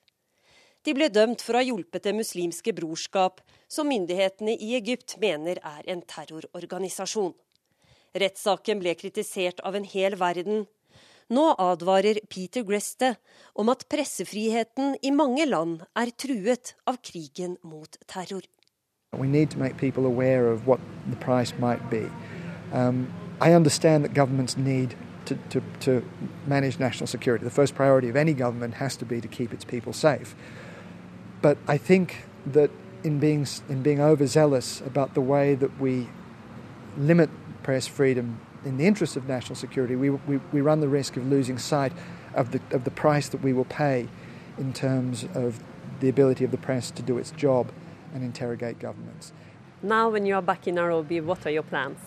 De 0.85 0.93
ble 0.95 1.09
dømt 1.09 1.43
for 1.43 1.57
å 1.57 1.63
ha 1.63 1.67
hjulpet 1.67 2.05
Det 2.05 2.13
muslimske 2.15 2.75
brorskap, 2.77 3.41
som 3.67 3.89
myndighetene 3.89 4.55
i 4.55 4.75
Egypt 4.79 5.17
mener 5.19 5.59
er 5.59 5.83
en 5.91 6.05
terrororganisasjon. 6.05 7.33
Rettssaken 8.15 8.79
ble 8.79 8.95
kritisert 8.95 9.63
av 9.67 9.75
en 9.75 9.89
hel 9.89 10.15
verden. 10.21 10.67
Nå 11.29 11.55
advarer 11.59 12.19
Peter 12.29 12.63
Greste 12.63 13.15
om 13.55 13.69
at 13.73 13.87
pressefriheten 13.89 14.97
i 15.03 15.11
mange 15.11 15.47
land 15.49 15.85
er 15.97 16.11
truet 16.19 16.75
av 16.87 16.99
krigen 17.01 17.57
mot 17.63 17.97
terror. 18.07 18.45
We 19.17 19.27
need 19.27 19.51
to 19.51 19.59
make 19.59 19.77
people 19.77 20.07
aware 20.07 20.53
of 20.53 20.67
what 20.67 20.81
the 21.09 21.17
price 21.17 21.55
might 21.59 21.89
be. 21.91 22.11
Um, 22.73 23.07
I 23.41 23.53
understand 23.55 24.05
that 24.05 24.15
governments 24.15 24.57
need 24.57 24.97
to, 25.27 25.37
to, 25.51 25.63
to 25.81 26.03
manage 26.47 26.79
national 26.79 27.07
security. 27.07 27.45
The 27.45 27.51
first 27.51 27.75
priority 27.75 28.09
of 28.09 28.17
any 28.17 28.35
government 28.35 28.75
has 28.75 28.97
to 28.97 29.05
be 29.05 29.21
to 29.21 29.29
keep 29.29 29.53
its 29.53 29.65
people 29.65 29.93
safe. 29.93 30.35
But 31.41 31.57
I 31.69 31.79
think 31.79 32.25
that 32.53 32.71
in 33.03 33.19
being, 33.19 33.47
in 33.69 33.83
being 33.83 34.01
overzealous 34.01 34.81
about 34.81 35.15
the 35.15 35.21
way 35.21 35.55
that 35.55 35.81
we 35.81 36.09
limit 36.99 37.31
press 37.63 37.87
freedom 37.87 38.41
in 38.65 38.77
the 38.77 38.87
interest 38.87 39.17
of 39.17 39.29
national 39.29 39.57
security, 39.57 39.97
we, 39.97 40.11
we, 40.11 40.39
we 40.53 40.61
run 40.61 40.81
the 40.81 40.89
risk 40.89 41.17
of 41.17 41.27
losing 41.27 41.59
sight 41.59 41.93
of 42.35 42.51
the, 42.51 42.61
of 42.71 42.85
the 42.85 42.91
price 42.91 43.29
that 43.29 43.43
we 43.43 43.53
will 43.53 43.67
pay 43.67 44.09
in 44.59 44.73
terms 44.73 45.27
of 45.35 45.63
the 46.01 46.09
ability 46.09 46.45
of 46.45 46.51
the 46.51 46.59
press 46.59 46.91
to 46.91 47.03
do 47.03 47.19
its 47.19 47.31
job 47.33 47.71
and 48.15 48.23
interrogate 48.23 48.79
governments. 48.79 49.33
Now, 49.83 50.09
when 50.09 50.25
you 50.27 50.35
are 50.35 50.43
back 50.43 50.67
in 50.67 50.77
Nairobi, 50.77 51.21
what 51.21 51.47
are 51.47 51.51
your 51.51 51.63
plans? 51.63 51.99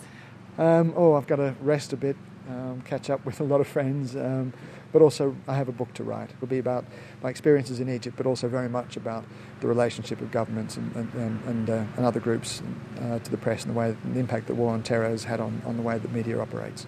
Um, 0.58 0.94
oh, 0.96 1.14
I've 1.14 1.28
got 1.28 1.36
to 1.36 1.56
rest 1.62 1.94
a 1.94 1.98
bit, 1.98 2.16
um, 2.50 2.82
catch 2.86 3.10
up 3.10 3.24
with 3.26 3.40
a 3.40 3.44
lot 3.44 3.62
of 3.62 3.68
friends, 3.68 4.16
um, 4.16 4.54
but 4.98 5.04
also 5.04 5.36
I 5.48 5.56
have 5.56 5.70
a 5.70 5.72
book 5.72 5.94
to 5.94 6.04
write. 6.04 6.32
It'll 6.32 6.48
be 6.48 6.58
about 6.58 6.84
my 7.22 7.30
experiences 7.30 7.80
in 7.80 7.88
Egypt, 7.88 8.18
but 8.18 8.26
also 8.26 8.48
very 8.48 8.68
much 8.68 8.98
about 8.98 9.26
the 9.62 9.68
relationship 9.68 10.22
of 10.22 10.32
governments 10.32 10.76
and, 10.76 10.96
and, 10.96 11.40
and, 11.46 11.70
uh, 11.70 11.84
and 11.98 12.04
other 12.04 12.20
groups 12.20 12.64
uh, 13.02 13.20
to 13.20 13.30
the 13.30 13.38
press 13.38 13.64
and 13.64 13.76
the 13.76 13.78
way 13.78 13.96
the 14.14 14.20
impact 14.20 14.48
that 14.48 14.56
war 14.56 14.74
on 14.74 14.82
terror 14.82 15.08
has 15.08 15.24
had 15.24 15.40
on, 15.40 15.62
on 15.68 15.78
the 15.78 15.84
way 15.84 16.00
that 16.00 16.12
media 16.12 16.40
operates. 16.40 16.88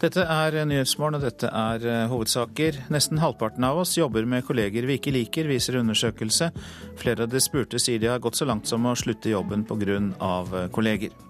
Dette 0.00 0.22
er 0.22 0.64
Nyhetsmorgen, 0.66 1.18
og 1.18 1.22
dette 1.22 1.46
er 1.46 1.86
eh, 1.86 2.10
hovedsaker. 2.10 2.82
Nesten 2.90 3.22
halvparten 3.22 3.64
av 3.66 3.78
oss 3.82 3.96
jobber 3.98 4.26
med 4.30 4.46
kolleger 4.46 4.86
vi 4.86 4.98
ikke 4.98 5.14
liker, 5.14 5.50
viser 5.50 5.78
undersøkelse. 5.78 6.50
Flere 6.98 7.26
av 7.26 7.30
de 7.30 7.42
spurte 7.42 7.78
sier 7.82 8.02
de 8.02 8.10
har 8.10 8.22
gått 8.22 8.38
så 8.38 8.46
langt 8.50 8.66
som 8.66 8.86
å 8.86 8.98
slutte 8.98 9.30
jobben 9.30 9.66
pga. 9.66 9.98
Eh, 9.98 10.70
kolleger. 10.74 11.27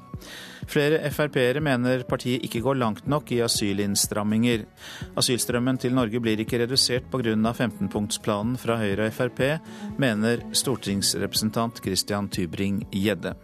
Flere 0.69 1.01
Frp-ere 1.09 1.62
mener 1.65 2.03
partiet 2.09 2.45
ikke 2.45 2.61
går 2.65 2.77
langt 2.81 3.07
nok 3.09 3.31
i 3.32 3.40
asylinnstramminger. 3.45 4.66
Asylstrømmen 5.19 5.81
til 5.81 5.97
Norge 5.97 6.20
blir 6.20 6.40
ikke 6.43 6.61
redusert 6.65 7.09
pga. 7.12 7.36
15-punktsplanen 7.39 8.59
fra 8.61 8.77
Høyre 8.81 9.09
og 9.09 9.16
Frp, 9.16 9.40
mener 10.01 10.45
stortingsrepresentant 10.57 11.81
Christian 11.85 12.28
Tybring-Gjedde. 12.32 13.35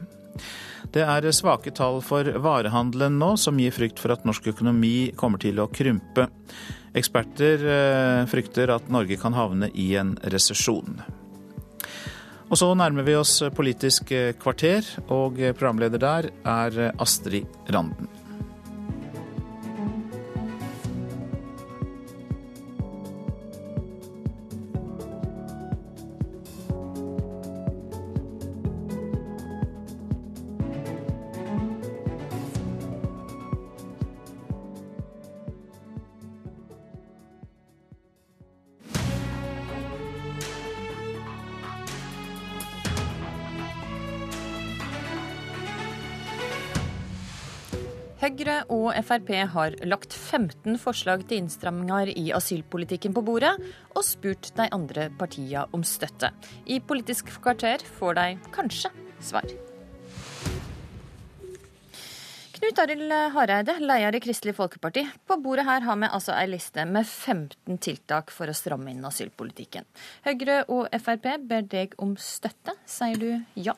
Det 0.95 1.03
er 1.03 1.27
svake 1.33 1.73
tall 1.75 2.01
for 2.05 2.29
varehandelen 2.45 3.17
nå, 3.19 3.35
som 3.41 3.59
gir 3.59 3.75
frykt 3.75 4.03
for 4.03 4.15
at 4.15 4.27
norsk 4.29 4.53
økonomi 4.53 5.13
kommer 5.19 5.41
til 5.43 5.59
å 5.63 5.71
krympe. 5.73 6.29
Eksperter 6.95 7.65
eh, 7.67 8.23
frykter 8.31 8.71
at 8.77 8.91
Norge 8.93 9.19
kan 9.19 9.35
havne 9.35 9.73
i 9.75 9.95
en 9.99 10.15
resesjon. 10.31 11.01
Og 12.51 12.59
så 12.61 12.69
nærmer 12.77 13.07
vi 13.07 13.17
oss 13.19 13.41
Politisk 13.57 14.13
kvarter, 14.41 14.85
og 15.09 15.41
programleder 15.59 15.99
der 15.99 16.29
er 16.45 16.93
Astrid 17.01 17.49
Randen. 17.73 18.14
Høyre 48.55 48.67
og 48.71 48.95
Frp 49.03 49.31
har 49.51 49.75
lagt 49.83 50.13
15 50.15 50.77
forslag 50.79 51.25
til 51.27 51.41
innstramminger 51.43 52.13
i 52.15 52.29
asylpolitikken 52.37 53.15
på 53.17 53.23
bordet, 53.27 53.51
og 53.97 54.05
spurt 54.07 54.53
de 54.55 54.69
andre 54.71 55.09
partiene 55.19 55.65
om 55.75 55.83
støtte. 55.83 56.31
I 56.71 56.79
Politisk 56.79 57.33
kvarter 57.43 57.83
får 57.83 58.15
de 58.15 58.27
kanskje 58.55 58.93
svar. 59.19 59.49
Knut 62.55 62.79
Arild 62.79 63.15
Hareide, 63.35 63.75
leder 63.83 64.15
i 64.15 64.21
Kristelig 64.23 64.55
Folkeparti. 64.55 65.03
På 65.27 65.41
bordet 65.43 65.67
her 65.67 65.83
har 65.83 65.99
vi 65.99 66.13
altså 66.15 66.37
ei 66.39 66.47
liste 66.53 66.85
med 66.87 67.03
15 67.03 67.81
tiltak 67.83 68.31
for 68.31 68.47
å 68.47 68.55
stramme 68.55 68.95
inn 68.95 69.03
asylpolitikken. 69.03 69.89
Høyre 70.29 70.63
og 70.69 70.87
Frp 70.95 71.27
ber 71.43 71.67
deg 71.67 71.99
om 71.99 72.15
støtte. 72.15 72.79
Sier 72.87 73.19
du 73.19 73.33
ja? 73.59 73.75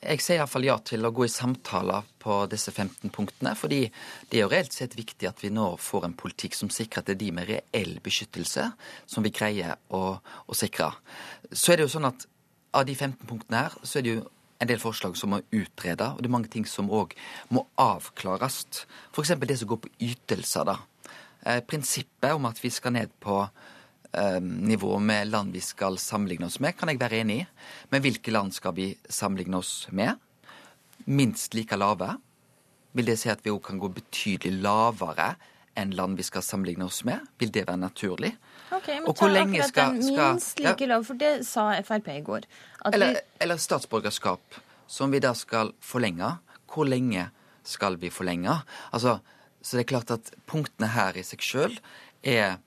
Jeg 0.00 0.22
sier 0.24 0.38
iallfall 0.40 0.64
ja 0.64 0.78
til 0.80 1.04
å 1.04 1.10
gå 1.12 1.26
i 1.26 1.32
samtaler 1.32 2.06
på 2.22 2.38
disse 2.48 2.72
15 2.72 3.12
punktene. 3.12 3.52
Fordi 3.58 3.82
det 4.30 4.38
er 4.38 4.46
jo 4.46 4.50
reelt 4.52 4.72
sett 4.72 4.96
viktig 4.96 5.28
at 5.28 5.42
vi 5.44 5.52
nå 5.52 5.74
får 5.76 6.06
en 6.08 6.16
politikk 6.16 6.56
som 6.56 6.72
sikrer 6.72 7.02
at 7.02 7.10
det 7.10 7.18
er 7.18 7.22
de 7.22 7.30
med 7.36 7.50
reell 7.50 7.98
beskyttelse 8.04 8.70
som 9.04 9.26
vi 9.26 9.32
greier 9.36 9.76
å, 9.92 10.04
å 10.16 10.56
sikre. 10.56 10.94
Så 11.52 11.74
er 11.74 11.80
det 11.80 11.88
jo 11.88 11.94
sånn 11.98 12.08
at 12.08 12.24
av 12.72 12.86
de 12.88 12.94
15 12.94 13.28
punktene 13.28 13.64
her, 13.66 13.76
så 13.82 13.98
er 13.98 14.06
det 14.06 14.14
jo 14.14 14.28
en 14.60 14.68
del 14.68 14.80
forslag 14.80 15.16
som 15.16 15.32
må 15.32 15.40
utrede, 15.56 16.06
og 16.12 16.20
det 16.20 16.28
er 16.28 16.34
mange 16.36 16.50
ting 16.52 16.66
som 16.68 16.90
òg 16.92 17.14
må 17.52 17.64
avklares. 17.80 18.62
F.eks. 19.12 19.34
det 19.40 19.58
som 19.60 19.70
går 19.72 19.82
på 19.84 19.92
ytelser, 20.06 20.68
da. 20.68 20.76
Eh, 21.40 21.60
prinsippet 21.64 22.36
om 22.36 22.48
at 22.48 22.60
vi 22.60 22.70
skal 22.72 22.92
ned 22.96 23.12
på 23.24 23.40
nivå 24.42 24.98
med 24.98 25.28
land 25.30 25.52
vi 25.54 25.60
skal 25.62 25.98
sammenligne 25.98 26.48
oss 26.48 26.58
med, 26.60 26.74
kan 26.76 26.90
jeg 26.90 26.98
være 26.98 27.20
enig 27.22 27.36
i. 27.44 27.46
Men 27.92 28.02
hvilke 28.02 28.32
land 28.34 28.54
skal 28.56 28.74
vi 28.74 28.88
sammenligne 29.06 29.60
oss 29.60 29.86
med? 29.94 30.18
Minst 31.06 31.54
like 31.54 31.78
lave? 31.78 32.16
Vil 32.92 33.06
det 33.06 33.20
si 33.20 33.30
at 33.30 33.44
vi 33.44 33.52
òg 33.54 33.62
kan 33.68 33.78
gå 33.78 33.90
betydelig 33.94 34.62
lavere 34.64 35.34
enn 35.78 35.92
land 35.94 36.18
vi 36.18 36.26
skal 36.26 36.42
sammenligne 36.42 36.88
oss 36.88 37.04
med? 37.06 37.22
Vil 37.38 37.52
det 37.54 37.66
være 37.68 37.78
naturlig? 37.80 38.32
Ok, 38.70 38.88
men 38.88 39.06
og 39.10 39.18
hvor 39.18 39.30
lenge 39.30 39.62
skal, 39.68 39.98
skal 40.02 40.34
Minst 40.34 40.62
like 40.62 40.88
lav, 40.90 41.04
for 41.06 41.18
det 41.18 41.32
sa 41.46 41.70
Frp 41.86 42.10
i 42.12 42.20
går. 42.26 42.48
Eller, 42.90 43.14
vi... 43.14 43.22
eller 43.46 43.60
statsborgerskap, 43.62 44.58
som 44.90 45.14
vi 45.14 45.22
da 45.22 45.32
skal 45.38 45.72
forlenge. 45.84 46.34
Hvor 46.70 46.88
lenge 46.88 47.28
skal 47.66 47.98
vi 48.00 48.10
forlenge? 48.10 48.60
Altså, 48.90 49.18
så 49.62 49.76
det 49.76 49.84
er 49.84 49.92
klart 49.94 50.14
at 50.14 50.32
punktene 50.50 50.90
her 50.94 51.18
i 51.18 51.24
seg 51.26 51.42
sjøl 51.44 51.78
er 52.26 52.58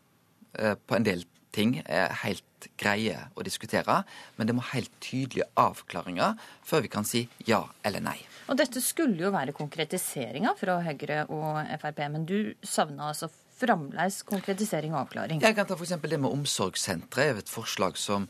eh, 0.59 0.75
på 0.75 0.97
en 0.97 1.07
del 1.07 1.25
ting 1.53 1.77
er 1.85 2.11
helt 2.23 2.67
greie 2.79 3.27
å 3.35 3.43
diskutere, 3.45 4.01
men 4.37 4.49
det 4.49 4.55
må 4.55 4.63
helt 4.71 4.91
tydelige 5.03 5.49
avklaringer 5.59 6.37
før 6.65 6.85
vi 6.85 6.91
kan 6.91 7.07
si 7.07 7.25
ja 7.47 7.63
eller 7.85 8.03
nei. 8.03 8.17
Og 8.51 8.57
Dette 8.59 8.81
skulle 8.83 9.21
jo 9.21 9.31
være 9.33 9.55
konkretiseringa 9.55 10.55
fra 10.59 10.79
Høyre 10.83 11.23
og 11.31 11.61
Frp, 11.79 12.03
men 12.11 12.27
du 12.27 12.53
savna 12.67 13.11
altså 13.11 13.29
fremdeles 13.63 14.21
konkretisering 14.27 14.93
og 14.95 15.05
avklaring? 15.05 15.41
Jeg 15.43 15.55
kan 15.55 15.67
ta 15.69 15.77
f.eks. 15.77 15.95
det 16.01 16.19
med 16.19 16.31
omsorgssentre, 16.31 17.29
et 17.39 17.51
forslag 17.51 17.97
som 17.99 18.27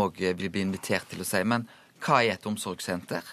òg 0.00 0.22
vil 0.22 0.52
bli 0.52 0.64
invitert 0.64 1.10
til 1.10 1.24
å 1.24 1.28
si. 1.28 1.42
Men 1.44 1.66
hva 2.02 2.22
er 2.22 2.36
et 2.36 2.48
omsorgssenter? 2.48 3.26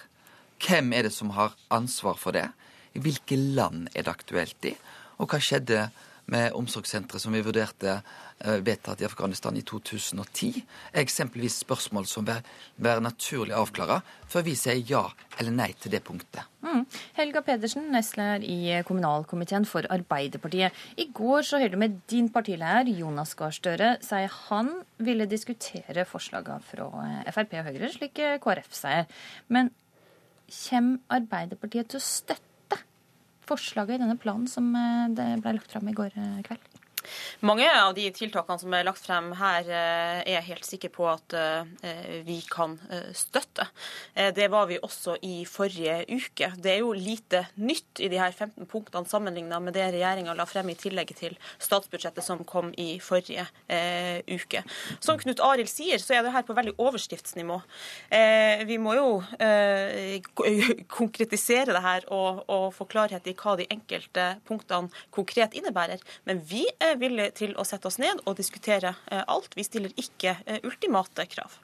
Hvem 0.60 0.92
er 0.92 1.08
det 1.08 1.14
som 1.16 1.32
har 1.36 1.56
ansvar 1.72 2.18
for 2.20 2.36
det? 2.36 2.50
I 2.92 3.00
hvilke 3.02 3.38
land 3.38 3.88
er 3.94 4.04
det 4.04 4.12
aktuelt 4.12 4.66
i? 4.68 4.74
Og 5.22 5.30
hva 5.30 5.40
skjedde 5.42 5.88
med 6.30 6.54
omsorgssenteret 6.56 7.22
som 7.22 7.34
vi 7.34 7.42
vurderte 7.44 7.96
eh, 7.96 8.60
vedtatt 8.64 9.02
i 9.02 9.06
Afghanistan 9.08 9.56
i 9.58 9.64
2010, 9.66 10.62
er 10.92 11.02
eksempelvis 11.02 11.60
spørsmål 11.64 12.06
som 12.08 12.26
bør 12.28 12.40
være 12.82 13.04
naturlig 13.04 13.56
avklara 13.58 14.00
før 14.30 14.46
vi 14.46 14.54
sier 14.58 14.80
ja 14.86 15.02
eller 15.40 15.54
nei 15.56 15.70
til 15.80 15.94
det 15.94 16.02
punktet. 16.06 16.46
Mm. 16.60 16.84
Helga 17.16 17.42
Pedersen, 17.44 17.88
nestleder 17.94 18.44
i 18.44 18.80
kommunalkomiteen 18.86 19.66
for 19.68 19.86
Arbeiderpartiet. 19.90 20.76
I 21.00 21.08
går 21.14 21.46
så 21.48 21.60
hørte 21.62 21.74
du 21.74 21.82
med 21.82 22.00
din 22.12 22.28
partileder 22.32 22.90
Jonas 22.92 23.34
Gahr 23.38 23.54
Støre 23.56 23.94
si 24.04 24.22
han 24.48 24.74
ville 25.00 25.28
diskutere 25.30 26.06
forslagene 26.08 26.60
fra 26.64 26.90
Frp 27.32 27.56
og 27.62 27.70
Høyre, 27.70 27.92
slik 27.94 28.20
KrF 28.44 28.74
sier. 28.76 29.08
Men 29.48 29.72
kommer 30.50 31.18
Arbeiderpartiet 31.20 31.90
til 31.90 32.00
å 32.00 32.04
støtte 32.04 32.49
forslaget 33.50 33.98
i 33.98 34.02
denne 34.04 34.18
planen 34.20 34.48
som 34.50 34.70
eh, 34.78 35.36
ble 35.42 35.56
lagt 35.58 35.74
fram 35.74 35.90
i 35.90 35.96
går 35.96 36.14
eh, 36.14 36.42
kveld? 36.46 36.69
Mange 37.46 37.66
av 37.72 37.94
de 37.96 38.04
tiltakene 38.12 38.60
som 38.60 38.74
er 38.76 38.84
lagt 38.84 39.02
frem 39.02 39.30
her, 39.38 39.64
eh, 39.64 40.20
er 40.20 40.34
jeg 40.36 40.48
helt 40.50 40.66
sikker 40.68 40.92
på 40.92 41.06
at 41.08 41.34
eh, 41.36 42.20
vi 42.26 42.40
kan 42.48 42.76
eh, 42.90 43.10
støtte. 43.16 43.66
Det 44.36 44.48
var 44.52 44.66
vi 44.68 44.78
også 44.82 45.16
i 45.24 45.44
forrige 45.48 46.02
uke. 46.10 46.50
Det 46.60 46.72
er 46.74 46.80
jo 46.82 46.92
lite 46.96 47.42
nytt 47.56 48.02
i 48.04 48.10
de 48.12 48.18
her 48.20 48.32
15 48.32 48.68
punktene 48.68 49.08
sammenlignet 49.08 49.62
med 49.62 49.74
det 49.76 49.86
regjeringa 49.94 50.34
la 50.36 50.46
frem 50.48 50.70
i 50.72 50.76
tillegg 50.78 51.12
til 51.16 51.36
statsbudsjettet 51.62 52.24
som 52.24 52.42
kom 52.44 52.72
i 52.80 52.98
forrige 53.02 53.46
uke. 54.28 54.62
Som 55.00 55.20
Knut 55.20 55.42
Arild 55.44 55.70
sier, 55.70 56.00
så 56.02 56.18
er 56.18 56.26
det 56.26 56.34
her 56.34 56.44
på 56.46 56.56
veldig 56.56 56.76
overskriftsnivå. 56.80 57.60
Vi 58.68 58.78
må 58.82 58.96
jo 58.98 59.08
konkretisere 61.00 61.76
det 61.76 61.84
her 61.84 62.08
og, 62.12 62.44
og 62.50 62.66
få 62.76 62.86
klarhet 62.90 63.28
i 63.30 63.36
hva 63.38 63.56
de 63.60 63.68
enkelte 63.72 64.26
punktene 64.48 65.04
konkret 65.14 65.56
innebærer. 65.58 66.02
Men 66.28 66.42
vi 66.50 66.66
er 66.82 66.99
villige 67.00 67.34
til 67.42 67.54
å 67.58 67.66
sette 67.66 67.88
oss 67.90 67.98
ned 68.02 68.22
og 68.26 68.38
diskutere 68.38 68.94
eh, 69.10 69.22
alt. 69.24 69.54
Vi 69.56 69.66
stiller 69.66 69.94
ikke 70.00 70.36
eh, 70.44 70.60
ultimate 70.66 71.26
krav. 71.30 71.56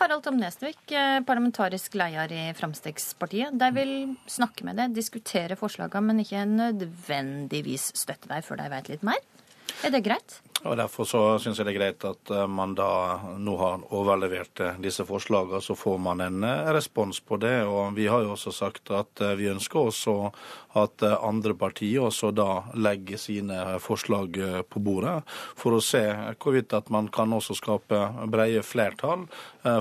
Harald 0.00 0.24
Tom 0.24 0.38
Nesvik, 0.40 0.80
eh, 0.96 1.18
parlamentarisk 1.28 1.96
leder 2.00 2.32
i 2.32 2.44
Fremskrittspartiet. 2.56 3.56
De 3.60 3.70
vil 3.76 3.94
snakke 4.30 4.64
med 4.64 4.80
deg, 4.80 4.94
diskutere 4.96 5.58
forslagene, 5.60 6.06
men 6.08 6.22
ikke 6.24 6.46
nødvendigvis 6.48 7.90
støtte 8.00 8.30
deg 8.30 8.46
før 8.46 8.62
de 8.62 8.70
vet 8.72 8.94
litt 8.94 9.04
mer. 9.06 9.20
Er 9.84 9.92
det 9.94 10.04
greit? 10.06 10.40
Og 10.62 10.76
Derfor 10.76 11.06
så 11.08 11.20
syns 11.40 11.56
jeg 11.56 11.66
det 11.68 11.72
er 11.72 11.78
greit 11.78 12.04
at 12.04 12.30
eh, 12.34 12.46
man 12.50 12.74
da 12.76 12.90
nå 13.40 13.54
har 13.56 13.84
overlevert 13.96 14.60
eh, 14.60 14.80
disse 14.84 15.06
forslagene. 15.08 15.62
Så 15.64 15.76
får 15.78 15.96
man 16.04 16.20
en 16.20 16.44
eh, 16.44 16.68
respons 16.76 17.22
på 17.24 17.38
det. 17.40 17.62
Og 17.64 17.94
vi 17.96 18.10
har 18.12 18.26
jo 18.26 18.34
også 18.34 18.52
sagt 18.52 18.92
at 18.92 19.22
vi 19.38 19.48
ønsker 19.48 19.88
også 19.88 20.16
at 20.78 21.02
andre 21.02 21.56
partier 21.58 22.04
også 22.04 22.30
da 22.36 22.62
legger 22.78 23.18
sine 23.18 23.56
forslag 23.82 24.36
på 24.70 24.82
bordet, 24.86 25.16
for 25.58 25.74
å 25.74 25.80
se 25.82 26.02
hvorvidt 26.38 26.76
at 26.78 26.92
man 26.94 27.08
kan 27.10 27.32
også 27.34 27.56
skape 27.58 27.98
brede 28.30 28.62
flertall 28.62 29.24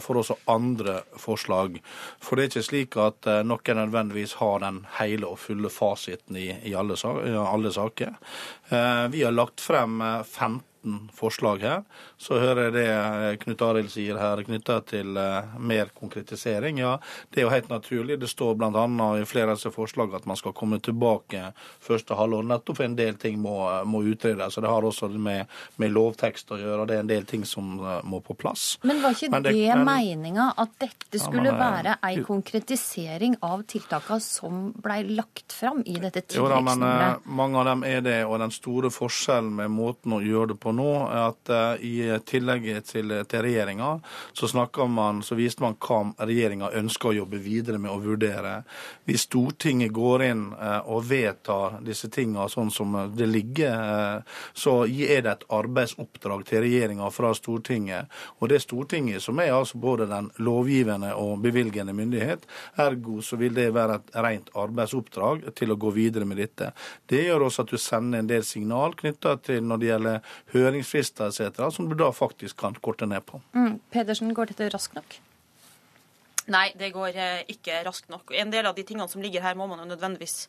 for 0.02 0.18
også 0.18 0.40
andre 0.50 1.04
forslag. 1.14 1.78
For 2.18 2.34
det 2.34 2.48
er 2.48 2.50
ikke 2.50 2.66
slik 2.66 2.98
at 3.06 3.30
noen 3.46 3.80
nødvendigvis 3.84 4.40
har 4.42 4.64
den 4.66 4.82
hele 4.98 5.30
og 5.30 5.38
fulle 5.44 5.70
fasiten 5.70 6.42
i, 6.42 6.48
i 6.72 6.74
alle, 6.74 6.98
alle 7.44 7.70
saker. 7.76 8.18
Vi 9.14 9.22
har 9.22 9.38
lagt 9.38 9.62
frem 9.62 10.02
15 10.26 10.69
13 10.84 11.10
forslag 11.14 11.62
her. 11.62 11.84
Så 12.20 12.36
hører 12.36 12.66
jeg 12.66 12.74
det 12.76 12.88
eh, 12.92 13.36
Knut 13.40 13.62
Arild 13.64 13.92
sier 13.94 14.18
her 14.20 14.42
knytta 14.44 14.82
til 14.90 15.16
uh, 15.16 15.54
mer 15.56 15.88
konkretisering. 15.96 16.82
Ja, 16.82 16.98
det 17.32 17.40
er 17.40 17.46
jo 17.46 17.52
helt 17.54 17.70
naturlig. 17.72 18.18
Det 18.20 18.28
står 18.28 18.58
bl.a. 18.60 18.84
i 19.16 19.28
flere 19.28 19.54
av 19.54 19.60
disse 19.60 19.72
forslagene 19.72 20.20
at 20.20 20.28
man 20.28 20.40
skal 20.40 20.52
komme 20.58 20.82
tilbake 20.84 21.54
første 21.80 22.18
halvår. 22.20 22.44
Nettopp 22.50 22.82
for 22.82 22.88
en 22.90 22.98
del 23.00 23.16
ting 23.22 23.38
må, 23.40 23.56
må 23.88 24.02
utredes. 24.12 24.52
Så 24.52 24.64
det 24.66 24.72
har 24.72 24.84
også 24.84 25.08
med, 25.16 25.48
med, 25.80 25.94
lovtekst 25.96 26.52
å 26.52 26.60
gjøre. 26.60 26.90
Det 26.90 26.98
er 26.98 27.06
en 27.06 27.14
del 27.14 27.30
ting 27.30 27.46
som 27.48 27.80
må 27.80 28.20
på 28.26 28.36
plass. 28.36 28.68
Men 28.84 29.00
var 29.06 29.16
ikke 29.16 29.32
men 29.38 29.48
det, 29.48 29.56
det 29.56 29.80
meninga 29.88 30.50
at 30.60 30.76
dette 30.84 31.24
skulle 31.24 31.54
ja, 31.54 31.56
men, 31.56 31.64
være 31.64 31.96
ei 32.10 32.26
konkretisering 32.28 33.40
av 33.48 33.64
tiltakene 33.72 34.20
som 34.28 34.68
blei 34.76 35.06
lagt 35.08 35.56
fram 35.56 35.86
i 35.88 35.96
dette 35.96 36.26
tilleggsnummeret? 36.36 37.32
Mange 37.40 37.64
av 37.64 37.72
dem 37.72 37.88
er 37.88 38.04
det, 38.04 38.20
og 38.28 38.42
den 38.44 38.52
store 38.52 38.92
forskjellen 38.92 39.56
med 39.64 39.72
måten 39.72 40.20
å 40.20 40.22
gjøre 40.24 40.52
det 40.52 40.60
på 40.60 40.76
nå, 40.76 40.92
er 41.08 41.26
at 41.30 41.56
i 41.80 42.09
tillegg 42.26 42.68
til, 42.88 43.14
til 43.30 43.44
regjeringa, 43.46 43.92
så 44.34 44.50
så 44.50 45.36
viste 45.38 45.64
man 45.64 45.76
hva 45.80 46.00
regjeringa 46.26 46.72
ønsker 46.80 47.12
å 47.12 47.18
jobbe 47.22 47.40
videre 47.44 47.80
med 47.82 47.92
og 47.92 48.06
vurdere. 48.06 48.64
Hvis 49.06 49.28
Stortinget 49.28 49.94
går 49.94 50.24
inn 50.30 50.46
uh, 50.54 50.82
og 50.90 51.06
vedtar 51.10 51.80
disse 51.86 52.10
tingene 52.10 52.48
sånn 52.50 52.72
som 52.72 52.96
det 53.16 53.28
ligger, 53.30 53.76
uh, 53.76 54.40
så 54.54 54.84
er 54.86 55.24
det 55.26 55.34
et 55.34 55.48
arbeidsoppdrag 55.60 56.46
til 56.50 56.64
regjeringa 56.66 57.10
fra 57.14 57.34
Stortinget. 57.38 58.10
Og 58.40 58.50
det 58.50 58.60
er 58.60 58.66
Stortinget 58.66 59.24
som 59.24 59.40
er 59.40 59.54
altså 59.56 59.80
både 59.82 60.10
den 60.10 60.30
lovgivende 60.44 61.14
og 61.18 61.40
bevilgende 61.44 61.94
myndighet. 61.96 62.46
Ergo 62.80 63.20
så 63.26 63.40
vil 63.40 63.56
det 63.58 63.70
være 63.76 64.00
et 64.00 64.16
rent 64.26 64.52
arbeidsoppdrag 64.58 65.50
til 65.58 65.74
å 65.74 65.80
gå 65.80 65.94
videre 65.96 66.28
med 66.30 66.40
dette. 66.42 66.72
Det 67.10 67.24
gjør 67.26 67.48
også 67.48 67.66
at 67.66 67.74
du 67.74 67.80
sender 67.82 68.24
en 68.24 68.30
del 68.30 68.46
signal 68.48 68.96
knytta 69.00 69.36
til 69.46 69.66
når 69.66 69.82
det 69.82 69.90
gjelder 69.92 70.36
høringsfrister 70.54 71.30
etc., 71.30 71.70
som 71.74 71.90
du 71.90 71.96
da 72.00 72.12
faktisk 72.16 72.58
kan 72.60 72.78
korte 72.82 73.08
ned 73.10 73.26
på. 73.28 73.42
Mm. 73.56 73.80
Pedersen, 73.94 74.34
går 74.34 74.52
dette 74.52 74.70
raskt 74.74 74.96
nok? 74.98 75.20
Nei, 76.50 76.70
det 76.80 76.92
går 76.96 77.14
eh, 77.14 77.42
ikke 77.54 77.84
raskt 77.86 78.10
nok. 78.10 78.34
En 78.34 78.52
del 78.54 78.66
av 78.66 78.78
de 78.78 78.86
tingene 78.88 79.10
som 79.12 79.22
ligger 79.22 79.44
her, 79.46 79.58
må 79.58 79.68
man 79.70 79.84
jo 79.84 79.90
nødvendigvis 79.92 80.48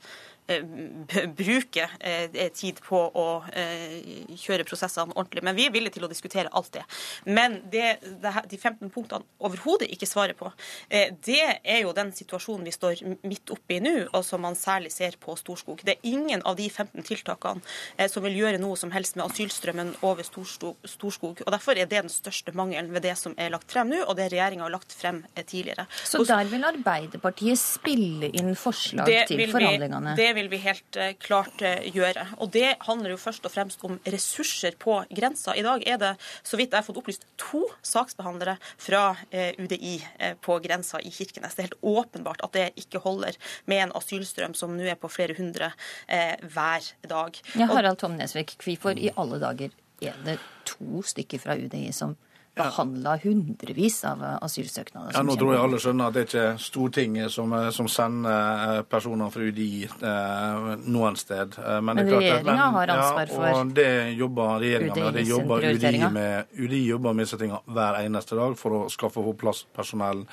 bruke 1.38 1.86
eh, 2.00 2.50
tid 2.54 2.80
på 2.84 2.98
å 2.98 3.26
eh, 3.52 4.34
kjøre 4.38 4.66
prosessene 4.68 5.14
ordentlig. 5.14 5.44
Men 5.46 5.56
vi 5.58 5.66
er 5.68 5.74
villige 5.74 5.98
til 5.98 6.06
å 6.06 6.10
diskutere 6.10 6.52
alt 6.56 6.72
det. 6.76 6.84
Men 7.28 7.60
det, 7.72 7.98
det 8.22 8.34
de 8.50 8.58
15 8.58 8.90
punktene 8.92 9.26
overhodet 9.40 9.90
ikke 9.92 10.08
svarer 10.08 10.36
på, 10.38 10.50
det 10.90 11.42
er 11.64 11.80
jo 11.82 11.92
den 11.96 12.10
situasjonen 12.14 12.66
vi 12.66 12.72
står 12.74 13.02
midt 13.26 13.52
oppe 13.52 13.76
i 13.76 13.80
nå, 13.82 13.92
og 14.16 14.24
som 14.26 14.42
man 14.44 14.56
særlig 14.58 14.92
ser 14.94 15.16
på 15.20 15.34
Storskog. 15.38 15.82
Det 15.86 15.96
er 15.96 16.08
ingen 16.08 16.42
av 16.46 16.58
de 16.58 16.68
15 16.68 17.04
tiltakene 17.06 18.08
som 18.10 18.24
vil 18.24 18.38
gjøre 18.40 18.60
noe 18.62 18.78
som 18.80 18.92
helst 18.94 19.18
med 19.18 19.26
asylstrømmen 19.26 19.92
over 20.06 20.26
Storskog. 20.26 21.42
og 21.44 21.52
Derfor 21.54 21.76
er 21.76 21.90
det 21.90 22.02
den 22.04 22.12
største 22.12 22.54
mangelen 22.56 22.92
ved 22.94 23.04
det 23.06 23.16
som 23.18 23.34
er 23.40 23.52
lagt 23.54 23.70
frem 23.72 23.90
nå, 23.92 24.02
og 24.06 24.16
det 24.18 24.30
regjeringa 24.32 24.66
har 24.66 24.74
lagt 24.74 24.94
frem 24.96 25.22
tidligere. 25.40 25.86
Så 26.04 26.22
der 26.28 26.48
vil 26.50 26.64
Arbeiderpartiet 26.66 27.58
spille 27.60 28.30
inn 28.36 28.54
forslag 28.58 29.10
til 29.28 29.44
forhandlingene? 29.50 30.14
Vi, 30.16 30.22
det 30.22 30.30
vil 30.38 30.39
vi 30.48 30.60
helt 30.62 30.96
eh, 30.96 31.12
klart 31.20 31.62
eh, 31.62 31.86
gjøre. 31.92 32.26
Og 32.40 32.50
Det 32.54 32.76
handler 32.86 33.14
jo 33.14 33.18
først 33.20 33.44
og 33.44 33.52
fremst 33.52 33.82
om 33.86 33.98
ressurser 34.04 34.76
på 34.80 35.00
grensa. 35.10 35.54
I 35.58 35.64
dag 35.66 35.84
er 35.86 35.98
det, 36.00 36.12
så 36.46 36.56
vidt 36.60 36.72
jeg 36.72 36.80
har 36.80 36.86
fått 36.86 37.00
opplyst, 37.02 37.26
to 37.40 37.62
saksbehandlere 37.86 38.56
fra 38.80 39.16
eh, 39.30 39.52
UDI 39.58 39.98
på 40.44 40.58
grensa 40.64 41.00
i 41.02 41.12
Kirkenes. 41.12 41.56
Det 41.56 41.62
er 41.62 41.68
helt 41.70 41.90
åpenbart 41.92 42.44
at 42.46 42.54
det 42.56 42.66
ikke 42.80 43.02
holder 43.04 43.36
med 43.70 43.84
en 43.84 43.94
asylstrøm 43.98 44.54
som 44.58 44.72
nå 44.76 44.86
er 44.88 44.98
på 45.00 45.10
flere 45.12 45.36
hundre 45.38 45.72
hver 46.06 46.86
dag. 47.08 47.38
Ja, 47.58 47.68
Harald 47.70 48.00
Tom 48.00 48.16
Nesvik, 48.18 48.56
hvorfor 48.62 48.98
i 48.98 49.12
alle 49.20 49.40
dager 49.42 49.74
er 50.00 50.16
det 50.24 50.38
to 50.68 51.02
stykker 51.06 51.42
fra 51.42 51.56
UDI 51.58 51.90
som 51.96 52.16
behandla 52.58 53.16
hundrevis 53.22 54.00
av 54.04 54.22
asylsøknader. 54.42 55.14
Ja, 55.14 55.22
nå 55.24 55.36
tror 55.38 55.54
jeg 55.54 55.62
alle 55.62 55.78
skjønner 55.82 56.10
at 56.10 56.16
det 56.16 56.22
er 56.22 56.28
ikke 56.28 56.62
Stortinget 56.64 57.32
som, 57.32 57.52
eh, 57.56 57.68
som 57.74 57.88
sender 57.90 58.64
eh, 58.64 58.80
personer 58.90 59.30
fra 59.32 59.46
UDI 59.46 59.84
eh, 59.86 60.70
noen 60.90 61.18
sted. 61.20 61.54
Eh, 61.60 61.78
men, 61.80 62.00
men 62.00 62.10
regjeringa 62.10 62.66
har 62.76 62.92
ansvar 62.96 63.32
for 63.32 63.46
ja, 63.46 63.54
og 63.60 63.74
det 63.76 63.92
jobber 64.18 64.64
regjeringa 64.64 64.96
med. 64.98 65.18
Det 65.20 65.24
jobber 65.28 65.68
UDI 65.70 66.10
med. 66.16 66.56
UDI 66.58 66.82
jobber 66.88 67.16
med 67.16 67.26
disse 67.26 67.40
tingene 67.40 67.76
hver 67.78 68.00
eneste 68.02 68.38
dag 68.40 68.58
for 68.58 68.80
å 68.80 68.82
skaffe 68.92 69.24
på 69.24 69.36
plass 69.44 69.62
personell. 69.76 70.24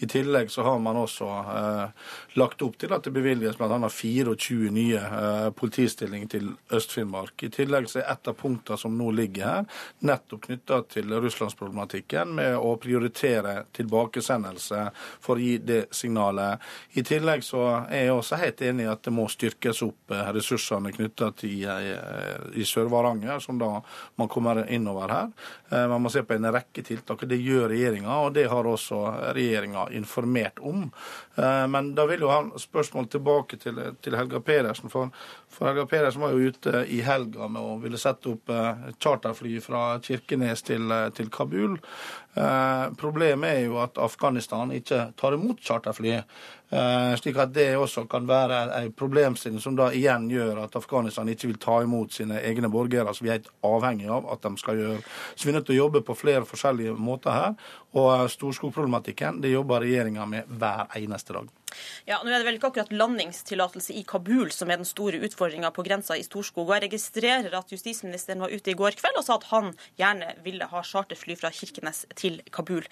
I 0.00 0.10
tillegg 0.10 0.50
så 0.54 0.64
har 0.66 0.80
man 0.82 0.98
også 1.02 1.30
eh, 1.44 2.08
lagt 2.40 2.64
opp 2.66 2.80
til 2.80 2.96
at 2.96 3.06
det 3.06 3.14
bevilges 3.14 3.60
bl.a. 3.60 3.78
24 3.92 4.72
nye 4.74 5.04
eh, 5.04 5.50
politistillinger 5.56 6.32
til 6.38 6.50
Øst-Finnmark. 6.72 7.36
I 7.46 7.52
tillegg 7.52 7.92
så 7.92 8.00
er 8.02 8.10
et 8.16 8.32
av 8.32 8.40
punktene 8.40 8.80
som 8.80 8.96
nå 8.96 9.12
ligger 9.16 9.46
her, 9.46 9.80
nettopp 10.08 10.46
knytta 10.48 10.82
til 10.96 11.12
Russlandsproblemet 11.20 11.65
problematikken 11.66 12.34
med 12.38 12.56
å 12.56 12.76
prioritere 12.80 13.66
tilbakesendelse 13.76 14.86
for 15.20 15.36
å 15.36 15.42
gi 15.42 15.58
det 15.58 15.80
signalet. 15.94 16.62
I 16.96 17.04
tillegg 17.06 17.44
så 17.44 17.62
er 17.84 18.06
jeg 18.06 18.16
også 18.16 18.40
helt 18.40 18.62
enig 18.62 18.86
i 18.86 18.90
at 18.92 19.04
det 19.04 19.14
må 19.14 19.26
styrkes 19.30 19.82
opp 19.86 20.14
eh, 20.14 20.30
ressursene 20.36 20.94
knytta 20.94 21.32
til 21.36 21.66
eh, 21.72 22.56
i 22.56 22.66
Sør-Varanger, 22.66 23.42
som 23.44 23.58
da 23.60 23.72
man 24.16 24.30
kommer 24.32 24.64
innover 24.70 25.12
her. 25.12 25.32
Eh, 25.68 25.86
man 25.90 26.02
må 26.02 26.12
se 26.12 26.22
på 26.26 26.36
en 26.36 26.48
rekke 26.54 26.84
tiltak, 26.86 27.24
det 27.28 27.38
gjør 27.42 27.68
regjeringa, 27.72 28.18
og 28.24 28.34
det 28.36 28.46
har 28.50 28.68
også 28.70 29.00
regjeringa 29.36 29.88
informert 29.96 30.60
om. 30.60 30.88
Men 31.36 31.90
da 31.92 32.06
vil 32.08 32.22
jo 32.24 32.30
ha 32.32 32.38
spørsmål 32.56 33.10
tilbake 33.12 33.58
til, 33.60 33.76
Helga 34.16 34.38
Pedersen. 34.40 34.88
For, 34.88 35.10
Helga 35.60 35.84
Pedersen 35.90 36.22
var 36.22 36.32
jo 36.32 36.48
ute 36.48 36.80
i 36.88 37.02
helga 37.04 37.48
med 37.52 37.60
å 37.60 37.74
ville 37.82 38.00
sette 38.00 38.30
opp 38.32 38.48
charterfly 39.02 39.58
fra 39.60 39.82
Kirkenes 40.00 40.64
til 40.64 41.28
Kabul. 41.34 41.76
Eh, 42.36 42.86
problemet 43.00 43.48
er 43.48 43.62
jo 43.64 43.78
at 43.80 43.96
Afghanistan 43.96 44.72
ikke 44.76 45.06
tar 45.16 45.32
imot 45.32 45.62
charterfly. 45.64 46.12
Eh, 46.68 47.12
slik 47.16 47.38
at 47.40 47.54
det 47.54 47.70
også 47.78 48.04
kan 48.10 48.26
være 48.28 48.58
en 48.82 48.92
problemstilling 48.92 49.62
som 49.62 49.76
da 49.78 49.88
igjen 49.94 50.28
gjør 50.28 50.64
at 50.66 50.76
Afghanistan 50.76 51.28
ikke 51.32 51.48
vil 51.48 51.60
ta 51.62 51.78
imot 51.86 52.12
sine 52.12 52.42
egne 52.44 52.68
borgere, 52.68 53.14
som 53.14 53.24
vi 53.24 53.32
er 53.32 53.38
helt 53.38 53.52
avhengig 53.64 54.10
av 54.12 54.28
at 54.34 54.44
de 54.44 54.52
skal 54.60 54.82
gjøre. 54.82 55.04
Så 55.34 55.46
vi 55.46 55.54
er 55.54 55.58
nødt 55.60 55.70
til 55.70 55.78
å 55.78 55.84
jobbe 55.86 56.04
på 56.04 56.18
flere 56.18 56.44
forskjellige 56.44 56.96
måter 57.00 57.32
her. 57.32 57.54
Og 57.96 58.28
storskogproblematikken 58.34 59.40
det 59.40 59.54
jobber 59.54 59.86
regjeringa 59.86 60.28
med 60.28 60.52
hver 60.60 60.92
eneste 61.00 61.38
dag. 61.38 61.48
Ja, 62.06 62.20
nå 62.22 62.30
er 62.30 62.38
det 62.38 62.46
vel 62.46 62.60
ikke 62.60 62.70
akkurat 62.70 62.92
landingstillatelse 62.94 63.96
i 63.96 64.04
Kabul 64.06 64.52
som 64.54 64.70
er 64.70 64.78
den 64.78 64.88
store 64.88 65.18
utfordringa 65.26 65.72
på 65.74 65.84
grensa 65.86 66.14
i 66.16 66.22
Storskog. 66.24 66.68
og 66.68 66.76
Jeg 66.76 66.86
registrerer 66.86 67.56
at 67.58 67.72
justisministeren 67.72 68.44
var 68.44 68.52
ute 68.54 68.70
i 68.70 68.78
går 68.78 68.94
kveld 69.00 69.18
og 69.18 69.26
sa 69.26 69.40
at 69.40 69.48
han 69.50 69.72
gjerne 69.98 70.36
ville 70.44 70.68
ha 70.70 70.82
charterfly 70.86 71.34
fra 71.40 71.50
Kirkenes 71.50 72.04
til 72.14 72.38
Kabul. 72.54 72.66
Kabul. 72.66 72.86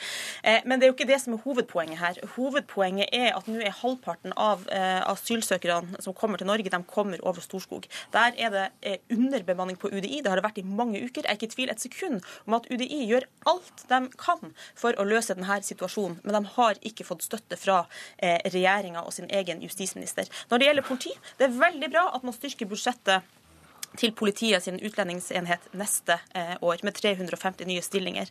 Men 0.64 0.78
det 0.78 0.86
er 0.86 0.92
jo 0.92 0.96
ikke 0.96 1.08
det 1.08 1.20
som 1.22 1.36
er 1.36 1.42
hovedpoenget 1.44 1.98
her. 1.98 2.18
Hovedpoenget 2.36 3.10
er 3.12 3.32
at 3.36 3.48
nå 3.50 3.60
er 3.62 3.74
halvparten 3.80 4.34
av 4.36 4.66
asylsøkerne 4.70 6.02
som 6.04 6.16
kommer 6.16 6.40
til 6.40 6.48
Norge, 6.48 6.70
de 6.70 6.82
kommer 6.88 7.22
over 7.22 7.42
Storskog. 7.44 7.88
Der 8.14 8.36
er 8.38 8.54
det 8.54 9.00
underbemanning 9.12 9.78
på 9.80 9.90
UDI. 9.90 10.22
Det 10.22 10.30
har 10.30 10.40
det 10.40 10.46
vært 10.46 10.60
i 10.62 10.66
mange 10.66 11.00
uker. 11.02 11.24
Jeg 11.24 11.30
er 11.30 11.38
ikke 11.38 11.50
i 11.50 11.54
tvil 11.54 11.72
et 11.74 11.82
sekund 11.82 12.20
om 12.46 12.58
at 12.58 12.68
UDI 12.70 13.04
gjør 13.10 13.28
alt 13.50 13.86
de 13.90 14.00
kan 14.20 14.54
for 14.78 14.96
å 14.98 15.06
løse 15.08 15.34
denne 15.34 15.60
situasjonen, 15.64 16.20
men 16.24 16.38
de 16.38 16.54
har 16.56 16.80
ikke 16.86 17.06
fått 17.06 17.26
støtte 17.26 17.58
fra 17.60 17.84
regjeringa 18.64 19.04
og 19.04 19.12
sin 19.12 19.28
egen 19.30 19.62
justisminister. 19.62 20.28
Når 20.50 20.58
det 20.58 20.68
gjelder 20.68 20.88
politi, 20.88 21.14
det 21.38 21.48
er 21.48 21.58
veldig 21.60 21.90
bra 21.92 22.08
at 22.16 22.24
man 22.24 22.36
styrker 22.36 22.70
budsjettet 22.70 23.34
til 24.00 24.14
politiet 24.16 24.64
sin 24.64 24.80
utlendingsenhet 24.82 25.68
neste 25.76 26.18
eh, 26.34 26.54
år, 26.60 26.82
med 26.86 26.96
350 26.98 27.68
nye 27.68 27.84
stillinger. 27.84 28.30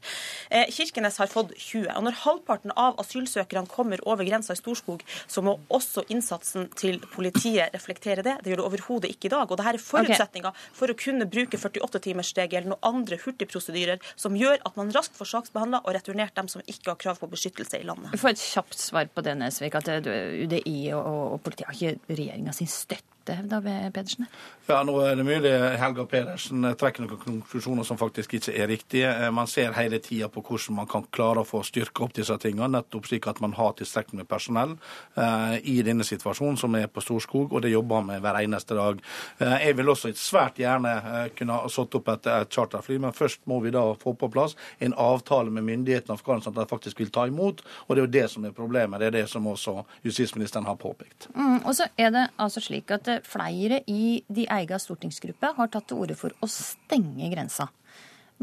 Eh, 0.49 0.67
Kirkenes 0.73 1.19
har 1.21 1.31
fått 1.31 1.53
20. 1.55 1.87
og 1.93 2.03
Når 2.07 2.19
halvparten 2.23 2.75
av 2.75 2.99
asylsøkerne 3.01 3.69
kommer 3.71 4.01
over 4.09 4.27
grensa 4.27 4.55
i 4.55 4.59
Storskog, 4.59 5.03
så 5.27 5.43
må 5.45 5.55
også 5.73 6.05
innsatsen 6.13 6.67
til 6.79 6.99
politiet 7.13 7.73
reflektere 7.75 8.25
det. 8.25 8.39
Det 8.43 8.51
gjør 8.51 8.63
det 8.63 8.67
overhodet 8.67 9.13
ikke 9.13 9.29
i 9.29 9.33
dag. 9.35 9.47
og 9.47 9.59
Dette 9.59 9.75
er 9.75 9.81
forutsetninga 9.83 10.51
okay. 10.51 10.73
for 10.81 10.91
å 10.91 10.97
kunne 10.99 11.29
bruke 11.29 11.59
48-timersregelen 11.61 12.75
og 12.75 12.89
andre 12.93 13.19
hurtigprosedyrer 13.23 14.03
som 14.19 14.35
gjør 14.37 14.59
at 14.65 14.79
man 14.79 14.91
raskt 14.95 15.17
får 15.19 15.31
saksbehandla 15.31 15.83
og 15.83 15.95
returnert 15.95 16.35
dem 16.35 16.49
som 16.51 16.63
ikke 16.67 16.91
har 16.91 16.99
krav 16.99 17.21
på 17.21 17.31
beskyttelse 17.31 17.79
i 17.79 17.87
landet. 17.87 18.11
Få 18.17 18.27
får 18.27 18.35
et 18.35 18.43
kjapt 18.43 18.79
svar 18.79 19.09
på 19.13 19.23
det, 19.25 19.35
Nesvik, 19.39 19.75
at 19.79 19.89
UDI 20.07 20.77
og, 20.97 21.07
og 21.35 21.41
politiet 21.45 21.69
har 21.69 21.77
ikke 21.77 22.15
regjeringa 22.15 22.55
sin 22.55 22.71
støtte 22.71 23.22
hevda 23.31 23.61
Pedersen? 23.93 24.27
Ja, 24.67 24.81
nå 24.83 24.95
er 25.03 25.15
det 25.19 25.25
mulig 25.27 25.51
Helga 25.79 26.05
Pedersen 26.07 26.63
trekker 26.79 27.03
noen 27.03 27.19
konklusjoner 27.19 27.87
som 27.87 27.99
faktisk 27.99 28.35
ikke 28.37 28.53
er 28.55 28.69
riktige. 28.71 29.09
Eh, 29.11 29.31
man 29.31 29.47
ser 29.47 29.75
hele 29.77 29.99
tida 30.03 30.29
på 30.31 30.43
hvordan 30.43 30.77
man 30.81 30.89
kan 30.89 31.05
klare 31.11 31.43
å 31.43 31.47
få 31.47 31.63
styrke 31.67 32.05
opp 32.05 32.13
disse 32.15 32.35
tingene, 32.39 32.69
nettopp 32.77 33.07
slik 33.09 33.27
at 33.27 33.41
man 33.43 33.55
har 33.57 33.73
tilstrekkelig 33.79 34.21
med 34.21 34.29
personell 34.29 34.75
eh, 35.15 35.57
i 35.69 35.79
denne 35.85 36.05
situasjonen 36.07 36.59
som 36.59 36.75
er 36.79 36.87
på 36.91 37.03
Storskog, 37.03 37.53
og 37.53 37.63
det 37.63 37.73
jobber 37.73 38.01
vi 38.01 38.11
med 38.11 38.23
hver 38.23 38.39
eneste 38.41 38.77
dag. 38.77 39.01
Eh, 39.39 39.57
jeg 39.67 39.77
vil 39.79 39.93
også 39.93 40.13
svært 40.17 40.59
gjerne 40.61 40.93
eh, 40.99 41.27
kunne 41.37 41.59
ha 41.59 41.71
satt 41.71 41.99
opp 41.99 42.11
et, 42.13 42.31
et 42.31 42.55
charterfly, 42.59 42.99
men 43.03 43.15
først 43.15 43.43
må 43.49 43.59
vi 43.63 43.73
da 43.75 43.85
få 43.99 44.15
på 44.19 44.31
plass 44.33 44.57
en 44.83 44.95
avtale 44.99 45.51
med 45.53 45.67
myndighetene 45.67 46.15
i 46.15 46.19
Afghanistan 46.19 46.55
at 46.55 46.63
de 46.63 46.69
faktisk 46.71 47.03
vil 47.03 47.11
ta 47.13 47.27
imot, 47.29 47.63
og 47.87 47.95
det 47.95 48.01
er 48.01 48.07
jo 48.07 48.13
det 48.15 48.25
som 48.31 48.47
er 48.47 48.55
problemet. 48.55 48.99
Det 49.01 49.11
er 49.11 49.17
det 49.19 49.27
som 49.31 49.47
også 49.47 49.81
justisministeren 50.07 50.67
har 50.69 50.79
påpekt. 50.79 51.29
Mm, 51.35 51.61
og 51.61 51.75
så 51.75 51.89
er 51.97 52.13
det 52.15 52.27
altså 52.41 52.63
slik 52.63 52.91
at 52.93 53.07
flere 53.27 53.81
i 53.87 54.23
de 54.27 54.47
egen 54.49 54.81
stortingsgruppe 54.81 55.53
har 55.57 55.71
tatt 55.71 55.89
til 55.91 56.01
orde 56.03 56.17
for 56.19 56.35
å 56.41 56.49
stenge 56.49 57.29
grensa. 57.33 57.69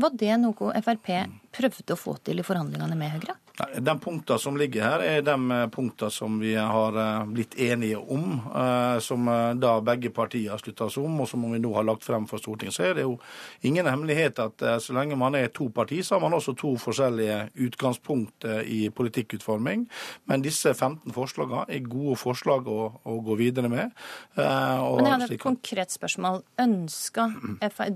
Var 0.01 0.16
det 0.18 0.36
noe 0.40 0.82
Frp 0.85 1.12
prøvde 1.51 1.94
å 1.94 1.98
få 1.98 2.16
til 2.24 2.40
i 2.40 2.47
forhandlingene 2.47 2.98
med 2.98 3.16
Høyre? 3.16 3.36
De 3.60 3.93
punktene 4.01 4.40
som 4.40 4.56
ligger 4.56 4.85
her, 4.86 5.02
er 5.05 5.24
de 5.24 5.35
eh, 5.52 5.66
punktene 5.72 6.12
som 6.14 6.39
vi 6.40 6.55
har 6.56 6.97
eh, 6.97 7.27
blitt 7.28 7.56
enige 7.60 7.98
om. 8.01 8.39
Eh, 8.56 8.97
som 9.05 9.27
da 9.60 9.74
begge 9.85 10.12
partier 10.14 10.55
har 10.55 10.62
slutta 10.62 10.89
seg 10.90 11.05
om, 11.05 11.18
og 11.20 11.28
som 11.28 11.44
vi 11.44 11.60
nå 11.60 11.72
har 11.74 11.85
lagt 11.85 12.06
frem 12.06 12.27
for 12.31 12.40
Stortinget. 12.40 12.77
Så 12.77 12.86
er 12.89 12.97
det 12.97 13.05
jo 13.05 13.18
ingen 13.66 13.89
hemmelighet 13.90 14.40
at 14.43 14.64
så 14.81 14.97
lenge 14.97 15.18
man 15.20 15.36
er 15.36 15.51
to 15.52 15.68
partier, 15.74 16.05
så 16.06 16.16
har 16.16 16.24
man 16.24 16.39
også 16.39 16.55
to 16.59 16.72
forskjellige 16.81 17.39
utgangspunkt 17.66 18.47
i 18.64 18.82
politikkutforming. 18.94 19.86
Men 20.31 20.44
disse 20.47 20.72
15 20.72 21.12
forslagene 21.16 21.66
er 21.68 21.85
gode 21.85 22.16
forslag 22.20 22.70
å, 22.70 22.81
å 23.05 23.18
gå 23.27 23.36
videre 23.40 23.70
med. 23.72 23.93
Men 24.36 25.05
jeg 25.05 25.14
hadde 25.14 25.32
et 25.35 25.43
konkret 25.43 25.93
spørsmål. 25.93 26.44
Ønska 26.60 27.28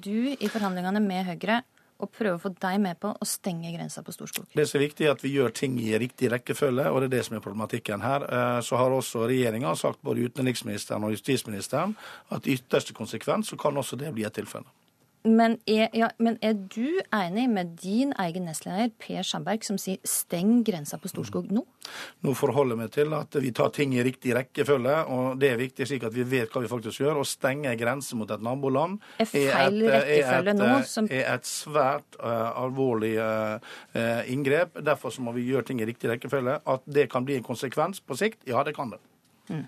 du 0.04 0.34
i 0.34 0.50
forhandlingene 0.50 1.02
med 1.04 1.30
Høyre 1.30 1.62
og 2.02 2.10
prøve 2.12 2.38
å 2.38 2.42
få 2.42 2.50
deg 2.60 2.80
med 2.82 2.98
på 3.00 3.12
å 3.14 3.28
stenge 3.28 3.72
grensa 3.74 4.02
på 4.04 4.14
Storskog? 4.14 4.48
Det 4.54 4.66
som 4.68 4.80
er 4.80 4.86
viktig, 4.86 5.06
er 5.06 5.14
at 5.14 5.24
vi 5.24 5.34
gjør 5.36 5.54
ting 5.54 5.76
i 5.82 5.92
riktig 6.00 6.30
rekkefølge, 6.32 6.88
og 6.90 7.02
det 7.02 7.10
er 7.10 7.16
det 7.16 7.24
som 7.28 7.36
er 7.38 7.44
problematikken 7.44 8.04
her. 8.04 8.26
Eh, 8.26 8.60
så 8.66 8.80
har 8.80 8.94
også 8.94 9.28
regjeringa 9.30 9.74
sagt, 9.78 10.02
både 10.04 10.26
utenriksministeren 10.28 11.06
og 11.06 11.14
justisministeren, 11.14 11.94
at 12.34 12.46
i 12.46 12.58
ytterste 12.58 12.96
konsekvens 12.96 13.52
så 13.52 13.60
kan 13.60 13.76
også 13.78 14.00
det 14.00 14.12
bli 14.16 14.26
et 14.26 14.34
tilfelle. 14.34 14.68
Men 15.24 15.54
er, 15.64 15.86
ja, 15.96 16.10
men 16.20 16.34
er, 16.44 16.52
du 16.52 16.98
enig 17.16 17.46
med 17.48 17.70
din 17.80 18.10
egen 18.20 18.44
nestleder 18.44 18.90
Per 19.00 19.24
Sandberg, 19.24 19.62
som 19.64 19.78
sier 19.80 19.96
'steng 20.04 20.58
grensa 20.66 20.98
på 21.00 21.08
Storskog' 21.08 21.48
nå? 21.48 21.62
Nå 22.20 22.34
forholder 22.36 22.76
vi 22.76 22.88
til 22.92 23.14
at 23.16 23.38
vi 23.40 23.52
tar 23.56 23.70
ting 23.72 23.94
i 23.96 24.02
riktig 24.04 24.34
rekkefølge, 24.36 24.96
og 25.08 25.40
det 25.40 25.50
er 25.50 25.56
viktig 25.56 25.86
slik 25.88 26.04
at 26.04 26.12
vi 26.12 26.26
vet 26.28 26.52
hva 26.52 26.60
vi 26.60 26.68
faktisk 26.68 27.00
gjør. 27.00 27.22
Å 27.22 27.24
stenge 27.24 27.72
grenser 27.80 28.20
mot 28.20 28.30
et 28.30 28.44
naboland 28.44 29.00
er, 29.16 29.24
feil 29.24 29.80
er, 29.88 29.96
et, 30.02 30.26
er, 30.28 30.50
et, 30.52 30.60
nå, 30.60 30.82
som... 30.84 31.08
er 31.08 31.24
et 31.32 31.48
svært 31.48 32.20
uh, 32.20 32.52
alvorlig 32.60 33.16
uh, 33.16 33.56
inngrep. 34.28 34.76
Derfor 34.84 35.08
så 35.08 35.24
må 35.24 35.32
vi 35.32 35.48
gjøre 35.48 35.70
ting 35.72 35.80
i 35.80 35.88
riktig 35.88 36.12
rekkefølge. 36.12 36.60
At 36.68 36.84
det 36.84 37.08
kan 37.08 37.24
bli 37.24 37.40
en 37.40 37.48
konsekvens 37.48 38.04
på 38.04 38.20
sikt, 38.20 38.44
ja, 38.44 38.60
det 38.62 38.76
kan 38.76 38.92
det. 38.92 39.00
Mm. 39.48 39.64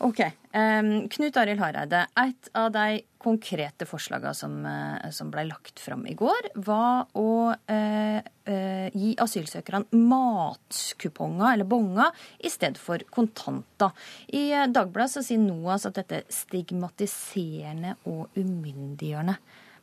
Ok. 0.00 0.20
Um, 0.56 1.08
Knut 1.12 1.36
Arild 1.36 1.60
Hareide, 1.60 2.06
et 2.16 2.48
av 2.56 2.70
de 2.72 3.02
konkrete 3.20 3.84
forslagene 3.84 4.32
som, 4.34 4.54
uh, 4.64 5.10
som 5.12 5.28
ble 5.30 5.44
lagt 5.50 5.82
fram 5.82 6.06
i 6.08 6.14
går, 6.16 6.48
var 6.64 7.10
å 7.20 7.52
uh, 7.52 8.18
uh, 8.24 8.88
gi 8.96 9.10
asylsøkerne 9.20 10.00
matkuponger, 10.08 11.52
eller 11.52 11.68
bonger, 11.68 12.16
i 12.40 12.48
stedet 12.48 12.80
for 12.80 13.04
kontanter. 13.12 13.92
I 14.32 14.48
Dagbladet 14.72 15.26
sier 15.26 15.42
NOAS 15.44 15.84
at 15.90 16.00
dette 16.00 16.22
er 16.22 16.28
stigmatiserende 16.32 17.98
og 18.08 18.40
umyndiggjørende. 18.40 19.36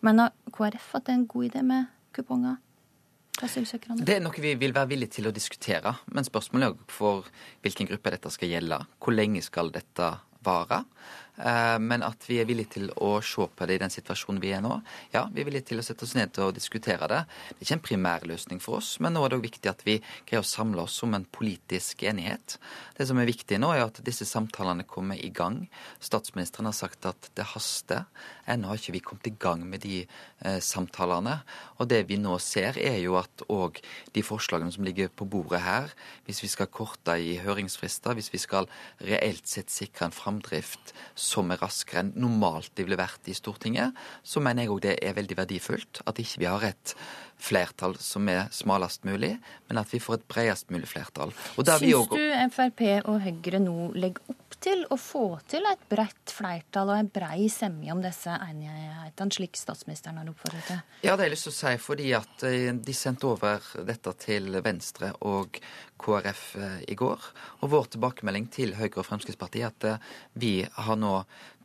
Mener 0.08 0.34
KrF 0.50 0.96
at 0.98 1.06
det 1.06 1.14
er 1.14 1.22
en 1.22 1.30
god 1.30 1.52
idé 1.52 1.66
med 1.66 1.94
kuponger? 2.18 2.58
Det 3.38 4.16
er 4.16 4.24
noe 4.24 4.42
vi 4.42 4.56
vil 4.58 4.74
være 4.74 4.90
villige 4.90 5.18
til 5.20 5.30
å 5.30 5.34
diskutere. 5.36 5.94
Men 6.10 6.26
spørsmålet 6.26 6.74
er 6.74 6.94
for 6.94 7.28
hvilken 7.66 7.90
gruppe 7.90 8.14
dette 8.16 8.32
skal 8.34 8.50
gjelde. 8.50 8.80
Hvor 8.98 9.14
lenge 9.14 9.44
skal 9.46 9.70
dette 9.76 10.10
vare? 10.46 10.82
Eh, 11.38 11.78
men 11.80 12.02
at 12.06 12.24
vi 12.26 12.40
er 12.42 12.48
villige 12.50 12.74
til 12.78 12.90
å 13.04 13.18
se 13.26 13.46
på 13.46 13.68
det 13.70 13.78
i 13.78 13.82
den 13.84 13.94
situasjonen 13.94 14.42
vi 14.42 14.54
er 14.58 14.64
nå. 14.66 14.80
Ja, 15.14 15.28
vi 15.30 15.44
er 15.44 15.50
villige 15.50 15.70
til 15.70 15.82
å 15.82 15.86
sette 15.86 16.08
oss 16.08 16.16
ned 16.18 16.38
og 16.42 16.56
diskutere 16.58 17.10
det. 17.12 17.22
Det 17.52 17.60
er 17.60 17.68
ikke 17.68 17.78
en 17.78 17.86
primærløsning 17.86 18.62
for 18.64 18.80
oss, 18.80 18.96
men 19.04 19.14
nå 19.14 19.24
er 19.24 19.34
det 19.34 19.40
òg 19.40 19.46
viktig 19.46 19.70
at 19.70 19.84
vi 19.86 20.00
greier 20.26 20.42
å 20.42 20.48
samle 20.48 20.86
oss 20.88 20.98
om 21.06 21.14
en 21.14 21.28
politisk 21.38 22.02
enighet. 22.10 22.58
Det 22.98 23.06
som 23.10 23.22
er 23.22 23.30
viktig 23.30 23.60
nå, 23.62 23.70
er 23.76 23.86
at 23.86 24.02
disse 24.06 24.26
samtalene 24.26 24.88
kommer 24.90 25.20
i 25.22 25.30
gang. 25.30 25.66
Statsministeren 26.02 26.72
har 26.72 26.78
sagt 26.78 27.06
at 27.10 27.30
det 27.38 27.46
haster. 27.54 28.08
Ennå 28.50 28.72
har 28.72 28.82
ikke 28.82 28.96
vi 28.96 29.04
kommet 29.06 29.30
i 29.30 29.36
gang 29.38 29.66
med 29.70 29.84
de 29.86 30.02
eh, 30.02 30.60
samtalene. 30.64 31.38
Og 31.78 31.92
det 31.92 32.04
vi 32.10 32.18
nå 32.18 32.40
ser, 32.42 32.80
er 32.82 32.98
jo 33.04 33.20
at 33.20 33.46
òg 33.54 33.78
de 34.16 34.26
forslagene 34.26 34.74
som 34.74 34.88
ligger 34.88 35.12
på 35.14 35.28
bordet 35.30 35.62
her, 35.62 35.94
hvis 36.26 36.42
vi 36.42 36.50
skal 36.50 36.72
korte 36.74 37.18
i 37.22 37.38
høringsfrister, 37.44 38.18
hvis 38.18 38.32
vi 38.34 38.42
skal 38.42 38.70
reelt 39.06 39.46
sett 39.50 39.70
sikre 39.74 40.08
en 40.08 40.16
framdrift 40.16 40.96
som 41.28 41.52
er 41.52 41.60
raskere 41.62 42.06
enn 42.06 42.14
normalt 42.24 42.72
de 42.78 42.86
ville 42.88 43.00
vært 43.00 43.28
i 43.28 43.36
Stortinget, 43.38 43.96
så 44.24 44.44
mener 44.44 44.64
jeg 44.64 44.74
òg 44.74 44.84
det 44.88 44.98
er 45.04 45.18
veldig 45.18 45.40
verdifullt 45.42 46.02
at 46.08 46.24
ikke 46.24 46.44
vi 46.44 46.50
har 46.50 46.68
et 46.70 46.96
flertall 47.38 47.96
som 48.02 48.28
er 48.32 48.48
smalest 48.52 49.06
mulig, 49.08 49.36
men 49.70 49.80
at 49.80 49.92
vi 49.94 50.02
får 50.02 50.20
et 50.20 50.28
bredest 50.30 50.72
mulig 50.74 50.90
flertall. 50.90 51.34
Syns 51.56 51.70
også... 51.70 52.18
du 52.18 52.54
Frp 52.54 52.84
og 53.06 53.22
Høyre 53.24 53.62
nå 53.62 53.92
legger 53.98 54.34
opp 54.34 54.58
til 54.64 54.84
å 54.90 54.98
få 54.98 55.26
til 55.50 55.68
et 55.70 55.84
bredt 55.90 56.34
flertall 56.34 56.90
og 56.90 56.98
en 56.98 57.10
brei 57.14 57.46
semje 57.52 57.94
om 57.94 58.02
disse 58.02 58.34
enighetene, 58.34 59.34
slik 59.34 59.60
statsministeren 59.60 60.18
har 60.22 60.32
oppfordret 60.32 60.66
til? 60.72 60.80
Ja, 61.04 61.14
det 61.14 61.20
har 61.20 61.28
jeg 61.28 61.36
lyst 61.36 61.48
til 61.50 61.54
å 61.54 61.58
si, 61.60 61.74
fordi 61.84 62.08
at 62.18 62.48
eh, 62.48 62.72
de 62.74 62.96
sendte 62.98 63.30
over 63.30 63.68
dette 63.86 64.16
til 64.24 64.58
Venstre 64.66 65.12
og 65.30 65.60
KrF 66.02 66.44
eh, 66.58 66.80
i 66.90 66.98
går. 66.98 67.30
Og 67.62 67.74
vår 67.74 67.92
tilbakemelding 67.96 68.50
til 68.54 68.74
Høyre 68.80 69.04
og 69.04 69.08
Fremskrittspartiet 69.12 69.68
er 69.68 69.98
at 70.00 70.10
vi 70.42 70.56
har 70.66 70.98
nå, 71.00 71.14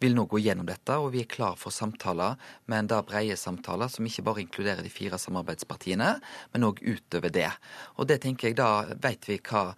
vil 0.03 0.17
nå 0.17 0.27
gå 0.31 0.41
gjennom 0.43 0.67
dette, 0.69 0.97
og 0.99 1.13
vi 1.15 1.23
er 1.23 1.31
klar 1.31 1.57
for 1.61 1.75
samtaler, 1.75 2.37
men 2.71 2.91
da 2.91 3.01
brede 3.07 3.39
samtaler 3.39 3.91
som 3.93 4.07
ikke 4.09 4.25
bare 4.27 4.45
inkluderer 4.45 4.83
de 4.85 4.93
fire 4.93 5.21
samarbeidspartiene, 5.21 6.13
men 6.53 6.69
òg 6.69 6.83
utover 6.83 7.33
det. 7.35 7.51
Og 7.99 8.11
det 8.11 8.23
tenker 8.25 8.51
jeg, 8.51 8.59
da 8.61 8.99
vet 9.03 9.29
vi 9.31 9.39
hva 9.39 9.71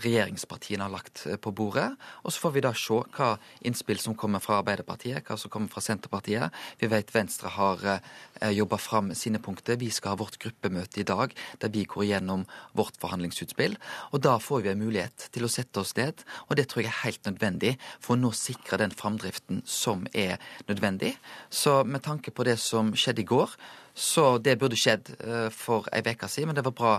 regjeringspartiene 0.00 0.86
har 0.86 0.92
lagt 0.92 1.24
eh, 1.26 1.38
på 1.40 1.52
bordet. 1.54 1.88
Og 2.24 2.32
så 2.32 2.44
får 2.44 2.54
vi 2.56 2.64
da 2.64 2.72
se 2.76 2.98
hva 3.16 3.30
innspill 3.66 4.00
som 4.00 4.16
kommer 4.18 4.42
fra 4.42 4.60
Arbeiderpartiet, 4.60 5.24
hva 5.26 5.36
som 5.40 5.52
kommer 5.52 5.72
fra 5.72 5.82
Senterpartiet. 5.84 6.54
Vi 6.80 6.90
vet 6.92 7.12
Venstre 7.14 7.52
har 7.52 7.84
eh, 7.88 8.52
jobba 8.56 8.78
fram 8.80 9.12
sine 9.18 9.42
punkter. 9.42 9.80
Vi 9.80 9.90
skal 9.94 10.14
ha 10.14 10.20
vårt 10.22 10.38
gruppemøte 10.42 11.02
i 11.02 11.08
dag 11.08 11.34
der 11.62 11.72
vi 11.72 11.84
går 11.88 12.08
gjennom 12.08 12.46
vårt 12.78 12.98
forhandlingsutspill. 13.02 13.76
Og 14.12 14.24
da 14.24 14.38
får 14.42 14.64
vi 14.64 14.72
en 14.72 14.82
mulighet 14.82 15.28
til 15.34 15.46
å 15.46 15.52
sette 15.52 15.82
oss 15.82 15.94
ned, 15.98 16.24
og 16.48 16.56
det 16.58 16.68
tror 16.70 16.84
jeg 16.84 16.92
er 16.92 17.04
helt 17.04 17.28
nødvendig 17.28 17.76
for 17.98 18.14
å 18.14 18.20
nå 18.20 18.32
sikre 18.36 18.80
den 18.82 18.94
framdriften 18.94 19.62
som 19.68 20.06
er 20.12 20.38
nødvendig. 20.68 21.14
Så 21.50 21.82
med 21.84 22.04
tanke 22.06 22.32
på 22.34 22.46
det 22.48 22.58
som 22.62 22.92
skjedde 22.96 23.24
i 23.24 23.28
går, 23.28 23.56
så 23.94 24.38
det 24.40 24.56
burde 24.60 24.78
skjedd 24.78 25.10
eh, 25.20 25.48
for 25.52 25.88
ei 25.92 26.00
uke 26.00 26.28
siden, 26.30 26.48
men 26.50 26.56
det 26.56 26.64
var 26.64 26.74
bra 26.76 26.92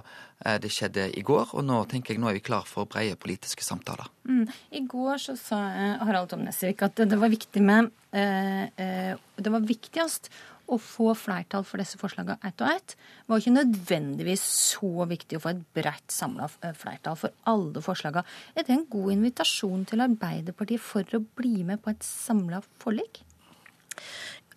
eh, 0.46 0.60
det 0.62 0.70
skjedde 0.74 1.08
i 1.18 1.24
går. 1.26 1.56
Og 1.58 1.66
nå 1.66 1.82
tenker 1.90 2.14
jeg 2.14 2.22
nå 2.22 2.30
er 2.30 2.38
vi 2.38 2.46
klar 2.46 2.68
for 2.70 2.90
brede 2.90 3.18
politiske 3.18 3.66
samtaler. 3.66 4.10
Mm. 4.30 4.46
I 4.78 4.84
går 4.90 5.22
så 5.26 5.38
sa 5.40 5.60
Harald 6.04 6.30
Tom 6.32 6.46
Nesvik 6.46 6.86
at 6.86 7.02
det 7.02 7.20
var 7.20 7.34
viktig 7.34 7.64
med 7.66 7.90
eh, 8.14 9.14
Det 9.18 9.54
var 9.54 9.66
viktigst 9.66 10.30
å 10.72 10.78
få 10.80 11.12
flertall 11.18 11.66
for 11.68 11.82
disse 11.82 11.98
forslagene 12.00 12.38
ett 12.46 12.62
og 12.64 12.70
ett. 12.72 12.96
Var 13.28 13.42
ikke 13.42 13.58
nødvendigvis 13.58 14.46
så 14.72 15.10
viktig 15.10 15.38
å 15.38 15.44
få 15.44 15.52
et 15.52 15.66
bredt 15.76 16.14
samla 16.14 16.48
flertall 16.78 17.18
for 17.20 17.36
alle 17.50 17.84
forslagene. 17.84 18.24
Er 18.56 18.64
det 18.64 18.78
en 18.78 18.88
god 18.90 19.18
invitasjon 19.18 19.84
til 19.90 20.06
Arbeiderpartiet 20.06 20.82
for 20.82 21.18
å 21.18 21.26
bli 21.42 21.66
med 21.68 21.84
på 21.84 21.92
et 21.92 22.08
samla 22.08 22.62
forlik? 22.80 23.26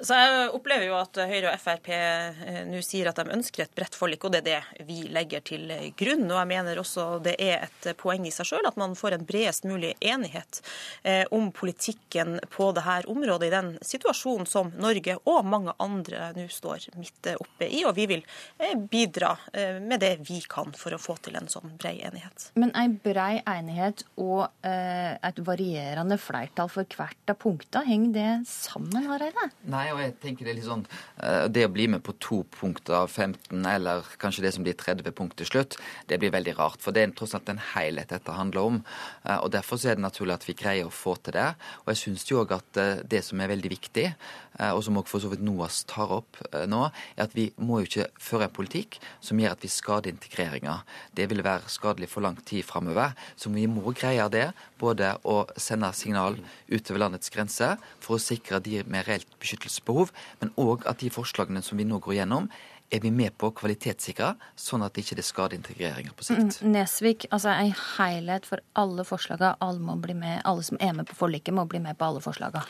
Så 0.00 0.16
Jeg 0.16 0.50
opplever 0.52 0.90
jo 0.90 0.96
at 0.98 1.16
Høyre 1.28 1.52
og 1.54 1.60
Frp 1.60 1.88
eh, 1.94 2.60
nå 2.68 2.82
sier 2.84 3.08
at 3.08 3.20
de 3.20 3.32
ønsker 3.32 3.64
et 3.64 3.74
bredt 3.76 3.96
forlik, 3.96 4.26
og 4.26 4.34
det 4.34 4.42
er 4.42 4.46
det 4.76 4.84
vi 4.88 5.06
legger 5.12 5.44
til 5.46 5.70
grunn. 5.96 6.26
Og 6.28 6.36
jeg 6.36 6.50
mener 6.50 6.80
også 6.80 7.06
det 7.24 7.36
er 7.40 7.64
et 7.66 7.88
poeng 8.00 8.26
i 8.28 8.32
seg 8.34 8.50
sjøl 8.50 8.68
at 8.68 8.76
man 8.80 8.96
får 8.98 9.16
en 9.16 9.26
bredest 9.28 9.64
mulig 9.68 9.94
enighet 10.04 10.60
eh, 11.02 11.24
om 11.32 11.48
politikken 11.54 12.40
på 12.52 12.70
dette 12.76 13.08
området 13.10 13.48
i 13.48 13.54
den 13.54 13.72
situasjonen 13.84 14.48
som 14.48 14.72
Norge 14.76 15.16
og 15.24 15.48
mange 15.48 15.72
andre 15.82 16.30
nå 16.36 16.46
står 16.52 16.90
midt 17.00 17.32
oppe 17.36 17.70
i. 17.70 17.82
Og 17.88 17.96
vi 17.96 18.08
vil 18.12 18.24
eh, 18.58 18.76
bidra 18.76 19.32
med 19.80 20.00
det 20.02 20.12
vi 20.28 20.42
kan 20.48 20.72
for 20.76 20.94
å 20.94 21.00
få 21.00 21.16
til 21.24 21.36
en 21.38 21.48
sånn 21.50 21.72
bred 21.80 22.02
enighet. 22.10 22.50
Men 22.58 22.72
en 22.76 22.98
brei 23.02 23.40
enighet 23.48 24.04
og 24.20 24.44
et 24.66 25.38
varierende 25.46 26.18
flertall 26.20 26.68
for 26.72 26.96
hvert 26.98 27.32
av 27.32 27.38
punktene, 27.40 27.86
henger 27.88 28.14
det 28.16 28.30
sammen, 28.50 29.08
Hareide? 29.08 29.48
Nei, 29.72 29.85
Nei, 29.86 29.92
og 29.94 30.00
jeg 30.02 30.14
tenker 30.18 30.46
Det 30.46 30.50
er 30.50 30.56
litt 30.58 30.66
sånn, 30.66 30.82
eh, 31.22 31.44
det 31.46 31.62
å 31.68 31.70
bli 31.70 31.84
med 31.86 32.02
på 32.02 32.14
to 32.18 32.40
punkter 32.56 32.96
av 33.04 33.06
15, 33.06 33.62
eller 33.70 34.02
kanskje 34.18 34.42
det 34.42 34.50
som 34.56 34.64
blir 34.66 34.74
30 34.74 35.14
punkt 35.14 35.36
til 35.38 35.46
slutt, 35.46 35.76
det 36.10 36.18
blir 36.18 36.32
veldig 36.34 36.56
rart. 36.58 36.80
For 36.82 36.90
det 36.90 37.04
er 37.04 37.12
tross 37.14 37.36
alt 37.38 37.48
en 37.48 37.62
helhet 37.74 38.10
dette 38.10 38.34
handler 38.34 38.66
om. 38.66 38.80
Eh, 39.24 39.38
og 39.38 39.52
Derfor 39.54 39.78
så 39.78 39.92
er 39.92 39.94
det 39.94 40.02
naturlig 40.02 40.34
at 40.34 40.46
vi 40.48 40.56
greier 40.58 40.88
å 40.88 40.90
få 40.90 41.14
til 41.22 41.36
det. 41.38 41.54
Og 41.84 41.94
jeg 41.94 42.02
syns 42.02 42.26
jo 42.26 42.42
òg 42.42 42.56
at 42.58 42.82
eh, 42.82 43.02
det 43.06 43.22
som 43.22 43.38
er 43.40 43.52
veldig 43.54 43.70
viktig, 43.70 44.08
og 44.56 44.80
som 44.80 44.96
òg 44.96 45.04
for 45.04 45.20
så 45.20 45.28
vidt 45.28 45.42
NOAS 45.44 45.82
tar 45.84 46.08
opp 46.16 46.38
nå, 46.64 46.78
er 46.88 47.26
at 47.26 47.34
vi 47.36 47.50
må 47.60 47.82
jo 47.82 47.90
ikke 47.90 48.06
føre 48.16 48.46
en 48.46 48.54
politikk 48.56 48.96
som 49.20 49.36
gjør 49.36 49.52
at 49.52 49.60
vi 49.60 49.68
skader 49.68 50.08
integreringa. 50.08 50.78
Det 51.12 51.26
vil 51.28 51.44
være 51.44 51.68
skadelig 51.68 52.08
for 52.08 52.24
lang 52.24 52.38
tid 52.40 52.64
framover. 52.64 53.12
Så 53.36 53.52
vi 53.52 53.66
må 53.68 53.92
greie 53.92 54.24
det, 54.32 54.46
både 54.80 55.12
å 55.28 55.42
sende 55.60 55.92
signal 55.92 56.38
utover 56.72 57.02
landets 57.04 57.28
grenser 57.28 57.76
for 58.00 58.16
å 58.16 58.22
sikre 58.22 58.62
de 58.64 58.80
med 58.88 59.04
reelt 59.10 59.28
beskyttelse 59.36 59.75
behov, 59.84 60.12
men 60.40 60.52
òg 60.56 60.86
at 60.86 61.00
de 61.00 61.10
forslagene 61.12 61.62
som 61.62 61.78
vi 61.78 61.84
nå 61.88 62.00
går 62.02 62.20
gjennom, 62.20 62.48
er 62.90 63.00
vi 63.00 63.10
med 63.10 63.34
på 63.38 63.50
å 63.50 63.54
kvalitetssikre, 63.56 64.34
sånn 64.58 64.84
at 64.86 64.94
det 64.94 65.04
ikke 65.04 65.24
skader 65.26 65.58
integreringa 65.58 66.14
på 66.16 66.26
sikt. 66.26 66.60
Mm, 66.62 66.72
Nesvik, 66.74 67.26
altså 67.34 67.50
en 67.52 67.72
helhet 67.96 68.46
for 68.46 68.62
alle 68.78 69.04
forslagene. 69.06 69.54
Alle, 69.64 69.82
må 69.82 69.96
bli 70.00 70.14
med, 70.14 70.40
alle 70.46 70.62
som 70.66 70.78
er 70.80 70.92
med 70.96 71.08
på 71.08 71.16
forliket, 71.18 71.54
må 71.54 71.66
bli 71.68 71.80
med 71.82 71.98
på 71.98 72.06
alle 72.08 72.22
forslagene. 72.24 72.62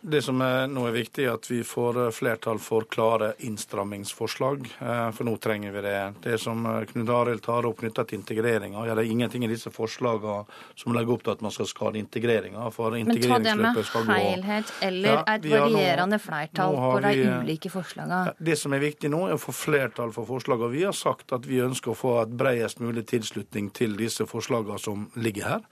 Det 0.00 0.22
som 0.24 0.40
er 0.44 0.68
nå 0.70 0.86
er 0.88 0.94
viktig, 0.94 1.26
er 1.26 1.34
at 1.34 1.48
vi 1.50 1.60
får 1.66 2.00
eh, 2.06 2.12
flertall 2.14 2.60
for 2.62 2.86
klare 2.90 3.32
innstrammingsforslag. 3.46 4.68
Eh, 4.78 5.08
for 5.16 5.28
nå 5.28 5.36
trenger 5.42 5.74
vi 5.74 5.84
det. 5.84 5.98
Det 6.24 6.38
som 6.42 6.64
eh, 6.70 6.80
Knut 6.92 7.12
Arild 7.12 7.44
tar 7.44 7.68
opp 7.68 7.82
knyttet 7.82 8.12
til 8.12 8.20
integreringa, 8.22 8.86
ja, 8.86 8.96
det 8.96 9.04
er 9.04 9.12
ingenting 9.12 9.44
i 9.44 9.50
disse 9.50 9.72
forslagene 9.74 10.44
som 10.78 10.94
legger 10.96 11.16
opp 11.16 11.26
til 11.26 11.34
at 11.34 11.44
man 11.44 11.54
skal 11.54 11.68
skade 11.70 12.00
integreringa. 12.00 12.70
Men 12.94 13.10
ta 13.18 13.40
det 13.42 13.56
med 13.58 13.82
helhet 14.14 14.72
eller 14.84 15.18
ja, 15.18 15.24
et 15.34 15.50
varierende 15.50 16.18
nå, 16.18 16.22
flertall 16.22 16.74
nå 16.76 16.88
på 16.94 17.02
de 17.04 17.26
ulike 17.42 17.72
forslagene. 17.72 18.36
Det 18.38 18.56
som 18.60 18.74
er 18.76 18.82
viktig 18.84 19.10
nå, 19.12 19.26
er 19.28 19.36
å 19.36 19.42
få 19.42 19.54
flertall 19.64 20.12
for 20.14 20.28
forslagene. 20.28 20.72
Vi 20.74 20.84
har 20.84 20.94
sagt 20.96 21.32
at 21.34 21.46
vi 21.48 21.62
ønsker 21.64 21.92
å 21.92 21.98
få 21.98 22.14
et 22.22 22.32
bredest 22.36 22.80
mulig 22.84 23.06
tilslutning 23.10 23.70
til 23.74 23.96
disse 23.98 24.26
forslagene 24.28 24.78
som 24.80 25.06
ligger 25.16 25.48
her. 25.48 25.64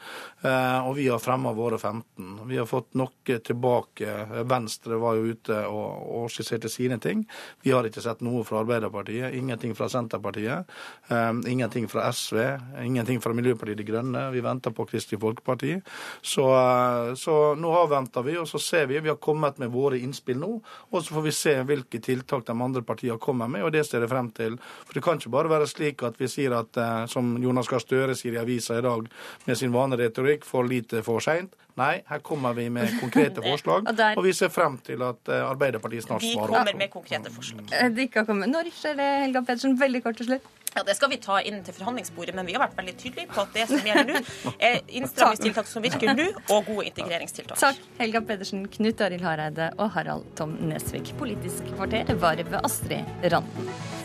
Eh, 0.43 0.89
og 0.89 0.97
vi 0.99 1.09
har 1.11 1.21
fremmet 1.23 1.57
våre 1.57 1.79
15. 1.79 2.47
Vi 2.49 2.59
har 2.61 2.69
fått 2.69 2.93
noe 2.99 3.39
tilbake. 3.47 4.15
Venstre 4.49 4.99
var 5.03 5.19
jo 5.19 5.35
ute 5.35 5.59
og, 5.69 6.09
og 6.23 6.33
skisserte 6.33 6.71
sine 6.73 6.99
ting. 7.03 7.25
Vi 7.63 7.75
har 7.75 7.87
ikke 7.89 8.05
sett 8.05 8.23
noe 8.25 8.45
fra 8.49 8.63
Arbeiderpartiet, 8.63 9.35
ingenting 9.37 9.77
fra 9.79 9.89
Senterpartiet, 9.93 10.73
eh, 11.13 11.33
ingenting 11.53 11.89
fra 11.93 12.09
SV, 12.13 12.41
ingenting 12.85 13.21
fra 13.25 13.35
Miljøpartiet 13.37 13.81
De 13.83 13.89
Grønne. 13.89 14.25
Vi 14.33 14.45
venter 14.45 14.75
på 14.75 14.87
Kristelig 14.89 15.21
Folkeparti. 15.23 15.77
Så, 16.23 16.49
eh, 16.57 17.15
så 17.21 17.39
nå 17.59 17.77
avventer 17.83 18.25
vi, 18.27 18.39
og 18.41 18.49
så 18.49 18.61
ser 18.63 18.89
vi. 18.91 19.01
Vi 19.01 19.13
har 19.13 19.21
kommet 19.23 19.59
med 19.59 19.73
våre 19.73 20.01
innspill 20.01 20.41
nå, 20.41 20.53
og 20.91 21.03
så 21.03 21.15
får 21.15 21.29
vi 21.29 21.37
se 21.37 21.57
hvilke 21.69 22.01
tiltak 22.03 22.47
de 22.49 22.57
andre 22.57 22.83
partiene 22.83 23.21
kommer 23.23 23.49
med. 23.49 23.63
og 23.63 23.73
det 23.73 23.82
ser 23.87 24.05
jeg 24.05 24.13
frem 24.13 24.31
til. 24.37 24.59
For 24.87 24.97
det 24.97 25.05
kan 25.05 25.21
ikke 25.21 25.33
bare 25.35 25.53
være 25.53 25.69
slik 25.71 26.05
at 26.07 26.21
vi 26.21 26.29
sier 26.31 26.55
at, 26.59 26.77
eh, 26.77 27.07
som 27.13 27.35
Jonas 27.43 27.71
Gahr 27.71 27.83
Støre 27.83 28.17
sier 28.19 28.39
i 28.39 28.43
avisa 28.43 28.79
i 28.79 28.85
dag, 28.85 29.11
med 29.47 29.59
sin 29.59 29.75
vane 29.75 29.99
retorikk, 30.01 30.47
for 30.49 30.69
lite 30.69 31.03
for 31.07 31.25
seint. 31.25 31.55
Nei, 31.81 32.03
her 32.09 32.21
kommer 32.21 32.53
vi 32.53 32.69
med 32.69 32.99
konkrete 33.01 33.43
forslag, 33.51 33.87
og, 33.89 33.97
der... 33.97 34.19
og 34.19 34.27
vi 34.27 34.33
ser 34.37 34.53
frem 34.53 34.77
til 34.85 35.03
at 35.07 35.29
eh, 35.33 35.45
Arbeiderpartiet 35.47 36.05
snart 36.05 36.25
svarer. 36.27 36.53
De 36.53 36.59
kommer 36.59 36.81
med 36.85 36.93
konkrete 36.93 37.33
forslag. 37.33 37.69
Eh, 37.73 37.93
de 37.93 38.09
ikke 38.09 38.23
har 38.23 38.29
kommet. 38.29 38.53
Når 38.53 38.73
skjer 38.77 38.99
det, 38.99 39.13
Helga 39.27 39.47
Pedersen? 39.47 39.79
Veldig 39.81 40.03
kort 40.05 40.21
til 40.21 40.35
slutt. 40.35 40.51
Ja, 40.75 40.83
Det 40.83 40.95
skal 40.97 41.11
vi 41.13 41.19
ta 41.21 41.41
inn 41.45 41.61
til 41.65 41.75
forhandlingsbordet, 41.77 42.35
men 42.35 42.47
vi 42.49 42.55
har 42.57 42.65
vært 42.65 42.77
veldig 42.79 42.95
tydelige 43.01 43.29
på 43.33 43.43
at 43.45 43.57
det 43.57 43.67
som 43.69 43.89
gjelder 43.89 44.13
nå, 44.13 44.53
er 44.59 44.79
innstrammingstiltak 44.89 45.69
som 45.69 45.85
virker 45.85 46.15
nå, 46.17 46.29
og 46.49 46.71
gode 46.71 46.87
integreringstiltak. 46.91 47.59
Takk, 47.61 47.83
Helga 48.01 48.25
Pedersen, 48.33 48.65
Knut 48.73 49.05
Arild 49.05 49.27
Hareide 49.27 49.73
og 49.79 49.93
Harald 49.97 50.31
Tom 50.39 50.57
Nesvik. 50.71 51.13
Politisk 51.21 51.75
kvarter 51.77 52.15
var 52.23 52.41
ved 52.41 52.61
Astrid 52.65 53.29
Randen. 53.33 54.02